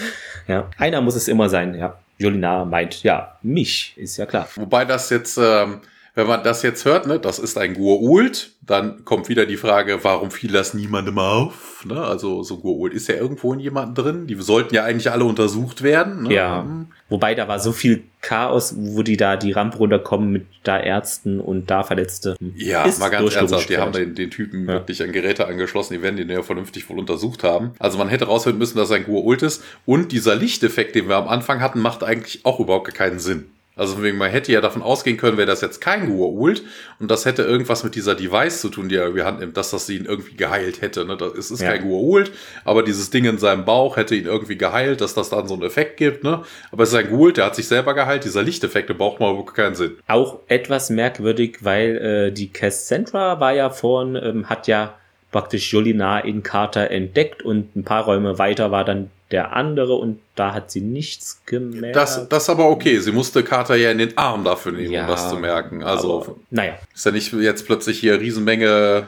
ja, 0.48 0.72
einer 0.78 1.02
muss 1.02 1.16
es 1.16 1.28
immer 1.28 1.50
sein, 1.50 1.76
ja. 1.76 2.00
Jolina 2.18 2.64
meint, 2.64 3.04
ja, 3.04 3.38
mich, 3.42 3.94
ist 3.98 4.18
ja 4.18 4.26
klar. 4.26 4.48
Wobei 4.56 4.86
das 4.86 5.10
jetzt, 5.10 5.38
ähm, 5.38 5.82
wenn 6.16 6.28
man 6.28 6.44
das 6.44 6.64
jetzt 6.64 6.86
hört, 6.86 7.08
ne, 7.08 7.20
das 7.20 7.40
ist 7.40 7.58
ein 7.58 7.76
Gua'uld, 7.76 8.52
dann 8.62 9.04
kommt 9.04 9.28
wieder 9.28 9.46
die 9.46 9.58
Frage, 9.58 10.04
warum 10.04 10.32
fiel 10.32 10.52
das 10.52 10.74
niemandem 10.74 11.20
auf? 11.20 11.84
Ne? 11.86 12.02
Also 12.02 12.42
so 12.42 12.56
Gua'uld 12.56 12.94
ist 12.94 13.10
ja 13.10 13.16
irgendwo 13.16 13.54
in 13.54 13.60
jemandem 13.60 14.04
drin. 14.04 14.28
Die 14.28 14.36
sollten 14.36 14.74
ja 14.74 14.86
eigentlich 14.86 15.12
alle 15.12 15.26
untersucht 15.26 15.84
werden. 15.84 16.24
Ne? 16.24 16.34
Ja. 16.34 16.66
Wobei 17.10 17.36
da 17.36 17.50
war 17.50 17.60
so 17.60 17.74
viel 17.74 18.04
Chaos, 18.22 18.74
wo 18.78 19.04
die 19.04 19.18
da 19.18 19.36
die 19.36 19.52
Rampe 19.52 19.78
runterkommen 19.78 20.32
mit 20.32 20.46
da 20.64 20.80
Ärzten 20.80 21.40
und 21.42 21.70
da 21.70 21.84
Verletzte. 21.84 22.38
Ja, 22.56 22.86
ist 22.86 23.00
mal 23.00 23.10
ganz 23.10 23.36
ernsthaft, 23.36 23.70
die 23.70 23.78
haben 23.78 23.92
den, 23.92 24.16
den 24.16 24.32
Typen 24.32 24.62
ja. 24.62 24.76
wirklich 24.76 25.04
an 25.04 25.12
Geräte 25.12 25.48
angeschlossen, 25.48 25.96
die 25.96 26.02
werden 26.02 26.16
den 26.16 26.30
ja 26.30 26.42
vernünftig 26.42 26.90
wohl 26.90 26.98
untersucht 26.98 27.44
haben. 27.44 27.74
Also 27.78 27.98
man 27.98 28.08
hätte 28.08 28.26
rausfinden 28.26 28.58
müssen, 28.58 28.78
dass 28.78 28.90
er 28.90 28.96
ein 28.96 29.06
Gua'uld 29.06 29.44
ist. 29.46 29.64
Und 29.86 30.14
dieser 30.14 30.36
Lichteffekt, 30.36 30.96
den 30.96 31.10
wir 31.10 31.18
am 31.18 31.28
Anfang 31.28 31.62
hatten, 31.62 31.82
macht 31.82 32.04
eigentlich 32.04 32.46
auch 32.46 32.60
überhaupt 32.60 32.92
keinen 32.96 33.20
Sinn. 33.20 33.46
Also 33.76 34.02
wegen, 34.02 34.18
man 34.18 34.32
hätte 34.32 34.52
ja 34.52 34.62
davon 34.62 34.82
ausgehen 34.82 35.18
können, 35.18 35.38
wäre 35.38 35.48
das 35.48 35.62
jetzt 35.62 35.82
kein 35.82 36.10
Gua'uld 36.10 36.62
und 37.00 37.12
das 37.12 37.26
hätte 37.26 37.44
irgendwas 37.44 37.84
mit 37.84 37.96
dieser 37.96 38.16
Device 38.16 38.62
zu 38.62 38.70
tun, 38.70 38.88
die 38.88 38.96
er 38.96 39.04
irgendwie 39.04 39.24
handnimmt, 39.24 39.58
dass 39.58 39.72
das 39.72 39.90
ihn 39.90 40.06
irgendwie 40.06 40.36
geheilt 40.36 40.82
hätte. 40.82 41.06
Ne? 41.06 41.18
Das 41.18 41.34
ist, 41.34 41.52
ist 41.52 41.62
ja. 41.62 41.72
kein 41.72 41.90
Gua'uld, 41.90 42.32
aber 42.64 42.84
dieses 42.84 43.10
Ding 43.10 43.26
in 43.26 43.38
seinem 43.38 43.66
Bauch 43.66 43.98
hätte 43.98 44.16
ihn 44.16 44.26
irgendwie 44.26 44.58
geheilt, 44.58 45.02
dass 45.02 45.14
das 45.14 45.30
dann 45.30 45.48
so 45.48 45.56
einen 45.56 45.64
Effekt 45.64 45.98
gibt. 45.98 46.24
Ne? 46.24 46.44
Aber 46.72 46.84
es 46.84 46.90
ist 46.90 46.96
ein 46.96 47.10
Gua'uld, 47.10 47.34
der 47.34 47.46
hat 47.46 47.56
sich 47.56 47.68
selber 47.68 47.94
geheilt. 47.94 48.24
Dieser 48.24 48.44
Lichteffekt, 48.44 48.88
der 48.90 48.94
braucht 48.94 49.20
mal 49.20 49.36
wirklich 49.36 49.56
keinen 49.56 49.76
Sinn. 49.76 49.98
Auch 50.08 50.40
etwas 50.48 50.90
merkwürdig, 50.90 51.58
weil 51.62 51.98
äh, 51.98 52.32
die 52.32 52.52
Cassandra 52.52 53.40
war 53.40 53.54
ja 53.54 53.70
vorhin, 53.70 54.16
ähm, 54.16 54.50
hat 54.50 54.68
ja 54.68 54.96
praktisch 55.32 55.74
Jolinar 55.74 56.24
in 56.24 56.44
Carter 56.44 56.92
entdeckt 56.92 57.42
und 57.42 57.76
ein 57.76 57.84
paar 57.84 58.06
Räume 58.06 58.40
weiter 58.40 58.72
war 58.72 58.86
dann 58.86 59.12
der 59.32 59.54
andere 59.54 59.96
und 59.96 60.20
da 60.36 60.54
hat 60.54 60.72
sie 60.72 60.82
nichts 60.82 61.42
gemerkt. 61.46 61.96
Das, 61.96 62.30
das 62.30 62.50
aber 62.50 62.70
okay. 62.70 63.00
Sie 63.00 63.12
musste 63.12 63.44
Carter 63.44 63.76
ja 63.76 63.92
in 63.92 63.98
den 63.98 64.18
Arm 64.18 64.44
dafür 64.44 64.72
nehmen, 64.72 64.92
ja, 64.92 65.04
um 65.04 65.08
das 65.08 65.30
zu 65.30 65.38
merken. 65.38 65.84
Also, 65.84 66.22
aber, 66.22 66.36
naja. 66.52 66.78
Ist 66.94 67.06
ja 67.06 67.12
nicht 67.12 67.34
jetzt 67.34 67.66
plötzlich 67.66 68.00
hier 68.00 68.20
Riesenmenge 68.20 69.08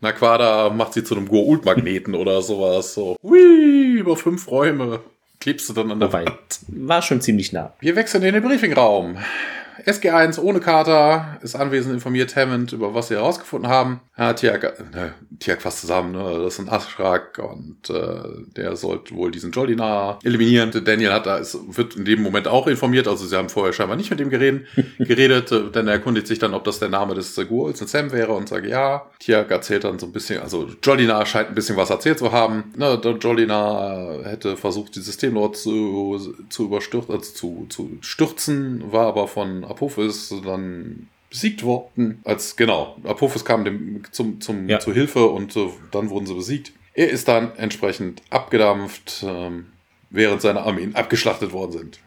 Naquada 0.00 0.70
macht 0.70 0.94
sie 0.94 1.04
zu 1.04 1.14
einem 1.14 1.28
Goa'uld-Magneten 1.28 2.14
oder 2.14 2.40
sowas. 2.42 2.94
So, 2.94 3.16
hui, 3.22 3.98
über 3.98 4.16
fünf 4.16 4.50
Räume 4.50 5.00
klebst 5.40 5.68
du 5.68 5.72
dann 5.72 5.90
an 5.90 6.00
der 6.00 6.08
Wobei, 6.08 6.26
Wand. 6.26 6.60
War 6.68 7.02
schon 7.02 7.20
ziemlich 7.20 7.52
nah. 7.52 7.72
Wir 7.80 7.96
wechseln 7.96 8.22
in 8.24 8.34
den 8.34 8.42
Briefingraum. 8.42 9.18
SG1 9.86 10.40
ohne 10.40 10.60
Carter 10.60 11.38
ist 11.42 11.56
anwesend, 11.56 11.94
informiert 11.94 12.36
Hammond 12.36 12.72
über 12.72 12.94
was 12.94 13.08
sie 13.08 13.14
herausgefunden 13.14 13.70
haben. 13.70 14.00
Ja, 14.16 14.32
Tiak, 14.32 14.92
ne, 14.92 15.14
Tiak 15.38 15.62
fast 15.62 15.80
zusammen, 15.80 16.12
ne? 16.12 16.40
das 16.42 16.54
ist 16.54 16.60
ein 16.60 16.68
Ashrak 16.68 17.38
und 17.38 17.88
äh, 17.88 18.54
der 18.56 18.76
sollte 18.76 19.14
wohl 19.14 19.30
diesen 19.30 19.52
Jolinar 19.52 20.18
eliminieren. 20.22 20.70
Daniel 20.84 21.12
hat 21.12 21.26
da, 21.26 21.38
ist, 21.38 21.58
wird 21.68 21.96
in 21.96 22.04
dem 22.04 22.22
Moment 22.22 22.46
auch 22.48 22.66
informiert, 22.66 23.08
also 23.08 23.26
sie 23.26 23.36
haben 23.36 23.48
vorher 23.48 23.72
scheinbar 23.72 23.96
nicht 23.96 24.10
mit 24.10 24.20
ihm 24.20 24.30
geredet, 24.30 24.66
geredet 24.98 25.50
denn 25.74 25.86
er 25.86 25.94
erkundigt 25.94 26.26
sich 26.26 26.38
dann, 26.38 26.54
ob 26.54 26.64
das 26.64 26.78
der 26.78 26.88
Name 26.88 27.14
des 27.14 27.34
Gurls 27.48 27.80
und 27.80 27.88
Sam 27.88 28.12
wäre 28.12 28.32
und 28.32 28.48
sagt 28.48 28.66
ja. 28.66 29.06
Tiak 29.18 29.50
erzählt 29.50 29.84
dann 29.84 29.98
so 29.98 30.06
ein 30.06 30.12
bisschen, 30.12 30.42
also 30.42 30.68
Jolinar 30.82 31.24
scheint 31.26 31.48
ein 31.48 31.54
bisschen 31.54 31.76
was 31.76 31.90
erzählt 31.90 32.18
zu 32.18 32.32
haben. 32.32 32.72
Ne, 32.76 32.98
der 32.98 33.12
Jolinar 33.12 34.24
hätte 34.24 34.56
versucht, 34.56 34.96
die 34.96 35.00
Systemlord 35.00 35.56
zu, 35.56 36.34
zu 36.48 36.64
überstürzen, 36.64 37.14
also 37.14 37.32
zu, 37.32 37.66
zu 37.68 37.98
stürzen, 38.00 38.92
war 38.92 39.06
aber 39.06 39.28
von 39.28 39.64
Apophis 39.70 40.34
dann 40.44 41.08
besiegt 41.30 41.62
worden. 41.62 42.20
Als 42.24 42.56
genau, 42.56 42.96
Apophis 43.04 43.44
kam 43.44 43.64
dem 43.64 44.02
zum, 44.10 44.40
zum 44.40 44.68
ja. 44.68 44.80
zur 44.80 44.94
Hilfe 44.94 45.26
und 45.26 45.56
äh, 45.56 45.68
dann 45.92 46.10
wurden 46.10 46.26
sie 46.26 46.34
besiegt. 46.34 46.72
Er 46.92 47.08
ist 47.08 47.28
dann 47.28 47.56
entsprechend 47.56 48.22
abgedampft, 48.30 49.24
ähm, 49.26 49.66
während 50.10 50.42
seine 50.42 50.62
Armeen 50.62 50.96
abgeschlachtet 50.96 51.52
worden 51.52 51.72
sind. 51.72 52.00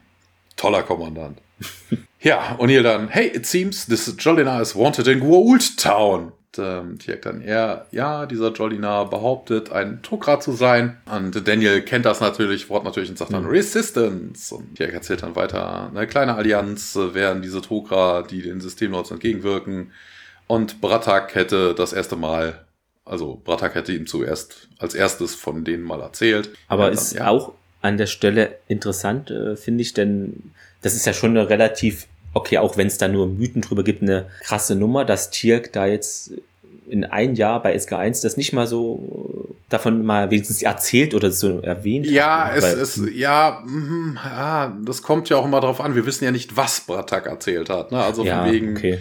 Toller 0.58 0.84
Kommandant. 0.84 1.40
ja, 2.22 2.56
und 2.56 2.70
hier 2.70 2.84
dann, 2.84 3.08
hey, 3.08 3.28
it 3.28 3.46
seems 3.46 3.86
this 3.86 4.14
Jolinar 4.20 4.62
is 4.62 4.76
wanted 4.76 5.08
in 5.08 5.22
Gua'uld 5.22 5.78
Town 5.78 6.34
ähm, 6.58 7.00
Tiak 7.00 7.22
dann 7.22 7.42
eher, 7.42 7.88
ja, 7.92 8.26
dieser 8.26 8.52
Jolinar 8.52 9.10
behauptet, 9.10 9.72
ein 9.72 10.02
Tokrat 10.02 10.44
zu 10.44 10.54
sein. 10.54 10.98
Und 11.06 11.48
Daniel 11.48 11.82
kennt 11.82 12.06
das 12.06 12.22
natürlich, 12.22 12.70
Wort 12.70 12.84
natürlich 12.84 13.10
und 13.10 13.18
sagt 13.18 13.34
dann 13.34 13.44
mhm. 13.44 13.50
Resistance. 13.50 14.54
Und 14.56 14.76
Tiak 14.76 14.94
erzählt 14.94 15.24
dann 15.24 15.36
weiter, 15.36 15.92
eine 15.94 16.08
kleine 16.08 16.36
Allianz 16.36 16.96
äh, 16.96 17.14
wären 17.14 17.42
diese 17.42 17.62
Tokra, 17.62 18.24
die 18.24 18.42
den 18.42 18.62
Systemlords 18.62 19.12
entgegenwirken. 19.12 19.92
Und 20.48 20.82
Bratak 20.82 21.36
hätte 21.36 21.74
das 21.74 21.94
erste 21.94 22.16
Mal, 22.16 22.66
also 23.06 23.42
Bratak 23.44 23.76
hätte 23.76 23.94
ihm 23.94 24.08
zuerst 24.08 24.70
als 24.78 24.94
erstes 24.94 25.36
von 25.36 25.64
denen 25.64 25.84
mal 25.84 26.02
erzählt. 26.02 26.50
Aber 26.68 26.86
dann, 26.86 26.94
ist 26.94 27.14
ja. 27.14 27.28
auch 27.28 27.54
an 27.82 27.98
der 27.98 28.08
Stelle 28.08 28.60
interessant, 28.68 29.30
äh, 29.30 29.56
finde 29.56 29.82
ich, 29.82 29.94
denn 29.94 30.52
das 30.82 30.96
ist 30.96 31.06
ja 31.06 31.14
schon 31.14 31.32
eine 31.32 31.50
relativ 31.50 32.08
okay, 32.34 32.58
auch 32.58 32.78
wenn 32.78 32.88
es 32.88 32.98
da 32.98 33.08
nur 33.08 33.28
Mythen 33.28 33.62
drüber 33.62 33.84
gibt, 33.84 34.02
eine 34.02 34.28
krasse 34.42 34.76
Nummer, 34.76 35.06
dass 35.06 35.30
Tirk 35.30 35.72
da 35.74 35.86
jetzt 35.86 36.32
in 36.88 37.06
ein 37.06 37.36
Jahr 37.36 37.62
bei 37.62 37.76
SK1 37.76 38.22
das 38.24 38.38
nicht 38.38 38.54
mal 38.54 38.68
so 38.68 39.56
davon 39.70 40.06
mal 40.06 40.30
wenigstens 40.30 40.62
erzählt 40.62 41.16
oder 41.16 41.32
so 41.32 41.60
erwähnt 41.60 42.06
ja, 42.06 42.46
hat. 42.46 42.58
Es, 42.58 42.98
es, 42.98 43.02
ja, 43.16 43.64
mh, 43.66 44.22
ja, 44.24 44.78
das 44.86 45.02
kommt 45.02 45.30
ja 45.30 45.38
auch 45.38 45.46
immer 45.46 45.62
drauf 45.62 45.82
an. 45.82 45.96
Wir 45.96 46.06
wissen 46.06 46.24
ja 46.26 46.32
nicht, 46.32 46.56
was 46.56 46.82
Bratak 46.82 47.26
erzählt 47.26 47.70
hat. 47.70 47.92
Ne? 47.92 48.04
Also 48.04 48.24
ja, 48.24 48.44
von 48.44 48.54
wegen, 48.54 48.78
okay. 48.78 49.00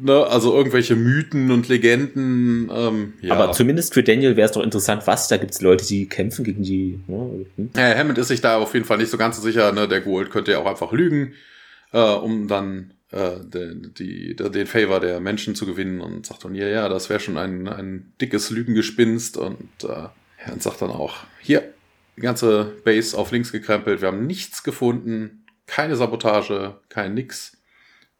ne, 0.00 0.26
also 0.26 0.54
irgendwelche 0.54 0.96
Mythen 0.96 1.50
und 1.50 1.68
Legenden. 1.68 2.70
Ähm, 2.74 3.12
ja. 3.20 3.34
Aber 3.34 3.52
zumindest 3.52 3.92
für 3.92 4.02
Daniel 4.02 4.36
wäre 4.36 4.46
es 4.46 4.52
doch 4.52 4.62
interessant, 4.62 5.06
was. 5.06 5.28
Da 5.28 5.36
gibt 5.36 5.52
es 5.52 5.60
Leute, 5.60 5.84
die 5.84 6.06
kämpfen 6.06 6.44
gegen 6.44 6.62
die. 6.62 7.00
Ne? 7.06 7.44
Hm? 7.56 7.70
Hammond 7.76 8.16
ist 8.16 8.28
sich 8.28 8.40
da 8.40 8.56
auf 8.56 8.72
jeden 8.72 8.86
Fall 8.86 8.98
nicht 8.98 9.10
so 9.10 9.18
ganz 9.18 9.36
so 9.36 9.42
sicher. 9.42 9.72
Ne? 9.72 9.88
Der 9.88 10.00
Gold 10.00 10.30
könnte 10.30 10.52
ja 10.52 10.58
auch 10.58 10.66
einfach 10.66 10.92
lügen 10.92 11.34
äh, 11.94 12.00
um 12.00 12.48
dann 12.48 12.92
äh, 13.12 13.38
den, 13.40 13.94
die, 13.96 14.34
den 14.34 14.66
Favor 14.66 15.00
der 15.00 15.20
Menschen 15.20 15.54
zu 15.54 15.64
gewinnen 15.64 16.00
und 16.00 16.26
sagt 16.26 16.44
dann, 16.44 16.54
ja, 16.54 16.66
ja, 16.66 16.88
das 16.88 17.08
wäre 17.08 17.20
schon 17.20 17.38
ein, 17.38 17.68
ein 17.68 18.12
dickes 18.20 18.50
Lügengespinst 18.50 19.36
und, 19.36 19.68
äh, 19.84 20.08
und 20.50 20.62
sagt 20.62 20.82
dann 20.82 20.90
auch, 20.90 21.18
hier, 21.40 21.72
die 22.16 22.22
ganze 22.22 22.72
Base 22.84 23.16
auf 23.16 23.30
links 23.30 23.52
gekrempelt, 23.52 24.00
wir 24.00 24.08
haben 24.08 24.26
nichts 24.26 24.64
gefunden, 24.64 25.46
keine 25.66 25.96
Sabotage, 25.96 26.80
kein 26.88 27.14
nix. 27.14 27.56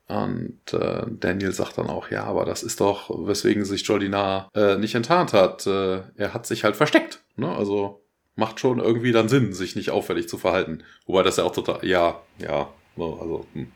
Und 0.06 0.72
äh, 0.72 1.06
Daniel 1.08 1.52
sagt 1.52 1.78
dann 1.78 1.88
auch, 1.88 2.10
ja, 2.10 2.24
aber 2.24 2.44
das 2.44 2.62
ist 2.62 2.80
doch, 2.80 3.10
weswegen 3.26 3.64
sich 3.64 3.82
Jolinar 3.82 4.50
äh, 4.54 4.76
nicht 4.76 4.94
enttarnt 4.94 5.32
hat. 5.32 5.66
Äh, 5.66 6.02
er 6.16 6.34
hat 6.34 6.46
sich 6.46 6.62
halt 6.62 6.76
versteckt. 6.76 7.20
Ne? 7.36 7.50
Also 7.50 8.04
macht 8.36 8.60
schon 8.60 8.80
irgendwie 8.80 9.12
dann 9.12 9.28
Sinn, 9.28 9.52
sich 9.52 9.76
nicht 9.76 9.90
auffällig 9.90 10.28
zu 10.28 10.36
verhalten. 10.36 10.82
Wobei 11.06 11.22
das 11.22 11.38
ja 11.38 11.44
auch 11.44 11.54
total, 11.54 11.84
ja, 11.86 12.20
ja, 12.38 12.68
also, 13.02 13.46
hm. 13.52 13.72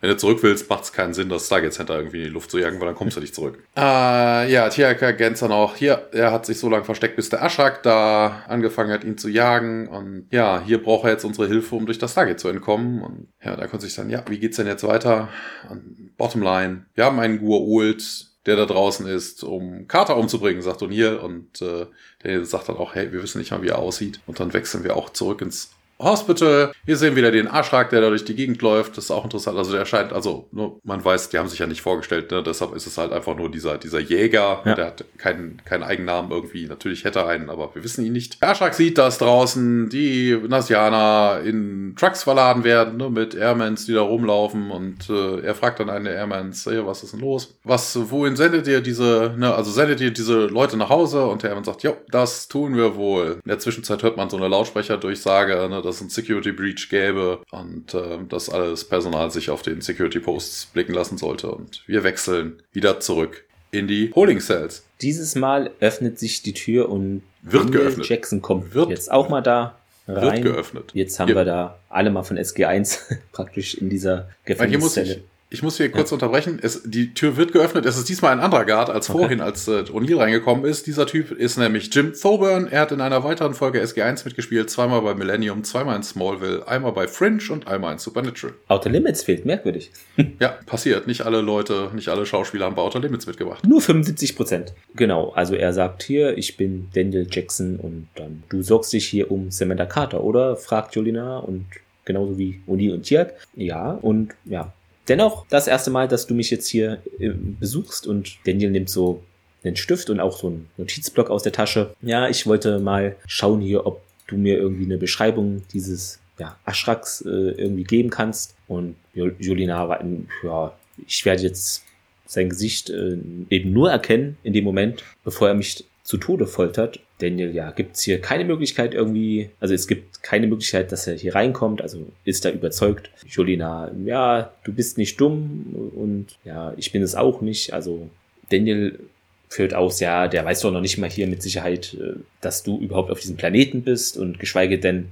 wenn 0.00 0.10
du 0.10 0.16
zurück 0.16 0.42
willst, 0.42 0.68
macht 0.68 0.84
es 0.84 0.92
keinen 0.92 1.14
Sinn, 1.14 1.28
das 1.28 1.46
Stargate 1.46 1.72
Center 1.72 1.96
irgendwie 1.96 2.18
in 2.18 2.24
die 2.24 2.30
Luft 2.30 2.50
zu 2.50 2.58
jagen, 2.58 2.80
weil 2.80 2.86
dann 2.86 2.94
kommst 2.94 3.16
du 3.16 3.20
nicht 3.20 3.34
zurück. 3.34 3.62
Äh, 3.76 4.50
ja, 4.52 4.68
Tiaka 4.68 5.06
ergänzt 5.06 5.42
dann 5.42 5.52
auch, 5.52 5.76
hier, 5.76 6.08
er 6.12 6.32
hat 6.32 6.46
sich 6.46 6.58
so 6.58 6.68
lange 6.68 6.84
versteckt, 6.84 7.16
bis 7.16 7.28
der 7.28 7.42
Ashrak 7.42 7.82
da 7.82 8.44
angefangen 8.48 8.90
hat, 8.90 9.04
ihn 9.04 9.18
zu 9.18 9.28
jagen. 9.28 9.88
Und 9.88 10.28
ja, 10.30 10.62
hier 10.64 10.82
braucht 10.82 11.04
er 11.04 11.10
jetzt 11.10 11.24
unsere 11.24 11.46
Hilfe, 11.46 11.74
um 11.74 11.86
durch 11.86 11.98
das 11.98 12.12
Stargate 12.12 12.40
zu 12.40 12.48
entkommen. 12.48 13.02
Und 13.02 13.28
ja, 13.44 13.56
da 13.56 13.66
konnte 13.66 13.84
sich 13.86 13.94
dann, 13.94 14.10
ja, 14.10 14.24
wie 14.28 14.38
geht's 14.38 14.56
denn 14.56 14.66
jetzt 14.66 14.86
weiter? 14.86 15.28
Und 15.68 16.16
Bottomline, 16.16 16.86
wir 16.94 17.04
haben 17.04 17.20
einen 17.20 17.38
Gua'uld, 17.38 18.26
der 18.46 18.56
da 18.56 18.64
draußen 18.64 19.06
ist, 19.06 19.44
um 19.44 19.88
Carter 19.88 20.16
umzubringen, 20.16 20.62
sagt 20.62 20.80
O'Neill. 20.82 21.16
Und 21.16 21.60
äh, 21.60 21.86
der 22.24 22.44
sagt 22.44 22.68
dann 22.68 22.76
auch, 22.76 22.94
hey, 22.94 23.12
wir 23.12 23.22
wissen 23.22 23.38
nicht 23.38 23.50
mal, 23.50 23.62
wie 23.62 23.68
er 23.68 23.78
aussieht. 23.78 24.20
Und 24.26 24.40
dann 24.40 24.52
wechseln 24.54 24.84
wir 24.84 24.96
auch 24.96 25.10
zurück 25.10 25.42
ins 25.42 25.72
Hospital. 25.98 26.72
Hier 26.84 26.96
sehen 26.96 27.16
wir 27.16 27.22
wieder 27.22 27.30
den 27.30 27.48
Arschlag, 27.48 27.90
der 27.90 28.00
da 28.00 28.08
durch 28.10 28.24
die 28.24 28.34
Gegend 28.34 28.60
läuft. 28.60 28.96
Das 28.96 29.04
ist 29.04 29.10
auch 29.10 29.24
interessant. 29.24 29.56
Also 29.56 29.72
der 29.72 29.84
scheint, 29.86 30.12
also 30.12 30.46
nur, 30.52 30.78
man 30.84 31.02
weiß, 31.02 31.30
die 31.30 31.38
haben 31.38 31.48
sich 31.48 31.58
ja 31.58 31.66
nicht 31.66 31.80
vorgestellt, 31.80 32.30
ne? 32.30 32.42
deshalb 32.42 32.74
ist 32.74 32.86
es 32.86 32.98
halt 32.98 33.12
einfach 33.12 33.34
nur 33.34 33.50
dieser, 33.50 33.78
dieser 33.78 34.00
Jäger. 34.00 34.62
Ja. 34.64 34.74
Der 34.74 34.86
hat 34.86 35.04
keinen, 35.16 35.62
keinen 35.64 35.82
Eigennamen 35.82 36.30
irgendwie. 36.30 36.66
Natürlich 36.66 37.04
hätte 37.04 37.20
er 37.20 37.28
einen, 37.28 37.48
aber 37.48 37.74
wir 37.74 37.82
wissen 37.82 38.04
ihn 38.04 38.12
nicht. 38.12 38.42
Der 38.42 38.50
Arschlag 38.50 38.74
sieht, 38.74 38.98
dass 38.98 39.18
draußen 39.18 39.88
die 39.88 40.38
Nasianer 40.46 41.40
in 41.44 41.94
Trucks 41.96 42.24
verladen 42.24 42.64
werden, 42.64 42.98
ne? 42.98 43.08
mit 43.08 43.34
Airmans, 43.34 43.86
die 43.86 43.94
da 43.94 44.02
rumlaufen. 44.02 44.70
Und 44.70 45.08
äh, 45.08 45.40
er 45.40 45.54
fragt 45.54 45.80
dann 45.80 45.88
einen 45.88 46.04
der 46.04 46.14
Airmans, 46.14 46.66
hey, 46.66 46.84
was 46.84 47.02
ist 47.02 47.14
denn 47.14 47.20
los? 47.20 47.56
Was, 47.64 47.98
wohin 48.10 48.36
sendet 48.36 48.66
ihr 48.66 48.82
diese, 48.82 49.34
ne? 49.36 49.54
also 49.54 49.70
sendet 49.70 50.00
ihr 50.02 50.10
diese 50.10 50.46
Leute 50.46 50.76
nach 50.76 50.90
Hause? 50.90 51.26
Und 51.26 51.42
der 51.42 51.50
Airman 51.50 51.64
sagt, 51.64 51.82
ja, 51.82 51.94
das 52.10 52.48
tun 52.48 52.76
wir 52.76 52.96
wohl. 52.96 53.40
In 53.44 53.48
der 53.48 53.58
Zwischenzeit 53.58 54.02
hört 54.02 54.18
man 54.18 54.28
so 54.28 54.36
eine 54.36 54.48
Lautsprecherdurchsage, 54.48 55.68
ne? 55.70 55.85
Dass 55.86 55.96
es 55.96 56.02
ein 56.02 56.10
Security 56.10 56.52
Breach 56.52 56.88
gäbe 56.90 57.40
und 57.50 57.94
äh, 57.94 58.18
dass 58.28 58.48
alles 58.48 58.84
Personal 58.84 59.30
sich 59.30 59.50
auf 59.50 59.62
den 59.62 59.80
Security 59.80 60.20
Posts 60.20 60.66
blicken 60.66 60.92
lassen 60.92 61.16
sollte. 61.16 61.50
Und 61.50 61.82
wir 61.86 62.04
wechseln 62.04 62.62
wieder 62.72 63.00
zurück 63.00 63.44
in 63.70 63.86
die 63.86 64.12
Holding 64.14 64.40
Cells. 64.40 64.84
Dieses 65.00 65.34
Mal 65.34 65.70
öffnet 65.80 66.18
sich 66.18 66.42
die 66.42 66.52
Tür 66.52 66.88
und 66.88 67.22
wird 67.42 67.72
geöffnet. 67.72 68.08
Jackson 68.08 68.42
kommt 68.42 68.74
wird, 68.74 68.90
jetzt 68.90 69.10
auch 69.10 69.28
mal 69.28 69.42
da 69.42 69.76
rein. 70.08 70.42
Wird 70.42 70.54
geöffnet. 70.54 70.90
Jetzt 70.94 71.20
haben 71.20 71.28
ja. 71.28 71.36
wir 71.36 71.44
da 71.44 71.78
alle 71.88 72.10
mal 72.10 72.22
von 72.22 72.38
SG1 72.38 73.16
praktisch 73.32 73.74
in 73.74 73.88
dieser 73.88 74.28
Gefängniszelle. 74.44 75.22
Ich 75.48 75.62
muss 75.62 75.76
hier 75.76 75.90
kurz 75.90 76.10
ja. 76.10 76.14
unterbrechen. 76.14 76.58
Es, 76.60 76.82
die 76.84 77.14
Tür 77.14 77.36
wird 77.36 77.52
geöffnet. 77.52 77.86
Es 77.86 77.96
ist 77.96 78.08
diesmal 78.08 78.32
ein 78.32 78.40
anderer 78.40 78.64
Guard 78.64 78.90
als 78.90 79.08
okay. 79.08 79.18
vorhin, 79.18 79.40
als 79.40 79.68
äh, 79.68 79.84
O'Neill 79.92 80.18
reingekommen 80.18 80.64
ist. 80.64 80.88
Dieser 80.88 81.06
Typ 81.06 81.30
ist 81.30 81.56
nämlich 81.56 81.94
Jim 81.94 82.12
Thoburn. 82.14 82.66
Er 82.68 82.80
hat 82.80 82.90
in 82.90 83.00
einer 83.00 83.22
weiteren 83.22 83.54
Folge 83.54 83.80
SG1 83.80 84.24
mitgespielt. 84.24 84.70
Zweimal 84.70 85.02
bei 85.02 85.14
Millennium, 85.14 85.62
zweimal 85.62 85.94
in 85.94 86.02
Smallville, 86.02 86.66
einmal 86.66 86.92
bei 86.92 87.06
Fringe 87.06 87.42
und 87.50 87.68
einmal 87.68 87.92
in 87.92 87.98
Supernatural. 87.98 88.56
Outer 88.66 88.90
Limits 88.90 89.22
fehlt, 89.22 89.44
merkwürdig. 89.44 89.92
ja, 90.40 90.56
passiert. 90.66 91.06
Nicht 91.06 91.22
alle 91.22 91.40
Leute, 91.42 91.90
nicht 91.94 92.08
alle 92.08 92.26
Schauspieler 92.26 92.66
haben 92.66 92.74
bei 92.74 92.82
Outer 92.82 92.98
Limits 92.98 93.26
mitgebracht. 93.28 93.64
Nur 93.64 93.80
75 93.80 94.34
Prozent. 94.34 94.74
Genau. 94.96 95.30
Also 95.30 95.54
er 95.54 95.72
sagt 95.72 96.02
hier, 96.02 96.36
ich 96.36 96.56
bin 96.56 96.88
Daniel 96.92 97.28
Jackson 97.30 97.76
und 97.76 98.08
dann, 98.16 98.42
du 98.48 98.62
sorgst 98.62 98.92
dich 98.92 99.06
hier 99.06 99.30
um 99.30 99.52
Samantha 99.52 99.86
Carter, 99.86 100.24
oder? 100.24 100.56
Fragt 100.56 100.96
Jolina 100.96 101.38
und 101.38 101.66
genauso 102.04 102.38
wie 102.38 102.60
O'Neill 102.66 102.94
und 102.94 103.02
Tiak. 103.02 103.34
Ja, 103.54 103.92
und 103.92 104.34
ja, 104.44 104.72
Dennoch, 105.08 105.46
das 105.48 105.68
erste 105.68 105.90
Mal, 105.90 106.08
dass 106.08 106.26
du 106.26 106.34
mich 106.34 106.50
jetzt 106.50 106.66
hier 106.66 107.02
äh, 107.18 107.30
besuchst 107.30 108.06
und 108.06 108.38
Daniel 108.44 108.70
nimmt 108.70 108.90
so 108.90 109.22
einen 109.64 109.76
Stift 109.76 110.10
und 110.10 110.20
auch 110.20 110.36
so 110.36 110.48
einen 110.48 110.68
Notizblock 110.76 111.30
aus 111.30 111.42
der 111.42 111.52
Tasche. 111.52 111.94
Ja, 112.02 112.28
ich 112.28 112.46
wollte 112.46 112.78
mal 112.78 113.16
schauen 113.26 113.60
hier, 113.60 113.86
ob 113.86 114.02
du 114.26 114.36
mir 114.36 114.56
irgendwie 114.58 114.84
eine 114.84 114.98
Beschreibung 114.98 115.62
dieses 115.72 116.20
ja, 116.38 116.56
Ashraks 116.64 117.22
äh, 117.22 117.28
irgendwie 117.28 117.84
geben 117.84 118.10
kannst. 118.10 118.54
Und 118.68 118.96
Julina 119.14 119.88
war, 119.88 120.04
ja, 120.42 120.76
ich 121.06 121.24
werde 121.24 121.42
jetzt 121.42 121.84
sein 122.26 122.48
Gesicht 122.48 122.90
äh, 122.90 123.16
eben 123.50 123.72
nur 123.72 123.90
erkennen 123.90 124.36
in 124.42 124.52
dem 124.52 124.64
Moment, 124.64 125.04
bevor 125.24 125.48
er 125.48 125.54
mich 125.54 125.84
zu 126.06 126.18
Tode 126.18 126.46
foltert. 126.46 127.00
Daniel, 127.18 127.52
ja, 127.52 127.72
gibt's 127.72 128.02
hier 128.02 128.20
keine 128.20 128.44
Möglichkeit 128.44 128.94
irgendwie, 128.94 129.50
also 129.58 129.74
es 129.74 129.88
gibt 129.88 130.22
keine 130.22 130.46
Möglichkeit, 130.46 130.92
dass 130.92 131.08
er 131.08 131.16
hier 131.16 131.34
reinkommt, 131.34 131.82
also 131.82 132.06
ist 132.24 132.44
er 132.44 132.52
überzeugt. 132.52 133.10
Jolina, 133.26 133.90
ja, 134.04 134.52
du 134.62 134.72
bist 134.72 134.98
nicht 134.98 135.20
dumm 135.20 135.92
und 135.96 136.38
ja, 136.44 136.72
ich 136.76 136.92
bin 136.92 137.02
es 137.02 137.16
auch 137.16 137.40
nicht. 137.40 137.72
Also 137.72 138.08
Daniel 138.50 139.00
führt 139.48 139.74
aus, 139.74 139.98
ja, 139.98 140.28
der 140.28 140.44
weiß 140.44 140.60
doch 140.60 140.70
noch 140.70 140.80
nicht 140.80 140.96
mal 140.96 141.10
hier 141.10 141.26
mit 141.26 141.42
Sicherheit, 141.42 141.94
äh, 141.94 142.20
dass 142.40 142.62
du 142.62 142.78
überhaupt 142.78 143.10
auf 143.10 143.18
diesem 143.18 143.36
Planeten 143.36 143.82
bist 143.82 144.16
und 144.16 144.38
geschweige 144.38 144.78
denn 144.78 145.08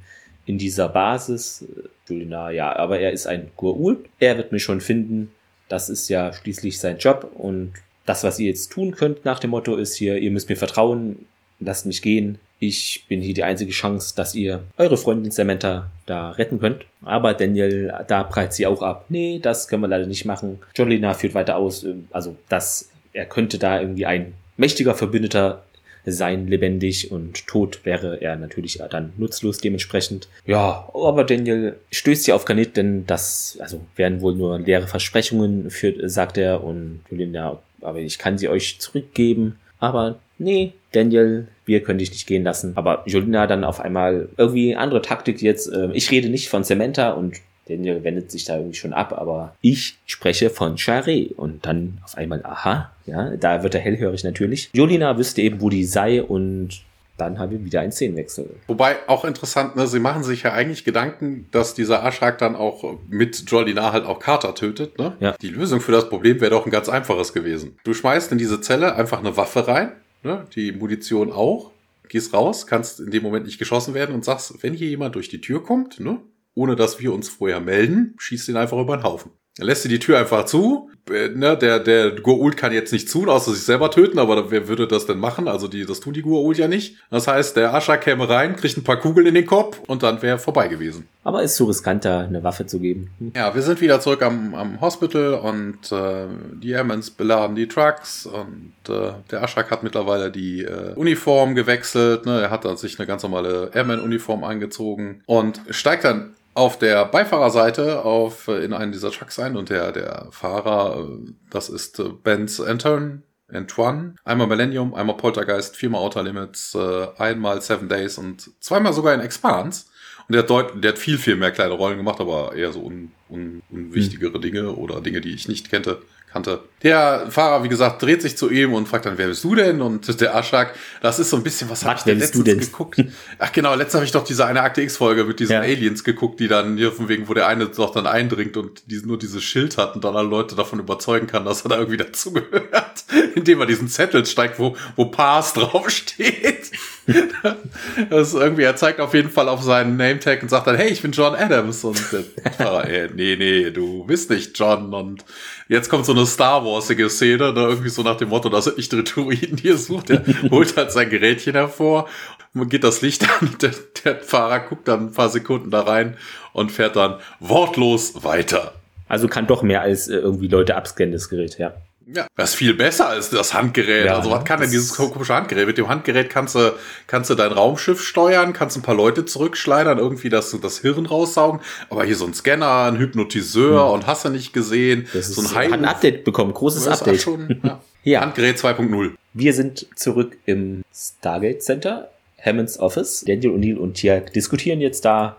in 0.46 0.58
dieser 0.58 0.88
Basis. 0.88 1.64
Julina, 2.08 2.52
ja, 2.52 2.76
aber 2.76 3.00
er 3.00 3.10
ist 3.10 3.26
ein 3.26 3.50
Gurul, 3.56 4.04
er 4.20 4.36
wird 4.36 4.52
mich 4.52 4.62
schon 4.62 4.80
finden. 4.80 5.32
Das 5.68 5.88
ist 5.88 6.08
ja 6.08 6.32
schließlich 6.32 6.78
sein 6.78 6.98
Job 6.98 7.32
und 7.34 7.72
das, 8.06 8.24
was 8.24 8.38
ihr 8.38 8.48
jetzt 8.48 8.70
tun 8.70 8.92
könnt 8.92 9.24
nach 9.24 9.38
dem 9.38 9.50
Motto 9.50 9.76
ist 9.76 9.96
hier, 9.96 10.18
ihr 10.18 10.30
müsst 10.30 10.48
mir 10.48 10.56
vertrauen, 10.56 11.26
lasst 11.60 11.86
mich 11.86 12.02
gehen. 12.02 12.38
Ich 12.60 13.04
bin 13.08 13.20
hier 13.20 13.34
die 13.34 13.42
einzige 13.44 13.72
Chance, 13.72 14.14
dass 14.16 14.34
ihr 14.34 14.62
eure 14.78 14.96
Freundin 14.96 15.32
Samantha 15.32 15.90
da 16.06 16.30
retten 16.30 16.60
könnt. 16.60 16.84
Aber 17.02 17.34
Daniel, 17.34 17.92
da 18.06 18.24
prallt 18.24 18.52
sie 18.52 18.66
auch 18.66 18.80
ab. 18.80 19.06
Nee, 19.08 19.38
das 19.42 19.68
können 19.68 19.82
wir 19.82 19.88
leider 19.88 20.06
nicht 20.06 20.24
machen. 20.24 20.60
Jolina 20.74 21.14
führt 21.14 21.34
weiter 21.34 21.56
aus, 21.56 21.84
ähm, 21.84 22.08
also 22.10 22.36
dass 22.48 22.88
er 23.12 23.26
könnte 23.26 23.58
da 23.58 23.80
irgendwie 23.80 24.06
ein 24.06 24.34
mächtiger 24.56 24.94
Verbündeter 24.94 25.62
sein, 26.06 26.46
lebendig 26.48 27.10
und 27.10 27.46
tot 27.46 27.80
wäre 27.84 28.20
er 28.20 28.36
natürlich 28.36 28.80
dann 28.90 29.12
nutzlos 29.16 29.58
dementsprechend. 29.58 30.28
Ja, 30.44 30.88
aber 30.92 31.24
Daniel 31.24 31.76
stößt 31.90 32.26
ja 32.26 32.34
auf 32.34 32.44
Granit, 32.44 32.76
denn 32.76 33.06
das, 33.06 33.56
also 33.60 33.80
werden 33.96 34.20
wohl 34.20 34.34
nur 34.34 34.58
leere 34.58 34.86
Versprechungen 34.86 35.70
führt, 35.70 35.98
sagt 36.10 36.36
er 36.36 36.62
und 36.62 37.00
Jolina, 37.10 37.58
aber 37.84 37.98
ich 37.98 38.18
kann 38.18 38.38
sie 38.38 38.48
euch 38.48 38.78
zurückgeben. 38.78 39.56
Aber 39.78 40.16
nee, 40.38 40.72
Daniel, 40.92 41.48
wir 41.66 41.82
können 41.82 41.98
dich 41.98 42.10
nicht 42.10 42.26
gehen 42.26 42.44
lassen. 42.44 42.72
Aber 42.76 43.02
Jolina 43.06 43.46
dann 43.46 43.64
auf 43.64 43.80
einmal 43.80 44.28
irgendwie 44.36 44.76
andere 44.76 45.02
Taktik 45.02 45.42
jetzt. 45.42 45.72
Äh, 45.72 45.90
ich 45.92 46.10
rede 46.10 46.28
nicht 46.28 46.48
von 46.48 46.64
Samantha 46.64 47.10
und 47.10 47.36
Daniel 47.68 48.04
wendet 48.04 48.30
sich 48.30 48.44
da 48.44 48.56
irgendwie 48.56 48.76
schon 48.76 48.92
ab, 48.92 49.14
aber 49.16 49.56
ich 49.60 49.96
spreche 50.06 50.50
von 50.50 50.76
Charé 50.76 51.34
und 51.34 51.64
dann 51.64 51.98
auf 52.04 52.16
einmal, 52.16 52.44
aha, 52.44 52.90
ja, 53.06 53.36
da 53.36 53.62
wird 53.62 53.74
er 53.74 53.80
hellhörig 53.80 54.22
natürlich. 54.22 54.70
Jolina 54.74 55.16
wüsste 55.16 55.40
eben, 55.40 55.60
wo 55.60 55.70
die 55.70 55.84
sei 55.84 56.22
und 56.22 56.82
dann 57.16 57.38
haben 57.38 57.52
wir 57.52 57.64
wieder 57.64 57.80
einen 57.80 57.92
Szenenwechsel. 57.92 58.56
Wobei 58.66 58.96
auch 59.08 59.24
interessant, 59.24 59.76
ne, 59.76 59.86
sie 59.86 60.00
machen 60.00 60.24
sich 60.24 60.42
ja 60.42 60.52
eigentlich 60.52 60.84
Gedanken, 60.84 61.46
dass 61.52 61.74
dieser 61.74 62.04
Aschak 62.04 62.38
dann 62.38 62.56
auch 62.56 62.98
mit 63.08 63.48
Jolina 63.50 63.92
halt 63.92 64.04
auch 64.04 64.18
Carter 64.18 64.54
tötet. 64.54 64.98
Ne? 64.98 65.16
Ja. 65.20 65.36
Die 65.40 65.48
Lösung 65.48 65.80
für 65.80 65.92
das 65.92 66.08
Problem 66.08 66.40
wäre 66.40 66.50
doch 66.50 66.66
ein 66.66 66.70
ganz 66.70 66.88
einfaches 66.88 67.32
gewesen. 67.32 67.78
Du 67.84 67.94
schmeißt 67.94 68.32
in 68.32 68.38
diese 68.38 68.60
Zelle 68.60 68.96
einfach 68.96 69.20
eine 69.20 69.36
Waffe 69.36 69.68
rein, 69.68 69.92
ne? 70.22 70.44
die 70.54 70.72
Munition 70.72 71.30
auch, 71.30 71.70
gehst 72.08 72.34
raus, 72.34 72.66
kannst 72.66 73.00
in 73.00 73.10
dem 73.10 73.22
Moment 73.22 73.46
nicht 73.46 73.58
geschossen 73.58 73.94
werden 73.94 74.14
und 74.14 74.24
sagst, 74.24 74.62
wenn 74.62 74.74
hier 74.74 74.88
jemand 74.88 75.14
durch 75.14 75.28
die 75.28 75.40
Tür 75.40 75.62
kommt, 75.62 76.00
ne, 76.00 76.20
ohne 76.54 76.76
dass 76.76 77.00
wir 77.00 77.12
uns 77.12 77.28
vorher 77.28 77.60
melden, 77.60 78.14
schießt 78.18 78.48
ihn 78.48 78.56
einfach 78.56 78.78
über 78.78 78.96
den 78.96 79.02
Haufen. 79.02 79.32
Dann 79.56 79.66
lässt 79.66 79.82
sie 79.82 79.88
die 79.88 80.00
Tür 80.00 80.18
einfach 80.18 80.46
zu. 80.46 80.90
Äh, 81.10 81.28
ne, 81.28 81.56
der, 81.56 81.78
der 81.80 82.16
Goa'uld 82.16 82.56
kann 82.56 82.72
jetzt 82.72 82.92
nicht 82.92 83.08
zu, 83.08 83.28
außer 83.28 83.52
sich 83.52 83.62
selber 83.62 83.90
töten, 83.90 84.18
aber 84.18 84.50
wer 84.50 84.68
würde 84.68 84.88
das 84.88 85.06
denn 85.06 85.18
machen? 85.18 85.48
Also 85.48 85.68
die, 85.68 85.84
das 85.84 86.00
tun 86.00 86.14
die 86.14 86.24
Goa'uld 86.24 86.56
ja 86.56 86.66
nicht. 86.66 86.96
Das 87.10 87.28
heißt, 87.28 87.56
der 87.56 87.74
Ascha 87.74 87.96
käme 87.96 88.28
rein, 88.28 88.56
kriegt 88.56 88.76
ein 88.76 88.84
paar 88.84 88.98
Kugeln 88.98 89.26
in 89.26 89.34
den 89.34 89.46
Kopf 89.46 89.80
und 89.86 90.02
dann 90.02 90.22
wäre 90.22 90.38
vorbei 90.38 90.68
gewesen. 90.68 91.06
Aber 91.22 91.42
ist 91.42 91.56
so 91.56 91.66
riskant, 91.66 92.04
da 92.04 92.20
eine 92.20 92.42
Waffe 92.42 92.66
zu 92.66 92.80
geben. 92.80 93.10
Hm. 93.18 93.32
Ja, 93.36 93.54
wir 93.54 93.62
sind 93.62 93.80
wieder 93.80 94.00
zurück 94.00 94.22
am, 94.22 94.54
am 94.54 94.80
Hospital 94.80 95.34
und 95.34 95.92
äh, 95.92 96.26
die 96.62 96.70
Airmans 96.70 97.10
beladen 97.10 97.54
die 97.54 97.68
Trucks 97.68 98.26
und 98.26 98.72
äh, 98.88 99.12
der 99.30 99.42
Aschak 99.42 99.70
hat 99.70 99.82
mittlerweile 99.82 100.30
die 100.30 100.62
äh, 100.62 100.94
Uniform 100.96 101.54
gewechselt. 101.54 102.26
Ne? 102.26 102.40
Er 102.40 102.50
hat 102.50 102.64
dann 102.64 102.76
sich 102.76 102.98
eine 102.98 103.06
ganz 103.06 103.22
normale 103.22 103.70
Airman-Uniform 103.74 104.42
angezogen 104.42 105.22
und 105.26 105.60
steigt 105.70 106.04
dann 106.04 106.34
auf 106.54 106.78
der 106.78 107.04
Beifahrerseite 107.04 108.04
auf, 108.04 108.48
äh, 108.48 108.64
in 108.64 108.72
einen 108.72 108.92
dieser 108.92 109.10
Trucks 109.10 109.38
ein 109.38 109.56
und 109.56 109.70
der, 109.70 109.92
der 109.92 110.28
Fahrer, 110.30 111.00
äh, 111.00 111.32
das 111.50 111.68
ist 111.68 111.98
äh, 111.98 112.08
Benz 112.08 112.60
Anton, 112.60 113.22
Antoine, 113.52 114.14
einmal 114.24 114.46
Millennium, 114.46 114.94
einmal 114.94 115.16
Poltergeist, 115.16 115.76
viermal 115.76 116.00
Outer 116.00 116.22
Limits, 116.22 116.74
einmal 117.18 117.60
Seven 117.60 117.90
Days 117.90 118.16
und 118.16 118.50
zweimal 118.58 118.94
sogar 118.94 119.12
in 119.12 119.20
Expanse. 119.20 119.84
Und 120.26 120.32
der 120.32 120.42
hat, 120.42 120.50
deut 120.50 120.82
der 120.82 120.92
hat 120.92 120.98
viel, 120.98 121.18
viel 121.18 121.36
mehr 121.36 121.52
kleine 121.52 121.74
Rollen 121.74 121.98
gemacht, 121.98 122.20
aber 122.20 122.54
eher 122.56 122.72
so 122.72 122.80
un 122.80 123.12
un 123.28 123.62
unwichtigere 123.70 124.34
hm. 124.34 124.40
Dinge 124.40 124.74
oder 124.74 125.02
Dinge, 125.02 125.20
die 125.20 125.34
ich 125.34 125.46
nicht 125.46 125.70
kannte 125.70 126.02
kannte. 126.34 126.64
Der 126.82 127.28
Fahrer, 127.30 127.62
wie 127.62 127.68
gesagt, 127.68 128.02
dreht 128.02 128.20
sich 128.20 128.36
zu 128.36 128.50
ihm 128.50 128.74
und 128.74 128.88
fragt 128.88 129.06
dann, 129.06 129.16
wer 129.16 129.28
bist 129.28 129.44
du 129.44 129.54
denn? 129.54 129.80
Und 129.80 130.20
der 130.20 130.34
Aschak, 130.34 130.74
das 131.00 131.20
ist 131.20 131.30
so 131.30 131.36
ein 131.36 131.44
bisschen, 131.44 131.70
was 131.70 131.84
habe 131.84 131.96
ich 131.96 132.02
denn 132.02 132.18
letztens 132.18 132.72
geguckt? 132.72 133.00
Ach 133.38 133.52
genau, 133.52 133.74
letztens 133.74 133.94
habe 133.94 134.04
ich 134.04 134.10
doch 134.10 134.24
diese 134.24 134.44
eine 134.44 134.60
Akte 134.62 134.82
X-Folge 134.82 135.24
mit 135.24 135.38
diesen 135.38 135.52
ja. 135.52 135.60
Aliens 135.60 136.02
geguckt, 136.02 136.40
die 136.40 136.48
dann 136.48 136.76
hier 136.76 136.90
von 136.90 137.08
wegen, 137.08 137.28
wo 137.28 137.34
der 137.34 137.46
eine 137.46 137.66
doch 137.68 137.92
dann 137.92 138.08
eindringt 138.08 138.56
und 138.56 138.82
die, 138.90 139.00
nur 139.06 139.16
dieses 139.16 139.44
Schild 139.44 139.78
hat 139.78 139.94
und 139.94 140.04
dann 140.04 140.16
alle 140.16 140.28
Leute 140.28 140.56
davon 140.56 140.80
überzeugen 140.80 141.28
kann, 141.28 141.44
dass 141.44 141.62
er 141.62 141.68
da 141.68 141.78
irgendwie 141.78 141.98
dazugehört, 141.98 143.04
indem 143.36 143.60
er 143.60 143.66
diesen 143.66 143.88
Zettel 143.88 144.26
steigt, 144.26 144.58
wo, 144.58 144.76
wo 144.96 145.06
Pass 145.06 145.52
draufsteht. 145.54 146.72
das 148.10 148.28
ist 148.28 148.34
irgendwie, 148.34 148.62
er 148.62 148.76
zeigt 148.76 149.00
auf 149.00 149.14
jeden 149.14 149.30
Fall 149.30 149.48
auf 149.48 149.62
seinen 149.62 149.96
Name-Tag 149.96 150.42
und 150.42 150.48
sagt 150.48 150.66
dann, 150.66 150.76
hey, 150.76 150.90
ich 150.90 151.02
bin 151.02 151.12
John 151.12 151.34
Adams. 151.34 151.84
Und 151.84 152.00
der 152.12 152.52
Fahrer, 152.52 152.88
ey, 152.88 153.10
nee, 153.14 153.36
nee, 153.36 153.70
du 153.70 154.04
bist 154.04 154.30
nicht 154.30 154.58
John. 154.58 154.94
Und 154.94 155.24
jetzt 155.68 155.88
kommt 155.88 156.06
so 156.06 156.12
eine 156.12 156.26
Star 156.26 156.64
Warsige 156.64 157.10
Szene, 157.10 157.52
da 157.52 157.68
irgendwie 157.68 157.90
so 157.90 158.02
nach 158.02 158.16
dem 158.16 158.30
Motto, 158.30 158.48
das 158.48 158.64
sind 158.64 158.78
nicht 158.78 158.92
Rituiden, 158.92 159.56
die 159.56 159.68
er 159.68 159.78
sucht. 159.78 160.10
Er 160.10 160.22
holt 160.50 160.76
halt 160.76 160.92
sein 160.92 161.10
Gerätchen 161.10 161.54
hervor, 161.54 162.08
geht 162.54 162.84
das 162.84 163.02
Licht 163.02 163.26
an, 163.40 163.56
der, 163.60 163.72
der 164.04 164.16
Fahrer 164.20 164.60
guckt 164.60 164.88
dann 164.88 165.06
ein 165.08 165.12
paar 165.12 165.28
Sekunden 165.28 165.70
da 165.70 165.80
rein 165.82 166.16
und 166.52 166.72
fährt 166.72 166.96
dann 166.96 167.18
wortlos 167.40 168.24
weiter. 168.24 168.74
Also 169.08 169.28
kann 169.28 169.46
doch 169.46 169.62
mehr 169.62 169.82
als 169.82 170.08
äh, 170.08 170.16
irgendwie 170.16 170.48
Leute 170.48 170.76
abscannen, 170.76 171.12
das 171.12 171.28
Gerät, 171.28 171.58
ja. 171.58 171.74
Ja, 172.06 172.26
das 172.36 172.50
ist 172.50 172.56
viel 172.56 172.74
besser 172.74 173.08
als 173.08 173.30
das 173.30 173.54
Handgerät. 173.54 174.06
Ja, 174.06 174.16
also 174.16 174.30
was 174.30 174.44
kann 174.44 174.60
denn 174.60 174.70
dieses 174.70 174.94
komische 174.94 175.34
Handgerät? 175.34 175.66
Mit 175.66 175.78
dem 175.78 175.88
Handgerät 175.88 176.28
kannst 176.30 176.54
du, 176.54 176.74
kannst 177.06 177.30
du 177.30 177.34
dein 177.34 177.52
Raumschiff 177.52 178.02
steuern, 178.02 178.52
kannst 178.52 178.76
ein 178.76 178.82
paar 178.82 178.94
Leute 178.94 179.24
zurückschleudern, 179.24 179.98
irgendwie 179.98 180.28
das, 180.28 180.56
das 180.60 180.78
Hirn 180.80 181.06
raussaugen. 181.06 181.60
Aber 181.90 182.04
hier 182.04 182.16
so 182.16 182.26
ein 182.26 182.34
Scanner, 182.34 182.84
ein 182.84 182.98
Hypnotiseur 182.98 183.90
und 183.90 184.06
hast 184.06 184.24
du 184.24 184.28
nicht 184.28 184.52
gesehen. 184.52 185.06
Das 185.12 185.28
ist, 185.28 185.36
so 185.36 185.42
ein 185.42 185.54
hat 185.54 185.72
ein 185.72 185.84
Update 185.84 186.24
bekommen, 186.24 186.52
großes 186.52 186.82
ist 186.82 186.88
Update. 186.88 187.20
Schon, 187.20 187.60
ja. 187.64 187.80
Ja. 188.04 188.20
Handgerät 188.20 188.58
2.0. 188.58 189.12
Wir 189.32 189.52
sind 189.54 189.86
zurück 189.96 190.36
im 190.44 190.84
Stargate 190.94 191.62
Center, 191.62 192.10
Hammonds 192.44 192.78
Office. 192.78 193.24
Daniel 193.26 193.52
O'Neill 193.52 193.76
und 193.76 193.94
Tiak 193.94 194.32
diskutieren 194.32 194.80
jetzt 194.80 195.04
da 195.04 195.38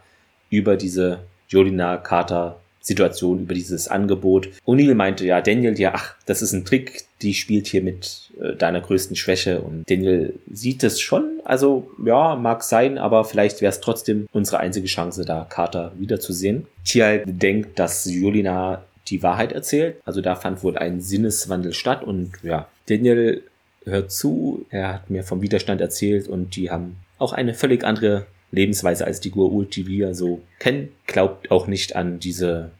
über 0.50 0.76
diese 0.76 1.20
Jolina 1.48 1.98
Carter 1.98 2.60
Situation, 2.86 3.40
über 3.40 3.56
dieses 3.56 3.88
Angebot. 3.88 4.49
O'Neill 4.64 4.94
meinte 4.94 5.26
ja, 5.26 5.41
Daniel, 5.41 5.78
ja, 5.80 5.94
ach, 5.95 6.16
das 6.28 6.44
ist 6.44 6.53
ein 6.53 6.66
Trick, 6.66 7.06
die 7.24 7.34
spielt 7.34 7.66
hier 7.66 7.82
mit 7.82 8.30
äh, 8.40 8.56
deiner 8.56 8.80
größten 8.80 9.16
Schwäche. 9.16 9.62
Und 9.62 9.90
Daniel 9.90 10.36
sieht 10.52 10.84
es 10.84 11.02
schon, 11.02 11.40
also 11.44 11.90
ja, 12.06 12.36
mag 12.36 12.64
sein, 12.64 12.99
aber 12.99 13.26
vielleicht 13.26 13.62
wäre 13.62 13.72
es 13.72 13.82
trotzdem 13.82 14.28
unsere 14.32 14.60
einzige 14.60 14.86
Chance, 14.86 15.26
da 15.26 15.48
Carter 15.49 15.94
wiederzusehen. 15.98 16.68
Tiak 16.84 17.24
denkt, 17.26 17.80
dass 17.80 18.06
Jolina 18.06 18.84
die 19.07 19.24
Wahrheit 19.24 19.52
erzählt. 19.52 19.98
Also 20.06 20.22
da 20.22 20.36
fand 20.36 20.64
wohl 20.64 20.78
ein 20.78 21.02
Sinneswandel 21.02 21.74
statt 21.74 22.03
und 22.03 22.34
ja, 22.44 22.68
Daniel 22.88 23.41
hört 23.84 24.12
zu, 24.12 24.66
er 24.70 24.94
hat 24.94 25.10
mir 25.10 25.24
vom 25.24 25.41
Widerstand 25.41 25.82
erzählt 25.82 26.28
und 26.28 26.56
die 26.56 26.70
haben 26.70 26.98
auch 27.18 27.34
eine 27.34 27.56
völlig 27.56 27.84
andere 27.84 28.28
Lebensweise 28.56 29.06
als 29.06 29.19
die 29.19 29.32
Gua'uld, 29.32 29.76
die 29.76 29.88
wir 29.88 30.15
so 30.15 30.41
kennen. 30.60 30.90
Glaubt 31.07 31.52
auch 31.52 31.68
nicht 31.68 31.95
an 31.95 32.19
diese 32.19 32.72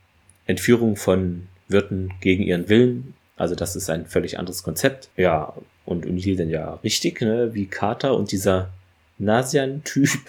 Entführung 0.46 0.96
von 0.96 1.48
Wirten 1.68 2.12
gegen 2.22 2.44
ihren 2.44 2.70
Willen. 2.70 3.14
Also 3.36 3.56
das 3.56 3.76
ist 3.76 3.90
ein 3.90 4.06
völlig 4.06 4.40
anderes 4.40 4.64
Konzept. 4.64 5.10
Ja, 5.18 5.54
und 5.86 6.06
O'Neill 6.06 6.38
dann 6.38 6.50
ja 6.50 6.80
richtig, 6.84 7.22
ne, 7.22 7.54
wie 7.54 7.68
Carter 7.68 8.16
und 8.16 8.32
dieser 8.32 8.70
Nasian-Typ. 9.18 10.10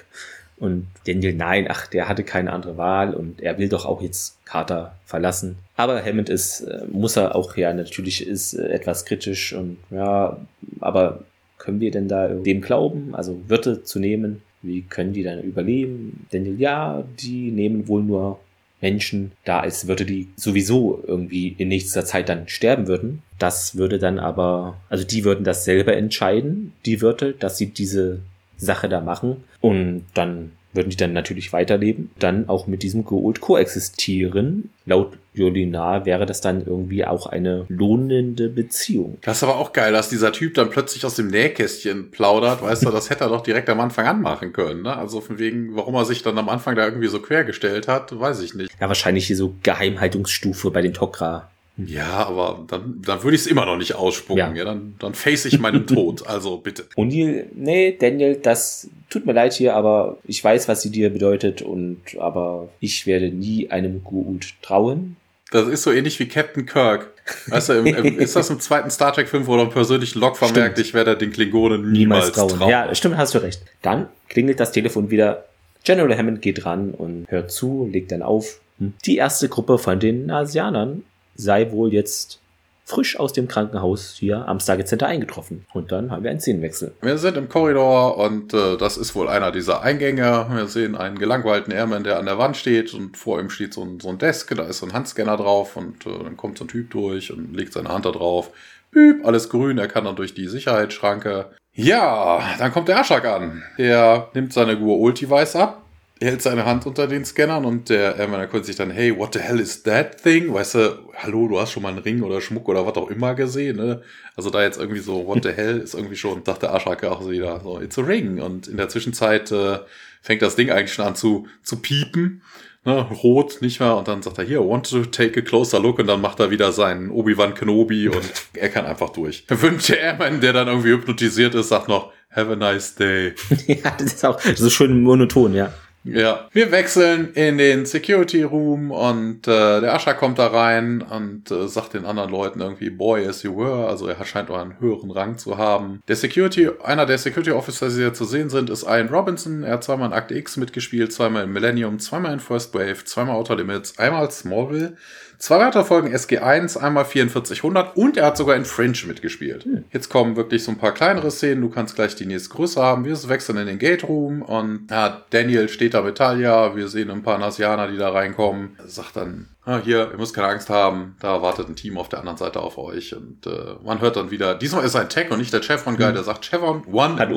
Und 0.59 0.87
Daniel, 1.07 1.35
nein, 1.35 1.67
ach, 1.69 1.87
der 1.87 2.09
hatte 2.09 2.25
keine 2.25 2.51
andere 2.51 2.79
Wahl 2.79 3.13
und 3.13 3.43
er 3.43 3.59
will 3.59 3.69
doch 3.69 3.85
auch 3.85 4.01
jetzt 4.01 4.43
Carter 4.47 4.97
verlassen. 5.05 5.59
Aber 5.77 6.03
Hammond 6.03 6.31
ist, 6.31 6.63
äh, 6.63 6.87
muss 6.91 7.17
er 7.17 7.35
auch, 7.35 7.59
ja, 7.59 7.75
natürlich 7.75 8.27
ist 8.27 8.55
äh, 8.55 8.69
etwas 8.69 9.05
kritisch 9.05 9.53
und 9.53 9.77
ja, 9.91 10.39
aber 10.81 11.25
können 11.59 11.81
wir 11.81 11.91
denn 11.91 12.09
da 12.09 12.29
dem 12.29 12.63
glauben? 12.63 13.15
Also 13.15 13.39
Wirte 13.49 13.83
zu 13.83 13.99
nehmen, 13.99 14.41
wie 14.63 14.83
können 14.83 15.13
die 15.13 15.23
dann 15.23 15.43
überleben? 15.43 16.27
Daniel, 16.31 16.61
ja, 16.61 17.05
die 17.21 17.51
nehmen 17.51 17.89
wohl 17.89 18.03
nur 18.03 18.41
Menschen 18.81 19.33
da, 19.45 19.61
als 19.61 19.89
würde 19.89 20.05
die 20.05 20.29
sowieso 20.37 21.03
irgendwie 21.07 21.55
in 21.59 21.69
nächster 21.69 22.05
Zeit 22.05 22.29
dann 22.29 22.49
sterben 22.49 22.87
würden. 22.87 23.23
Das 23.39 23.77
würde 23.77 23.99
dann 23.99 24.19
aber, 24.19 24.77
also 24.89 25.05
die 25.05 25.25
würden 25.25 25.45
das 25.45 25.65
selber 25.65 25.97
entscheiden, 25.97 26.73
die 26.85 27.01
Wirte, 27.01 27.33
dass 27.33 27.59
sie 27.59 27.67
diese 27.67 28.21
Sache 28.57 28.89
da 28.89 29.01
machen. 29.01 29.45
Und 29.61 30.05
dann 30.15 30.53
würden 30.77 30.91
die 30.91 30.97
dann 30.97 31.13
natürlich 31.13 31.53
weiterleben, 31.53 32.11
dann 32.19 32.49
auch 32.49 32.67
mit 32.67 32.83
diesem 32.83 33.05
Gould 33.05 33.41
koexistieren. 33.41 34.71
Laut 34.85 35.17
Jolina 35.35 36.07
wäre 36.07 36.27
das 36.27 36.41
dann 36.41 36.65
irgendwie 36.65 37.05
auch 37.05 37.27
eine 37.27 37.67
lohnende 37.69 38.49
Beziehung. 38.49 39.19
Das 39.23 39.39
ist 39.39 39.43
aber 39.43 39.57
auch 39.57 39.73
geil, 39.73 39.93
dass 39.93 40.09
dieser 40.09 40.33
Typ 40.33 40.55
dann 40.55 40.71
plötzlich 40.71 41.05
aus 41.05 41.17
dem 41.17 41.29
Nähkästchen 41.29 42.11
plaudert. 42.11 42.63
Weißt 42.63 42.85
du, 42.85 42.91
das 42.91 43.11
hätte 43.11 43.25
er 43.25 43.31
doch 43.31 43.43
direkt 43.43 43.69
am 43.69 43.81
Anfang 43.81 44.07
an 44.07 44.23
machen 44.23 44.53
können. 44.53 44.83
Ne? 44.83 44.97
Also 44.97 45.21
von 45.21 45.39
wegen, 45.39 45.77
warum 45.77 45.95
er 45.95 46.05
sich 46.05 46.23
dann 46.23 46.39
am 46.39 46.49
Anfang 46.49 46.77
da 46.77 46.85
irgendwie 46.85 47.09
so 47.09 47.21
quergestellt 47.21 47.89
hat, 47.89 48.19
weiß 48.19 48.41
ich 48.41 48.55
nicht. 48.55 48.71
Ja, 48.81 48.89
wahrscheinlich 48.89 49.27
hier 49.27 49.37
so 49.37 49.55
Geheimhaltungsstufe 49.63 50.71
bei 50.71 50.83
den 50.83 50.95
Tok'ra. 50.95 51.43
Ja, 51.79 52.27
aber 52.27 52.65
dann, 52.69 53.03
dann 53.05 53.23
würde 53.23 53.35
ich 53.35 53.43
es 53.43 53.47
immer 53.47 53.67
noch 53.67 53.77
nicht 53.77 53.95
ausspucken. 53.95 54.39
Ja. 54.39 54.55
Ja. 54.55 54.65
dann, 54.65 54.95
dann 54.99 55.15
face 55.15 55.45
ich 55.45 55.59
meinen 55.59 55.87
Tod. 55.87 56.27
Also 56.27 56.57
bitte. 56.57 56.85
O'Neill, 56.97 57.45
nee, 57.55 57.97
Daniel, 57.99 58.37
das 58.37 58.89
tut 59.11 59.27
mir 59.27 59.33
leid 59.33 59.53
hier, 59.53 59.75
aber 59.75 60.17
ich 60.25 60.43
weiß, 60.43 60.69
was 60.69 60.83
sie 60.83 60.91
dir 60.91 61.11
bedeutet 61.11 61.63
und 61.63 62.01
aber 62.19 62.71
ich 62.81 63.07
werde 63.07 63.29
nie 63.29 63.71
einem 63.71 64.03
Goa'uld 64.03 64.55
trauen. 64.63 65.17
Das 65.53 65.69
ist 65.69 65.83
so 65.83 65.93
ähnlich 65.93 66.19
wie 66.19 66.27
Captain 66.27 66.67
Kirk. 66.67 67.13
Weißt 67.47 67.69
du, 67.69 67.75
im, 67.75 67.87
im, 67.87 68.19
ist 68.19 68.35
das 68.35 68.51
im 68.51 68.59
zweiten 68.59 68.91
Star 68.91 69.13
Trek-Film, 69.13 69.47
wo 69.47 69.57
er 69.57 69.63
im 69.63 69.71
persönlichen 69.71 70.19
Log 70.19 70.37
vermerkt, 70.37 70.79
ich 70.79 70.93
werde 70.95 71.17
den 71.17 71.31
Klingonen 71.31 71.93
niemals, 71.93 72.33
trauen. 72.33 72.69
Ja, 72.69 72.93
stimmt, 72.95 73.17
hast 73.17 73.35
du 73.35 73.39
recht. 73.39 73.63
Dann 73.83 74.09
klingelt 74.29 74.59
das 74.61 74.73
Telefon 74.73 75.11
wieder. 75.11 75.45
General 75.85 76.17
Hammond 76.17 76.43
geht 76.43 76.65
ran 76.65 76.91
und 76.91 77.27
hört 77.29 77.53
zu, 77.53 77.89
legt 77.93 78.11
dann 78.11 78.23
auf. 78.23 78.61
Hm. 78.79 78.95
Die 79.05 79.17
erste 79.17 79.49
Gruppe 79.49 79.79
von 79.79 80.01
den 80.01 80.27
Nasianern 80.27 81.05
sei 81.37 81.71
wohl 81.71 81.93
jetzt 81.93 82.41
frisch 82.87 83.19
aus 83.19 83.33
dem 83.33 83.49
Krankenhaus 83.49 84.15
hier 84.17 84.47
am 84.47 84.61
Stargate 84.61 84.87
Center 84.87 85.07
eingetroffen. 85.09 85.67
Und 85.75 85.91
dann 85.91 86.13
haben 86.13 86.23
wir 86.23 86.31
einen 86.31 86.41
Szenenwechsel. 86.41 86.95
Wir 87.03 87.19
sind 87.19 87.37
im 87.37 87.49
Korridor 87.49 88.17
und 88.17 88.55
äh, 88.55 88.77
das 88.77 88.97
ist 88.97 89.15
wohl 89.17 89.29
einer 89.29 89.51
dieser 89.51 89.83
Eingänge. 89.83 90.47
Wir 90.51 90.69
sehen 90.69 90.95
einen 90.95 91.19
gelangweilten 91.19 91.73
Airman, 91.73 92.05
der 92.05 92.19
an 92.19 92.27
der 92.27 92.39
Wand 92.39 92.57
steht 92.57 92.95
und 92.95 93.17
vor 93.17 93.41
ihm 93.41 93.51
steht 93.51 93.75
so 93.75 93.83
ein, 93.83 93.99
so 93.99 94.09
ein 94.09 94.19
Desk, 94.19 94.55
da 94.55 94.63
ist 94.65 94.79
so 94.79 94.87
ein 94.87 94.93
Handscanner 94.93 95.37
drauf 95.37 95.77
und 95.77 96.07
äh, 96.07 96.11
dann 96.23 96.37
kommt 96.37 96.59
so 96.59 96.65
ein 96.65 96.69
Typ 96.69 96.91
durch 96.91 97.33
und 97.33 97.55
legt 97.57 97.73
seine 97.73 97.89
Hand 97.89 98.07
da 98.07 98.13
drauf. 98.13 98.51
Büb, 98.93 99.27
alles 99.27 99.49
grün, 99.49 99.79
er 99.79 99.89
kann 99.89 100.05
dann 100.05 100.17
durch 100.17 100.35
die 100.35 100.47
Sicherheitsschranke. 100.47 101.51
Ja, 101.75 102.41
dann 102.59 102.73
kommt 102.73 102.87
der 102.89 103.01
Aschak 103.01 103.27
an. 103.27 103.65
Der 103.79 104.31
nimmt 104.33 104.53
seine 104.53 104.75
Gua'uld-Device 104.75 105.57
ab, 105.57 105.83
hält 106.21 106.41
seine 106.41 106.65
Hand 106.65 106.87
unter 106.87 107.07
den 107.07 107.25
Scannern 107.25 107.65
und 107.65 107.91
der 107.91 108.17
Airman 108.17 108.41
erkundigt 108.41 108.67
sich 108.67 108.77
dann, 108.77 108.91
hey, 108.91 109.17
what 109.17 109.35
the 109.35 109.41
hell 109.41 109.61
is 109.61 109.83
that 109.83 110.23
thing? 110.23 110.53
Weißt 110.53 110.77
du, 110.77 110.99
hallo, 111.15 111.47
du 111.49 111.61
hast 111.61 111.73
schon 111.73 111.83
mal 111.83 111.91
einen 111.91 111.99
Ring 111.99 112.23
oder 112.23 112.41
Schmuck 112.41 112.69
oder 112.69 112.87
was 112.87 112.95
auch 112.97 113.11
immer 113.11 113.35
gesehen, 113.35 113.77
ne? 113.77 114.03
Also 114.35 114.49
da 114.51 114.63
jetzt 114.63 114.79
irgendwie 114.79 115.01
so, 115.01 115.27
what 115.27 115.43
the 115.43 115.51
hell, 115.51 115.79
ist 115.79 115.95
irgendwie 115.95 116.17
schon, 116.17 116.43
sagt 116.45 116.63
der 116.63 116.75
Aschak 116.75 117.05
auch 117.05 117.23
so 117.23 117.31
wieder, 117.31 117.61
so, 117.61 117.81
it's 117.81 117.99
a 117.99 118.03
ring. 118.03 118.41
Und 118.41 118.67
in 118.67 118.79
der 118.79 118.89
Zwischenzeit 118.89 119.53
äh, 119.53 119.81
fängt 120.23 120.41
das 120.41 120.57
Ding 120.57 120.71
eigentlich 120.71 120.95
schon 120.95 121.05
an 121.05 121.17
zu, 121.17 121.49
zu 121.63 121.81
piepen, 121.83 122.43
ne? 122.87 123.03
Rot, 123.23 123.59
nicht 123.61 123.79
wahr? 123.81 123.99
Und 123.99 124.09
dann 124.09 124.23
sagt 124.23 124.39
er, 124.39 124.45
hier, 124.45 124.61
want 124.61 124.89
to 124.89 125.05
take 125.05 125.41
a 125.41 125.43
closer 125.43 125.81
look? 125.81 125.99
Und 125.99 126.07
dann 126.07 126.23
macht 126.23 126.41
er 126.41 126.51
wieder 126.51 126.73
seinen 126.73 127.11
Obi-Wan 127.11 127.53
Kenobi 127.53 128.09
und 128.09 128.25
er 128.55 128.71
kann 128.71 128.87
einfach 128.87 129.11
durch. 129.11 129.45
Wünscht 129.49 129.91
der 129.91 130.01
Airman, 130.01 130.41
der 130.41 130.55
dann 130.55 130.69
irgendwie 130.69 130.93
hypnotisiert 130.93 131.55
ist, 131.55 131.69
sagt 131.69 131.89
noch, 131.89 132.11
have 132.31 132.51
a 132.51 132.57
nice 132.57 132.95
day. 132.95 133.35
ja, 133.67 133.91
das 133.99 134.15
ist 134.15 134.25
auch 134.25 134.41
so 134.41 134.71
schön 134.71 135.03
monoton, 135.03 135.53
ja. 135.53 135.75
Ja, 136.07 136.49
wir 136.53 136.71
wechseln 136.71 137.33
in 137.35 137.59
den 137.59 137.85
Security 137.85 138.43
Room 138.43 138.93
und 138.93 139.49
äh, 139.49 139.81
der 139.81 139.93
Ascher 139.95 140.15
kommt 140.15 140.39
da 140.39 140.47
rein 140.47 141.03
und 141.03 141.51
äh, 141.51 141.67
sagt 141.67 141.95
den 141.95 142.05
anderen 142.05 142.31
Leuten 142.31 142.61
irgendwie 142.61 142.91
Boy 142.91 143.27
as 143.27 143.43
you 143.43 143.57
were, 143.57 143.89
also 143.89 144.07
er 144.07 144.25
scheint 144.25 144.49
auch 144.51 144.59
einen 144.59 144.79
höheren 144.79 145.11
Rang 145.11 145.37
zu 145.37 145.59
haben. 145.59 146.01
Der 146.07 146.15
Security, 146.15 146.71
einer 146.85 147.07
der 147.07 147.19
Security 147.19 147.51
Officers, 147.51 147.95
die 147.95 148.03
hier 148.03 148.15
zu 148.15 148.25
sehen 148.25 148.51
sind, 148.51 148.71
ist 148.71 148.85
Ian 148.85 149.09
Robinson. 149.09 149.65
Er 149.65 149.75
hat 149.75 149.85
zweimal 149.85 150.09
in 150.09 150.15
Akte 150.15 150.35
X 150.35 150.57
mitgespielt, 150.57 151.13
zweimal 151.13 151.45
in 151.45 151.53
Millennium, 151.53 151.99
zweimal 151.99 152.33
in 152.33 152.41
First 152.41 152.73
Wave, 152.75 153.05
zweimal 153.05 153.37
Outer 153.37 153.57
Limits, 153.57 153.99
einmal 153.99 154.31
Smallville. 154.31 154.97
Zwei 155.39 155.59
weitere 155.59 155.85
Folgen 155.85 156.15
SG1, 156.15 156.79
einmal 156.79 157.05
4400 157.05 157.97
und 157.97 158.17
er 158.17 158.27
hat 158.27 158.37
sogar 158.37 158.57
in 158.57 158.65
Fringe 158.65 158.99
mitgespielt. 159.07 159.67
Jetzt 159.93 160.09
kommen 160.09 160.37
wirklich 160.37 160.65
so 160.65 160.71
ein 160.73 160.79
paar 160.79 160.93
kleinere 160.95 161.31
Szenen. 161.31 161.63
Du 161.63 161.69
kannst 161.69 161.95
gleich 161.95 162.15
die 162.15 162.27
nächste 162.27 162.51
Größe 162.51 162.83
haben. 162.83 163.05
Wir 163.05 163.17
wechseln 163.29 163.59
in 163.59 163.67
den 163.67 163.79
Gate 163.79 164.05
Room 164.05 164.43
und 164.43 164.87
ja, 164.91 165.25
Daniel 165.31 165.69
steht 165.69 165.95
da 165.95 166.03
mit 166.03 166.17
Talia. 166.17 166.77
Wir 166.77 166.89
sehen 166.89 167.11
ein 167.11 167.23
paar 167.23 167.39
Nasianer, 167.39 167.89
die 167.89 167.97
da 167.97 168.11
reinkommen. 168.11 168.77
Er 168.79 168.89
sagt 168.89 169.17
dann, 169.17 169.49
ah, 169.67 169.81
hier, 169.85 170.11
ihr 170.11 170.17
müsst 170.17 170.35
keine 170.35 170.49
Angst 170.49 170.71
haben. 170.71 171.17
Da 171.21 171.43
wartet 171.43 171.69
ein 171.69 171.77
Team 171.77 171.99
auf 171.99 172.09
der 172.09 172.21
anderen 172.21 172.39
Seite 172.39 172.61
auf 172.61 172.79
euch. 172.79 173.15
Und 173.15 173.47
äh, 173.47 173.75
man 173.85 174.01
hört 174.01 174.17
dann 174.17 174.31
wieder, 174.31 174.55
diesmal 174.55 174.85
ist 174.85 174.97
ein 174.97 175.09
Tech 175.09 175.31
und 175.31 175.39
nicht 175.39 175.53
der 175.53 175.61
Chevron 175.61 175.97
Guy, 175.97 176.13
der 176.13 176.23
sagt 176.23 176.47
Chevron 176.47 176.83
One 176.91 177.19
Hat. 177.19 177.31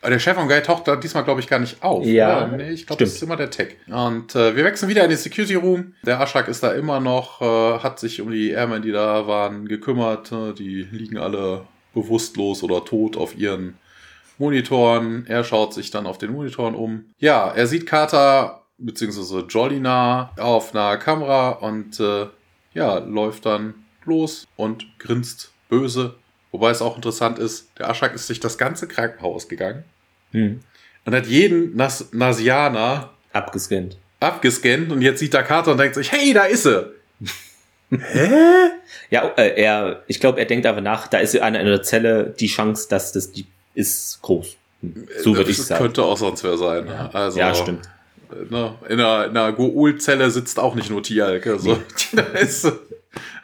Aber 0.00 0.10
der 0.10 0.18
Chevron 0.18 0.48
Guy 0.48 0.62
taucht 0.62 0.88
da 0.88 0.96
diesmal, 0.96 1.24
glaube 1.24 1.40
ich, 1.40 1.46
gar 1.46 1.60
nicht 1.60 1.82
auf. 1.82 2.04
Ja, 2.04 2.46
oder? 2.46 2.56
nee, 2.56 2.70
ich 2.70 2.86
glaube, 2.86 3.04
das 3.04 3.14
ist 3.14 3.22
immer 3.22 3.36
der 3.36 3.50
Tech. 3.50 3.76
Und 3.86 4.34
äh, 4.34 4.56
wir 4.56 4.64
wechseln 4.64 4.88
wieder 4.88 5.04
in 5.04 5.10
den 5.10 5.18
Security 5.18 5.54
Room. 5.54 5.94
Der 6.04 6.20
Aschak 6.20 6.48
ist 6.48 6.62
da 6.62 6.72
immer 6.72 6.98
noch, 6.98 7.40
äh, 7.40 7.78
hat 7.78 8.00
sich 8.00 8.20
um 8.20 8.30
die 8.30 8.50
Airmen, 8.50 8.82
die 8.82 8.92
da 8.92 9.26
waren, 9.26 9.68
gekümmert. 9.68 10.32
Äh, 10.32 10.54
die 10.54 10.88
liegen 10.90 11.18
alle 11.18 11.66
bewusstlos 11.94 12.62
oder 12.62 12.84
tot 12.84 13.16
auf 13.16 13.36
ihren 13.36 13.76
Monitoren. 14.38 15.26
Er 15.28 15.44
schaut 15.44 15.74
sich 15.74 15.90
dann 15.90 16.06
auf 16.06 16.18
den 16.18 16.32
Monitoren 16.32 16.74
um. 16.74 17.04
Ja, 17.18 17.50
er 17.50 17.66
sieht 17.66 17.86
Carter 17.86 18.61
beziehungsweise 18.78 19.40
Jolina 19.48 20.32
auf 20.38 20.74
einer 20.74 20.96
Kamera 20.96 21.50
und 21.50 21.98
äh, 22.00 22.26
ja, 22.74 22.98
läuft 22.98 23.46
dann 23.46 23.74
los 24.04 24.46
und 24.56 24.86
grinst 24.98 25.52
böse. 25.68 26.14
Wobei 26.50 26.70
es 26.70 26.82
auch 26.82 26.96
interessant 26.96 27.38
ist, 27.38 27.70
der 27.78 27.88
Aschak 27.90 28.14
ist 28.14 28.28
durch 28.28 28.40
das 28.40 28.58
ganze 28.58 28.86
Krankenhaus 28.88 29.48
gegangen 29.48 29.84
Hm. 30.32 30.60
und 31.04 31.14
hat 31.14 31.26
jeden 31.26 31.76
Nas 31.76 32.08
Nasianer 32.12 33.10
Abgescannt. 33.32 33.96
abgescannt 34.20 34.90
und 34.92 35.02
jetzt 35.02 35.18
sieht 35.20 35.34
er 35.34 35.42
Carter 35.42 35.72
und 35.72 35.78
denkt 35.78 35.94
sich, 35.94 36.10
hey, 36.12 36.32
da 36.32 36.44
ist 36.44 36.62
sie. 36.64 36.90
Ja, 39.10 39.28
äh, 39.36 39.60
er, 39.62 40.02
ich 40.06 40.18
glaube, 40.20 40.38
er 40.40 40.46
denkt 40.46 40.64
aber 40.64 40.80
nach, 40.80 41.06
da 41.06 41.18
ist 41.18 41.38
an 41.38 41.54
einer 41.54 41.82
Zelle 41.82 42.34
die 42.40 42.46
Chance, 42.46 42.88
dass 42.88 43.12
das 43.12 43.32
die 43.32 43.46
ist 43.74 44.20
groß. 44.22 44.56
Hm. 44.80 45.06
So 45.22 45.36
würde 45.36 45.50
ich 45.50 45.58
das 45.58 45.68
sagen. 45.68 45.82
könnte 45.84 46.02
auch 46.02 46.16
sonst 46.16 46.42
wer 46.44 46.56
sein. 46.56 46.88
Also, 46.88 47.38
ja, 47.38 47.54
stimmt. 47.54 47.88
Ne, 48.50 48.74
in 48.88 49.00
einer, 49.00 49.26
in 49.26 49.36
einer 49.36 49.52
Goul-Zelle 49.52 50.30
sitzt 50.30 50.58
auch 50.58 50.74
nicht 50.74 50.90
nur 50.90 51.02
Tialk. 51.02 51.46
Also, 51.46 51.78
da 52.12 52.22
ist, 52.22 52.70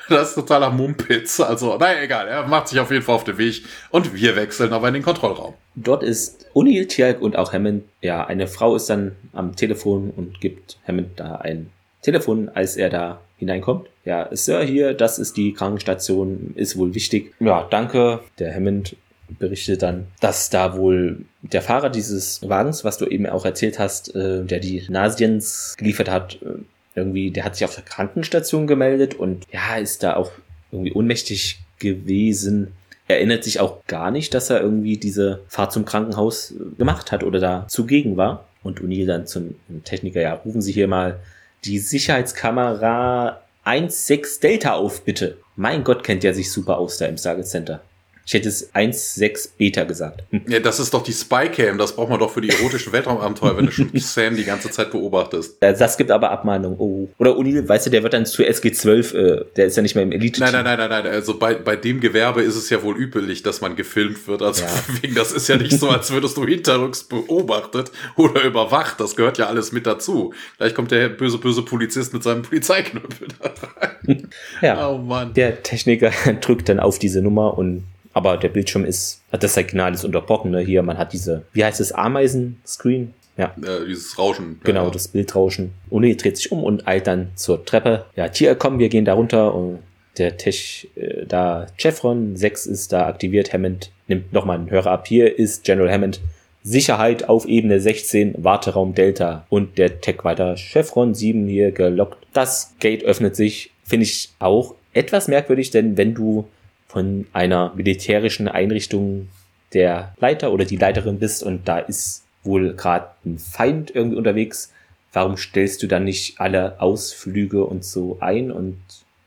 Das 0.09 0.31
ist 0.31 0.35
totaler 0.36 0.70
Mumpitz. 0.70 1.39
Also, 1.40 1.77
naja, 1.77 2.01
egal. 2.02 2.28
Er 2.28 2.47
macht 2.47 2.69
sich 2.69 2.81
auf 2.81 2.90
jeden 2.90 3.02
Fall 3.02 3.15
auf 3.15 3.24
den 3.24 3.36
Weg 3.39 3.65
und 3.90 4.15
wir 4.15 4.36
wechseln 4.36 4.73
aber 4.73 4.89
in 4.89 4.94
den 4.94 5.02
Kontrollraum. 5.02 5.55
Dort 5.74 6.02
ist 6.02 6.47
O'Neill, 6.55 6.89
Tialk 6.89 7.20
und 7.20 7.36
auch 7.36 7.52
Hammond. 7.52 7.85
Ja, 8.01 8.27
eine 8.27 8.47
Frau 8.47 8.74
ist 8.74 8.89
dann 8.89 9.12
am 9.32 9.55
Telefon 9.55 10.10
und 10.16 10.40
gibt 10.40 10.78
Hammond 10.86 11.20
da 11.20 11.36
ein 11.36 11.70
Telefon, 12.02 12.48
als 12.48 12.77
er 12.77 12.89
da 12.89 13.20
hineinkommt. 13.36 13.86
Ja, 14.05 14.28
Sir, 14.32 14.62
hier, 14.62 14.94
das 14.94 15.19
ist 15.19 15.36
die 15.36 15.52
Krankenstation, 15.52 16.55
ist 16.56 16.78
wohl 16.78 16.94
wichtig. 16.94 17.35
Ja, 17.39 17.66
danke. 17.69 18.20
Der 18.39 18.55
Hammond 18.55 18.97
berichtet 19.28 19.82
dann, 19.82 20.06
dass 20.20 20.50
da 20.50 20.76
wohl 20.76 21.24
der 21.42 21.62
Fahrer 21.62 21.90
dieses 21.90 22.48
Wagens, 22.48 22.84
was 22.84 22.98
du 22.98 23.06
eben 23.06 23.26
auch 23.26 23.44
erzählt 23.44 23.78
hast, 23.78 24.14
äh, 24.14 24.44
der 24.44 24.60
die 24.60 24.84
Nasiens 24.88 25.74
geliefert 25.78 26.10
hat, 26.10 26.38
äh, 26.42 26.60
irgendwie, 26.94 27.30
der 27.30 27.44
hat 27.44 27.56
sich 27.56 27.64
auf 27.64 27.74
der 27.74 27.84
Krankenstation 27.84 28.66
gemeldet 28.66 29.14
und 29.14 29.46
ja, 29.52 29.76
ist 29.76 30.02
da 30.02 30.16
auch 30.16 30.32
irgendwie 30.72 30.92
ohnmächtig 30.92 31.60
gewesen. 31.78 32.72
Erinnert 33.06 33.44
sich 33.44 33.60
auch 33.60 33.86
gar 33.86 34.10
nicht, 34.10 34.34
dass 34.34 34.50
er 34.50 34.60
irgendwie 34.60 34.96
diese 34.96 35.40
Fahrt 35.48 35.72
zum 35.72 35.84
Krankenhaus 35.84 36.52
äh, 36.52 36.76
gemacht 36.76 37.12
hat 37.12 37.22
oder 37.24 37.40
da 37.40 37.66
zugegen 37.68 38.16
war. 38.16 38.44
Und 38.62 38.80
O'Neill 38.80 39.06
dann 39.06 39.26
zum 39.26 39.55
Techniker, 39.84 40.20
ja, 40.20 40.34
rufen 40.34 40.60
Sie 40.60 40.72
hier 40.72 40.88
mal 40.88 41.20
die 41.64 41.78
Sicherheitskamera 41.78 43.40
1.6 43.64 44.40
Delta 44.40 44.74
auf, 44.74 45.05
bitte. 45.05 45.38
Mein 45.56 45.84
Gott, 45.84 46.02
kennt 46.02 46.22
der 46.22 46.34
sich 46.34 46.50
super 46.50 46.78
aus 46.78 46.98
da 46.98 47.06
im 47.06 47.16
Stargate 47.16 47.46
Center. 47.46 47.80
Ich 48.28 48.34
hätte 48.34 48.50
es 48.50 48.74
1,6 48.74 49.52
Beta 49.56 49.84
gesagt. 49.84 50.22
Hm. 50.32 50.42
Ja, 50.48 50.60
das 50.60 50.78
ist 50.80 50.92
doch 50.92 51.02
die 51.02 51.14
Spycam. 51.14 51.78
Das 51.78 51.96
braucht 51.96 52.10
man 52.10 52.20
doch 52.20 52.30
für 52.30 52.42
die 52.42 52.50
erotischen 52.50 52.92
Weltraumabenteuer, 52.92 53.56
wenn 53.56 53.64
du 53.64 53.72
schon 53.72 53.90
Sam 53.94 54.36
die 54.36 54.44
ganze 54.44 54.70
Zeit 54.70 54.90
beobachtest. 54.90 55.56
Das 55.60 55.96
gibt 55.96 56.10
aber 56.10 56.30
Abmahnung. 56.30 56.78
Oh. 56.78 57.09
Oder 57.16 57.30
O'Neill, 57.30 57.66
weißt 57.66 57.86
du, 57.86 57.90
der 57.90 58.02
wird 58.02 58.12
dann 58.12 58.26
zu 58.26 58.42
SG12, 58.42 59.14
äh, 59.14 59.44
der 59.56 59.64
ist 59.64 59.78
ja 59.78 59.82
nicht 59.82 59.94
mehr 59.94 60.05
im 60.05 60.12
elite 60.12 60.40
Nein, 60.40 60.52
nein, 60.52 60.62
nein, 60.62 60.78
nein, 60.78 60.90
nein. 60.90 61.06
Also 61.06 61.38
bei, 61.38 61.55
bei 61.55 61.74
dem 61.74 62.00
Gewerbe 62.00 62.42
ist 62.42 62.56
es 62.56 62.68
ja 62.68 62.82
wohl 62.82 62.98
üblich, 62.98 63.42
dass 63.42 63.62
man 63.62 63.76
gefilmt 63.76 64.28
wird. 64.28 64.42
Also 64.42 64.64
ja. 64.64 64.70
wegen, 65.00 65.14
das 65.14 65.32
ist 65.32 65.48
ja 65.48 65.56
nicht 65.56 65.80
so, 65.80 65.88
als 65.88 66.10
würdest 66.10 66.36
du 66.36 66.44
hinterrücks 66.44 67.05
beobachtet 67.05 67.90
oder 68.16 68.44
überwacht. 68.44 69.00
Das 69.00 69.16
gehört 69.16 69.38
ja 69.38 69.46
alles 69.46 69.72
mit 69.72 69.86
dazu. 69.86 70.34
Gleich 70.59 70.74
kommt 70.74 70.90
der 70.90 71.09
böse, 71.09 71.38
böse 71.38 71.62
Polizist 71.62 72.12
mit 72.12 72.22
seinem 72.22 72.42
Polizeiknüppel 72.42 73.28
da 73.40 73.55
rein. 73.80 74.28
Ja. 74.60 74.86
Oh 74.86 74.98
Mann. 74.98 75.32
Der 75.32 75.62
Techniker 75.62 76.12
drückt 76.42 76.68
dann 76.68 76.78
auf 76.78 76.98
diese 76.98 77.22
Nummer 77.22 77.56
und 77.56 77.84
aber 78.12 78.36
der 78.36 78.48
Bildschirm 78.48 78.85
ist, 78.85 79.22
das 79.30 79.55
Signal 79.55 79.94
ist 79.94 80.05
unterbrochen. 80.05 80.51
Ne? 80.51 80.60
Hier, 80.60 80.82
man 80.82 80.98
hat 80.98 81.12
diese, 81.12 81.44
wie 81.52 81.64
heißt 81.64 81.80
es, 81.80 81.93
Ameisen-Screen? 81.93 83.14
Ja. 83.39 83.55
Äh, 83.62 83.86
dieses 83.86 84.18
Rauschen. 84.18 84.60
Genau, 84.64 84.86
ja. 84.86 84.90
das 84.90 85.09
Bildrauschen. 85.09 85.72
Uni 85.89 86.16
dreht 86.16 86.36
sich 86.36 86.51
um 86.51 86.64
und 86.64 86.86
eilt 86.89 87.06
dann 87.06 87.30
zur 87.36 87.64
Treppe. 87.64 88.05
Ja, 88.16 88.28
Tier, 88.28 88.56
komm, 88.56 88.80
wir 88.80 88.89
gehen 88.89 89.05
da 89.05 89.14
runter. 89.14 89.55
Und 89.55 89.78
der 90.18 90.36
Tech, 90.36 90.89
äh, 90.97 91.24
da 91.24 91.66
Chevron 91.76 92.36
6 92.36 92.66
ist 92.66 92.93
da 92.93 93.06
aktiviert. 93.06 93.52
Hammond 93.52 93.93
nimmt 94.09 94.32
nochmal 94.32 94.59
einen 94.59 94.70
Hörer 94.70 94.90
ab. 94.90 95.06
Hier 95.06 95.39
ist 95.39 95.64
General 95.64 95.90
Hammond. 95.90 96.20
Sicherheit 96.64 97.28
auf 97.28 97.47
Ebene 97.47 97.80
16, 97.80 98.35
Warteraum 98.44 98.94
Delta. 98.94 99.47
Und 99.48 99.78
der 99.78 100.01
Tech 100.01 100.24
weiter. 100.24 100.56
Chevron 100.56 101.14
7 101.14 101.47
hier 101.47 101.70
gelockt. 101.70 102.26
Das 102.32 102.74
Gate 102.80 103.05
öffnet 103.05 103.36
sich. 103.36 103.70
Finde 103.85 104.05
ich 104.05 104.30
auch 104.40 104.74
etwas 104.93 105.28
merkwürdig, 105.28 105.70
denn 105.70 105.97
wenn 105.97 106.12
du 106.14 106.48
von 106.89 107.27
einer 107.32 107.73
militärischen 107.74 108.48
Einrichtung 108.48 109.28
der 109.74 110.15
Leiter 110.19 110.52
oder 110.52 110.65
die 110.65 110.77
Leiterin 110.77 111.19
bist 111.19 111.43
und 111.43 111.69
da 111.69 111.78
ist 111.78 112.24
wohl 112.43 112.74
gerade 112.74 113.09
ein 113.24 113.39
Feind 113.39 113.94
irgendwie 113.94 114.16
unterwegs, 114.16 114.73
warum 115.12 115.36
stellst 115.36 115.82
du 115.82 115.86
dann 115.86 116.05
nicht 116.05 116.40
alle 116.40 116.81
Ausflüge 116.81 117.65
und 117.65 117.85
so 117.85 118.19
ein? 118.20 118.51
Und 118.51 118.78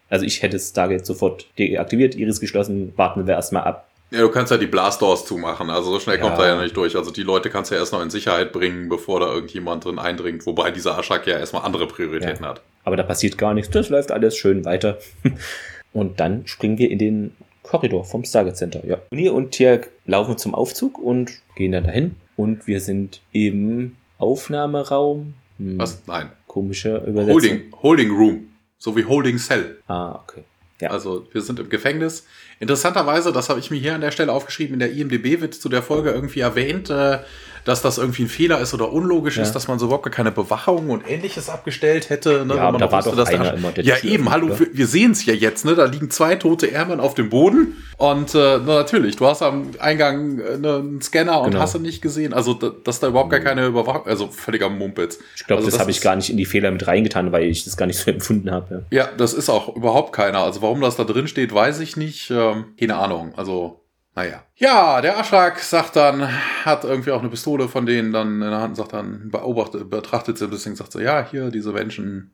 also 0.09 0.25
ich 0.25 0.41
hätte 0.41 0.57
es 0.57 0.73
da 0.73 0.89
jetzt 0.89 1.05
sofort 1.05 1.47
deaktiviert, 1.57 2.15
Iris 2.15 2.39
geschlossen, 2.39 2.93
warten 2.95 3.27
wir 3.27 3.35
erstmal 3.35 3.63
ab. 3.63 3.87
Ja, 4.09 4.21
du 4.21 4.29
kannst 4.29 4.51
ja 4.51 4.57
die 4.57 4.67
Blastdoors 4.67 5.25
zumachen, 5.25 5.69
also 5.69 5.93
so 5.93 5.99
schnell 5.99 6.17
ja. 6.17 6.21
kommt 6.21 6.37
er 6.37 6.47
ja 6.47 6.61
nicht 6.61 6.75
durch. 6.75 6.97
Also 6.97 7.11
die 7.11 7.23
Leute 7.23 7.49
kannst 7.49 7.71
du 7.71 7.75
ja 7.75 7.81
erst 7.81 7.93
noch 7.93 8.01
in 8.01 8.09
Sicherheit 8.09 8.51
bringen, 8.51 8.89
bevor 8.89 9.21
da 9.21 9.27
irgendjemand 9.33 9.85
drin 9.85 9.99
eindringt, 9.99 10.45
wobei 10.45 10.71
dieser 10.71 10.97
Aschak 10.97 11.27
ja 11.27 11.37
erstmal 11.37 11.63
andere 11.63 11.87
Prioritäten 11.87 12.43
ja. 12.43 12.49
hat. 12.49 12.61
Aber 12.83 12.97
da 12.97 13.03
passiert 13.03 13.37
gar 13.37 13.53
nichts, 13.53 13.71
das 13.71 13.87
läuft 13.87 14.11
alles 14.11 14.35
schön 14.35 14.65
weiter. 14.65 14.97
und 15.93 16.19
dann 16.19 16.45
springen 16.45 16.77
wir 16.77 16.91
in 16.91 16.99
den 16.99 17.35
Korridor 17.71 18.03
vom 18.03 18.25
Stargate 18.25 18.57
Center, 18.57 18.85
ja. 18.85 18.97
Uni 19.11 19.29
und 19.29 19.51
Tierk 19.51 19.91
laufen 20.05 20.37
zum 20.37 20.53
Aufzug 20.53 20.99
und 20.99 21.31
gehen 21.55 21.71
dann 21.71 21.85
dahin. 21.85 22.15
Und 22.35 22.67
wir 22.67 22.81
sind 22.81 23.21
im 23.31 23.95
Aufnahmeraum. 24.17 25.35
Hm, 25.57 25.79
Was? 25.79 26.01
Nein. 26.05 26.31
Komische 26.47 26.97
Übersetzung. 26.97 27.33
Holding, 27.33 27.61
Holding 27.81 28.11
Room. 28.11 28.47
So 28.77 28.97
wie 28.97 29.05
Holding 29.05 29.37
Cell. 29.37 29.77
Ah, 29.87 30.19
okay. 30.21 30.43
Ja. 30.81 30.89
Also 30.89 31.25
wir 31.31 31.41
sind 31.41 31.59
im 31.59 31.69
Gefängnis. 31.69 32.25
Interessanterweise, 32.59 33.31
das 33.31 33.47
habe 33.47 33.61
ich 33.61 33.71
mir 33.71 33.79
hier 33.79 33.95
an 33.95 34.01
der 34.01 34.11
Stelle 34.11 34.33
aufgeschrieben, 34.33 34.73
in 34.73 34.79
der 34.79 34.91
IMDB 34.91 35.39
wird 35.39 35.53
zu 35.53 35.69
der 35.69 35.81
Folge 35.81 36.09
irgendwie 36.09 36.41
erwähnt, 36.41 36.89
äh, 36.89 37.19
dass 37.65 37.81
das 37.81 37.97
irgendwie 37.97 38.23
ein 38.23 38.29
Fehler 38.29 38.59
ist 38.59 38.73
oder 38.73 38.91
unlogisch 38.91 39.37
ja. 39.37 39.43
ist, 39.43 39.53
dass 39.53 39.67
man 39.67 39.79
so 39.79 39.85
überhaupt 39.85 40.11
keine 40.11 40.31
Bewachung 40.31 40.89
und 40.89 41.09
ähnliches 41.09 41.49
abgestellt 41.49 42.09
hätte. 42.09 42.45
Ne, 42.45 42.55
ja, 42.55 42.63
aber 42.63 42.77
da 42.77 42.91
war 42.91 43.05
wusste, 43.05 43.17
doch 43.17 43.27
einer 43.27 43.53
immer, 43.53 43.71
der 43.71 43.83
Ja, 43.83 44.03
eben, 44.03 44.29
hallo, 44.29 44.59
wir, 44.59 44.67
wir 44.73 44.87
sehen 44.87 45.11
es 45.11 45.25
ja 45.25 45.33
jetzt, 45.33 45.65
ne? 45.65 45.75
Da 45.75 45.85
liegen 45.85 46.09
zwei 46.09 46.35
tote 46.35 46.67
Airmen 46.67 46.99
auf 46.99 47.13
dem 47.13 47.29
Boden. 47.29 47.75
Und 47.97 48.33
äh, 48.33 48.57
na, 48.57 48.59
natürlich, 48.59 49.15
du 49.17 49.27
hast 49.27 49.43
am 49.43 49.71
Eingang 49.79 50.39
äh, 50.39 50.57
ne, 50.57 50.75
einen 50.77 51.01
Scanner 51.01 51.41
und 51.41 51.51
genau. 51.51 51.61
hast 51.61 51.75
ihn 51.75 51.83
nicht 51.83 52.01
gesehen. 52.01 52.33
Also, 52.33 52.55
da, 52.55 52.71
dass 52.83 52.99
da 52.99 53.07
überhaupt 53.07 53.29
gar 53.29 53.41
keine 53.41 53.67
Überwachung, 53.67 54.07
also 54.07 54.27
völliger 54.27 54.69
Mumpitz. 54.69 55.19
Ich 55.35 55.45
glaube, 55.45 55.59
also, 55.59 55.67
das, 55.67 55.75
das 55.75 55.81
habe 55.81 55.91
ich 55.91 56.01
gar 56.01 56.15
nicht 56.15 56.29
in 56.29 56.37
die 56.37 56.45
Fehler 56.45 56.71
mit 56.71 56.87
reingetan, 56.87 57.31
weil 57.31 57.43
ich 57.43 57.63
das 57.63 57.77
gar 57.77 57.85
nicht 57.85 57.99
so 57.99 58.09
empfunden 58.11 58.49
habe. 58.49 58.85
Ja. 58.89 59.03
ja, 59.03 59.09
das 59.15 59.33
ist 59.33 59.49
auch 59.49 59.75
überhaupt 59.75 60.13
keiner. 60.13 60.39
Also, 60.39 60.61
warum 60.61 60.81
das 60.81 60.95
da 60.95 61.03
drin 61.03 61.27
steht, 61.27 61.53
weiß 61.53 61.79
ich 61.81 61.97
nicht. 61.97 62.31
Ähm, 62.31 62.65
keine 62.79 62.95
Ahnung. 62.95 63.33
Also, 63.35 63.80
naja. 64.15 64.43
Ja, 64.55 65.01
der 65.01 65.17
Aschak 65.17 65.59
sagt 65.59 65.95
dann, 65.95 66.27
hat 66.65 66.83
irgendwie 66.83 67.11
auch 67.11 67.21
eine 67.21 67.29
Pistole 67.29 67.67
von 67.69 67.85
denen 67.85 68.11
dann 68.11 68.41
in 68.41 68.49
der 68.49 68.59
Hand, 68.59 68.75
sagt 68.75 68.93
dann, 68.93 69.29
beobachtet, 69.31 69.89
betrachtet 69.89 70.37
sie 70.37 70.45
ein 70.45 70.49
bisschen, 70.49 70.75
sagt 70.75 70.91
so, 70.91 70.99
ja, 70.99 71.25
hier, 71.29 71.49
diese 71.49 71.71
Menschen, 71.71 72.33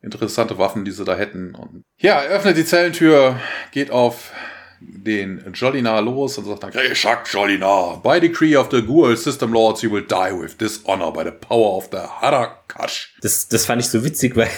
interessante 0.00 0.58
Waffen, 0.58 0.84
die 0.84 0.92
sie 0.92 1.04
da 1.04 1.16
hätten. 1.16 1.54
Und 1.54 1.82
ja, 1.98 2.20
er 2.20 2.36
öffnet 2.36 2.56
die 2.56 2.64
Zellentür, 2.64 3.40
geht 3.72 3.90
auf 3.90 4.32
den 4.80 5.42
Jolinar 5.54 6.02
los 6.02 6.38
und 6.38 6.44
sagt 6.44 6.62
dann, 6.62 6.72
hey, 6.72 6.94
Shak 6.94 7.28
Jolinar, 7.32 8.00
by 8.00 8.20
decree 8.20 8.56
of 8.56 8.68
the 8.70 8.80
Ghoul 8.80 9.16
System 9.16 9.52
Lords, 9.52 9.82
you 9.82 9.90
will 9.90 10.04
die 10.04 10.32
with 10.32 10.56
dishonor 10.56 11.12
by 11.12 11.24
the 11.24 11.32
power 11.32 11.76
of 11.76 11.88
the 11.90 11.98
Harakash. 11.98 13.14
Das, 13.20 13.48
das 13.48 13.66
fand 13.66 13.82
ich 13.82 13.88
so 13.88 14.04
witzig, 14.04 14.36
weil 14.36 14.48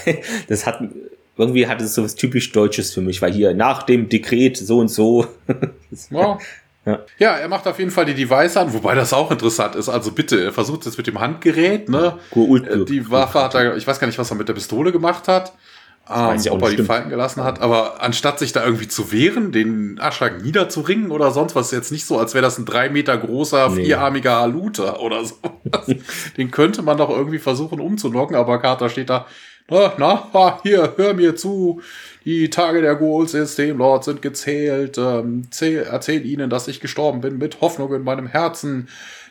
das 0.49 0.66
hat, 0.66 0.82
irgendwie 1.39 1.66
hat 1.66 1.81
es 1.81 1.95
so 1.95 2.05
was 2.05 2.16
typisch 2.16 2.53
Deutsches 2.53 2.93
für 2.93 3.01
mich, 3.01 3.23
weil 3.23 3.32
hier 3.32 3.55
nach 3.55 3.85
dem 3.85 4.11
Dekret 4.11 4.59
so 4.59 4.78
und 4.78 4.89
so. 4.89 5.27
ja. 6.11 6.39
Ja. 6.87 6.99
ja, 7.19 7.37
er 7.37 7.49
macht 7.49 7.67
auf 7.69 7.79
jeden 7.79 7.91
Fall 7.91 8.07
die 8.07 8.15
Device 8.15 8.57
an, 8.57 8.73
wobei 8.73 8.95
das 8.95 9.12
auch 9.12 9.31
interessant 9.31 9.77
ist. 9.77 9.91
Also 9.91 10.12
bitte, 10.12 10.43
er 10.43 10.53
versucht 10.53 10.87
es 10.87 10.97
mit 10.97 11.07
dem 11.07 11.21
Handgerät, 11.21 11.91
ne? 11.91 12.19
Äh, 12.35 12.85
die 12.87 13.11
Waffe 13.11 13.43
hat 13.43 13.55
er, 13.55 13.77
ich 13.77 13.87
weiß 13.87 14.01
gar 14.01 14.07
nicht, 14.07 14.19
was 14.19 14.31
er 14.31 14.37
mit 14.37 14.49
der 14.49 14.55
Pistole 14.55 14.91
gemacht 14.91 15.29
hat. 15.29 15.53
Ähm, 16.12 16.41
ob 16.51 16.62
er 16.62 16.71
die 16.71 16.83
Falten 16.83 17.09
gelassen 17.09 17.45
hat, 17.45 17.61
aber 17.61 18.03
anstatt 18.03 18.41
sich 18.41 18.53
da 18.53 18.65
irgendwie 18.65 18.89
zu 18.89 19.12
wehren, 19.12 19.53
den 19.53 20.01
Aschlag 20.01 20.43
niederzuringen 20.43 21.12
oder 21.12 21.31
sonst 21.31 21.55
was, 21.55 21.67
ist 21.67 21.73
jetzt 21.73 21.93
nicht 21.93 22.05
so, 22.05 22.19
als 22.19 22.35
wäre 22.35 22.43
das 22.43 22.59
ein 22.59 22.65
drei 22.65 22.89
Meter 22.89 23.17
großer, 23.17 23.69
nee. 23.69 23.85
vierarmiger 23.85 24.41
Haluter 24.41 25.01
oder 25.01 25.25
so. 25.25 25.37
den 26.37 26.51
könnte 26.51 26.83
man 26.83 26.97
doch 26.97 27.11
irgendwie 27.11 27.39
versuchen 27.39 27.79
umzulocken, 27.79 28.35
aber 28.35 28.59
Carter 28.59 28.89
steht 28.89 29.09
da, 29.09 29.27
na, 29.69 29.93
na, 29.99 30.59
hier, 30.65 30.95
hör 30.97 31.15
mir 31.15 31.37
zu. 31.37 31.81
Die 32.25 32.51
Tage 32.51 32.83
der 32.83 32.97
Goal-Systemlords 32.97 34.07
sind 34.07 34.23
gezählt. 34.23 34.99
Ähm, 34.99 35.49
zähl, 35.51 35.87
erzähl 35.91 36.25
ihnen, 36.25 36.51
dass 36.51 36.69
ich 36.69 36.81
gestorben 36.81 37.21
bin 37.21 37.39
mit 37.39 37.61
Hoffnung 37.61 37.95
in 37.95 38.05
meinem 38.05 38.27
Herzen. 38.27 38.89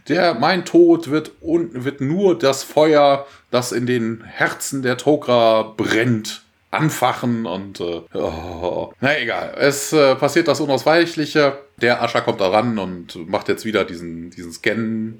Der, 0.08 0.34
mein 0.34 0.66
Tod 0.66 1.10
wird, 1.10 1.32
un, 1.42 1.70
wird 1.74 2.02
nur 2.02 2.38
das 2.38 2.64
Feuer, 2.64 3.28
das 3.52 3.72
in 3.72 3.86
den 3.86 4.24
Herzen 4.24 4.82
der 4.82 4.98
Tokra 4.98 5.74
brennt, 5.78 6.42
anfachen 6.72 7.46
und 7.46 7.80
äh, 7.80 8.02
oh, 8.14 8.92
na 9.02 9.20
egal. 9.20 9.56
Es 9.58 9.94
äh, 9.94 10.16
passiert 10.16 10.48
das 10.48 10.62
Unausweichliche. 10.62 11.60
Der 11.82 12.02
Ascher 12.02 12.22
kommt 12.22 12.42
da 12.42 12.50
ran 12.50 12.80
und 12.80 13.30
macht 13.30 13.50
jetzt 13.50 13.66
wieder 13.66 13.86
diesen, 13.86 14.32
diesen 14.32 14.52
Scan 14.52 15.20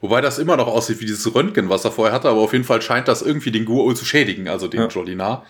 Wobei 0.00 0.22
das 0.22 0.38
immer 0.38 0.56
noch 0.56 0.66
aussieht 0.66 1.00
wie 1.00 1.06
dieses 1.06 1.34
Röntgen, 1.34 1.68
was 1.68 1.84
er 1.84 1.92
vorher 1.92 2.14
hatte, 2.14 2.30
aber 2.30 2.40
auf 2.40 2.52
jeden 2.52 2.64
Fall 2.64 2.80
scheint 2.80 3.06
das 3.06 3.20
irgendwie 3.20 3.50
den 3.50 3.66
Guo 3.66 3.92
zu 3.92 4.04
schädigen, 4.04 4.48
also 4.48 4.66
den 4.66 4.80
ja. 4.80 4.88
Jolinar. 4.88 5.44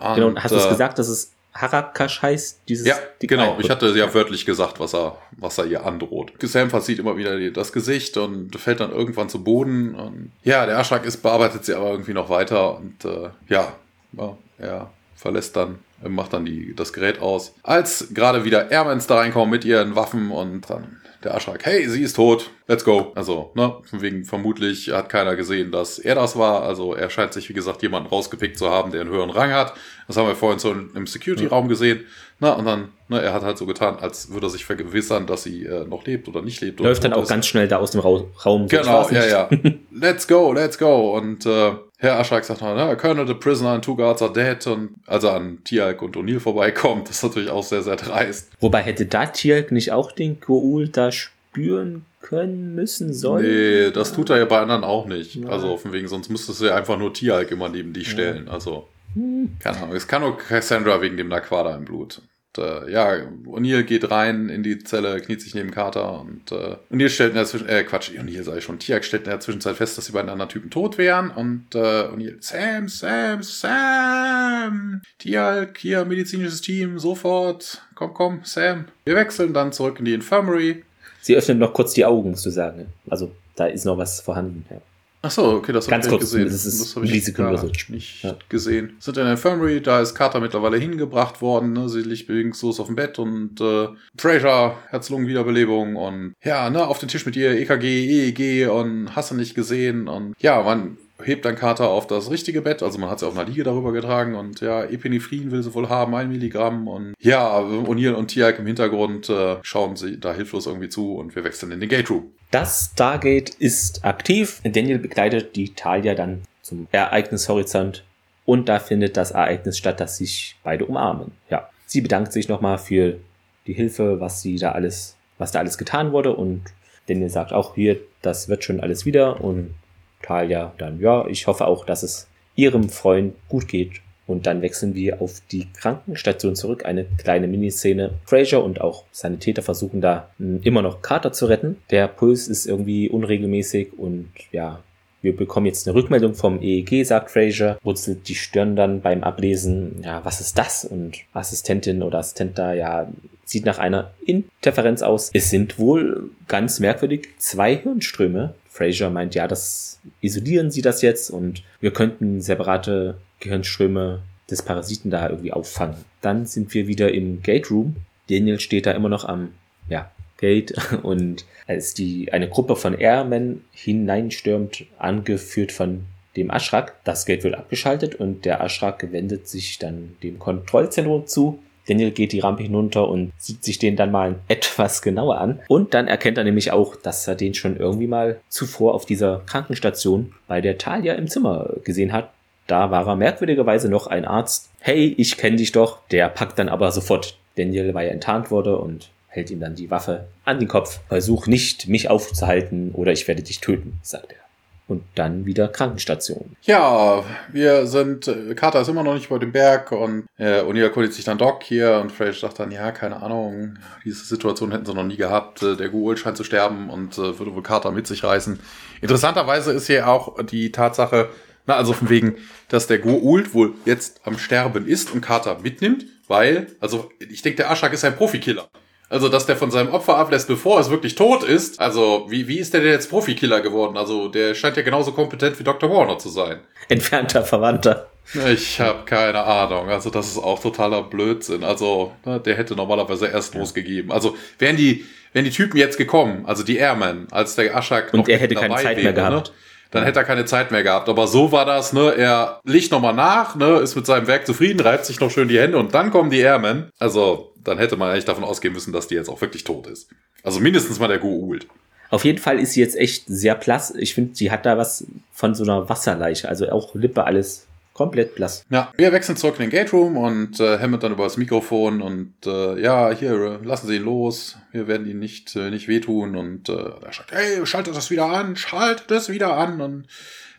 Und, 0.00 0.14
genau, 0.14 0.26
und 0.28 0.42
hast 0.42 0.52
du 0.52 0.56
es 0.56 0.66
äh, 0.66 0.70
gesagt, 0.70 0.98
dass 0.98 1.08
es 1.08 1.32
Harakash 1.54 2.22
heißt? 2.22 2.60
Dieses 2.68 2.86
ja, 2.86 2.96
genau. 3.20 3.58
Ich 3.58 3.70
hatte 3.70 3.88
ja 3.96 4.12
wörtlich 4.14 4.46
gesagt, 4.46 4.78
was 4.78 4.94
er, 4.94 5.18
was 5.32 5.58
er 5.58 5.66
ihr 5.66 5.84
androht. 5.84 6.32
Sam 6.40 6.70
sieht 6.80 6.98
immer 6.98 7.16
wieder 7.16 7.50
das 7.50 7.72
Gesicht 7.72 8.16
und 8.16 8.58
fällt 8.58 8.80
dann 8.80 8.92
irgendwann 8.92 9.28
zu 9.28 9.42
Boden. 9.42 9.94
Und 9.94 10.32
ja, 10.44 10.64
der 10.66 10.76
Erschlag 10.76 11.04
ist, 11.04 11.18
bearbeitet 11.18 11.64
sie 11.64 11.74
aber 11.74 11.90
irgendwie 11.90 12.12
noch 12.14 12.30
weiter 12.30 12.76
und 12.76 13.04
äh, 13.04 13.30
ja, 13.48 13.72
ja, 14.12 14.36
er 14.58 14.90
verlässt 15.16 15.56
dann, 15.56 15.80
macht 16.02 16.32
dann 16.32 16.44
die, 16.44 16.74
das 16.74 16.92
Gerät 16.92 17.20
aus. 17.20 17.52
Als 17.62 18.08
gerade 18.14 18.44
wieder 18.44 18.70
Airmans 18.70 19.06
da 19.06 19.16
reinkommen 19.16 19.50
mit 19.50 19.64
ihren 19.64 19.96
Waffen 19.96 20.30
und 20.30 20.70
dann 20.70 20.99
der 21.22 21.34
Aschrak, 21.34 21.66
hey, 21.66 21.86
sie 21.88 22.02
ist 22.02 22.16
tot, 22.16 22.50
let's 22.66 22.84
go. 22.84 23.12
Also, 23.14 23.50
ne, 23.54 23.76
von 23.84 24.00
wegen 24.00 24.24
vermutlich 24.24 24.90
hat 24.90 25.08
keiner 25.08 25.36
gesehen, 25.36 25.70
dass 25.70 25.98
er 25.98 26.14
das 26.14 26.36
war. 26.36 26.62
Also 26.62 26.94
er 26.94 27.10
scheint 27.10 27.32
sich, 27.32 27.48
wie 27.48 27.52
gesagt, 27.52 27.82
jemanden 27.82 28.08
rausgepickt 28.08 28.56
zu 28.58 28.70
haben, 28.70 28.90
der 28.90 29.02
einen 29.02 29.10
höheren 29.10 29.30
Rang 29.30 29.52
hat. 29.52 29.74
Das 30.06 30.16
haben 30.16 30.26
wir 30.26 30.34
vorhin 30.34 30.58
so 30.58 30.72
im 30.72 31.06
Security-Raum 31.06 31.68
gesehen. 31.68 32.06
Na, 32.38 32.52
und 32.52 32.64
dann, 32.64 32.88
ne, 33.08 33.20
er 33.20 33.34
hat 33.34 33.42
halt 33.42 33.58
so 33.58 33.66
getan, 33.66 33.98
als 34.00 34.32
würde 34.32 34.46
er 34.46 34.50
sich 34.50 34.64
vergewissern, 34.64 35.26
dass 35.26 35.42
sie 35.42 35.66
äh, 35.66 35.84
noch 35.84 36.06
lebt 36.06 36.26
oder 36.26 36.40
nicht 36.40 36.60
lebt. 36.62 36.80
Läuft 36.80 37.04
dann 37.04 37.12
auch 37.12 37.24
ist. 37.24 37.28
ganz 37.28 37.46
schnell 37.46 37.68
da 37.68 37.76
aus 37.76 37.90
dem 37.90 38.00
Ra 38.00 38.24
Raum. 38.46 38.66
So, 38.68 38.76
genau, 38.78 39.08
ja, 39.10 39.26
ja. 39.26 39.48
let's 39.92 40.26
go, 40.26 40.52
let's 40.52 40.78
go. 40.78 41.16
Und 41.16 41.44
äh, 41.44 41.72
Herr 42.02 42.18
Aschak 42.18 42.46
sagt 42.46 42.62
dann, 42.62 42.78
ja, 42.78 42.94
Colonel, 42.94 43.26
the 43.26 43.34
prisoner 43.34 43.72
and 43.72 43.84
two 43.84 43.94
guards 43.94 44.22
are 44.22 44.32
dead. 44.32 44.66
Und 44.66 44.94
als 45.06 45.22
er 45.22 45.34
an 45.34 45.58
Tialk 45.64 46.00
und 46.00 46.16
O'Neill 46.16 46.40
vorbeikommt, 46.40 47.10
das 47.10 47.16
ist 47.16 47.22
natürlich 47.22 47.50
auch 47.50 47.62
sehr, 47.62 47.82
sehr 47.82 47.96
dreist. 47.96 48.50
Wobei 48.58 48.80
hätte 48.80 49.04
da 49.04 49.26
Tialk 49.26 49.70
nicht 49.70 49.92
auch 49.92 50.10
den 50.10 50.40
Goul 50.40 50.88
da 50.88 51.12
spüren 51.12 52.06
können, 52.22 52.74
müssen, 52.74 53.12
sollen? 53.12 53.44
Nee, 53.44 53.90
das 53.90 54.14
tut 54.14 54.30
er 54.30 54.38
ja 54.38 54.46
bei 54.46 54.60
anderen 54.60 54.82
auch 54.82 55.04
nicht. 55.04 55.34
Ja. 55.34 55.50
Also 55.50 55.76
von 55.76 55.92
wegen, 55.92 56.08
sonst 56.08 56.30
müsstest 56.30 56.62
du 56.62 56.66
ja 56.66 56.74
einfach 56.74 56.98
nur 56.98 57.12
Tialk 57.12 57.50
immer 57.50 57.68
neben 57.68 57.92
dich 57.92 58.10
stellen. 58.10 58.46
Ja. 58.46 58.52
Also, 58.52 58.88
hm. 59.12 59.56
keine 59.58 59.76
Ahnung. 59.76 59.94
Es 59.94 60.08
kann 60.08 60.22
nur 60.22 60.38
Cassandra 60.38 61.02
wegen 61.02 61.18
dem 61.18 61.28
Naquada 61.28 61.76
im 61.76 61.84
Blut. 61.84 62.22
Und, 62.56 62.64
äh, 62.64 62.90
ja, 62.90 63.12
O'Neill 63.46 63.84
geht 63.84 64.10
rein 64.10 64.48
in 64.48 64.62
die 64.62 64.78
Zelle, 64.78 65.20
kniet 65.20 65.40
sich 65.40 65.54
neben 65.54 65.70
Carter 65.70 66.20
und 66.20 66.50
äh, 66.50 66.76
O'Neill 66.90 67.08
stellt 67.08 67.30
in 67.30 67.36
der 67.36 67.46
Zwischenzeit, 67.46 67.80
äh, 67.80 67.84
Quatsch, 67.84 68.10
O'Neill 68.10 68.42
sei 68.42 68.60
schon, 68.60 68.78
Tiak 68.78 69.04
stellt 69.04 69.24
in 69.24 69.30
der 69.30 69.40
Zwischenzeit 69.40 69.76
fest, 69.76 69.96
dass 69.98 70.06
die 70.06 70.12
beiden 70.12 70.30
anderen 70.30 70.48
Typen 70.48 70.70
tot 70.70 70.98
wären 70.98 71.30
und 71.30 71.74
äh, 71.74 71.78
O'Neill, 71.78 72.36
Sam, 72.40 72.88
Sam, 72.88 73.42
Sam, 73.42 75.02
Tiak, 75.18 75.78
hier, 75.78 76.04
medizinisches 76.04 76.60
Team, 76.60 76.98
sofort, 76.98 77.82
komm, 77.94 78.14
komm, 78.14 78.40
Sam. 78.44 78.86
Wir 79.04 79.14
wechseln 79.14 79.54
dann 79.54 79.72
zurück 79.72 79.98
in 79.98 80.04
die 80.04 80.14
Infirmary. 80.14 80.84
Sie 81.20 81.36
öffnet 81.36 81.58
noch 81.58 81.72
kurz 81.72 81.92
die 81.92 82.04
Augen, 82.04 82.34
zu 82.34 82.50
sagen. 82.50 82.86
Also, 83.08 83.30
da 83.54 83.66
ist 83.66 83.84
noch 83.84 83.98
was 83.98 84.20
vorhanden, 84.20 84.64
ja. 84.70 84.80
Ach 85.22 85.30
so, 85.30 85.56
okay, 85.56 85.72
das 85.72 85.90
habe 85.90 86.00
ich 86.02 86.08
kurz, 86.08 86.22
gesehen. 86.22 86.44
Das, 86.44 86.64
ist 86.64 86.80
das 86.80 86.96
habe 86.96 87.04
ich 87.04 87.34
gar 87.34 87.62
nicht 87.88 88.22
ja. 88.22 88.36
gesehen. 88.48 88.96
Sind 89.00 89.18
in 89.18 89.24
der 89.24 89.32
Infirmary, 89.32 89.82
da 89.82 90.00
ist 90.00 90.14
Carter 90.14 90.40
mittlerweile 90.40 90.78
hingebracht 90.78 91.42
worden. 91.42 91.74
Ne? 91.74 91.90
Sie 91.90 92.00
liegt 92.00 92.26
bewegungslos 92.26 92.80
auf 92.80 92.86
dem 92.86 92.96
Bett 92.96 93.18
und 93.18 93.60
äh, 93.60 93.88
Fraser, 94.16 94.76
Herz-Lungen-Wiederbelebung 94.88 95.96
und 95.96 96.34
ja, 96.42 96.70
ne, 96.70 96.86
auf 96.86 96.98
den 96.98 97.10
Tisch 97.10 97.26
mit 97.26 97.36
ihr 97.36 97.52
EKG, 97.52 97.84
EEG 97.84 98.70
und 98.70 99.14
hast 99.14 99.30
du 99.30 99.34
nicht 99.34 99.54
gesehen 99.54 100.08
und 100.08 100.34
ja, 100.38 100.62
man 100.62 100.96
hebt 101.24 101.44
dann 101.44 101.56
Carter 101.56 101.88
auf 101.88 102.06
das 102.06 102.30
richtige 102.30 102.62
Bett, 102.62 102.82
also 102.82 102.98
man 102.98 103.10
hat 103.10 103.20
sie 103.20 103.26
auf 103.26 103.36
einer 103.36 103.48
Liege 103.48 103.62
darüber 103.62 103.92
getragen 103.92 104.34
und 104.34 104.60
ja, 104.60 104.84
Epinephrine 104.84 105.50
will 105.50 105.62
sie 105.62 105.74
wohl 105.74 105.88
haben, 105.88 106.14
ein 106.14 106.28
Milligramm 106.28 106.88
und 106.88 107.14
ja, 107.20 107.58
O'Neill 107.58 108.12
und 108.12 108.28
Tiag 108.28 108.58
im 108.58 108.66
Hintergrund 108.66 109.28
äh, 109.28 109.56
schauen 109.62 109.96
sie 109.96 110.18
da 110.18 110.32
hilflos 110.32 110.66
irgendwie 110.66 110.88
zu 110.88 111.16
und 111.16 111.34
wir 111.34 111.44
wechseln 111.44 111.72
in 111.72 111.80
den 111.80 111.88
Gate 111.88 112.10
Room. 112.10 112.32
Das 112.50 112.90
Stargate 112.92 113.50
ist 113.50 114.04
aktiv. 114.04 114.60
Daniel 114.64 114.98
begleitet 114.98 115.54
die 115.56 115.74
Talia 115.74 116.14
dann 116.14 116.42
zum 116.62 116.88
Ereignishorizont 116.92 118.04
und 118.44 118.68
da 118.68 118.78
findet 118.78 119.16
das 119.16 119.30
Ereignis 119.30 119.78
statt, 119.78 120.00
dass 120.00 120.16
sich 120.16 120.56
beide 120.62 120.86
umarmen. 120.86 121.32
Ja, 121.50 121.68
sie 121.86 122.00
bedankt 122.00 122.32
sich 122.32 122.48
nochmal 122.48 122.78
für 122.78 123.18
die 123.66 123.74
Hilfe, 123.74 124.20
was 124.20 124.42
sie 124.42 124.56
da 124.56 124.72
alles, 124.72 125.16
was 125.38 125.52
da 125.52 125.60
alles 125.60 125.78
getan 125.78 126.12
wurde 126.12 126.34
und 126.34 126.62
Daniel 127.06 127.30
sagt 127.30 127.52
auch 127.52 127.74
hier, 127.74 127.98
das 128.22 128.48
wird 128.48 128.64
schon 128.64 128.80
alles 128.80 129.04
wieder 129.04 129.42
und 129.42 129.74
Talia 130.22 130.72
dann, 130.78 131.00
ja, 131.00 131.26
ich 131.26 131.46
hoffe 131.46 131.66
auch, 131.66 131.84
dass 131.84 132.02
es 132.02 132.28
ihrem 132.54 132.88
Freund 132.88 133.34
gut 133.48 133.68
geht. 133.68 134.00
Und 134.26 134.46
dann 134.46 134.62
wechseln 134.62 134.94
wir 134.94 135.20
auf 135.20 135.42
die 135.50 135.66
Krankenstation 135.72 136.54
zurück. 136.54 136.84
Eine 136.84 137.04
kleine 137.04 137.48
Miniszene. 137.48 138.12
Fraser 138.24 138.62
und 138.62 138.80
auch 138.80 139.04
seine 139.10 139.40
Täter 139.40 139.62
versuchen 139.62 140.00
da 140.00 140.30
hm, 140.38 140.60
immer 140.62 140.82
noch 140.82 141.02
Carter 141.02 141.32
zu 141.32 141.46
retten. 141.46 141.78
Der 141.90 142.06
Puls 142.06 142.46
ist 142.46 142.66
irgendwie 142.66 143.08
unregelmäßig 143.08 143.98
und 143.98 144.30
ja, 144.52 144.84
wir 145.22 145.36
bekommen 145.36 145.66
jetzt 145.66 145.86
eine 145.86 145.94
Rückmeldung 145.94 146.34
vom 146.34 146.62
EEG, 146.62 147.04
sagt 147.04 147.30
Fraser, 147.30 147.78
wurzelt 147.82 148.28
die 148.28 148.34
Stirn 148.34 148.76
dann 148.76 149.00
beim 149.02 149.22
Ablesen. 149.22 150.00
Ja, 150.02 150.24
was 150.24 150.40
ist 150.40 150.56
das? 150.56 150.84
Und 150.84 151.18
Assistentin 151.32 152.02
oder 152.02 152.18
Assistent 152.18 152.56
da, 152.56 152.72
ja, 152.72 153.10
sieht 153.44 153.66
nach 153.66 153.78
einer 153.78 154.12
Interferenz 154.24 155.02
aus. 155.02 155.30
Es 155.34 155.50
sind 155.50 155.78
wohl 155.78 156.30
ganz 156.46 156.78
merkwürdig 156.78 157.28
zwei 157.38 157.76
Hirnströme. 157.76 158.54
Fraser 158.80 159.10
meint, 159.10 159.34
ja, 159.34 159.46
das 159.46 160.00
isolieren 160.22 160.70
sie 160.70 160.80
das 160.80 161.02
jetzt 161.02 161.28
und 161.28 161.62
wir 161.80 161.92
könnten 161.92 162.40
separate 162.40 163.18
Gehirnströme 163.40 164.22
des 164.50 164.62
Parasiten 164.62 165.10
da 165.10 165.28
irgendwie 165.28 165.52
auffangen. 165.52 165.96
Dann 166.22 166.46
sind 166.46 166.72
wir 166.72 166.86
wieder 166.86 167.12
im 167.12 167.42
Gate 167.42 167.70
Room. 167.70 167.96
Daniel 168.30 168.58
steht 168.58 168.86
da 168.86 168.92
immer 168.92 169.10
noch 169.10 169.26
am 169.26 169.52
ja, 169.90 170.10
Gate 170.38 170.72
und 171.02 171.44
als 171.66 171.92
die 171.92 172.32
eine 172.32 172.48
Gruppe 172.48 172.74
von 172.74 172.94
Airmen 172.94 173.64
hineinstürmt, 173.72 174.86
angeführt 174.98 175.72
von 175.72 176.06
dem 176.36 176.50
Ashrak, 176.50 176.94
das 177.04 177.26
Gate 177.26 177.44
wird 177.44 177.56
abgeschaltet 177.56 178.14
und 178.14 178.46
der 178.46 178.62
Ashrak 178.62 179.12
wendet 179.12 179.46
sich 179.46 179.78
dann 179.78 180.16
dem 180.22 180.38
Kontrollzentrum 180.38 181.26
zu 181.26 181.58
Daniel 181.90 182.12
geht 182.12 182.30
die 182.30 182.40
Rampe 182.40 182.62
hinunter 182.62 183.08
und 183.08 183.32
sieht 183.36 183.64
sich 183.64 183.78
den 183.78 183.96
dann 183.96 184.12
mal 184.12 184.36
etwas 184.48 185.02
genauer 185.02 185.38
an. 185.38 185.58
Und 185.68 185.92
dann 185.92 186.06
erkennt 186.06 186.38
er 186.38 186.44
nämlich 186.44 186.70
auch, 186.70 186.94
dass 186.94 187.26
er 187.26 187.34
den 187.34 187.54
schon 187.54 187.76
irgendwie 187.76 188.06
mal 188.06 188.40
zuvor 188.48 188.94
auf 188.94 189.04
dieser 189.04 189.42
Krankenstation 189.46 190.32
bei 190.46 190.60
der 190.60 190.78
Talia 190.78 191.14
im 191.14 191.28
Zimmer 191.28 191.70
gesehen 191.82 192.12
hat. 192.12 192.30
Da 192.68 192.92
war 192.92 193.08
er 193.08 193.16
merkwürdigerweise 193.16 193.88
noch 193.88 194.06
ein 194.06 194.24
Arzt. 194.24 194.70
Hey, 194.78 195.12
ich 195.18 195.36
kenne 195.36 195.56
dich 195.56 195.72
doch. 195.72 195.98
Der 196.12 196.28
packt 196.28 196.58
dann 196.58 196.68
aber 196.68 196.92
sofort 196.92 197.36
Daniel, 197.56 197.92
weil 197.94 198.06
er 198.06 198.12
enttarnt 198.12 198.52
wurde 198.52 198.78
und 198.78 199.10
hält 199.26 199.50
ihm 199.50 199.58
dann 199.58 199.74
die 199.74 199.90
Waffe 199.90 200.28
an 200.44 200.60
den 200.60 200.68
Kopf. 200.68 201.00
Versuch 201.08 201.48
nicht, 201.48 201.88
mich 201.88 202.08
aufzuhalten 202.08 202.92
oder 202.92 203.10
ich 203.10 203.26
werde 203.26 203.42
dich 203.42 203.60
töten, 203.60 203.98
sagt 204.02 204.32
er 204.32 204.49
und 204.90 205.04
dann 205.14 205.46
wieder 205.46 205.68
Krankenstation. 205.68 206.56
Ja, 206.62 207.24
wir 207.52 207.86
sind, 207.86 208.28
äh, 208.28 208.54
Carter 208.54 208.80
ist 208.80 208.88
immer 208.88 209.02
noch 209.02 209.14
nicht 209.14 209.28
bei 209.28 209.38
dem 209.38 209.52
Berg 209.52 209.92
und 209.92 210.26
äh, 210.36 210.60
O'Neill 210.60 210.82
erkundigt 210.82 211.14
sich 211.14 211.24
dann 211.24 211.38
Doc 211.38 211.62
hier 211.62 212.00
und 212.02 212.10
Fraser 212.10 212.40
sagt 212.40 212.58
dann, 212.58 212.70
ja, 212.70 212.90
keine 212.90 213.22
Ahnung, 213.22 213.78
diese 214.04 214.24
Situation 214.24 214.72
hätten 214.72 214.86
sie 214.86 214.94
noch 214.94 215.04
nie 215.04 215.16
gehabt, 215.16 215.62
äh, 215.62 215.76
der 215.76 215.88
Ghoul 215.88 216.16
scheint 216.16 216.36
zu 216.36 216.44
sterben 216.44 216.90
und 216.90 217.16
äh, 217.18 217.38
würde 217.38 217.54
wohl 217.54 217.62
Carter 217.62 217.92
mit 217.92 218.06
sich 218.06 218.24
reißen. 218.24 218.58
Interessanterweise 219.00 219.72
ist 219.72 219.86
hier 219.86 220.08
auch 220.08 220.42
die 220.44 220.72
Tatsache, 220.72 221.30
na, 221.66 221.76
also 221.76 221.92
von 221.92 222.10
wegen, 222.10 222.36
dass 222.68 222.86
der 222.86 223.02
Goa'uld 223.02 223.54
wohl 223.54 223.74
jetzt 223.84 224.20
am 224.24 224.38
Sterben 224.38 224.86
ist 224.86 225.12
und 225.12 225.20
Carter 225.20 225.58
mitnimmt, 225.62 226.04
weil, 226.26 226.66
also 226.80 227.10
ich 227.18 227.42
denke, 227.42 227.58
der 227.58 227.70
Ashak 227.70 227.92
ist 227.92 228.04
ein 228.04 228.16
Profikiller. 228.16 228.68
Also, 229.10 229.28
dass 229.28 229.44
der 229.44 229.56
von 229.56 229.72
seinem 229.72 229.92
Opfer 229.92 230.16
ablässt, 230.16 230.46
bevor 230.46 230.78
es 230.78 230.88
wirklich 230.88 231.16
tot 231.16 231.42
ist. 231.42 231.80
Also, 231.80 232.26
wie, 232.28 232.46
wie 232.46 232.58
ist 232.58 232.72
der 232.72 232.80
denn 232.80 232.92
jetzt 232.92 233.10
Profikiller 233.10 233.60
geworden? 233.60 233.96
Also, 233.96 234.28
der 234.28 234.54
scheint 234.54 234.76
ja 234.76 234.84
genauso 234.84 235.10
kompetent 235.10 235.58
wie 235.58 235.64
Dr. 235.64 235.90
Warner 235.90 236.16
zu 236.18 236.28
sein. 236.28 236.60
Entfernter 236.88 237.42
Verwandter. 237.42 238.06
Ich 238.48 238.80
habe 238.80 239.04
keine 239.06 239.42
Ahnung. 239.42 239.88
Also, 239.88 240.10
das 240.10 240.28
ist 240.28 240.38
auch 240.38 240.60
totaler 240.60 241.02
Blödsinn. 241.02 241.64
Also, 241.64 242.12
ne, 242.24 242.38
der 242.38 242.56
hätte 242.56 242.76
normalerweise 242.76 243.26
erst 243.26 243.56
losgegeben. 243.56 244.12
Also, 244.12 244.36
wären 244.60 244.76
die, 244.76 245.04
wären 245.32 245.44
die 245.44 245.50
Typen 245.50 245.76
jetzt 245.76 245.98
gekommen, 245.98 246.44
also 246.46 246.62
die 246.62 246.76
Airmen, 246.76 247.26
als 247.32 247.56
der 247.56 247.76
Aschak 247.76 248.14
Und 248.14 248.28
er 248.28 248.38
hätte 248.38 248.54
keine 248.54 248.76
Zeit 248.76 248.96
wäre, 248.96 249.02
mehr 249.02 249.12
gehabt. 249.12 249.48
Ne? 249.48 249.54
dann 249.90 250.04
hätte 250.04 250.20
er 250.20 250.24
keine 250.24 250.44
Zeit 250.44 250.70
mehr 250.70 250.82
gehabt. 250.82 251.08
Aber 251.08 251.26
so 251.26 251.50
war 251.52 251.64
das, 251.64 251.92
ne? 251.92 252.14
Er 252.16 252.60
liegt 252.64 252.92
nochmal 252.92 253.14
nach, 253.14 253.56
ne? 253.56 253.78
Ist 253.78 253.96
mit 253.96 254.06
seinem 254.06 254.26
Werk 254.26 254.46
zufrieden, 254.46 254.80
reibt 254.80 255.04
sich 255.04 255.20
noch 255.20 255.30
schön 255.30 255.48
die 255.48 255.58
Hände 255.58 255.78
und 255.78 255.94
dann 255.94 256.10
kommen 256.10 256.30
die 256.30 256.40
Airmen. 256.40 256.90
Also, 256.98 257.49
dann 257.64 257.78
hätte 257.78 257.96
man 257.96 258.10
eigentlich 258.10 258.24
davon 258.24 258.44
ausgehen 258.44 258.74
müssen, 258.74 258.92
dass 258.92 259.08
die 259.08 259.14
jetzt 259.14 259.28
auch 259.28 259.40
wirklich 259.40 259.64
tot 259.64 259.86
ist. 259.86 260.08
Also 260.42 260.60
mindestens 260.60 260.98
mal 260.98 261.08
der 261.08 261.22
Goa'uld. 261.22 261.66
Auf 262.10 262.24
jeden 262.24 262.38
Fall 262.38 262.58
ist 262.58 262.72
sie 262.72 262.80
jetzt 262.80 262.96
echt 262.96 263.24
sehr 263.26 263.54
blass. 263.54 263.94
Ich 263.96 264.14
finde, 264.14 264.34
sie 264.34 264.50
hat 264.50 264.66
da 264.66 264.76
was 264.76 265.06
von 265.32 265.54
so 265.54 265.62
einer 265.62 265.88
Wasserleiche. 265.88 266.48
Also 266.48 266.68
auch 266.70 266.94
Lippe, 266.94 267.24
alles 267.24 267.66
komplett 268.00 268.34
blass. 268.34 268.64
Ja, 268.70 268.92
wir 268.96 269.12
wechseln 269.12 269.36
zurück 269.36 269.56
in 269.58 269.68
den 269.68 269.70
Gate 269.70 269.92
Room 269.92 270.16
und 270.16 270.58
äh, 270.58 270.78
Hammond 270.78 271.02
dann 271.02 271.12
über 271.12 271.24
das 271.24 271.36
Mikrofon 271.36 272.00
und 272.00 272.32
äh, 272.46 272.80
ja, 272.80 273.10
hier, 273.10 273.60
lassen 273.62 273.88
Sie 273.88 273.96
ihn 273.96 274.04
los. 274.04 274.56
Wir 274.72 274.88
werden 274.88 275.06
ihn 275.06 275.18
nicht, 275.18 275.54
äh, 275.54 275.70
nicht 275.70 275.86
wehtun. 275.86 276.34
Und 276.34 276.68
äh, 276.68 276.72
er 276.72 277.12
sagt, 277.12 277.30
hey, 277.30 277.64
schaltet 277.66 277.94
das 277.94 278.10
wieder 278.10 278.26
an, 278.26 278.56
schaltet 278.56 279.10
das 279.10 279.28
wieder 279.28 279.56
an. 279.56 279.80
Und 279.80 280.06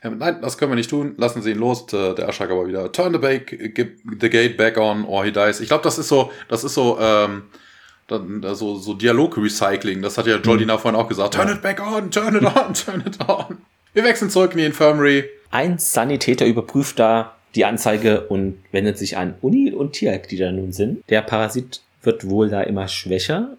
nein, 0.03 0.39
das 0.41 0.57
können 0.57 0.71
wir 0.71 0.75
nicht 0.75 0.89
tun, 0.89 1.13
lassen 1.17 1.41
Sie 1.41 1.51
ihn 1.51 1.59
los. 1.59 1.85
Der 1.85 2.27
Ashak 2.27 2.49
aber 2.49 2.67
wieder, 2.67 2.91
turn 2.91 3.13
the, 3.13 3.19
back, 3.19 3.51
the 3.51 4.29
gate 4.29 4.57
back 4.57 4.77
on 4.77 5.05
or 5.05 5.23
he 5.23 5.31
dies. 5.31 5.59
Ich 5.59 5.67
glaube, 5.67 5.83
das 5.83 5.97
ist 5.97 6.07
so, 6.07 6.31
das 6.47 6.63
ist 6.63 6.73
so, 6.73 6.97
ähm, 6.99 7.43
so, 8.09 8.77
so 8.77 8.93
Dialog-Recycling. 8.93 10.01
Das 10.01 10.17
hat 10.17 10.27
ja 10.27 10.37
Jolina 10.37 10.75
mhm. 10.75 10.79
vorhin 10.79 10.99
auch 10.99 11.07
gesagt. 11.07 11.33
Turn 11.33 11.49
it 11.49 11.61
back 11.61 11.81
on, 11.81 12.11
turn 12.11 12.35
it 12.35 12.43
on, 12.43 12.73
turn 12.85 13.03
it 13.05 13.17
on. 13.27 13.57
Wir 13.93 14.03
wechseln 14.03 14.29
zurück 14.29 14.51
in 14.53 14.59
die 14.59 14.65
Infirmary. 14.65 15.29
Ein 15.51 15.77
Sanitäter 15.77 16.45
überprüft 16.45 16.97
da 16.97 17.35
die 17.55 17.65
Anzeige 17.65 18.27
und 18.27 18.57
wendet 18.71 18.97
sich 18.97 19.17
an 19.17 19.35
Uni 19.41 19.71
und 19.71 19.93
Tiak, 19.93 20.29
die 20.29 20.37
da 20.37 20.51
nun 20.51 20.71
sind. 20.71 21.03
Der 21.09 21.21
Parasit 21.21 21.81
wird 22.01 22.29
wohl 22.29 22.49
da 22.49 22.61
immer 22.61 22.87
schwächer 22.87 23.57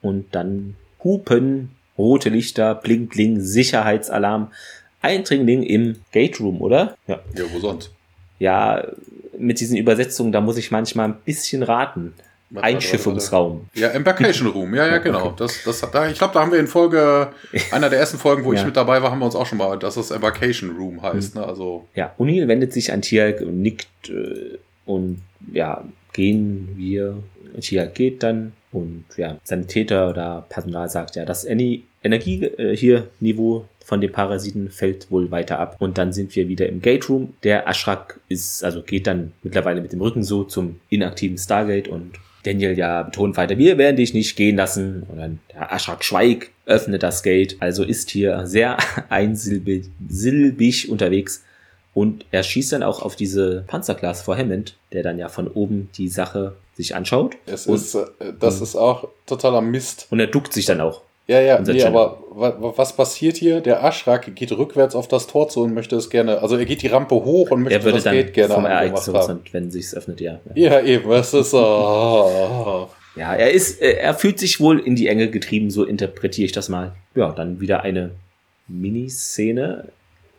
und 0.00 0.34
dann 0.34 0.76
Hupen, 1.02 1.70
rote 1.98 2.30
Lichter, 2.30 2.74
Bling 2.74 3.08
Bling, 3.08 3.40
Sicherheitsalarm. 3.40 4.50
Eindringling 5.04 5.62
im 5.62 5.96
Gate 6.12 6.40
Room, 6.40 6.60
oder? 6.60 6.96
Ja. 7.06 7.20
Ja, 7.36 7.44
wo 7.52 7.58
sonst? 7.60 7.92
Ja, 8.38 8.84
mit 9.38 9.60
diesen 9.60 9.76
Übersetzungen, 9.76 10.32
da 10.32 10.40
muss 10.40 10.56
ich 10.56 10.70
manchmal 10.70 11.08
ein 11.08 11.16
bisschen 11.24 11.62
raten. 11.62 12.14
Einschiffungsraum. 12.54 13.68
Ja, 13.74 13.88
Embarkation 13.88 14.48
Room, 14.48 14.74
ja, 14.74 14.86
ja, 14.86 14.98
genau. 14.98 15.32
Das, 15.32 15.64
das, 15.64 15.80
da, 15.80 16.08
ich 16.08 16.18
glaube, 16.18 16.34
da 16.34 16.40
haben 16.40 16.52
wir 16.52 16.60
in 16.60 16.68
Folge, 16.68 17.32
einer 17.72 17.90
der 17.90 17.98
ersten 17.98 18.18
Folgen, 18.18 18.44
wo 18.44 18.52
ja. 18.52 18.60
ich 18.60 18.66
mit 18.66 18.76
dabei 18.76 19.02
war, 19.02 19.10
haben 19.10 19.18
wir 19.18 19.24
uns 19.24 19.34
auch 19.34 19.46
schon 19.46 19.58
mal, 19.58 19.78
dass 19.78 19.96
das 19.96 20.10
Embarkation 20.10 20.70
Room 20.76 21.02
heißt. 21.02 21.34
Mhm. 21.34 21.40
Ne? 21.40 21.46
Also 21.46 21.88
ja, 21.94 22.14
O'Neill 22.18 22.46
wendet 22.46 22.72
sich 22.72 22.92
an 22.92 23.02
Tiag 23.02 23.40
und 23.40 23.60
nickt 23.60 24.08
äh, 24.08 24.58
und 24.86 25.22
ja, 25.52 25.84
gehen 26.12 26.74
wir. 26.76 27.16
Tiag 27.60 27.94
geht 27.94 28.22
dann 28.22 28.52
und 28.72 29.04
ja, 29.16 29.36
Sanitäter 29.44 30.10
oder 30.10 30.44
Personal 30.48 30.88
sagt 30.88 31.16
ja, 31.16 31.24
das 31.24 31.44
Energie 31.44 31.84
äh, 32.02 32.76
hier 32.76 33.08
Niveau 33.20 33.66
von 33.84 34.00
den 34.00 34.10
Parasiten 34.10 34.70
fällt 34.70 35.10
wohl 35.10 35.30
weiter 35.30 35.58
ab. 35.60 35.76
Und 35.78 35.98
dann 35.98 36.12
sind 36.12 36.34
wir 36.34 36.48
wieder 36.48 36.68
im 36.68 36.80
Gate 36.80 37.08
Room. 37.08 37.34
Der 37.42 37.68
Ashrak 37.68 38.18
ist, 38.28 38.64
also 38.64 38.82
geht 38.82 39.06
dann 39.06 39.32
mittlerweile 39.42 39.82
mit 39.82 39.92
dem 39.92 40.00
Rücken 40.00 40.24
so 40.24 40.42
zum 40.42 40.80
inaktiven 40.88 41.36
Stargate 41.36 41.88
und 41.88 42.14
Daniel 42.44 42.76
ja 42.78 43.02
betont 43.02 43.36
weiter, 43.36 43.58
wir 43.58 43.78
werden 43.78 43.96
dich 43.96 44.14
nicht 44.14 44.36
gehen 44.36 44.56
lassen. 44.56 45.04
Und 45.08 45.18
dann 45.18 45.38
der 45.52 45.70
Ashrak 45.70 46.02
Schweig 46.02 46.50
öffnet 46.66 47.02
das 47.02 47.22
Gate. 47.22 47.56
Also 47.60 47.84
ist 47.84 48.10
hier 48.10 48.46
sehr 48.46 48.78
einsilbig 49.10 49.90
silbig 50.08 50.88
unterwegs. 50.88 51.44
Und 51.92 52.24
er 52.30 52.42
schießt 52.42 52.72
dann 52.72 52.82
auch 52.82 53.02
auf 53.02 53.16
diese 53.16 53.64
Panzerglas 53.66 54.22
vor 54.22 54.36
Hammond, 54.36 54.76
der 54.92 55.02
dann 55.02 55.18
ja 55.18 55.28
von 55.28 55.46
oben 55.46 55.90
die 55.96 56.08
Sache 56.08 56.56
sich 56.74 56.96
anschaut. 56.96 57.36
Es 57.46 57.66
ist, 57.66 57.94
äh, 57.94 58.06
das 58.40 58.60
ist 58.60 58.76
auch 58.76 59.08
totaler 59.26 59.60
Mist. 59.60 60.06
Und 60.10 60.20
er 60.20 60.26
duckt 60.26 60.52
sich 60.52 60.66
dann 60.66 60.80
auch. 60.80 61.02
Ja, 61.26 61.40
ja, 61.40 61.58
nee, 61.58 61.82
aber 61.82 62.18
was 62.34 62.94
passiert 62.94 63.38
hier? 63.38 63.62
Der 63.62 63.82
Aschrak 63.82 64.34
geht 64.34 64.52
rückwärts 64.52 64.94
auf 64.94 65.08
das 65.08 65.26
Tor 65.26 65.48
zu 65.48 65.62
und 65.62 65.72
möchte 65.72 65.96
es 65.96 66.10
gerne, 66.10 66.42
also 66.42 66.56
er 66.56 66.66
geht 66.66 66.82
die 66.82 66.88
Rampe 66.88 67.14
hoch 67.14 67.50
und 67.50 67.62
möchte 67.62 67.92
das 67.92 68.04
Gate 68.04 68.34
gerne 68.34 68.52
vom 68.52 68.66
Ereignis 68.66 69.08
haben. 69.08 69.40
wenn 69.52 69.70
sich's 69.70 69.94
öffnet, 69.94 70.20
ja. 70.20 70.40
Ja, 70.54 70.80
eben, 70.82 71.08
was 71.08 71.32
ist 71.32 71.52
so. 71.52 72.90
ja, 73.16 73.34
er 73.34 73.52
ist, 73.52 73.80
er 73.80 74.12
fühlt 74.14 74.38
sich 74.38 74.60
wohl 74.60 74.78
in 74.78 74.96
die 74.96 75.06
Enge 75.06 75.30
getrieben, 75.30 75.70
so 75.70 75.84
interpretiere 75.84 76.44
ich 76.44 76.52
das 76.52 76.68
mal. 76.68 76.92
Ja, 77.14 77.32
dann 77.32 77.58
wieder 77.58 77.82
eine 77.82 78.10
Miniszene 78.68 79.88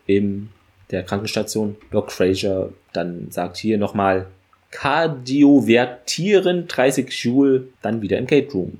in 0.06 0.50
der 0.92 1.02
Krankenstation. 1.02 1.76
Doc 1.90 2.12
Fraser 2.12 2.70
dann 2.92 3.26
sagt 3.30 3.56
hier 3.56 3.78
nochmal 3.78 4.26
Kardiovertieren 4.70 6.68
30 6.68 7.10
Joule, 7.24 7.68
dann 7.82 8.02
wieder 8.02 8.18
im 8.18 8.26
Gate 8.26 8.54
Room. 8.54 8.78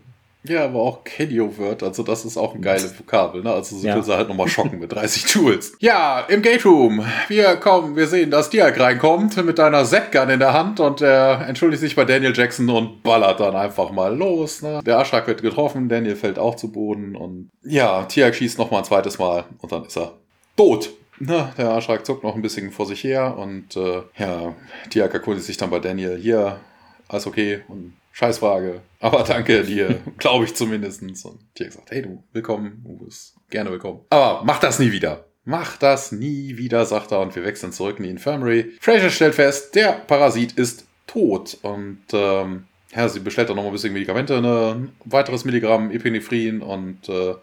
Ja, 0.49 0.65
aber 0.65 0.81
auch 0.81 1.05
Kedio 1.05 1.57
wird, 1.57 1.83
also 1.83 2.03
das 2.03 2.25
ist 2.25 2.37
auch 2.37 2.55
ein 2.55 2.63
geiles 2.63 2.99
Vokabel, 2.99 3.43
ne? 3.43 3.53
Also 3.53 3.77
so 3.77 3.87
ja. 3.87 3.95
will 3.95 4.03
sie 4.03 4.17
halt 4.17 4.29
nochmal 4.29 4.49
schocken 4.49 4.79
mit 4.79 4.93
30 4.95 5.25
Tools. 5.25 5.73
Ja, 5.81 6.21
im 6.29 6.43
Gate 6.43 6.65
Room. 6.65 7.05
Wir 7.29 7.57
kommen, 7.57 7.97
wir 7.97 8.07
sehen, 8.07 8.31
dass 8.31 8.51
Diak 8.51 8.79
reinkommt 8.79 9.37
mit 9.45 9.59
einer 9.61 9.85
Z-Gun 9.85 10.31
in 10.31 10.41
der 10.41 10.53
Hand 10.53 10.81
und 10.81 11.01
er 11.01 11.47
entschuldigt 11.49 11.81
sich 11.81 11.97
bei 11.97 12.05
Daniel 12.05 12.33
Jackson 12.35 12.69
und 12.69 13.03
ballert 13.03 13.41
dann 13.41 13.57
einfach 13.57 13.91
mal 13.91 14.17
los. 14.17 14.63
Ne? 14.63 14.81
Der 14.85 14.99
Aschak 14.99 15.27
wird 15.27 15.43
getroffen, 15.43 15.89
Daniel 15.89 16.17
fällt 16.17 16.39
auch 16.39 16.57
zu 16.57 16.71
Boden 16.71 17.17
und 17.17 17.51
ja, 17.63 18.05
Tiak 18.05 18.35
schießt 18.35 18.59
nochmal 18.59 18.81
ein 18.81 18.85
zweites 18.85 19.19
Mal 19.19 19.45
und 19.61 19.73
dann 19.73 19.85
ist 19.85 19.97
er 19.97 20.13
tot. 20.57 20.91
Na, 21.19 21.53
der 21.57 21.71
Aschak 21.71 22.05
zuckt 22.05 22.25
noch 22.25 22.35
ein 22.35 22.43
bisschen 22.43 22.71
vor 22.71 22.87
sich 22.87 23.03
her 23.03 23.37
und 23.39 23.75
äh, 23.77 24.03
ja, 24.19 24.55
Tiak 24.91 25.15
erkundigt 25.15 25.47
sich 25.47 25.57
dann 25.57 25.71
bei 25.71 25.79
Daniel, 25.79 26.19
hier, 26.19 26.61
alles 27.09 27.27
okay 27.27 27.63
und 27.69 27.95
Scheißfrage. 28.17 28.81
Aber 28.99 29.25
danke 29.25 29.63
dir, 29.63 30.01
glaube 30.17 30.47
ich 30.47 30.55
zumindest. 30.55 31.03
Und 31.03 31.39
die 31.59 31.65
hat 31.65 31.73
gesagt, 31.73 31.91
hey 31.91 32.01
du, 32.01 32.25
willkommen, 32.33 32.83
du 32.83 33.05
bist 33.05 33.35
gerne 33.51 33.71
willkommen. 33.71 34.01
Aber 34.09 34.43
mach 34.43 34.59
das 34.59 34.79
nie 34.79 34.91
wieder. 34.91 35.27
Mach 35.45 35.77
das 35.77 36.13
nie 36.13 36.57
wieder, 36.57 36.87
sagt 36.87 37.13
er, 37.13 37.21
und 37.21 37.37
wir 37.37 37.45
wechseln 37.45 37.73
zurück 37.73 37.99
in 37.99 38.05
die 38.05 38.09
Infirmary. 38.09 38.73
Fraser 38.81 39.11
stellt 39.11 39.35
fest, 39.35 39.75
der 39.75 39.93
Parasit 39.93 40.53
ist 40.53 40.87
tot. 41.07 41.59
Und 41.61 41.99
ähm, 42.15 42.65
ja, 42.95 43.07
sie 43.07 43.21
bestellt 43.21 43.51
dann 43.51 43.57
nochmal 43.57 43.71
ein 43.71 43.75
bisschen 43.75 43.93
Medikamente, 43.93 44.41
ne? 44.41 44.77
ein 44.77 44.93
weiteres 45.05 45.45
Milligramm 45.45 45.91
Epinephrin 45.91 46.63
und 46.63 47.07
äh, 47.11 47.35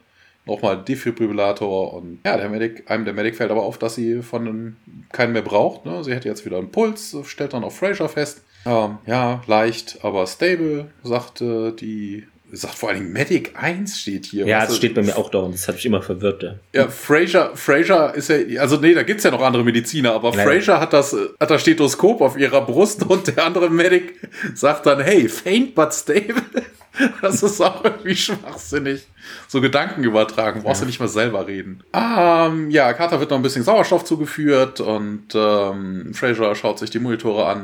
nochmal 0.48 0.84
Defibrillator. 0.84 1.94
Und 1.94 2.22
ja, 2.26 2.36
der 2.36 2.50
Medic, 2.50 2.90
einem 2.90 3.06
der 3.06 3.14
Medic 3.14 3.36
fällt 3.36 3.52
aber 3.52 3.62
auf, 3.62 3.78
dass 3.78 3.94
sie 3.94 4.24
von 4.24 4.76
keinen 5.12 5.34
mehr 5.34 5.44
braucht. 5.44 5.86
Ne? 5.86 6.04
Sie 6.04 6.16
hätte 6.16 6.30
jetzt 6.30 6.48
wieder 6.48 6.58
einen 6.58 6.72
Puls, 6.72 7.16
stellt 7.26 7.54
dann 7.54 7.64
auf 7.64 7.78
Fraser 7.78 8.10
fest. 8.10 8.42
Ähm, 8.66 8.98
ja, 9.06 9.42
leicht, 9.48 10.00
aber 10.04 10.26
stable, 10.28 10.92
sagte 11.04 11.74
die 11.74 12.26
sagt 12.56 12.76
vor 12.76 12.90
allen 12.90 13.00
Dingen 13.00 13.14
Medic 13.14 13.54
1 13.60 14.00
steht 14.00 14.28
hier. 14.28 14.46
Ja, 14.46 14.66
das 14.66 14.78
steht 14.78 14.94
bei 14.94 15.02
mir 15.02 15.18
auch 15.18 15.30
da 15.30 15.40
und 15.40 15.54
das 15.54 15.68
hat 15.68 15.76
mich 15.76 15.86
immer 15.86 16.02
verwirrt. 16.02 16.44
Ja, 16.44 16.54
ja 16.74 16.88
Fraser, 16.88 17.56
Fraser 17.56 18.14
ist 18.14 18.30
ja, 18.30 18.62
also 18.62 18.78
nee, 18.78 18.94
da 18.94 19.04
gibt's 19.04 19.24
ja 19.24 19.32
noch 19.32 19.42
andere 19.42 19.64
Mediziner, 19.64 20.14
aber 20.14 20.32
Leider. 20.32 20.44
Fraser 20.44 20.80
hat 20.80 20.94
das, 20.94 21.16
hat 21.40 21.50
das 21.50 21.62
Stethoskop 21.62 22.22
auf 22.22 22.38
ihrer 22.38 22.62
Brust 22.62 23.04
und 23.10 23.36
der 23.36 23.46
andere 23.46 23.70
Medic 23.70 24.20
sagt 24.54 24.86
dann, 24.86 25.02
hey, 25.02 25.28
faint 25.28 25.76
but 25.76 25.94
stable. 25.94 26.36
Das 27.24 27.42
ist 27.42 27.60
auch 27.60 27.84
irgendwie 27.84 28.16
schwachsinnig. 28.16 29.08
So 29.48 29.62
Gedanken 29.62 30.04
übertragen, 30.04 30.64
brauchst 30.64 30.82
ja. 30.82 30.86
du 30.86 30.90
nicht 30.90 31.00
mal 31.00 31.08
selber 31.08 31.48
reden. 31.48 31.84
Ähm, 31.94 32.70
ja, 32.70 32.94
Carter 32.94 33.20
wird 33.20 33.30
noch 33.30 33.38
ein 33.38 33.44
bisschen 33.44 33.64
Sauerstoff 33.64 34.04
zugeführt 34.04 34.80
und 34.80 35.28
ähm, 35.34 36.14
Fraser 36.14 36.56
schaut 36.56 36.80
sich 36.80 36.90
die 36.90 37.00
Monitore 37.00 37.46
an 37.46 37.62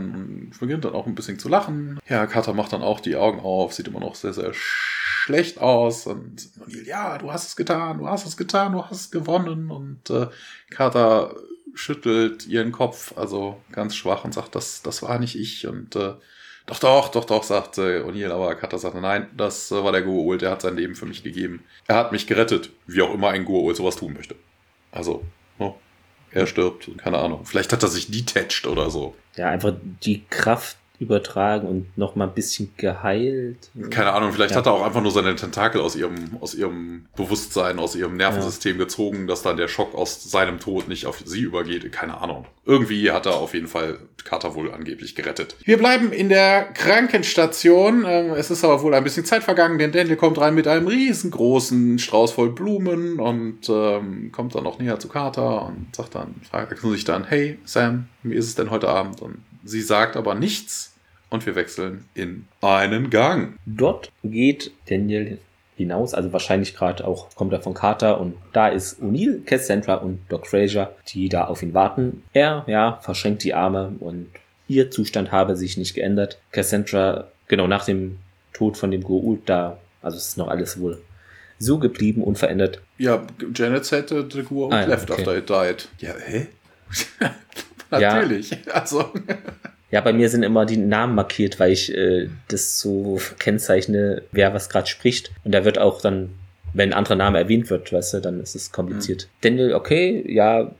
und 0.51 0.59
beginnt 0.59 0.85
dann 0.85 0.93
auch 0.93 1.07
ein 1.07 1.15
bisschen 1.15 1.39
zu 1.39 1.49
lachen. 1.49 1.99
Ja, 2.07 2.25
Carter 2.27 2.53
macht 2.53 2.73
dann 2.73 2.81
auch 2.81 2.99
die 2.99 3.15
Augen 3.15 3.39
auf, 3.39 3.73
sieht 3.73 3.87
immer 3.87 3.99
noch 3.99 4.15
sehr, 4.15 4.33
sehr 4.33 4.51
schlecht 4.53 5.59
aus 5.59 6.07
und 6.07 6.49
O'Neill, 6.69 6.87
ja, 6.87 7.17
du 7.17 7.31
hast 7.31 7.47
es 7.47 7.55
getan, 7.55 7.99
du 7.99 8.07
hast 8.07 8.25
es 8.25 8.37
getan, 8.37 8.73
du 8.73 8.83
hast 8.83 9.11
gewonnen 9.11 9.71
und 9.71 10.09
äh, 10.09 10.27
Carter 10.69 11.35
schüttelt 11.73 12.47
ihren 12.47 12.71
Kopf, 12.71 13.17
also 13.17 13.61
ganz 13.71 13.95
schwach 13.95 14.25
und 14.25 14.33
sagt, 14.33 14.55
das, 14.55 14.81
das 14.81 15.01
war 15.01 15.19
nicht 15.19 15.35
ich 15.35 15.67
und 15.67 15.95
äh, 15.95 16.13
doch, 16.69 16.79
doch, 16.79 17.09
doch, 17.09 17.25
doch, 17.25 17.43
sagt 17.43 17.77
äh, 17.77 18.01
O'Neill, 18.01 18.31
aber 18.31 18.53
Carter 18.55 18.77
sagt, 18.77 18.95
nein, 18.95 19.27
das 19.35 19.71
äh, 19.71 19.83
war 19.83 19.91
der 19.91 20.05
Gua'uld, 20.05 20.37
der 20.37 20.51
hat 20.51 20.61
sein 20.61 20.75
Leben 20.75 20.95
für 20.95 21.05
mich 21.05 21.23
gegeben. 21.23 21.63
Er 21.87 21.95
hat 21.95 22.11
mich 22.11 22.27
gerettet, 22.27 22.69
wie 22.85 23.01
auch 23.01 23.13
immer 23.13 23.29
ein 23.29 23.45
Gua'uld 23.45 23.75
sowas 23.75 23.95
tun 23.95 24.13
möchte. 24.13 24.35
Also, 24.91 25.23
no, 25.57 25.77
er 26.31 26.47
stirbt, 26.47 26.89
keine 26.97 27.17
Ahnung. 27.17 27.45
Vielleicht 27.45 27.73
hat 27.73 27.83
er 27.83 27.89
sich 27.89 28.11
detached 28.11 28.67
oder 28.67 28.89
so. 28.89 29.15
Ja, 29.35 29.49
einfach 29.49 29.73
die 30.03 30.23
Kraft 30.29 30.77
übertragen 30.99 31.67
und 31.67 31.97
noch 31.97 32.15
mal 32.15 32.27
ein 32.27 32.33
bisschen 32.33 32.71
geheilt. 32.75 33.69
Keine 33.89 34.11
Ahnung, 34.11 34.33
vielleicht 34.33 34.51
ja. 34.51 34.57
hat 34.57 34.65
er 34.65 34.73
auch 34.73 34.85
einfach 34.85 35.01
nur 35.01 35.11
seine 35.11 35.33
Tentakel 35.35 35.79
aus 35.79 35.95
ihrem, 35.95 36.37
aus 36.41 36.53
ihrem 36.53 37.05
Bewusstsein, 37.15 37.79
aus 37.79 37.95
ihrem 37.95 38.17
Nervensystem 38.17 38.77
ja. 38.77 38.83
gezogen, 38.83 39.25
dass 39.25 39.41
dann 39.41 39.55
der 39.55 39.69
Schock 39.69 39.95
aus 39.95 40.29
seinem 40.29 40.59
Tod 40.59 40.89
nicht 40.89 41.05
auf 41.05 41.21
sie 41.25 41.41
übergeht. 41.41 41.89
Keine 41.93 42.19
Ahnung. 42.19 42.45
Irgendwie 42.65 43.11
hat 43.11 43.25
er 43.25 43.35
auf 43.35 43.53
jeden 43.53 43.67
Fall 43.67 43.99
Carter 44.25 44.55
wohl 44.55 44.71
angeblich 44.71 45.15
gerettet. 45.15 45.55
Wir 45.63 45.77
bleiben 45.77 46.11
in 46.11 46.27
der 46.27 46.65
Krankenstation. 46.73 48.03
Ähm, 48.05 48.33
es 48.33 48.51
ist 48.51 48.65
aber 48.65 48.81
wohl 48.83 48.93
ein 48.93 49.03
bisschen 49.03 49.25
Zeit 49.25 49.43
vergangen, 49.43 49.79
denn 49.79 49.93
Daniel 49.93 50.17
kommt 50.17 50.37
rein 50.37 50.53
mit 50.53 50.67
einem 50.67 50.87
riesengroßen 50.87 51.97
Strauß 51.97 52.33
voll 52.33 52.51
Blumen 52.51 53.19
und 53.19 53.69
ähm, 53.69 54.31
kommt 54.33 54.53
dann 54.53 54.63
noch 54.65 54.79
näher 54.79 54.99
zu 54.99 55.07
Carter 55.07 55.65
und 55.65 55.95
sagt 55.95 56.15
dann, 56.15 56.35
fragt 56.49 56.77
sich 56.77 57.05
dann, 57.05 57.23
hey 57.23 57.57
Sam, 57.63 58.07
wie 58.23 58.35
ist 58.35 58.47
es 58.47 58.55
denn 58.55 58.69
heute 58.69 58.89
Abend? 58.89 59.21
Und 59.21 59.37
sie 59.63 59.81
sagt 59.81 60.17
aber 60.17 60.35
nichts 60.35 60.88
und 61.29 61.45
wir 61.45 61.55
wechseln 61.55 62.05
in 62.13 62.45
einen 62.61 63.09
Gang. 63.09 63.55
Dort 63.65 64.11
geht 64.23 64.71
Daniel 64.89 65.39
hinaus, 65.75 66.13
also 66.13 66.33
wahrscheinlich 66.33 66.75
gerade 66.75 67.05
auch 67.07 67.33
kommt 67.35 67.53
er 67.53 67.61
von 67.61 67.73
Carter 67.73 68.19
und 68.19 68.35
da 68.53 68.67
ist 68.67 69.01
O'Neill, 69.01 69.43
Cassandra 69.45 69.95
und 69.95 70.19
Doc 70.29 70.47
Fraser, 70.47 70.93
die 71.07 71.29
da 71.29 71.45
auf 71.45 71.63
ihn 71.63 71.73
warten. 71.73 72.23
Er, 72.33 72.65
ja, 72.67 72.99
verschränkt 73.01 73.43
die 73.43 73.53
Arme 73.53 73.93
und 73.99 74.27
ihr 74.67 74.91
Zustand 74.91 75.31
habe 75.31 75.55
sich 75.55 75.77
nicht 75.77 75.95
geändert. 75.95 76.37
Cassandra, 76.51 77.29
genau 77.47 77.67
nach 77.67 77.85
dem 77.85 78.19
Tod 78.53 78.77
von 78.77 78.91
dem 78.91 79.03
Goa'uld 79.03 79.39
da, 79.45 79.77
also 80.01 80.17
es 80.17 80.27
ist 80.27 80.37
noch 80.37 80.49
alles 80.49 80.79
wohl 80.79 81.01
so 81.59 81.77
geblieben, 81.77 82.23
unverändert. 82.23 82.81
Ja, 82.97 83.25
Janet 83.53 83.85
said 83.85 84.09
the 84.09 84.15
Goa'uld 84.15 84.73
ah, 84.73 84.85
left 84.85 85.09
okay. 85.09 85.21
after 85.21 85.37
it 85.37 85.49
died. 85.49 85.87
Ja, 85.99 86.13
hä? 86.17 86.47
Natürlich. 87.91 88.51
Ja. 88.51 88.73
Also. 88.73 89.11
Ja, 89.91 90.01
bei 90.01 90.13
mir 90.13 90.29
sind 90.29 90.43
immer 90.43 90.65
die 90.65 90.77
Namen 90.77 91.15
markiert, 91.15 91.59
weil 91.59 91.71
ich 91.71 91.93
äh, 91.95 92.29
das 92.47 92.79
so 92.79 93.19
kennzeichne, 93.39 94.23
wer 94.31 94.53
was 94.53 94.69
gerade 94.69 94.87
spricht. 94.87 95.31
Und 95.43 95.53
da 95.53 95.65
wird 95.65 95.79
auch 95.79 96.01
dann, 96.01 96.29
wenn 96.73 96.89
ein 96.89 96.97
anderer 96.97 97.15
Name 97.15 97.39
erwähnt 97.39 97.69
wird, 97.69 97.91
weißt 97.91 98.15
du, 98.15 98.21
dann 98.21 98.39
ist 98.39 98.55
es 98.55 98.71
kompliziert. 98.71 99.23
Mhm. 99.23 99.37
Daniel, 99.41 99.73
okay, 99.73 100.23
ja, 100.31 100.71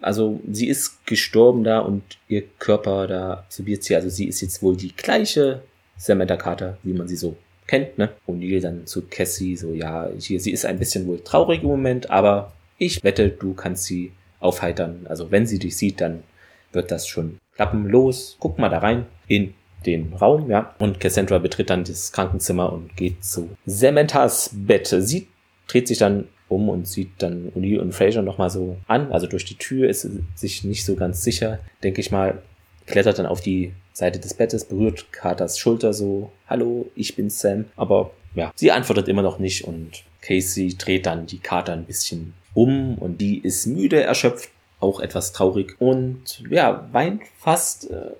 also 0.00 0.40
sie 0.50 0.68
ist 0.68 1.06
gestorben 1.06 1.64
da 1.64 1.78
und 1.78 2.02
ihr 2.28 2.42
Körper 2.58 3.06
da 3.06 3.32
absorbiert 3.34 3.84
sie. 3.84 3.94
Also 3.94 4.08
sie 4.08 4.26
ist 4.26 4.40
jetzt 4.40 4.62
wohl 4.62 4.76
die 4.76 4.94
gleiche 4.94 5.62
Samantha 5.96 6.36
Carter, 6.36 6.78
wie 6.82 6.92
man 6.92 7.08
sie 7.08 7.16
so 7.16 7.36
kennt, 7.66 7.98
ne? 7.98 8.10
Und 8.26 8.40
Neil 8.40 8.60
dann 8.60 8.86
zu 8.86 9.02
Cassie 9.02 9.56
so, 9.56 9.72
ja, 9.72 10.08
hier, 10.18 10.40
sie 10.40 10.52
ist 10.52 10.66
ein 10.66 10.78
bisschen 10.78 11.06
wohl 11.06 11.20
traurig 11.20 11.62
im 11.62 11.68
Moment, 11.68 12.10
aber 12.10 12.52
ich 12.78 13.02
wette, 13.02 13.28
du 13.28 13.54
kannst 13.54 13.84
sie 13.84 14.12
aufheitern. 14.40 15.06
Also 15.08 15.30
wenn 15.30 15.46
sie 15.46 15.58
dich 15.58 15.76
sieht, 15.76 16.00
dann 16.00 16.22
wird 16.72 16.90
das 16.90 17.08
schon 17.08 17.38
klappen. 17.56 17.86
Los, 17.86 18.36
guck 18.38 18.58
mal 18.58 18.68
da 18.68 18.78
rein 18.78 19.06
in 19.26 19.54
den 19.84 20.12
Raum, 20.14 20.50
ja. 20.50 20.74
Und 20.78 21.00
Cassandra 21.00 21.38
betritt 21.38 21.70
dann 21.70 21.84
das 21.84 22.12
Krankenzimmer 22.12 22.72
und 22.72 22.96
geht 22.96 23.24
zu 23.24 23.50
Samanthas 23.66 24.50
Bett. 24.52 24.86
Sie 24.86 25.28
dreht 25.66 25.88
sich 25.88 25.98
dann 25.98 26.28
um 26.48 26.68
und 26.68 26.86
sieht 26.86 27.10
dann 27.18 27.50
O'Neill 27.56 27.80
und 27.80 27.92
Fraser 27.92 28.22
nochmal 28.22 28.50
so 28.50 28.76
an. 28.86 29.12
Also 29.12 29.26
durch 29.26 29.44
die 29.44 29.56
Tür 29.56 29.88
ist 29.88 30.02
sie 30.02 30.24
sich 30.34 30.64
nicht 30.64 30.84
so 30.84 30.94
ganz 30.94 31.22
sicher, 31.22 31.58
denke 31.82 32.00
ich 32.00 32.10
mal. 32.10 32.42
Klettert 32.86 33.18
dann 33.18 33.26
auf 33.26 33.40
die 33.40 33.72
Seite 33.92 34.20
des 34.20 34.34
Bettes, 34.34 34.64
berührt 34.64 35.12
Carters 35.12 35.58
Schulter 35.58 35.92
so, 35.92 36.30
hallo, 36.46 36.88
ich 36.94 37.16
bin 37.16 37.30
Sam. 37.30 37.64
Aber 37.76 38.12
ja, 38.36 38.52
sie 38.54 38.70
antwortet 38.70 39.08
immer 39.08 39.22
noch 39.22 39.40
nicht 39.40 39.64
und 39.64 40.04
Casey 40.20 40.76
dreht 40.76 41.06
dann 41.06 41.26
die 41.26 41.38
Carter 41.38 41.72
ein 41.72 41.84
bisschen 41.84 42.34
um 42.54 42.96
und 42.98 43.20
die 43.20 43.38
ist 43.38 43.66
müde, 43.66 44.02
erschöpft, 44.02 44.50
auch 44.80 45.00
etwas 45.00 45.32
traurig 45.32 45.76
und 45.78 46.42
ja, 46.50 46.88
weint 46.92 47.22
fast. 47.38 47.90
Äh, 47.90 48.12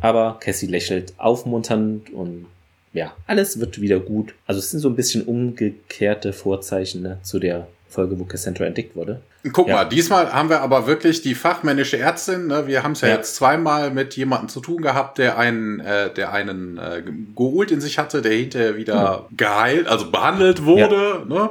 aber 0.00 0.38
Cassie 0.40 0.66
lächelt 0.66 1.14
aufmunternd 1.18 2.12
und 2.12 2.46
ja, 2.92 3.12
alles 3.26 3.60
wird 3.60 3.80
wieder 3.80 4.00
gut. 4.00 4.34
Also 4.46 4.58
es 4.58 4.70
sind 4.70 4.80
so 4.80 4.88
ein 4.88 4.96
bisschen 4.96 5.22
umgekehrte 5.22 6.32
Vorzeichen 6.32 7.02
ne, 7.02 7.18
zu 7.22 7.38
der 7.38 7.66
Folge, 7.88 8.18
wo 8.18 8.24
Cassandra 8.24 8.64
entdeckt 8.64 8.96
wurde. 8.96 9.20
Guck 9.52 9.68
ja. 9.68 9.76
mal, 9.76 9.84
diesmal 9.84 10.32
haben 10.32 10.48
wir 10.48 10.62
aber 10.62 10.86
wirklich 10.86 11.22
die 11.22 11.34
fachmännische 11.34 11.98
Ärztin. 11.98 12.46
Ne? 12.46 12.66
Wir 12.66 12.82
haben 12.82 12.92
es 12.92 13.02
ja, 13.02 13.08
ja, 13.08 13.16
jetzt 13.16 13.36
zweimal 13.36 13.90
mit 13.90 14.16
jemandem 14.16 14.48
zu 14.48 14.60
tun 14.60 14.80
gehabt, 14.80 15.18
der 15.18 15.38
einen, 15.38 15.80
äh, 15.80 16.12
der 16.12 16.32
einen 16.32 16.78
äh, 16.78 17.02
geholt 17.36 17.70
in 17.70 17.80
sich 17.80 17.98
hatte, 17.98 18.22
der 18.22 18.32
hinterher 18.32 18.76
wieder 18.76 18.94
ja. 18.94 19.26
geheilt, 19.36 19.86
also 19.86 20.10
behandelt 20.10 20.64
wurde. 20.64 21.24
Ne? 21.28 21.50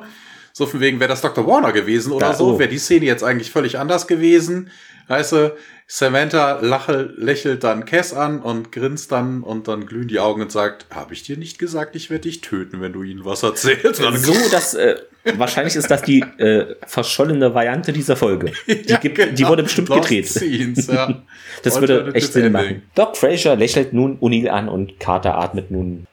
So 0.56 0.68
von 0.68 0.80
wegen, 0.80 1.00
wäre 1.00 1.10
das 1.10 1.22
Dr. 1.22 1.48
Warner 1.48 1.72
gewesen 1.72 2.12
oder 2.12 2.28
da, 2.28 2.34
so, 2.36 2.54
oh. 2.54 2.60
wäre 2.60 2.70
die 2.70 2.78
Szene 2.78 3.06
jetzt 3.06 3.24
eigentlich 3.24 3.50
völlig 3.50 3.80
anders 3.80 4.06
gewesen. 4.06 4.70
Weißt 5.08 5.32
du, 5.32 5.56
Samantha 5.88 6.60
lache, 6.62 7.12
lächelt 7.18 7.64
dann 7.64 7.86
Cass 7.86 8.14
an 8.14 8.40
und 8.40 8.72
grinst 8.72 9.12
dann 9.12 9.42
und 9.42 9.68
dann 9.68 9.88
glühen 9.88 10.08
die 10.08 10.20
Augen 10.20 10.44
und 10.44 10.52
sagt, 10.52 10.86
habe 10.92 11.14
ich 11.14 11.24
dir 11.24 11.38
nicht 11.38 11.58
gesagt, 11.58 11.96
ich 11.96 12.12
werde 12.12 12.22
dich 12.22 12.42
töten, 12.42 12.82
wenn 12.82 12.94
du 12.94 13.02
ihnen 13.02 13.26
was 13.26 13.42
erzählst. 13.42 13.96
So, 13.96 14.34
dass 14.52 14.76
äh, 14.76 14.98
wahrscheinlich 15.36 15.76
ist 15.76 15.90
das 15.90 16.04
die 16.04 16.22
äh, 16.38 16.76
verschollene 16.86 17.56
Variante 17.56 17.92
dieser 17.92 18.16
Folge. 18.16 18.52
Die, 18.68 18.84
ja, 18.88 18.98
gibt, 18.98 19.16
genau. 19.16 19.34
die 19.34 19.48
wurde 19.48 19.64
bestimmt 19.64 19.90
Lost 19.90 20.04
gedreht. 20.04 20.30
Scenes, 20.30 20.88
ja. 20.88 21.24
das 21.64 21.80
würde 21.82 22.12
echt 22.14 22.32
Sinn 22.32 22.52
machen. 22.52 22.84
Doc 22.94 23.18
Fraser 23.18 23.56
lächelt 23.56 23.92
nun 23.92 24.20
O'Neill 24.20 24.50
an 24.50 24.70
und 24.70 25.00
Carter 25.00 25.38
atmet 25.38 25.72
nun 25.72 26.06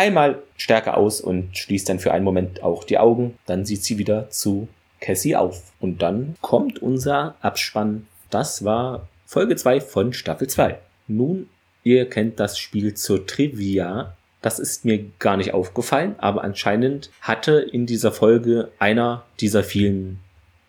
einmal 0.00 0.42
stärker 0.56 0.96
aus 0.96 1.20
und 1.20 1.56
schließt 1.56 1.88
dann 1.88 1.98
für 1.98 2.12
einen 2.12 2.24
Moment 2.24 2.62
auch 2.62 2.84
die 2.84 2.98
Augen. 2.98 3.38
Dann 3.46 3.64
sieht 3.64 3.84
sie 3.84 3.98
wieder 3.98 4.30
zu 4.30 4.68
Cassie 5.00 5.36
auf. 5.36 5.72
Und 5.78 6.02
dann 6.02 6.36
kommt 6.40 6.80
unser 6.80 7.34
Abspann 7.40 8.06
das 8.30 8.64
war 8.64 9.08
Folge 9.26 9.56
2 9.56 9.80
von 9.80 10.12
Staffel 10.12 10.48
2. 10.48 10.78
Nun, 11.08 11.48
ihr 11.82 12.08
kennt 12.08 12.38
das 12.38 12.58
Spiel 12.58 12.94
zur 12.94 13.26
Trivia. 13.26 14.16
Das 14.40 14.58
ist 14.58 14.84
mir 14.84 15.04
gar 15.18 15.36
nicht 15.36 15.52
aufgefallen, 15.52 16.14
aber 16.18 16.44
anscheinend 16.44 17.10
hatte 17.20 17.58
in 17.60 17.86
dieser 17.86 18.12
Folge 18.12 18.70
einer 18.78 19.24
dieser 19.40 19.62
vielen 19.64 20.20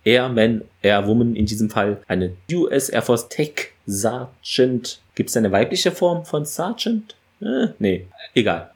Airmen, 0.04 0.64
Airwoman 0.82 1.36
in 1.36 1.46
diesem 1.46 1.70
Fall, 1.70 2.02
eine 2.08 2.36
US 2.52 2.90
Air 2.90 3.04
Force 3.04 3.30
Tech 3.30 3.70
Sergeant. 3.86 5.00
Gibt 5.16 5.30
es 5.30 5.38
eine 5.38 5.52
weibliche 5.52 5.92
Form 5.92 6.26
von 6.26 6.44
Sergeant? 6.44 7.16
Äh, 7.40 7.68
nee, 7.80 8.08
egal. 8.34 8.72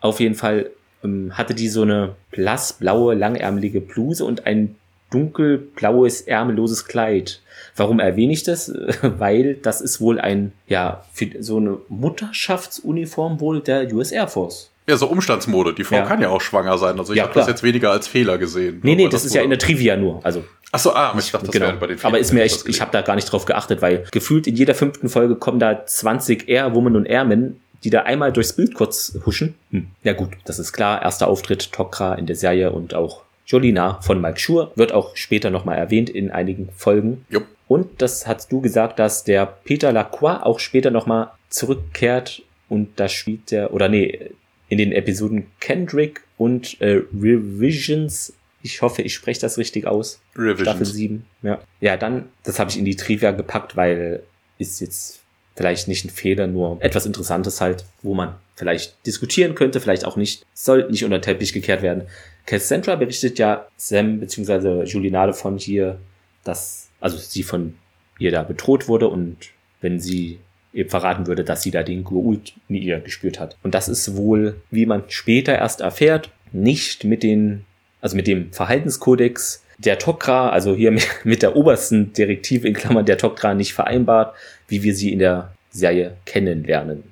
Auf 0.00 0.20
jeden 0.20 0.34
Fall 0.34 0.70
ähm, 1.04 1.36
hatte 1.36 1.54
die 1.54 1.68
so 1.68 1.82
eine 1.82 2.14
blassblaue, 2.30 3.14
langärmelige 3.14 3.80
Bluse 3.80 4.24
und 4.24 4.46
ein 4.46 4.76
dunkelblaues, 5.10 6.22
ärmelloses 6.22 6.84
Kleid. 6.84 7.40
Warum 7.76 7.98
erwähne 8.00 8.32
ich 8.32 8.42
das? 8.42 8.72
Weil 9.02 9.54
das 9.54 9.80
ist 9.80 10.00
wohl 10.00 10.20
ein, 10.20 10.52
ja, 10.66 11.04
so 11.40 11.56
eine 11.56 11.78
Mutterschaftsuniform 11.88 13.40
wohl 13.40 13.60
der 13.60 13.92
US 13.92 14.12
Air 14.12 14.28
Force. 14.28 14.70
Ja, 14.86 14.96
so 14.96 15.06
Umstandsmode. 15.06 15.74
Die 15.74 15.84
Frau 15.84 15.96
ja. 15.96 16.06
kann 16.06 16.22
ja 16.22 16.30
auch 16.30 16.40
schwanger 16.40 16.78
sein. 16.78 16.98
Also 16.98 17.12
ich 17.12 17.18
ja, 17.18 17.24
habe 17.24 17.34
das 17.34 17.46
jetzt 17.46 17.62
weniger 17.62 17.90
als 17.90 18.08
Fehler 18.08 18.38
gesehen. 18.38 18.80
Nee, 18.82 18.94
nee, 18.94 19.04
das, 19.04 19.12
das 19.12 19.26
ist 19.26 19.34
ja 19.34 19.42
in 19.42 19.50
der 19.50 19.58
Trivia 19.58 19.96
nur. 19.96 20.24
Also 20.24 20.44
Ach 20.70 20.78
so, 20.78 20.92
ah, 20.92 21.14
ich 21.18 21.30
dachte, 21.30 21.46
das 21.46 21.52
genau. 21.52 21.66
wäre 21.66 21.76
bei 21.76 21.86
den 21.86 21.98
Filmen. 21.98 22.14
Aber 22.14 22.18
ist 22.18 22.32
mir 22.32 22.42
echt, 22.42 22.68
ich 22.68 22.80
habe 22.80 22.90
da 22.90 23.00
gar 23.00 23.14
nicht 23.14 23.30
drauf 23.30 23.46
geachtet, 23.46 23.80
weil 23.80 24.04
gefühlt 24.10 24.46
in 24.46 24.54
jeder 24.54 24.74
fünften 24.74 25.08
Folge 25.08 25.36
kommen 25.36 25.58
da 25.58 25.86
20 25.86 26.48
Airwomen 26.48 26.94
und 26.94 27.06
Airmen, 27.06 27.60
die 27.84 27.90
da 27.90 28.02
einmal 28.02 28.32
durchs 28.32 28.52
Bild 28.52 28.74
kurz 28.74 29.18
huschen. 29.24 29.54
Hm. 29.70 29.88
Ja 30.02 30.12
gut, 30.12 30.30
das 30.44 30.58
ist 30.58 30.72
klar. 30.72 31.02
Erster 31.02 31.28
Auftritt 31.28 31.72
Tokra 31.72 32.14
in 32.14 32.26
der 32.26 32.36
Serie 32.36 32.72
und 32.72 32.94
auch 32.94 33.22
Jolina 33.46 34.00
von 34.02 34.20
Mike 34.20 34.38
Schur 34.38 34.72
wird 34.74 34.92
auch 34.92 35.16
später 35.16 35.50
nochmal 35.50 35.78
erwähnt 35.78 36.10
in 36.10 36.30
einigen 36.30 36.68
Folgen. 36.76 37.24
Jupp. 37.30 37.46
Und 37.66 38.00
das 38.00 38.26
hast 38.26 38.50
du 38.50 38.60
gesagt, 38.60 38.98
dass 38.98 39.24
der 39.24 39.46
Peter 39.46 39.92
Lacroix 39.92 40.42
auch 40.42 40.58
später 40.58 40.90
nochmal 40.90 41.30
zurückkehrt 41.50 42.42
und 42.68 42.98
da 42.98 43.08
spielt 43.08 43.50
der, 43.50 43.72
oder 43.72 43.88
nee, 43.88 44.30
in 44.68 44.78
den 44.78 44.92
Episoden 44.92 45.46
Kendrick 45.60 46.22
und 46.36 46.80
äh, 46.80 47.02
Revisions. 47.14 48.34
Ich 48.62 48.82
hoffe, 48.82 49.02
ich 49.02 49.14
spreche 49.14 49.40
das 49.40 49.56
richtig 49.56 49.86
aus. 49.86 50.20
Revisions. 50.36 50.62
Staffel 50.62 50.86
7. 50.86 51.24
Ja. 51.42 51.60
ja, 51.80 51.96
dann, 51.96 52.28
das 52.42 52.58
habe 52.58 52.70
ich 52.70 52.78
in 52.78 52.84
die 52.84 52.96
Trivia 52.96 53.30
gepackt, 53.30 53.76
weil 53.76 54.22
ist 54.58 54.80
jetzt 54.80 55.20
vielleicht 55.58 55.88
nicht 55.88 56.04
ein 56.04 56.10
Fehler, 56.10 56.46
nur 56.46 56.78
etwas 56.80 57.04
Interessantes 57.04 57.60
halt, 57.60 57.84
wo 58.02 58.14
man 58.14 58.36
vielleicht 58.54 59.04
diskutieren 59.04 59.56
könnte, 59.56 59.80
vielleicht 59.80 60.04
auch 60.04 60.16
nicht, 60.16 60.46
soll 60.54 60.88
nicht 60.88 61.04
unter 61.04 61.18
den 61.18 61.22
Teppich 61.22 61.52
gekehrt 61.52 61.82
werden. 61.82 62.04
Cassandra 62.46 62.94
berichtet 62.94 63.40
ja 63.40 63.66
Sam 63.76 64.20
bzw. 64.20 64.84
Julinade 64.84 65.34
von 65.34 65.58
hier, 65.58 65.98
dass, 66.44 66.90
also 67.00 67.18
sie 67.18 67.42
von 67.42 67.74
ihr 68.20 68.30
da 68.30 68.44
bedroht 68.44 68.86
wurde 68.86 69.08
und 69.08 69.36
wenn 69.80 69.98
sie 69.98 70.38
eben 70.72 70.90
verraten 70.90 71.26
würde, 71.26 71.42
dass 71.42 71.62
sie 71.62 71.72
da 71.72 71.82
den 71.82 72.04
Gurult 72.04 72.52
in 72.68 72.76
ihr 72.76 73.00
gespürt 73.00 73.40
hat. 73.40 73.56
Und 73.64 73.74
das 73.74 73.88
ist 73.88 74.16
wohl, 74.16 74.60
wie 74.70 74.86
man 74.86 75.02
später 75.08 75.56
erst 75.56 75.80
erfährt, 75.80 76.30
nicht 76.52 77.02
mit 77.02 77.24
den, 77.24 77.64
also 78.00 78.14
mit 78.14 78.28
dem 78.28 78.52
Verhaltenskodex 78.52 79.64
der 79.78 79.98
Tokra, 79.98 80.50
also 80.50 80.74
hier 80.74 80.96
mit 81.24 81.42
der 81.42 81.56
obersten 81.56 82.12
Direktive 82.12 82.68
in 82.68 82.74
Klammern 82.74 83.06
der 83.06 83.18
Tokra 83.18 83.54
nicht 83.54 83.72
vereinbart, 83.72 84.34
wie 84.66 84.82
wir 84.82 84.94
sie 84.94 85.12
in 85.12 85.20
der 85.20 85.52
Serie 85.70 86.16
kennenlernen. 86.26 87.04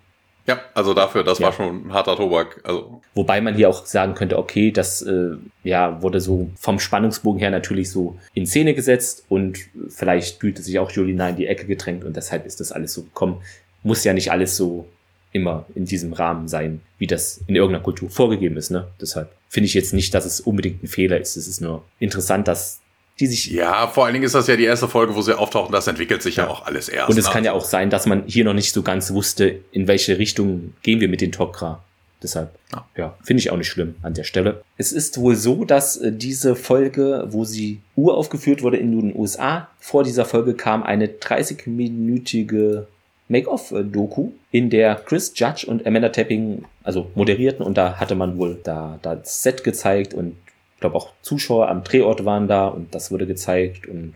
Ja, 0.46 0.60
also 0.74 0.94
dafür, 0.94 1.24
das 1.24 1.40
ja. 1.40 1.46
war 1.46 1.52
schon 1.52 1.88
ein 1.88 1.92
harter 1.92 2.16
Tobak. 2.16 2.60
Also. 2.62 3.00
Wobei 3.14 3.40
man 3.40 3.54
hier 3.54 3.68
auch 3.68 3.84
sagen 3.84 4.14
könnte, 4.14 4.38
okay, 4.38 4.70
das 4.70 5.02
äh, 5.02 5.36
ja, 5.64 6.00
wurde 6.02 6.20
so 6.20 6.50
vom 6.56 6.78
Spannungsbogen 6.78 7.40
her 7.40 7.50
natürlich 7.50 7.90
so 7.90 8.16
in 8.32 8.46
Szene 8.46 8.74
gesetzt 8.74 9.24
und 9.28 9.58
vielleicht 9.88 10.40
fühlte 10.40 10.62
sich 10.62 10.78
auch 10.78 10.90
Julina 10.90 11.30
in 11.30 11.36
die 11.36 11.48
Ecke 11.48 11.66
gedrängt 11.66 12.04
und 12.04 12.16
deshalb 12.16 12.46
ist 12.46 12.60
das 12.60 12.70
alles 12.70 12.94
so 12.94 13.02
gekommen. 13.02 13.42
Muss 13.82 14.04
ja 14.04 14.12
nicht 14.12 14.30
alles 14.30 14.56
so 14.56 14.86
immer 15.32 15.66
in 15.74 15.84
diesem 15.84 16.12
Rahmen 16.12 16.48
sein, 16.48 16.80
wie 16.98 17.06
das 17.06 17.40
in 17.46 17.56
irgendeiner 17.56 17.82
Kultur 17.82 18.10
vorgegeben 18.10 18.56
ist. 18.56 18.70
Ne? 18.70 18.88
Deshalb 19.00 19.30
finde 19.48 19.66
ich 19.66 19.74
jetzt 19.74 19.92
nicht, 19.92 20.14
dass 20.14 20.24
es 20.24 20.40
unbedingt 20.40 20.82
ein 20.82 20.88
Fehler 20.88 21.20
ist. 21.20 21.36
Es 21.36 21.46
ist 21.46 21.60
nur 21.60 21.84
interessant, 21.98 22.48
dass 22.48 22.80
die 23.18 23.26
sich. 23.26 23.46
Ja, 23.50 23.86
vor 23.86 24.04
allen 24.04 24.14
Dingen 24.14 24.24
ist 24.24 24.34
das 24.34 24.46
ja 24.46 24.56
die 24.56 24.64
erste 24.64 24.88
Folge, 24.88 25.14
wo 25.14 25.22
sie 25.22 25.36
auftauchen. 25.36 25.72
Das 25.72 25.86
entwickelt 25.86 26.22
sich 26.22 26.36
ja, 26.36 26.44
ja 26.44 26.50
auch 26.50 26.66
alles 26.66 26.88
erst. 26.88 27.10
Und 27.10 27.18
es 27.18 27.26
ne? 27.26 27.32
kann 27.32 27.44
ja 27.44 27.52
auch 27.52 27.64
sein, 27.64 27.90
dass 27.90 28.06
man 28.06 28.24
hier 28.26 28.44
noch 28.44 28.54
nicht 28.54 28.72
so 28.72 28.82
ganz 28.82 29.12
wusste, 29.12 29.60
in 29.72 29.88
welche 29.88 30.18
Richtung 30.18 30.74
gehen 30.82 31.00
wir 31.00 31.08
mit 31.08 31.20
den 31.20 31.32
Tok'ra. 31.32 31.78
Deshalb, 32.22 32.50
ja, 32.72 32.86
ja 32.96 33.16
finde 33.22 33.40
ich 33.40 33.50
auch 33.50 33.56
nicht 33.56 33.68
schlimm 33.68 33.96
an 34.02 34.14
der 34.14 34.24
Stelle. 34.24 34.62
Es 34.78 34.92
ist 34.92 35.18
wohl 35.18 35.36
so, 35.36 35.64
dass 35.64 35.96
äh, 35.98 36.12
diese 36.12 36.56
Folge, 36.56 37.26
wo 37.28 37.44
sie 37.44 37.80
uraufgeführt 37.94 38.62
wurde 38.62 38.78
in 38.78 38.98
den 38.98 39.14
USA, 39.14 39.68
vor 39.78 40.02
dieser 40.02 40.24
Folge 40.24 40.54
kam 40.54 40.82
eine 40.82 41.06
30-minütige 41.06 42.86
Make-off-Doku, 43.28 44.30
in 44.50 44.70
der 44.70 44.94
Chris 44.96 45.32
Judge 45.34 45.66
und 45.66 45.86
Amanda 45.86 46.10
Tapping 46.10 46.64
also 46.82 47.10
moderierten 47.14 47.64
und 47.64 47.76
da 47.76 47.98
hatte 47.98 48.14
man 48.14 48.38
wohl 48.38 48.60
da, 48.62 48.98
da 49.02 49.16
das 49.16 49.42
Set 49.42 49.64
gezeigt 49.64 50.14
und 50.14 50.36
ich 50.74 50.80
glaube 50.80 50.96
auch 50.96 51.12
Zuschauer 51.22 51.68
am 51.68 51.84
Drehort 51.84 52.24
waren 52.24 52.48
da 52.48 52.68
und 52.68 52.94
das 52.94 53.10
wurde 53.10 53.26
gezeigt 53.26 53.86
und 53.86 54.14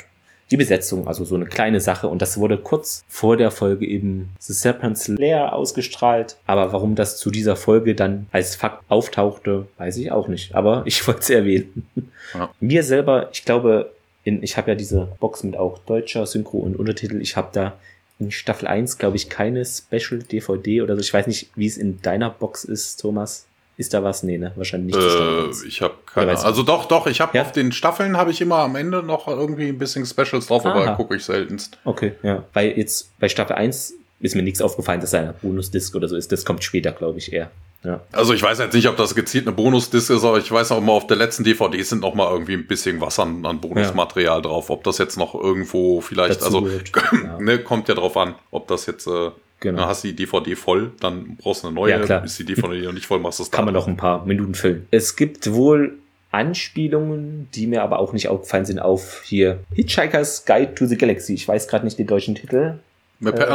die 0.51 0.57
Besetzung, 0.57 1.07
also 1.07 1.25
so 1.25 1.37
eine 1.37 1.47
kleine 1.47 1.81
Sache. 1.81 2.09
Und 2.09 2.23
das 2.23 2.39
wurde 2.39 2.59
kurz 2.59 3.05
vor 3.09 3.37
der 3.37 3.51
Folge 3.51 3.87
eben 3.87 4.31
The 4.41 4.53
Serpent's 4.53 5.07
Lair 5.07 5.53
ausgestrahlt. 5.53 6.37
Aber 6.47 6.73
warum 6.73 6.97
das 6.97 7.19
zu 7.19 7.31
dieser 7.31 7.55
Folge 7.55 7.95
dann 7.95 8.27
als 8.33 8.57
Fakt 8.57 8.83
auftauchte, 8.89 9.69
weiß 9.79 9.97
ich 9.99 10.11
auch 10.11 10.29
nicht. 10.29 10.55
Aber 10.55 10.83
ich 10.87 11.07
wollte 11.07 11.21
es 11.21 11.31
erwähnen. 11.31 11.89
Ja. 12.35 12.51
Mir 12.59 12.83
selber, 12.83 13.29
ich 13.33 13.45
glaube, 13.45 13.93
in, 14.25 14.43
ich 14.43 14.57
habe 14.57 14.73
ja 14.73 14.75
diese 14.75 15.09
Box 15.21 15.45
mit 15.45 15.57
auch 15.57 15.79
deutscher 15.79 16.27
Synchro 16.27 16.59
und 16.59 16.77
Untertitel. 16.77 17.21
Ich 17.21 17.37
habe 17.37 17.51
da 17.53 17.75
in 18.21 18.31
Staffel 18.31 18.69
1, 18.69 18.99
glaube 18.99 19.17
ich, 19.17 19.29
keine 19.29 19.65
Special 19.65 20.23
DVD 20.23 20.83
oder 20.83 20.95
so. 20.95 21.01
Ich 21.01 21.13
weiß 21.13 21.27
nicht, 21.27 21.51
wie 21.57 21.67
es 21.67 21.79
in 21.79 22.01
deiner 22.03 22.31
Box 22.31 22.65
ist, 22.65 23.01
Thomas. 23.01 23.47
Ist 23.77 23.95
da 23.95 24.05
was? 24.05 24.23
Nee, 24.23 24.37
ne? 24.37 24.53
Wahrscheinlich 24.57 24.95
nicht. 24.95 25.07
Äh, 25.07 25.67
ich 25.67 25.81
habe 25.81 25.95
keine 26.05 26.33
Ahnung. 26.33 26.45
Also 26.45 26.63
doch, 26.63 26.85
doch, 26.85 27.07
ich 27.07 27.23
habe 27.23 27.39
ja? 27.39 27.43
auf 27.43 27.53
den 27.53 27.73
Staffeln 27.73 28.19
habe 28.19 28.31
ich 28.31 28.43
immer 28.43 28.59
am 28.59 28.77
Ende 28.77 29.03
noch 29.03 29.27
irgendwie 29.27 29.69
ein 29.69 29.79
bisschen 29.79 30.05
Specials 30.05 30.49
drauf, 30.49 30.67
Aha. 30.67 30.75
aber 30.75 30.97
gucke 30.97 31.17
ich 31.17 31.25
seltenst. 31.25 31.79
Okay, 31.85 32.13
ja. 32.23 32.45
Weil 32.53 32.77
jetzt 32.77 33.19
bei 33.19 33.31
Staffel 33.31 33.57
1 33.57 33.95
ist 34.21 34.35
mir 34.35 34.43
nichts 34.43 34.61
aufgefallen, 34.61 35.01
dass 35.01 35.13
da 35.13 35.21
ein 35.21 35.35
Bonusdisk 35.41 35.95
oder 35.95 36.09
so 36.09 36.17
ist. 36.17 36.31
Das 36.31 36.45
kommt 36.45 36.63
später, 36.63 36.93
glaube 36.93 37.19
ich, 37.19 37.33
eher. 37.33 37.51
Ja. 37.83 38.01
Also 38.13 38.35
ich 38.35 38.43
weiß 38.43 38.59
jetzt 38.59 38.75
nicht, 38.75 38.89
ob 38.89 38.97
das 38.97 39.15
gezielt 39.15 39.47
eine 39.47 39.57
Bonusdisk 39.57 40.11
ist, 40.11 40.25
aber 40.25 40.39
ich 40.39 40.51
weiß 40.51 40.73
auch 40.73 40.79
immer, 40.79 40.93
auf 40.93 41.07
der 41.07 41.17
letzten 41.17 41.45
DVD 41.45 41.83
sind 41.83 42.01
noch 42.01 42.15
mal 42.15 42.31
irgendwie 42.31 42.55
ein 42.55 42.67
bisschen 42.67 43.01
was 43.01 43.19
an, 43.19 43.45
an 43.47 43.61
Bonusmaterial 43.61 44.39
ja. 44.39 44.43
drauf. 44.43 44.69
Ob 44.71 44.85
das 44.85 44.99
jetzt 44.99 45.17
noch 45.17 45.35
irgendwo 45.35 46.01
vielleicht, 46.01 46.43
Dazu 46.43 46.67
also 46.67 46.69
ja. 47.25 47.39
ne, 47.41 47.59
kommt 47.59 47.89
ja 47.89 47.95
drauf 47.95 48.17
an, 48.17 48.35
ob 48.51 48.69
das 48.69 48.87
jetzt 48.87 49.07
äh, 49.07 49.31
Genau. 49.61 49.81
Dann 49.81 49.89
hast 49.91 50.05
du 50.05 50.09
die 50.09 50.17
DVD 50.17 50.57
voll, 50.57 50.93
dann 51.01 51.37
brauchst 51.37 51.63
du 51.63 51.69
eine 51.69 51.75
neue. 51.75 51.91
Ja, 51.91 52.01
klar. 52.01 52.25
Ist 52.25 52.39
die 52.39 52.47
DVD 52.47 52.81
noch 52.81 52.95
nicht 52.95 53.07
voll, 53.07 53.19
machst 53.19 53.41
du 53.41 53.43
es 53.43 53.51
Kann 53.51 53.67
man 53.67 53.75
noch 53.75 53.87
ein 53.87 53.97
paar 53.99 54.25
Minuten 54.25 54.55
füllen. 54.55 54.89
Es 54.91 55.17
gibt 55.17 55.53
wohl 55.53 55.99
Anspielungen, 56.31 57.49
die 57.55 57.67
mir 57.67 57.83
aber 57.83 57.99
auch 57.99 58.15
nicht 58.15 58.29
aufgefallen 58.29 58.65
sind, 58.65 58.79
auf 58.79 59.23
hier 59.25 59.61
Hitchhiker's 59.75 60.47
Guide 60.47 60.75
to 60.75 60.87
the 60.87 60.97
Galaxy. 60.97 61.35
Ich 61.35 61.47
weiß 61.47 61.69
gerade 61.69 61.85
nicht 61.85 61.99
den 61.99 62.07
deutschen 62.07 62.35
Titel. 62.35 62.79
Mit 63.19 63.39
äh, 63.39 63.47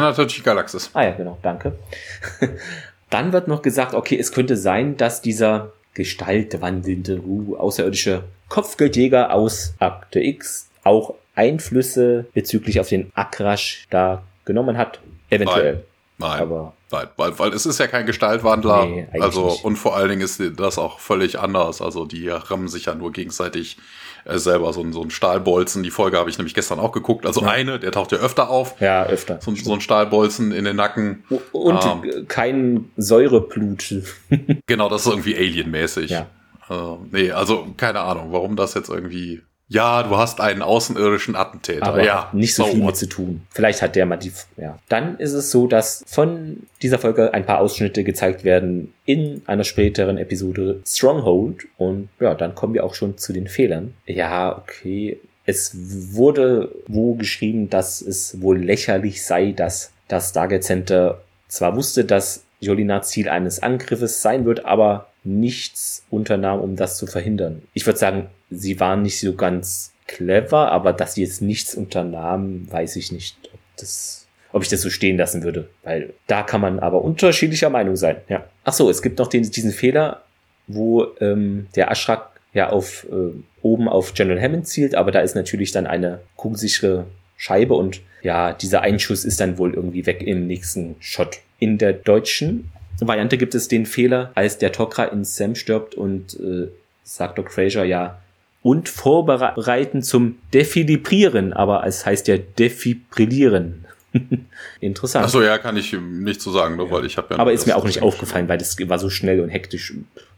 Galaxis. 0.44 0.92
Ah 0.94 1.06
ja, 1.06 1.12
genau, 1.12 1.40
danke. 1.42 1.76
Dann 3.16 3.32
wird 3.32 3.48
noch 3.48 3.62
gesagt, 3.62 3.94
okay, 3.94 4.20
es 4.20 4.34
könnte 4.34 4.58
sein, 4.58 4.98
dass 4.98 5.22
dieser 5.22 5.72
gestaltwandelnde 5.94 7.22
uh, 7.26 7.56
außerirdische 7.56 8.26
Kopfgeldjäger 8.50 9.34
aus 9.34 9.74
Akte 9.80 10.20
X 10.20 10.68
auch 10.84 11.14
Einflüsse 11.34 12.26
bezüglich 12.34 12.82
auf 12.82 12.90
den 12.90 13.14
Akrash 13.16 13.88
da 13.90 14.24
genommen 14.44 14.78
hat. 14.78 15.00
Eventuell. 15.30 15.86
Nein. 16.18 16.30
Nein. 16.30 16.42
Aber 16.42 16.74
Nein, 16.92 17.08
weil, 17.16 17.40
weil 17.40 17.54
es 17.54 17.66
ist 17.66 17.80
ja 17.80 17.88
kein 17.88 18.06
Gestaltwandler. 18.06 18.86
Nee, 18.86 19.08
also, 19.22 19.46
nicht. 19.46 19.64
und 19.64 19.78
vor 19.78 19.96
allen 19.96 20.10
Dingen 20.10 20.22
ist 20.22 20.42
das 20.58 20.78
auch 20.78 21.00
völlig 21.00 21.40
anders. 21.40 21.82
Also, 21.82 22.04
die 22.04 22.28
rammen 22.28 22.68
sich 22.68 22.86
ja 22.86 22.96
nur 22.96 23.14
gegenseitig 23.14 23.78
äh, 24.26 24.38
selber 24.38 24.74
so, 24.74 24.92
so 24.92 25.02
ein 25.02 25.12
Stahlbolzen. 25.12 25.84
Die 25.84 25.92
Folge 25.92 26.18
habe 26.18 26.30
ich 26.30 26.38
nämlich 26.38 26.54
gestern 26.54 26.80
auch 26.80 26.92
geguckt. 26.92 27.26
Also 27.26 27.42
ja. 27.42 27.48
eine, 27.48 27.80
der 27.80 27.92
taucht 27.92 28.12
ja 28.12 28.18
öfter 28.18 28.50
auf. 28.50 28.80
Ja, 28.82 29.06
öfter. 29.06 29.40
So, 29.42 29.56
so 29.56 29.74
ein 29.74 29.82
Stahlbolzen 29.82 30.52
in 30.52 30.66
den 30.66 30.76
Nacken. 30.76 31.24
Und 31.52 31.86
ähm, 31.86 32.28
kein 32.28 32.90
Säureblut. 32.98 33.96
genau, 34.66 34.90
das 34.90 35.06
ist 35.06 35.12
irgendwie 35.12 35.36
alienmäßig. 35.36 36.10
Ja. 36.10 36.28
Äh, 36.70 36.98
nee, 37.12 37.32
also 37.32 37.68
keine 37.78 38.02
Ahnung, 38.02 38.28
warum 38.32 38.56
das 38.56 38.74
jetzt 38.74 38.90
irgendwie 38.90 39.44
ja, 39.68 40.04
du 40.04 40.16
hast 40.18 40.42
einen 40.42 40.62
außerirdischen 40.62 41.36
Attentäter. 41.36 41.86
Aber 41.86 42.04
ja, 42.04 42.30
nicht 42.34 42.54
so, 42.54 42.66
so 42.66 42.72
viel 42.72 42.84
mit 42.84 42.96
zu 42.96 43.08
tun. 43.08 43.42
Vielleicht 43.50 43.82
hat 43.82 43.96
der 43.96 44.06
mal 44.06 44.18
die. 44.18 44.32
Ja. 44.58 44.78
Dann 44.90 45.18
ist 45.18 45.34
es 45.34 45.50
so, 45.50 45.68
dass 45.68 46.04
von 46.08 46.68
dieser 46.82 47.00
Folge 47.00 47.34
ein 47.34 47.46
paar 47.46 47.60
Ausschnitte 47.60 48.04
gezeigt 48.04 48.44
werden 48.44 48.94
in 49.06 49.42
einer 49.48 49.64
späteren 49.64 50.18
Episode 50.18 50.82
Stronghold. 50.86 51.66
Und 51.78 52.10
ja, 52.20 52.36
dann 52.36 52.54
kommen 52.54 52.76
wir 52.76 52.84
auch 52.84 52.94
schon 52.94 53.18
zu 53.18 53.34
den 53.34 53.48
Fehlern. 53.48 53.96
Ja, 54.06 54.56
okay. 54.56 55.20
Es 55.46 55.76
wurde 56.14 56.72
wo 56.88 57.16
geschrieben, 57.16 57.70
dass 57.70 58.02
es 58.02 58.42
wohl 58.42 58.60
lächerlich 58.60 59.24
sei, 59.24 59.52
dass 59.52 59.92
das 60.08 60.30
Stargate 60.30 60.64
Center 60.64 61.22
zwar 61.48 61.76
wusste, 61.76 62.06
dass 62.06 62.44
Jolina 62.60 63.02
Ziel 63.02 63.30
eines 63.30 63.62
Angriffes 63.62 64.22
sein 64.22 64.46
wird, 64.46 64.66
aber 64.66 65.08
nichts 65.24 66.04
unternahm, 66.10 66.62
um 66.62 66.76
das 66.76 66.98
zu 66.98 67.08
verhindern. 67.08 67.64
Ich 67.74 67.86
würde 67.86 68.00
sagen, 68.00 68.28
sie 68.58 68.80
waren 68.80 69.02
nicht 69.02 69.20
so 69.20 69.34
ganz 69.34 69.92
clever, 70.08 70.72
aber 70.72 70.94
dass 70.94 71.16
sie 71.16 71.24
jetzt 71.24 71.42
nichts 71.42 71.76
unternahmen, 71.76 72.68
weiß 72.72 72.96
ich 72.96 73.12
nicht, 73.12 73.38
ob 73.54 73.60
das, 73.78 74.28
ob 74.52 74.64
ich 74.64 74.70
das 74.70 74.82
so 74.82 74.90
stehen 74.90 75.18
lassen 75.18 75.44
würde. 75.44 75.70
Weil 75.84 76.14
da 76.28 76.44
kann 76.44 76.62
man 76.62 76.80
aber 76.80 77.04
unterschiedlicher 77.04 77.70
Meinung 77.70 77.96
sein. 77.96 78.18
Ja. 78.30 78.46
Ach 78.64 78.74
so, 78.74 78.90
es 78.90 79.02
gibt 79.02 79.20
noch 79.20 79.28
den, 79.28 79.44
diesen 79.50 79.72
Fehler, 79.72 80.24
wo 80.68 81.08
ähm, 81.20 81.68
der 81.76 81.92
Aschrak 81.92 82.30
ja 82.54 82.70
auf 82.70 83.06
äh, 83.12 83.32
oben 83.62 83.90
auf 83.90 84.14
General 84.14 84.42
Hammond 84.42 84.68
zielt, 84.68 84.96
aber 84.96 85.12
da 85.12 85.20
ist 85.20 85.36
natürlich 85.36 85.72
dann 85.72 85.88
eine 85.88 86.20
kugelsichere 86.36 87.06
Scheibe 87.38 87.74
und 87.74 88.02
ja, 88.22 88.54
dieser 88.54 88.82
Einschuss 88.82 89.26
ist 89.26 89.40
dann 89.40 89.58
wohl 89.58 89.74
irgendwie 89.74 90.06
weg 90.06 90.24
im 90.26 90.48
nächsten 90.48 90.96
Shot. 91.00 91.40
In 91.60 91.78
der 91.78 91.94
deutschen 91.94 92.72
Variante 93.00 93.38
gibt 93.38 93.56
es 93.56 93.68
den 93.68 93.86
Fehler, 93.86 94.32
als 94.36 94.58
der 94.58 94.72
Tokra 94.72 95.06
in 95.06 95.26
Sam 95.26 95.56
stirbt 95.56 95.96
und 95.96 96.40
äh, 96.40 96.70
sagt 97.04 97.38
Doc 97.38 97.52
Fraser 97.52 97.84
ja, 97.84 98.22
und 98.66 98.90
vorbereiten 98.90 100.02
zum 100.02 100.40
Defilibrieren, 100.52 101.54
aber 101.54 101.86
es 101.86 102.04
heißt 102.04 102.28
ja 102.28 102.38
Defibrillieren. 102.38 103.86
Interessant. 104.80 105.26
Achso, 105.26 105.44
ja, 105.44 105.60
kann 105.60 105.78
ich 105.78 105.94
nicht 105.94 106.42
so 106.42 106.52
sagen, 106.52 106.76
nur 106.76 106.88
ja. 106.88 106.92
weil 106.94 107.06
ich 107.06 107.16
habe 107.16 107.36
ja. 107.36 107.40
Aber 107.40 107.54
ist 107.54 107.68
mir 107.68 107.78
auch 107.78 107.86
nicht 107.86 108.02
aufgefallen, 108.02 108.50
weil 108.50 108.58
das 108.58 108.76
war 108.90 108.98
so 108.98 109.12
schnell 109.12 109.40
und 109.42 109.50
hektisch. 109.50 109.94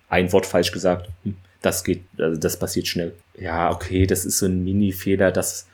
Ein 0.10 0.34
Wort 0.34 0.46
falsch 0.46 0.74
gesagt. 0.74 1.10
Das 1.62 1.86
geht, 1.86 2.02
also 2.18 2.38
das 2.38 2.60
passiert 2.60 2.88
schnell. 2.88 3.14
Ja, 3.40 3.72
okay, 3.72 4.06
das 4.06 4.26
ist 4.26 4.40
so 4.40 4.46
ein 4.46 4.62
Mini-Fehler, 4.62 5.32
dass 5.32 5.66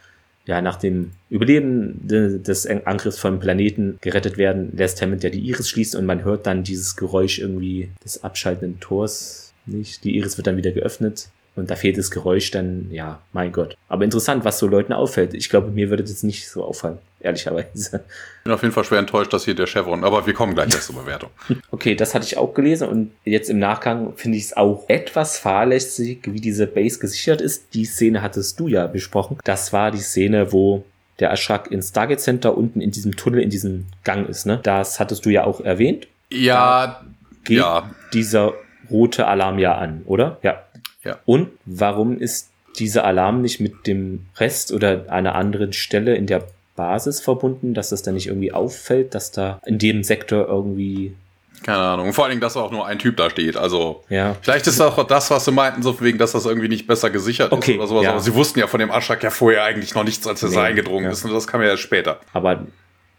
ja, 0.46 0.62
nach 0.62 0.76
dem 0.76 1.14
Überleben 1.32 2.02
des 2.04 2.68
Angriffs 2.68 3.18
von 3.18 3.40
Planeten 3.40 3.98
gerettet 4.02 4.38
werden, 4.38 4.74
lässt 4.78 5.02
Hammond 5.02 5.24
ja 5.24 5.32
die 5.32 5.40
Iris 5.40 5.70
schließen 5.70 6.00
und 6.00 6.06
man 6.06 6.24
hört 6.24 6.46
dann 6.46 6.64
dieses 6.64 6.98
Geräusch 6.98 7.40
irgendwie 7.40 7.90
des 8.06 8.24
abschaltenden 8.24 8.80
Tors 8.80 9.54
nicht. 9.66 10.04
Die 10.04 10.16
Iris 10.18 10.38
wird 10.38 10.46
dann 10.46 10.58
wieder 10.58 10.72
geöffnet 10.72 11.30
und 11.56 11.70
da 11.70 11.76
fehlt 11.76 11.98
das 11.98 12.10
Geräusch 12.10 12.50
dann, 12.52 12.90
ja, 12.92 13.20
mein 13.32 13.52
Gott. 13.52 13.78
Aber 13.88 14.04
interessant, 14.04 14.44
was 14.44 14.58
so 14.58 14.68
Leuten 14.68 14.92
auffällt. 14.92 15.34
Ich 15.34 15.50
glaube, 15.50 15.70
mir 15.70 15.90
würde 15.90 16.04
das 16.04 16.24
nicht 16.24 16.50
so 16.50 16.64
auffallen, 16.64 16.98
ehrlicherweise. 17.20 18.04
Ich 18.38 18.44
bin 18.44 18.54
auf 18.54 18.62
jeden 18.64 18.74
Fall 18.74 18.84
schwer 18.84 19.00
enttäuscht, 19.00 19.34
dass 19.34 19.46
hier 19.46 19.54
der 19.54 19.68
Chevron, 19.68 20.04
aber 20.04 20.26
wir 20.26 20.34
kommen 20.34 20.56
gleich 20.56 20.74
erst 20.74 20.88
zur 20.88 20.96
Bewertung. 20.96 21.30
okay, 21.72 21.96
das 21.96 22.16
hatte 22.16 22.26
ich 22.26 22.38
auch 22.38 22.54
gelesen 22.54 22.88
und 22.88 23.12
jetzt 23.24 23.50
im 23.50 23.60
Nachgang 23.60 24.14
finde 24.16 24.38
ich 24.38 24.46
es 24.46 24.58
auch 24.58 24.86
etwas 24.88 25.38
fahrlässig, 25.38 26.22
wie 26.26 26.42
diese 26.42 26.66
Base 26.66 27.00
gesichert 27.00 27.40
ist. 27.40 27.74
Die 27.74 27.86
Szene 27.86 28.22
hattest 28.22 28.60
du 28.60 28.68
ja 28.68 28.88
besprochen. 28.88 29.38
Das 29.44 29.74
war 29.74 29.92
die 29.92 30.00
Szene, 30.00 30.52
wo 30.52 30.84
der 31.20 31.32
Aschrak 31.32 31.70
ins 31.70 31.90
Stargate 31.90 32.20
Center 32.20 32.58
unten 32.58 32.82
in 32.82 32.90
diesem 32.90 33.16
Tunnel, 33.16 33.42
in 33.42 33.52
diesem 33.52 33.86
Gang 34.04 34.28
ist, 34.28 34.46
ne? 34.46 34.60
Das 34.64 35.00
hattest 35.00 35.26
du 35.26 35.30
ja 35.30 35.44
auch 35.44 35.62
erwähnt. 35.62 36.08
Ja, 36.32 36.88
da 36.88 37.06
geht 37.44 37.58
ja. 37.58 37.92
dieser 38.14 38.54
rote 38.90 39.28
Alarm 39.28 39.60
ja 39.60 39.76
an, 39.78 40.02
oder? 40.06 40.40
Ja. 40.42 40.64
Ja. 41.04 41.20
Und 41.26 41.50
warum 41.66 42.18
ist 42.18 42.50
dieser 42.80 43.06
Alarm 43.06 43.42
nicht 43.42 43.60
mit 43.60 43.88
dem 43.88 44.26
Rest 44.38 44.72
oder 44.72 45.06
einer 45.10 45.36
anderen 45.36 45.74
Stelle 45.74 46.16
in 46.16 46.28
der 46.28 46.44
Basis 46.76 47.22
verbunden, 47.22 47.74
dass 47.74 47.90
das 47.90 48.02
dann 48.02 48.16
nicht 48.16 48.28
irgendwie 48.28 48.52
auffällt, 48.52 49.14
dass 49.14 49.32
da 49.32 49.60
in 49.66 49.78
dem 49.78 50.04
Sektor 50.04 50.48
irgendwie 50.48 51.16
keine 51.64 51.78
Ahnung. 51.78 52.14
vor 52.14 52.26
allen 52.26 52.32
Dingen, 52.32 52.42
dass 52.42 52.58
auch 52.58 52.72
nur 52.72 52.86
ein 52.86 53.00
Typ 53.00 53.16
da 53.16 53.30
steht. 53.30 53.56
Also, 53.56 54.04
ja. 54.10 54.36
vielleicht 54.42 54.68
ist 54.68 54.82
auch 54.82 55.02
das, 55.08 55.32
was 55.32 55.46
sie 55.46 55.52
meinten, 55.52 55.82
so 55.82 56.00
wegen, 56.02 56.18
dass 56.18 56.34
das 56.34 56.46
irgendwie 56.46 56.68
nicht 56.68 56.88
besser 56.88 57.10
gesichert 57.10 57.54
okay, 57.54 57.72
ist 57.72 57.78
oder 57.78 57.88
sowas. 57.88 58.04
Ja. 58.04 58.12
Aber 58.12 58.20
sie 58.20 58.34
wussten 58.36 58.60
ja 58.60 58.68
von 58.68 58.82
dem 58.82 58.92
Aschak 58.92 59.24
ja 59.24 59.30
vorher 59.30 59.64
eigentlich 59.64 59.96
noch 59.96 60.04
nichts, 60.04 60.28
als 60.28 60.44
er 60.44 60.50
nee, 60.50 60.58
eingedrungen 60.58 61.06
ja. 61.06 61.12
ist. 61.12 61.24
Und 61.24 61.32
das 61.32 61.48
kam 61.48 61.62
ja 61.62 61.70
erst 61.70 61.84
später. 61.84 62.20
Aber 62.34 62.66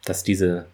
dass 0.04 0.22
diese, 0.22 0.66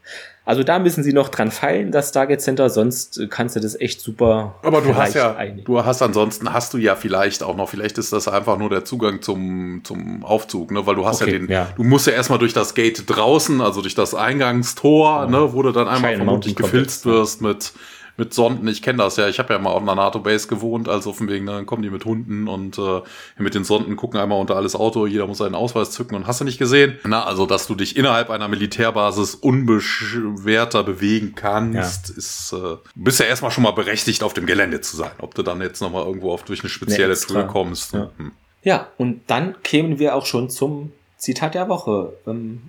also 0.44 0.62
da 0.62 0.78
müssen 0.78 1.04
sie 1.04 1.12
noch 1.12 1.28
dran 1.28 1.50
feilen, 1.50 1.92
das 1.92 2.08
Stargate 2.08 2.40
Center, 2.40 2.70
sonst 2.70 3.20
kannst 3.30 3.56
du 3.56 3.60
das 3.60 3.78
echt 3.80 4.00
super. 4.00 4.56
Aber 4.62 4.80
du 4.80 4.94
hast 4.94 5.14
ja, 5.14 5.36
einigen. 5.36 5.64
du 5.64 5.84
hast 5.84 6.02
ansonsten 6.02 6.52
hast 6.52 6.74
du 6.74 6.78
ja 6.78 6.96
vielleicht 6.96 7.42
auch 7.42 7.56
noch, 7.56 7.68
vielleicht 7.68 7.98
ist 7.98 8.12
das 8.12 8.28
einfach 8.28 8.58
nur 8.58 8.70
der 8.70 8.84
Zugang 8.84 9.22
zum, 9.22 9.82
zum 9.84 10.24
Aufzug, 10.24 10.70
ne, 10.72 10.86
weil 10.86 10.96
du 10.96 11.06
hast 11.06 11.22
okay, 11.22 11.32
ja 11.32 11.38
den, 11.38 11.48
ja. 11.48 11.68
du 11.76 11.84
musst 11.84 12.06
ja 12.06 12.12
erstmal 12.12 12.38
durch 12.38 12.52
das 12.52 12.74
Gate 12.74 13.04
draußen, 13.06 13.60
also 13.60 13.82
durch 13.82 13.94
das 13.94 14.14
Eingangstor, 14.14 15.22
ja. 15.22 15.26
ne, 15.26 15.52
wo 15.52 15.62
du 15.62 15.72
dann 15.72 15.88
einmal 15.88 16.16
vermutlich 16.16 16.56
gefilzt 16.56 17.06
wirst 17.06 17.42
mit, 17.42 17.72
mit 18.20 18.34
Sonden. 18.34 18.68
Ich 18.68 18.82
kenne 18.82 18.98
das 18.98 19.16
ja. 19.16 19.26
Ich 19.28 19.38
habe 19.38 19.52
ja 19.52 19.58
mal 19.58 19.70
auf 19.70 19.82
einer 19.82 19.94
NATO-Base 19.96 20.46
gewohnt, 20.46 20.88
also 20.88 21.12
von 21.12 21.26
wegen, 21.28 21.46
dann 21.46 21.66
kommen 21.66 21.82
die 21.82 21.90
mit 21.90 22.04
Hunden 22.04 22.46
und 22.46 22.78
äh, 22.78 23.00
mit 23.38 23.54
den 23.54 23.64
Sonden 23.64 23.96
gucken 23.96 24.20
einmal 24.20 24.38
unter 24.38 24.56
alles 24.56 24.76
Auto. 24.76 25.06
Jeder 25.06 25.26
muss 25.26 25.38
seinen 25.38 25.54
Ausweis 25.54 25.90
zücken 25.90 26.14
und 26.14 26.26
hast 26.26 26.40
du 26.40 26.44
nicht 26.44 26.58
gesehen? 26.58 26.98
Na, 27.04 27.24
also, 27.24 27.46
dass 27.46 27.66
du 27.66 27.74
dich 27.74 27.96
innerhalb 27.96 28.30
einer 28.30 28.46
Militärbasis 28.46 29.34
unbeschwerter 29.34 30.84
bewegen 30.84 31.34
kannst, 31.34 32.10
ja. 32.10 32.14
ist, 32.16 32.52
äh, 32.52 32.76
bist 32.94 33.18
ja 33.18 33.26
erstmal 33.26 33.50
schon 33.50 33.64
mal 33.64 33.72
berechtigt, 33.72 34.22
auf 34.22 34.34
dem 34.34 34.44
Gelände 34.46 34.82
zu 34.82 34.96
sein. 34.96 35.12
Ob 35.18 35.34
du 35.34 35.42
dann 35.42 35.60
jetzt 35.62 35.80
nochmal 35.80 36.04
irgendwo 36.04 36.32
auf 36.32 36.44
durch 36.44 36.60
eine 36.60 36.68
spezielle 36.68 37.18
Tour 37.18 37.44
kommst. 37.44 37.94
Ja. 37.94 38.10
Hm. 38.18 38.32
ja, 38.62 38.86
und 38.98 39.22
dann 39.28 39.56
kämen 39.62 39.98
wir 39.98 40.14
auch 40.14 40.26
schon 40.26 40.50
zum 40.50 40.92
Zitat 41.16 41.54
der 41.54 41.68
Woche. 41.68 42.12
Ähm, 42.26 42.60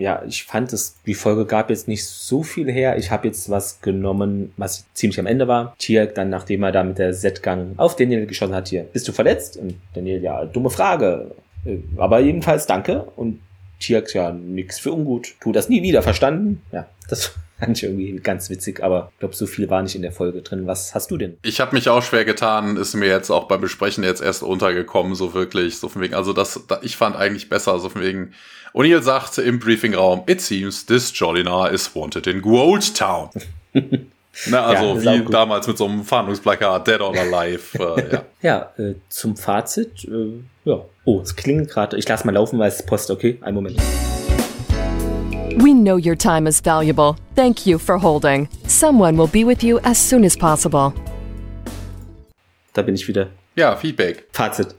ja, 0.00 0.22
ich 0.26 0.44
fand 0.44 0.72
es, 0.72 0.96
die 1.04 1.14
Folge 1.14 1.44
gab 1.44 1.68
jetzt 1.68 1.86
nicht 1.86 2.06
so 2.06 2.42
viel 2.42 2.72
her. 2.72 2.96
Ich 2.96 3.10
habe 3.10 3.28
jetzt 3.28 3.50
was 3.50 3.82
genommen, 3.82 4.52
was 4.56 4.86
ziemlich 4.94 5.20
am 5.20 5.26
Ende 5.26 5.46
war. 5.46 5.74
Tier 5.78 6.06
dann, 6.06 6.30
nachdem 6.30 6.62
er 6.62 6.72
da 6.72 6.82
mit 6.82 6.98
der 6.98 7.12
Z-Gang 7.12 7.74
auf 7.76 7.96
Daniel 7.96 8.26
geschossen 8.26 8.54
hat, 8.54 8.68
hier, 8.68 8.84
bist 8.84 9.06
du 9.06 9.12
verletzt? 9.12 9.58
Und 9.58 9.74
Daniel, 9.92 10.22
ja, 10.22 10.46
dumme 10.46 10.70
Frage. 10.70 11.32
Äh, 11.66 11.76
aber 11.98 12.20
jedenfalls 12.20 12.66
danke. 12.66 13.04
Und 13.16 13.40
Tiak, 13.78 14.14
ja, 14.14 14.32
nix 14.32 14.78
für 14.78 14.90
ungut. 14.92 15.34
Tu 15.40 15.52
das 15.52 15.68
nie 15.68 15.82
wieder, 15.82 16.00
verstanden? 16.02 16.62
Ja, 16.72 16.86
das 17.08 17.34
fand 17.60 17.76
ich 17.76 17.84
irgendwie 17.84 18.16
ganz 18.16 18.50
witzig, 18.50 18.82
aber 18.82 19.10
ich 19.12 19.18
glaube, 19.20 19.36
so 19.36 19.46
viel 19.46 19.68
war 19.70 19.82
nicht 19.82 19.94
in 19.94 20.02
der 20.02 20.12
Folge 20.12 20.42
drin. 20.42 20.66
Was 20.66 20.94
hast 20.94 21.10
du 21.10 21.16
denn? 21.16 21.36
Ich 21.42 21.60
habe 21.60 21.74
mich 21.74 21.88
auch 21.88 22.02
schwer 22.02 22.24
getan, 22.24 22.76
ist 22.76 22.94
mir 22.94 23.06
jetzt 23.06 23.30
auch 23.30 23.44
beim 23.44 23.60
Besprechen 23.60 24.02
jetzt 24.02 24.22
erst 24.22 24.42
untergekommen, 24.42 25.14
so 25.14 25.34
wirklich, 25.34 25.78
so 25.78 25.88
von 25.88 26.02
wegen, 26.02 26.14
also 26.14 26.32
das, 26.32 26.60
ich 26.82 26.96
fand 26.96 27.16
eigentlich 27.16 27.48
besser, 27.48 27.78
so 27.78 27.90
von 27.90 28.02
wegen, 28.02 28.32
O'Neill 28.72 29.02
sagte 29.02 29.42
im 29.42 29.58
Briefingraum, 29.58 30.22
it 30.26 30.40
seems 30.40 30.86
this 30.86 31.12
Jolina 31.14 31.66
is 31.66 31.94
wanted 31.94 32.26
in 32.26 32.40
Gold 32.40 32.96
Town. 32.96 33.30
Na, 34.46 34.64
also 34.64 35.00
ja, 35.00 35.14
wie 35.14 35.30
damals 35.30 35.66
mit 35.66 35.76
so 35.76 35.86
einem 35.86 36.04
Fahndungsplakat, 36.04 36.86
Dead 36.86 37.00
or 37.00 37.14
Alive. 37.16 37.78
Äh, 37.78 38.12
ja, 38.12 38.22
ja 38.42 38.84
äh, 38.84 38.94
zum 39.08 39.36
Fazit, 39.36 40.04
äh, 40.04 40.40
ja. 40.64 40.84
Oh, 41.04 41.20
es 41.20 41.34
klingt 41.34 41.68
gerade. 41.68 41.96
Ich 41.96 42.08
lasse 42.08 42.24
mal 42.26 42.32
laufen, 42.32 42.58
weil 42.58 42.68
es 42.68 42.84
Post, 42.84 43.10
okay? 43.10 43.38
Ein 43.42 43.54
Moment. 43.54 43.80
We 45.56 45.74
know 45.74 45.96
your 45.96 46.16
time 46.16 46.46
is 46.46 46.60
valuable. 46.60 47.16
Thank 47.34 47.66
you 47.66 47.78
for 47.78 47.98
holding. 47.98 48.48
Someone 48.66 49.16
will 49.16 49.26
be 49.26 49.44
with 49.44 49.64
you 49.64 49.80
as 49.82 49.98
soon 49.98 50.24
as 50.24 50.36
possible. 50.36 50.92
Da 52.72 52.82
bin 52.82 52.94
ich 52.94 53.08
wieder. 53.08 53.28
Ja, 53.56 53.74
Feedback. 53.76 54.26
Fazit. 54.32 54.74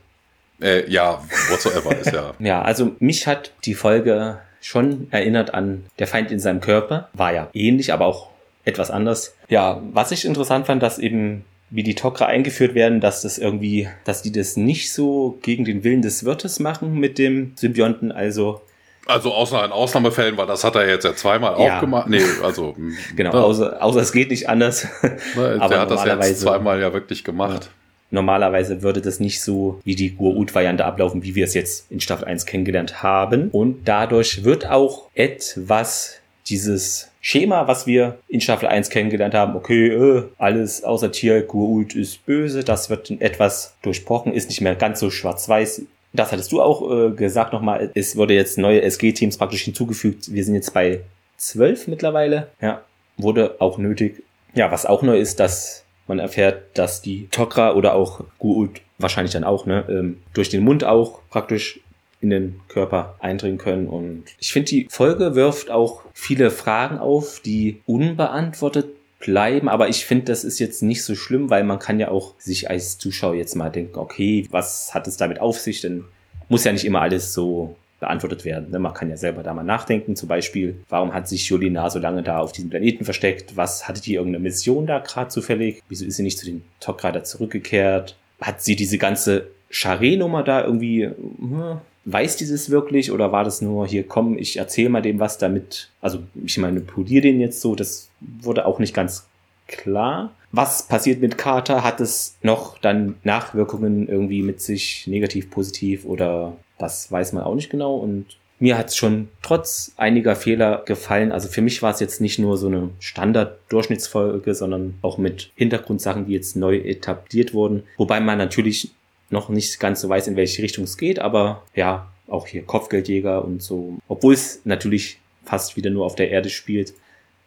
Äh, 0.61 0.89
ja, 0.89 1.21
whatsoever 1.49 1.97
ist 1.97 2.13
ja. 2.13 2.33
ja, 2.39 2.61
also 2.61 2.95
mich 2.99 3.27
hat 3.27 3.51
die 3.65 3.73
Folge 3.73 4.39
schon 4.61 5.07
erinnert 5.11 5.53
an 5.53 5.85
Der 5.99 6.07
Feind 6.07 6.31
in 6.31 6.39
seinem 6.39 6.61
Körper. 6.61 7.09
War 7.13 7.33
ja 7.33 7.49
ähnlich, 7.53 7.91
aber 7.91 8.05
auch 8.05 8.29
etwas 8.63 8.91
anders. 8.91 9.35
Ja, 9.49 9.81
was 9.91 10.11
ich 10.11 10.23
interessant 10.23 10.67
fand, 10.67 10.81
dass 10.81 10.99
eben 10.99 11.43
wie 11.69 11.83
die 11.83 11.95
Tok'ra 11.95 12.25
eingeführt 12.25 12.75
werden, 12.75 13.01
dass 13.01 13.21
das 13.21 13.37
irgendwie, 13.37 13.89
dass 14.03 14.21
die 14.21 14.31
das 14.31 14.57
nicht 14.57 14.93
so 14.93 15.37
gegen 15.41 15.65
den 15.65 15.83
Willen 15.83 16.01
des 16.01 16.23
Wirtes 16.23 16.59
machen 16.59 16.99
mit 16.99 17.17
dem 17.17 17.53
Symbionten. 17.55 18.11
Also 18.11 18.61
Also 19.07 19.33
außer 19.33 19.65
in 19.65 19.71
Ausnahmefällen, 19.71 20.37
weil 20.37 20.47
das 20.47 20.63
hat 20.63 20.75
er 20.75 20.87
jetzt 20.87 21.03
ja 21.05 21.15
zweimal 21.15 21.59
Ja. 21.59 21.77
auch 21.77 21.79
gemacht. 21.81 22.07
Nee, 22.07 22.21
also 22.43 22.75
Genau, 23.15 23.31
ne, 23.33 23.43
außer, 23.43 23.83
außer 23.83 23.99
es 23.99 24.11
geht 24.11 24.29
nicht 24.29 24.47
anders. 24.47 24.87
ne, 25.35 25.57
aber 25.59 25.69
der 25.69 25.79
hat 25.81 25.91
das 25.91 26.05
jetzt 26.05 26.41
zweimal 26.41 26.79
ja 26.79 26.93
wirklich 26.93 27.23
gemacht. 27.23 27.69
Normalerweise 28.13 28.81
würde 28.81 29.01
das 29.01 29.19
nicht 29.21 29.41
so 29.41 29.79
wie 29.85 29.95
die 29.95 30.11
Gur-Ut-Variante 30.11 30.83
ablaufen, 30.83 31.23
wie 31.23 31.33
wir 31.33 31.45
es 31.45 31.53
jetzt 31.53 31.89
in 31.89 32.01
Staffel 32.01 32.25
1 32.25 32.45
kennengelernt 32.45 33.01
haben. 33.01 33.49
Und 33.51 33.85
dadurch 33.87 34.43
wird 34.43 34.69
auch 34.69 35.07
etwas 35.15 36.15
dieses 36.47 37.09
Schema, 37.21 37.67
was 37.67 37.87
wir 37.87 38.17
in 38.27 38.41
Staffel 38.41 38.67
1 38.67 38.89
kennengelernt 38.89 39.33
haben, 39.33 39.55
okay, 39.55 39.89
äh, 39.89 40.23
alles 40.37 40.83
außer 40.83 41.11
Tier, 41.11 41.41
Gur-Ut 41.43 41.95
ist 41.95 42.25
böse, 42.25 42.63
das 42.63 42.89
wird 42.89 43.11
etwas 43.21 43.75
durchbrochen, 43.81 44.33
ist 44.33 44.49
nicht 44.49 44.59
mehr 44.59 44.75
ganz 44.75 44.99
so 44.99 45.09
schwarz-weiß. 45.09 45.83
Das 46.13 46.31
hattest 46.31 46.51
du 46.51 46.61
auch 46.61 46.91
äh, 46.91 47.11
gesagt 47.11 47.53
nochmal, 47.53 47.91
es 47.93 48.15
wurde 48.15 48.33
jetzt 48.33 48.57
neue 48.57 48.81
SG-Teams 48.81 49.37
praktisch 49.37 49.61
hinzugefügt. 49.61 50.33
Wir 50.33 50.43
sind 50.43 50.55
jetzt 50.55 50.73
bei 50.73 51.01
12 51.37 51.87
mittlerweile. 51.87 52.49
Ja, 52.61 52.81
wurde 53.17 53.55
auch 53.59 53.77
nötig. 53.77 54.23
Ja, 54.53 54.71
was 54.71 54.85
auch 54.85 55.01
neu 55.01 55.17
ist, 55.17 55.39
dass 55.39 55.85
man 56.07 56.19
erfährt, 56.19 56.77
dass 56.77 57.01
die 57.01 57.29
Tok'ra 57.31 57.73
oder 57.73 57.93
auch 57.93 58.21
Gu'uld 58.39 58.81
wahrscheinlich 58.97 59.33
dann 59.33 59.43
auch, 59.43 59.65
ne, 59.65 59.85
ähm, 59.89 60.21
durch 60.33 60.49
den 60.49 60.63
Mund 60.63 60.83
auch 60.83 61.21
praktisch 61.29 61.79
in 62.19 62.29
den 62.29 62.59
Körper 62.67 63.15
eindringen 63.19 63.57
können. 63.57 63.87
Und 63.87 64.25
ich 64.39 64.53
finde, 64.53 64.69
die 64.69 64.87
Folge 64.89 65.35
wirft 65.35 65.71
auch 65.71 66.03
viele 66.13 66.51
Fragen 66.51 66.99
auf, 66.99 67.39
die 67.43 67.81
unbeantwortet 67.85 68.89
bleiben. 69.21 69.69
Aber 69.69 69.87
ich 69.87 70.05
finde, 70.05 70.25
das 70.25 70.43
ist 70.43 70.59
jetzt 70.59 70.83
nicht 70.83 71.03
so 71.03 71.15
schlimm, 71.15 71.49
weil 71.49 71.63
man 71.63 71.79
kann 71.79 71.99
ja 71.99 72.09
auch 72.09 72.33
sich 72.37 72.69
als 72.69 72.97
Zuschauer 72.97 73.35
jetzt 73.35 73.55
mal 73.55 73.69
denken, 73.69 73.97
okay, 73.97 74.45
was 74.51 74.93
hat 74.93 75.07
es 75.07 75.17
damit 75.17 75.39
auf 75.39 75.59
sich? 75.59 75.81
Denn 75.81 76.03
muss 76.49 76.65
ja 76.65 76.73
nicht 76.73 76.83
immer 76.83 77.01
alles 77.01 77.33
so 77.33 77.75
beantwortet 78.01 78.43
werden. 78.43 78.71
Ne? 78.71 78.79
Man 78.79 78.93
kann 78.93 79.09
ja 79.09 79.15
selber 79.15 79.43
da 79.43 79.53
mal 79.53 79.63
nachdenken. 79.63 80.15
Zum 80.17 80.27
Beispiel, 80.27 80.83
warum 80.89 81.13
hat 81.13 81.29
sich 81.29 81.47
Jolina 81.47 81.89
so 81.89 81.99
lange 81.99 82.23
da 82.23 82.39
auf 82.39 82.51
diesem 82.51 82.69
Planeten 82.69 83.05
versteckt? 83.05 83.55
Was 83.55 83.87
hatte 83.87 84.01
die 84.01 84.15
irgendeine 84.15 84.43
Mission 84.43 84.87
da 84.87 84.99
gerade 84.99 85.29
zufällig? 85.29 85.81
Wieso 85.87 86.03
ist 86.05 86.17
sie 86.17 86.23
nicht 86.23 86.39
zu 86.39 86.45
den 86.45 86.63
Tok'ra 86.81 87.23
zurückgekehrt? 87.23 88.17
Hat 88.41 88.61
sie 88.61 88.75
diese 88.75 88.97
ganze 88.97 89.47
Charé-Nummer 89.71 90.43
da 90.43 90.63
irgendwie, 90.65 91.05
hm, 91.05 91.79
weiß 92.05 92.37
dieses 92.37 92.69
wirklich 92.69 93.11
oder 93.11 93.31
war 93.31 93.43
das 93.43 93.61
nur 93.61 93.87
hier, 93.87 94.07
komm, 94.07 94.37
ich 94.37 94.57
erzähle 94.57 94.89
mal 94.89 95.01
dem 95.01 95.19
was 95.19 95.37
damit, 95.37 95.89
also 96.01 96.19
ich 96.43 96.57
manipuliere 96.57 97.21
den 97.21 97.39
jetzt 97.39 97.61
so, 97.61 97.75
das 97.75 98.09
wurde 98.19 98.65
auch 98.65 98.79
nicht 98.79 98.93
ganz 98.93 99.27
klar. 99.67 100.31
Was 100.51 100.87
passiert 100.87 101.21
mit 101.21 101.37
Carter? 101.37 101.83
Hat 101.83 102.01
es 102.01 102.37
noch 102.41 102.77
dann 102.77 103.15
Nachwirkungen 103.23 104.09
irgendwie 104.09 104.41
mit 104.41 104.61
sich, 104.61 105.07
negativ, 105.07 105.49
positiv 105.49 106.05
oder 106.05 106.57
das 106.77 107.11
weiß 107.11 107.33
man 107.33 107.43
auch 107.43 107.55
nicht 107.55 107.69
genau 107.69 107.95
und 107.95 108.25
mir 108.61 108.77
hat 108.77 108.89
es 108.89 108.95
schon 108.95 109.27
trotz 109.41 109.91
einiger 109.97 110.35
Fehler 110.35 110.83
gefallen. 110.85 111.31
Also 111.31 111.47
für 111.47 111.63
mich 111.63 111.81
war 111.81 111.91
es 111.91 111.99
jetzt 111.99 112.21
nicht 112.21 112.37
nur 112.37 112.57
so 112.57 112.67
eine 112.67 112.91
Standard-Durchschnittsfolge, 112.99 114.53
sondern 114.53 114.93
auch 115.01 115.17
mit 115.17 115.49
Hintergrundsachen, 115.55 116.27
die 116.27 116.33
jetzt 116.33 116.55
neu 116.55 116.77
etabliert 116.77 117.55
wurden. 117.55 117.83
Wobei 117.97 118.19
man 118.19 118.37
natürlich 118.37 118.91
noch 119.31 119.49
nicht 119.49 119.79
ganz 119.79 120.01
so 120.01 120.09
weiß, 120.09 120.27
in 120.27 120.35
welche 120.35 120.61
Richtung 120.61 120.83
es 120.83 120.97
geht, 120.97 121.19
aber 121.19 121.63
ja, 121.75 122.11
auch 122.27 122.47
hier 122.47 122.63
Kopfgeldjäger 122.63 123.43
und 123.43 123.61
so. 123.61 123.97
Obwohl 124.07 124.33
es 124.33 124.61
natürlich 124.63 125.19
fast 125.43 125.75
wieder 125.75 125.89
nur 125.89 126.05
auf 126.05 126.15
der 126.15 126.29
Erde 126.29 126.49
spielt, 126.49 126.93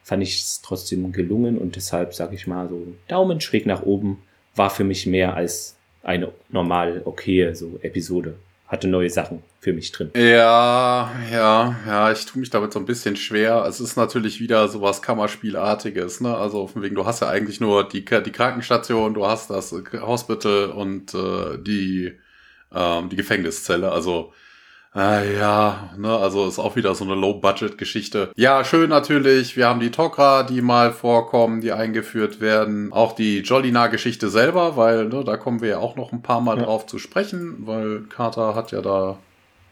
fand 0.03 0.21
ich 0.21 0.39
es 0.39 0.61
trotzdem 0.61 1.11
gelungen 1.11 1.57
und 1.57 1.75
deshalb 1.75 2.13
sage 2.13 2.35
ich 2.35 2.45
mal 2.45 2.69
so 2.69 2.87
Daumen 3.07 3.41
schräg 3.41 3.65
nach 3.65 3.83
oben 3.83 4.21
war 4.55 4.69
für 4.69 4.83
mich 4.83 5.05
mehr 5.05 5.35
als 5.35 5.75
eine 6.03 6.31
normal 6.49 7.01
okaye 7.03 7.55
so 7.55 7.79
Episode. 7.81 8.35
Hatte 8.67 8.87
neue 8.87 9.09
Sachen 9.09 9.43
für 9.59 9.73
mich 9.73 9.91
drin. 9.91 10.11
Ja, 10.15 11.11
ja, 11.31 11.75
ja, 11.85 12.11
ich 12.11 12.25
tue 12.25 12.39
mich 12.39 12.49
damit 12.49 12.73
so 12.73 12.79
ein 12.79 12.85
bisschen 12.85 13.15
schwer. 13.15 13.63
Es 13.67 13.79
ist 13.79 13.95
natürlich 13.95 14.39
wieder 14.39 14.67
sowas 14.67 15.03
Kammerspielartiges, 15.03 16.21
ne? 16.21 16.35
Also 16.35 16.65
von 16.67 16.81
wegen, 16.81 16.95
du 16.95 17.05
hast 17.05 17.21
ja 17.21 17.29
eigentlich 17.29 17.59
nur 17.59 17.87
die, 17.87 18.03
die 18.03 18.31
Krankenstation, 18.31 19.13
du 19.13 19.27
hast 19.27 19.51
das 19.51 19.71
Hospital 19.71 20.71
und 20.71 21.13
äh, 21.13 21.59
die, 21.59 22.13
ähm, 22.73 23.09
die 23.09 23.15
Gefängniszelle. 23.15 23.91
Also 23.91 24.33
äh, 24.95 25.37
ja, 25.37 25.89
ne, 25.97 26.15
also 26.17 26.47
ist 26.47 26.59
auch 26.59 26.75
wieder 26.75 26.95
so 26.95 27.03
eine 27.03 27.15
Low-Budget-Geschichte. 27.15 28.31
Ja, 28.35 28.63
schön 28.63 28.89
natürlich. 28.89 29.57
Wir 29.57 29.67
haben 29.67 29.79
die 29.79 29.89
Tok'ra, 29.89 30.43
die 30.43 30.61
mal 30.61 30.91
vorkommen, 30.91 31.61
die 31.61 31.71
eingeführt 31.71 32.39
werden. 32.41 32.93
Auch 32.93 33.13
die 33.13 33.39
Jolina-Geschichte 33.39 34.29
selber, 34.29 34.77
weil 34.77 35.05
ne, 35.05 35.23
da 35.23 35.37
kommen 35.37 35.61
wir 35.61 35.69
ja 35.69 35.77
auch 35.79 35.95
noch 35.95 36.11
ein 36.11 36.21
paar 36.21 36.41
Mal 36.41 36.57
Ja. 36.57 36.63
drauf 36.63 36.85
zu 36.85 36.97
sprechen, 36.99 37.57
weil 37.67 38.01
Carter 38.09 38.55
hat 38.55 38.71
ja 38.71 38.81
da 38.81 39.17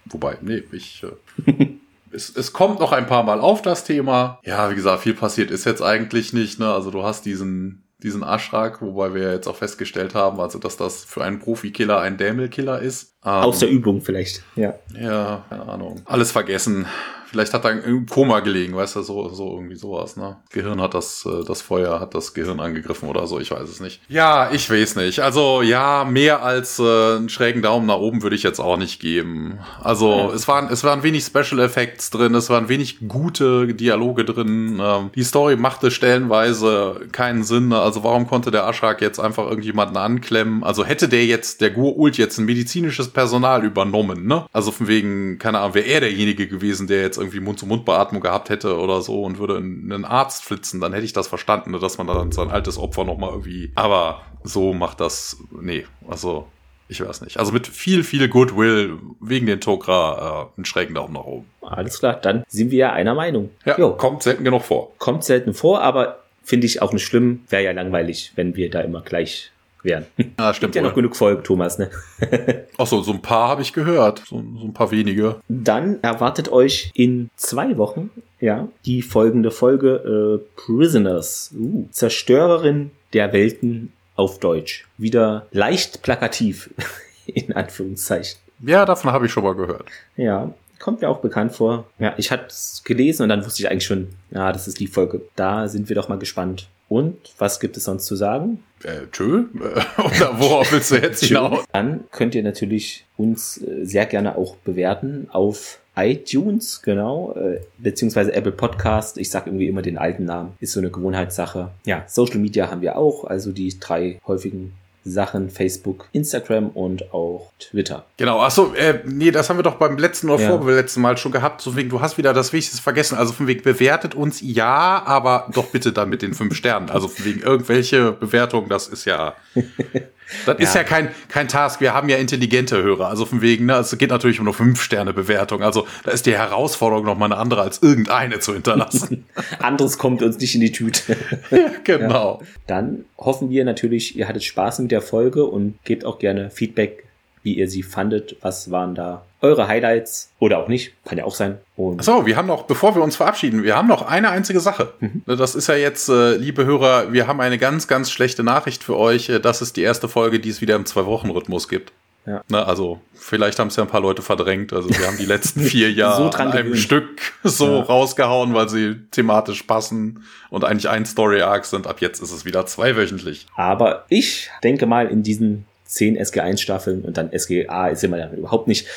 Wobei, 0.05 0.37
nee, 0.41 0.63
ich. 0.71 1.03
Äh, 1.47 1.67
es, 2.11 2.35
es 2.35 2.53
kommt 2.53 2.79
noch 2.79 2.91
ein 2.91 3.07
paar 3.07 3.23
Mal 3.23 3.39
auf 3.39 3.61
das 3.61 3.83
Thema. 3.85 4.39
Ja, 4.43 4.69
wie 4.69 4.75
gesagt, 4.75 5.03
viel 5.03 5.13
passiert 5.13 5.51
ist 5.51 5.65
jetzt 5.65 5.81
eigentlich 5.81 6.33
nicht. 6.33 6.59
Ne? 6.59 6.71
Also 6.71 6.91
du 6.91 7.03
hast 7.03 7.25
diesen, 7.25 7.82
diesen 8.03 8.23
Aschrak, 8.23 8.81
wobei 8.81 9.13
wir 9.13 9.31
jetzt 9.31 9.47
auch 9.47 9.55
festgestellt 9.55 10.13
haben, 10.13 10.39
also 10.39 10.59
dass 10.59 10.77
das 10.77 11.03
für 11.05 11.23
einen 11.23 11.39
Profikiller 11.39 12.01
ein 12.01 12.17
Dämelkiller 12.17 12.79
ist. 12.79 13.15
Ähm, 13.23 13.31
Aus 13.31 13.59
der 13.59 13.69
Übung 13.69 14.01
vielleicht. 14.01 14.43
Ja. 14.55 14.75
ja, 14.99 15.45
keine 15.49 15.67
Ahnung. 15.67 16.01
Alles 16.05 16.31
vergessen. 16.31 16.85
Vielleicht 17.33 17.55
hat 17.55 17.65
er 17.65 17.83
im 17.83 18.05
Koma 18.05 18.41
gelegen, 18.41 18.75
weißt 18.75 18.97
du, 18.97 19.01
so, 19.01 19.27
so 19.29 19.55
irgendwie 19.55 19.75
sowas, 19.75 20.17
ne? 20.17 20.37
Gehirn 20.51 20.79
hat 20.79 20.93
das, 20.93 21.25
äh, 21.25 21.43
das 21.43 21.63
Feuer 21.63 21.99
hat 21.99 22.13
das 22.13 22.35
Gehirn 22.35 22.59
angegriffen 22.59 23.09
oder 23.09 23.25
so, 23.25 23.39
ich 23.39 23.49
weiß 23.49 23.67
es 23.67 23.79
nicht. 23.79 24.01
Ja, 24.07 24.51
ich 24.51 24.69
weiß 24.69 24.97
nicht. 24.97 25.19
Also, 25.21 25.63
ja, 25.63 26.05
mehr 26.05 26.43
als 26.43 26.77
äh, 26.77 26.83
einen 27.15 27.29
schrägen 27.29 27.63
Daumen 27.63 27.87
nach 27.87 27.97
oben 27.97 28.21
würde 28.21 28.35
ich 28.35 28.43
jetzt 28.43 28.59
auch 28.59 28.77
nicht 28.77 28.99
geben. 28.99 29.57
Also, 29.81 30.31
es 30.31 30.47
waren, 30.47 30.69
es 30.71 30.83
waren 30.83 31.01
wenig 31.01 31.23
Special 31.23 31.59
Effects 31.59 32.11
drin, 32.11 32.35
es 32.35 32.51
waren 32.51 32.69
wenig 32.69 32.99
gute 33.07 33.73
Dialoge 33.73 34.25
drin. 34.25 34.79
Ähm, 34.79 35.09
die 35.15 35.23
Story 35.23 35.55
machte 35.55 35.89
stellenweise 35.89 37.01
keinen 37.11 37.43
Sinn. 37.43 37.69
ne? 37.69 37.79
Also, 37.79 38.03
warum 38.03 38.27
konnte 38.27 38.51
der 38.51 38.67
Aschrak 38.67 39.01
jetzt 39.01 39.19
einfach 39.19 39.45
irgendjemanden 39.45 39.97
anklemmen? 39.97 40.63
Also, 40.63 40.85
hätte 40.85 41.09
der 41.09 41.25
jetzt, 41.25 41.61
der 41.61 41.71
Gur-Ult 41.71 42.19
jetzt 42.19 42.37
ein 42.37 42.45
medizinisches 42.45 43.09
Personal 43.09 43.65
übernommen, 43.65 44.27
ne? 44.27 44.45
Also, 44.53 44.69
von 44.69 44.87
wegen, 44.87 45.39
keine 45.39 45.61
Ahnung, 45.61 45.73
wäre 45.73 45.87
er 45.87 46.01
derjenige 46.01 46.47
gewesen, 46.47 46.85
der 46.85 47.01
jetzt 47.01 47.22
irgendwie 47.23 47.39
Mund-zu-Mund-Beatmung 47.39 48.21
gehabt 48.21 48.49
hätte 48.49 48.77
oder 48.77 49.01
so 49.01 49.23
und 49.23 49.37
würde 49.39 49.57
in 49.57 49.91
einen 49.91 50.05
Arzt 50.05 50.43
flitzen, 50.45 50.79
dann 50.81 50.93
hätte 50.93 51.05
ich 51.05 51.13
das 51.13 51.27
verstanden, 51.27 51.71
ne, 51.71 51.79
dass 51.79 51.97
man 51.97 52.07
dann 52.07 52.31
sein 52.31 52.49
altes 52.51 52.77
Opfer 52.77 53.03
nochmal 53.03 53.31
irgendwie. 53.31 53.71
Aber 53.75 54.21
so 54.43 54.73
macht 54.73 54.99
das. 54.99 55.37
Nee, 55.51 55.85
also. 56.07 56.47
Ich 56.89 57.03
weiß 57.03 57.21
nicht. 57.21 57.37
Also 57.39 57.53
mit 57.53 57.65
viel, 57.65 58.03
viel 58.03 58.27
Goodwill 58.27 58.99
wegen 59.21 59.45
den 59.47 59.61
Tok'ra 59.61 60.43
äh, 60.43 60.47
einen 60.57 60.65
schrägen 60.65 60.93
Daumen 60.93 61.13
nach 61.13 61.23
oben. 61.23 61.45
Alles 61.61 61.97
klar, 61.97 62.13
dann 62.21 62.43
sind 62.49 62.69
wir 62.71 62.77
ja 62.77 62.91
einer 62.91 63.15
Meinung. 63.15 63.49
Ja, 63.65 63.79
Jo, 63.79 63.93
kommt 63.93 64.21
selten 64.21 64.43
genug 64.43 64.63
vor. 64.63 64.91
kommt 64.99 65.23
selten 65.23 65.53
vor, 65.53 65.81
aber 65.81 66.19
finde 66.43 66.67
ich 66.67 66.81
auch 66.81 66.91
nicht 66.91 67.05
schlimm. 67.05 67.45
Wäre 67.49 67.63
ja 67.63 67.71
langweilig, 67.71 68.33
wenn 68.35 68.55
wir 68.57 68.69
da 68.69 68.81
immer 68.81 69.01
gleich 69.01 69.52
wären. 69.83 70.05
Ja, 70.39 70.53
stimmt. 70.53 70.73
Gibt 70.73 70.75
ja 70.75 70.81
noch 70.81 70.95
genug 70.95 71.15
Folgen, 71.15 71.43
Thomas, 71.43 71.77
ne? 71.77 71.89
Ach 72.77 72.87
so, 72.87 73.01
so 73.01 73.11
ein 73.11 73.21
paar 73.21 73.49
habe 73.49 73.61
ich 73.61 73.73
gehört. 73.73 74.23
So, 74.25 74.43
so 74.59 74.65
ein 74.65 74.73
paar 74.73 74.91
wenige. 74.91 75.39
Dann 75.47 76.01
erwartet 76.01 76.51
euch 76.51 76.91
in 76.93 77.29
zwei 77.35 77.77
Wochen, 77.77 78.09
ja, 78.39 78.67
die 78.85 79.01
folgende 79.01 79.51
Folge 79.51 80.41
äh, 80.43 80.49
Prisoners. 80.55 81.53
Uh, 81.57 81.87
Zerstörerin 81.91 82.91
der 83.13 83.31
Welten 83.31 83.93
auf 84.15 84.39
Deutsch. 84.39 84.87
Wieder 84.97 85.47
leicht 85.51 86.01
plakativ, 86.01 86.69
in 87.25 87.53
Anführungszeichen. 87.53 88.39
Ja, 88.65 88.85
davon 88.85 89.11
habe 89.11 89.25
ich 89.25 89.31
schon 89.31 89.43
mal 89.43 89.55
gehört. 89.55 89.87
Ja, 90.15 90.53
kommt 90.79 91.01
mir 91.01 91.09
auch 91.09 91.19
bekannt 91.19 91.53
vor. 91.53 91.85
Ja, 91.99 92.13
ich 92.17 92.31
hatte 92.31 92.47
es 92.47 92.81
gelesen 92.83 93.23
und 93.23 93.29
dann 93.29 93.45
wusste 93.45 93.61
ich 93.61 93.69
eigentlich 93.69 93.85
schon, 93.85 94.09
ja, 94.31 94.51
das 94.51 94.67
ist 94.67 94.79
die 94.79 94.87
Folge. 94.87 95.21
Da 95.35 95.67
sind 95.67 95.89
wir 95.89 95.95
doch 95.95 96.09
mal 96.09 96.19
gespannt. 96.19 96.67
Und 96.93 97.33
was 97.39 97.59
gibt 97.59 97.75
es 97.75 97.85
sonst 97.85 98.05
zu 98.05 98.15
sagen? 98.15 98.61
Äh, 98.83 99.07
tschö? 99.11 99.45
Oder 99.97 100.39
worauf 100.39 100.71
willst 100.71 100.91
du 100.91 100.97
jetzt 100.97 101.23
hinaus? 101.25 101.65
Dann 101.73 102.03
könnt 102.11 102.35
ihr 102.35 102.43
natürlich 102.43 103.07
uns 103.17 103.57
äh, 103.57 103.83
sehr 103.83 104.05
gerne 104.05 104.37
auch 104.37 104.57
bewerten 104.57 105.27
auf 105.31 105.79
iTunes, 105.95 106.83
genau, 106.83 107.33
äh, 107.33 107.61
beziehungsweise 107.79 108.33
Apple 108.33 108.51
Podcast. 108.51 109.17
Ich 109.17 109.31
sag 109.31 109.47
irgendwie 109.47 109.65
immer 109.69 109.81
den 109.81 109.97
alten 109.97 110.25
Namen, 110.25 110.53
ist 110.59 110.73
so 110.73 110.81
eine 110.81 110.91
Gewohnheitssache. 110.91 111.71
Ja, 111.83 112.03
Social 112.07 112.37
Media 112.37 112.69
haben 112.69 112.81
wir 112.81 112.95
auch, 112.95 113.23
also 113.23 113.51
die 113.51 113.79
drei 113.79 114.19
häufigen 114.27 114.73
Sachen, 115.05 115.49
Facebook, 115.49 116.07
Instagram 116.13 116.69
und 116.69 117.13
auch 117.13 117.51
Twitter. 117.59 118.05
Genau, 118.17 118.41
achso, 118.41 118.73
äh, 118.73 118.99
nee, 119.05 119.31
das 119.31 119.49
haben 119.49 119.57
wir 119.57 119.63
doch 119.63 119.75
beim 119.75 119.97
letzten 119.97 120.29
oder 120.29 120.41
Ja. 120.43 120.57
vorletzten 120.57 121.01
Mal 121.01 121.17
schon 121.17 121.31
gehabt. 121.31 121.61
So 121.61 121.75
wegen, 121.75 121.89
du 121.89 122.01
hast 122.01 122.17
wieder 122.17 122.33
das 122.33 122.53
Wichtigste 122.53 122.81
vergessen. 122.81 123.17
Also 123.17 123.33
von 123.33 123.47
wegen, 123.47 123.61
bewertet 123.63 124.15
uns 124.15 124.39
ja, 124.41 125.03
aber 125.05 125.47
doch 125.53 125.65
bitte 125.67 125.91
dann 125.91 126.09
mit 126.09 126.21
den 126.21 126.33
fünf 126.33 126.55
Sternen. 126.55 126.89
Also 126.89 127.07
von 127.07 127.25
wegen 127.25 127.41
irgendwelche 127.41 128.11
Bewertungen, 128.13 128.69
das 128.69 128.87
ist 128.87 129.05
ja. 129.05 129.35
Das 130.45 130.59
ist 130.59 130.73
Ja. 130.75 130.81
ja 130.81 130.87
kein, 130.87 131.09
kein 131.29 131.47
Task. 131.47 131.81
Wir 131.81 131.93
haben 131.93 132.09
ja 132.09 132.17
intelligente 132.17 132.81
Hörer. 132.81 133.07
Also 133.07 133.25
von 133.25 133.41
wegen, 133.41 133.65
ne, 133.65 133.75
es 133.75 133.97
geht 133.97 134.09
natürlich 134.09 134.39
um 134.39 134.47
eine 134.47 134.53
Fünf-Sterne-Bewertung. 134.53 135.63
Also 135.63 135.87
da 136.03 136.11
ist 136.11 136.25
die 136.25 136.33
Herausforderung 136.33 137.05
noch 137.05 137.17
mal 137.17 137.25
eine 137.25 137.37
andere, 137.37 137.61
als 137.61 137.81
irgendeine 137.81 138.39
zu 138.39 138.53
hinterlassen. 138.53 139.25
Anderes 139.59 139.97
kommt 139.97 140.21
uns 140.21 140.37
nicht 140.39 140.55
in 140.55 140.61
die 140.61 140.71
Tüte. 140.71 141.15
ja, 141.51 141.57
genau. 141.83 142.41
Dann 142.67 143.05
hoffen 143.17 143.49
wir 143.49 143.65
natürlich, 143.65 144.17
ihr 144.17 144.27
hattet 144.27 144.43
Spaß 144.43 144.79
mit 144.79 144.91
der 144.91 145.01
Folge 145.01 145.45
und 145.45 145.77
gebt 145.83 146.05
auch 146.05 146.19
gerne 146.19 146.49
Feedback 146.49 147.03
wie 147.43 147.55
ihr 147.57 147.69
sie 147.69 147.83
fandet. 147.83 148.37
Was 148.41 148.71
waren 148.71 148.95
da 148.95 149.25
eure 149.43 149.67
Highlights 149.67 150.31
oder 150.39 150.57
auch 150.57 150.67
nicht? 150.67 150.93
Kann 151.05 151.17
ja 151.17 151.25
auch 151.25 151.35
sein. 151.35 151.59
Und 151.75 152.03
so, 152.03 152.25
wir 152.25 152.35
haben 152.37 152.47
noch, 152.47 152.63
bevor 152.63 152.95
wir 152.95 153.03
uns 153.03 153.15
verabschieden, 153.15 153.63
wir 153.63 153.75
haben 153.75 153.87
noch 153.87 154.01
eine 154.01 154.29
einzige 154.29 154.59
Sache. 154.59 154.93
Mhm. 154.99 155.23
Das 155.25 155.53
ist 155.53 155.67
ja 155.67 155.75
jetzt, 155.75 156.09
äh, 156.09 156.35
liebe 156.37 156.65
Hörer, 156.65 157.13
wir 157.13 157.27
haben 157.27 157.41
eine 157.41 157.57
ganz, 157.57 157.87
ganz 157.87 158.09
schlechte 158.09 158.43
Nachricht 158.43 158.83
für 158.83 158.97
euch. 158.97 159.29
Äh, 159.29 159.39
das 159.39 159.61
ist 159.61 159.75
die 159.75 159.81
erste 159.81 160.07
Folge, 160.07 160.39
die 160.39 160.49
es 160.49 160.61
wieder 160.61 160.75
im 160.75 160.85
Zwei-Wochen-Rhythmus 160.85 161.67
gibt. 161.67 161.91
Ja. 162.25 162.41
Na, 162.47 162.63
also, 162.63 163.01
vielleicht 163.13 163.59
haben 163.59 163.67
es 163.67 163.75
ja 163.75 163.83
ein 163.83 163.89
paar 163.89 163.99
Leute 163.99 164.21
verdrängt. 164.21 164.71
Also, 164.71 164.89
wir 164.89 165.05
haben 165.07 165.17
die 165.17 165.25
letzten 165.25 165.59
vier 165.63 165.91
Jahre 165.91 166.31
so 166.31 166.37
an 166.37 166.51
einem. 166.53 166.75
Stück 166.75 167.33
so 167.43 167.67
ja. 167.67 167.81
rausgehauen, 167.81 168.53
weil 168.53 168.69
sie 168.69 168.95
thematisch 169.11 169.63
passen 169.63 170.23
und 170.49 170.63
eigentlich 170.63 170.87
ein 170.87 171.05
Story-Arc 171.05 171.65
sind. 171.65 171.85
Ab 171.85 171.99
jetzt 171.99 172.21
ist 172.21 172.31
es 172.31 172.45
wieder 172.45 172.65
zweiwöchentlich. 172.65 173.45
Aber 173.57 174.05
ich 174.07 174.49
denke 174.63 174.85
mal, 174.85 175.07
in 175.07 175.21
diesen 175.21 175.65
zehn 175.85 176.17
SG1-Staffeln 176.17 177.03
und 177.03 177.17
dann 177.17 177.29
SGA 177.37 177.87
ist 177.89 178.03
immer 178.03 178.17
dann 178.17 178.33
überhaupt 178.33 178.67
nicht, 178.67 178.87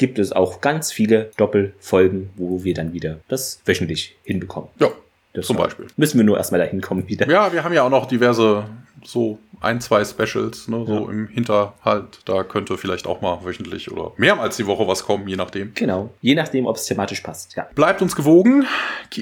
gibt 0.00 0.18
es 0.18 0.32
auch 0.32 0.62
ganz 0.62 0.90
viele 0.90 1.30
Doppelfolgen, 1.36 2.30
wo 2.36 2.64
wir 2.64 2.72
dann 2.72 2.94
wieder 2.94 3.20
das 3.28 3.60
wöchentlich 3.66 4.16
hinbekommen. 4.24 4.70
Ja, 4.78 4.88
das 5.34 5.46
zum 5.46 5.58
Beispiel. 5.58 5.88
Müssen 5.98 6.16
wir 6.16 6.24
nur 6.24 6.38
erstmal 6.38 6.58
dahin 6.58 6.80
kommen 6.80 7.06
wieder. 7.06 7.28
Ja, 7.28 7.52
wir 7.52 7.62
haben 7.62 7.74
ja 7.74 7.82
auch 7.82 7.90
noch 7.90 8.06
diverse 8.06 8.64
so 9.04 9.38
ein, 9.60 9.80
zwei 9.80 10.04
Specials, 10.04 10.68
ne, 10.68 10.84
so 10.86 11.06
ja. 11.06 11.10
im 11.10 11.28
Hinterhalt. 11.28 12.20
Da 12.24 12.42
könnte 12.42 12.78
vielleicht 12.78 13.06
auch 13.06 13.20
mal 13.20 13.44
wöchentlich 13.44 13.90
oder 13.90 14.12
mehrmals 14.16 14.56
die 14.56 14.66
Woche 14.66 14.86
was 14.86 15.04
kommen, 15.04 15.28
je 15.28 15.36
nachdem. 15.36 15.72
Genau. 15.74 16.10
Je 16.20 16.34
nachdem, 16.34 16.66
ob 16.66 16.76
es 16.76 16.86
thematisch 16.86 17.20
passt. 17.20 17.56
Ja. 17.56 17.66
Bleibt 17.74 18.02
uns 18.02 18.16
gewogen. 18.16 18.66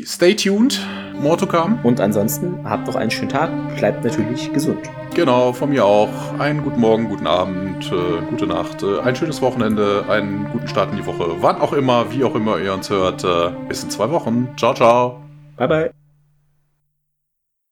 Stay 0.05 0.35
tuned. 0.35 0.81
More 1.21 1.37
to 1.37 1.47
come. 1.47 1.79
Und 1.83 2.01
ansonsten 2.01 2.61
habt 2.65 2.87
noch 2.87 2.95
einen 2.95 3.11
schönen 3.11 3.31
Tag. 3.31 3.51
Bleibt 3.77 4.05
natürlich 4.05 4.53
gesund. 4.53 4.89
Genau, 5.15 5.53
von 5.53 5.71
mir 5.71 5.85
auch. 5.85 6.09
Einen 6.39 6.63
guten 6.63 6.81
Morgen, 6.81 7.09
guten 7.09 7.27
Abend, 7.27 7.91
äh, 7.91 8.21
gute 8.31 8.47
Nacht, 8.47 8.83
äh, 8.83 9.01
ein 9.01 9.17
schönes 9.17 9.43
Wochenende, 9.43 10.05
einen 10.09 10.49
guten 10.53 10.69
Start 10.69 10.91
in 10.93 10.99
die 10.99 11.07
Woche. 11.07 11.37
Wann 11.41 11.61
auch 11.61 11.73
immer, 11.73 12.13
wie 12.13 12.23
auch 12.23 12.35
immer 12.35 12.59
ihr 12.59 12.73
uns 12.73 12.89
hört. 12.91 13.25
Äh, 13.25 13.51
bis 13.69 13.83
in 13.83 13.91
zwei 13.91 14.11
Wochen. 14.11 14.49
Ciao, 14.57 14.75
ciao. 14.75 15.21
Bye, 15.57 15.69
bye. 15.69 16.08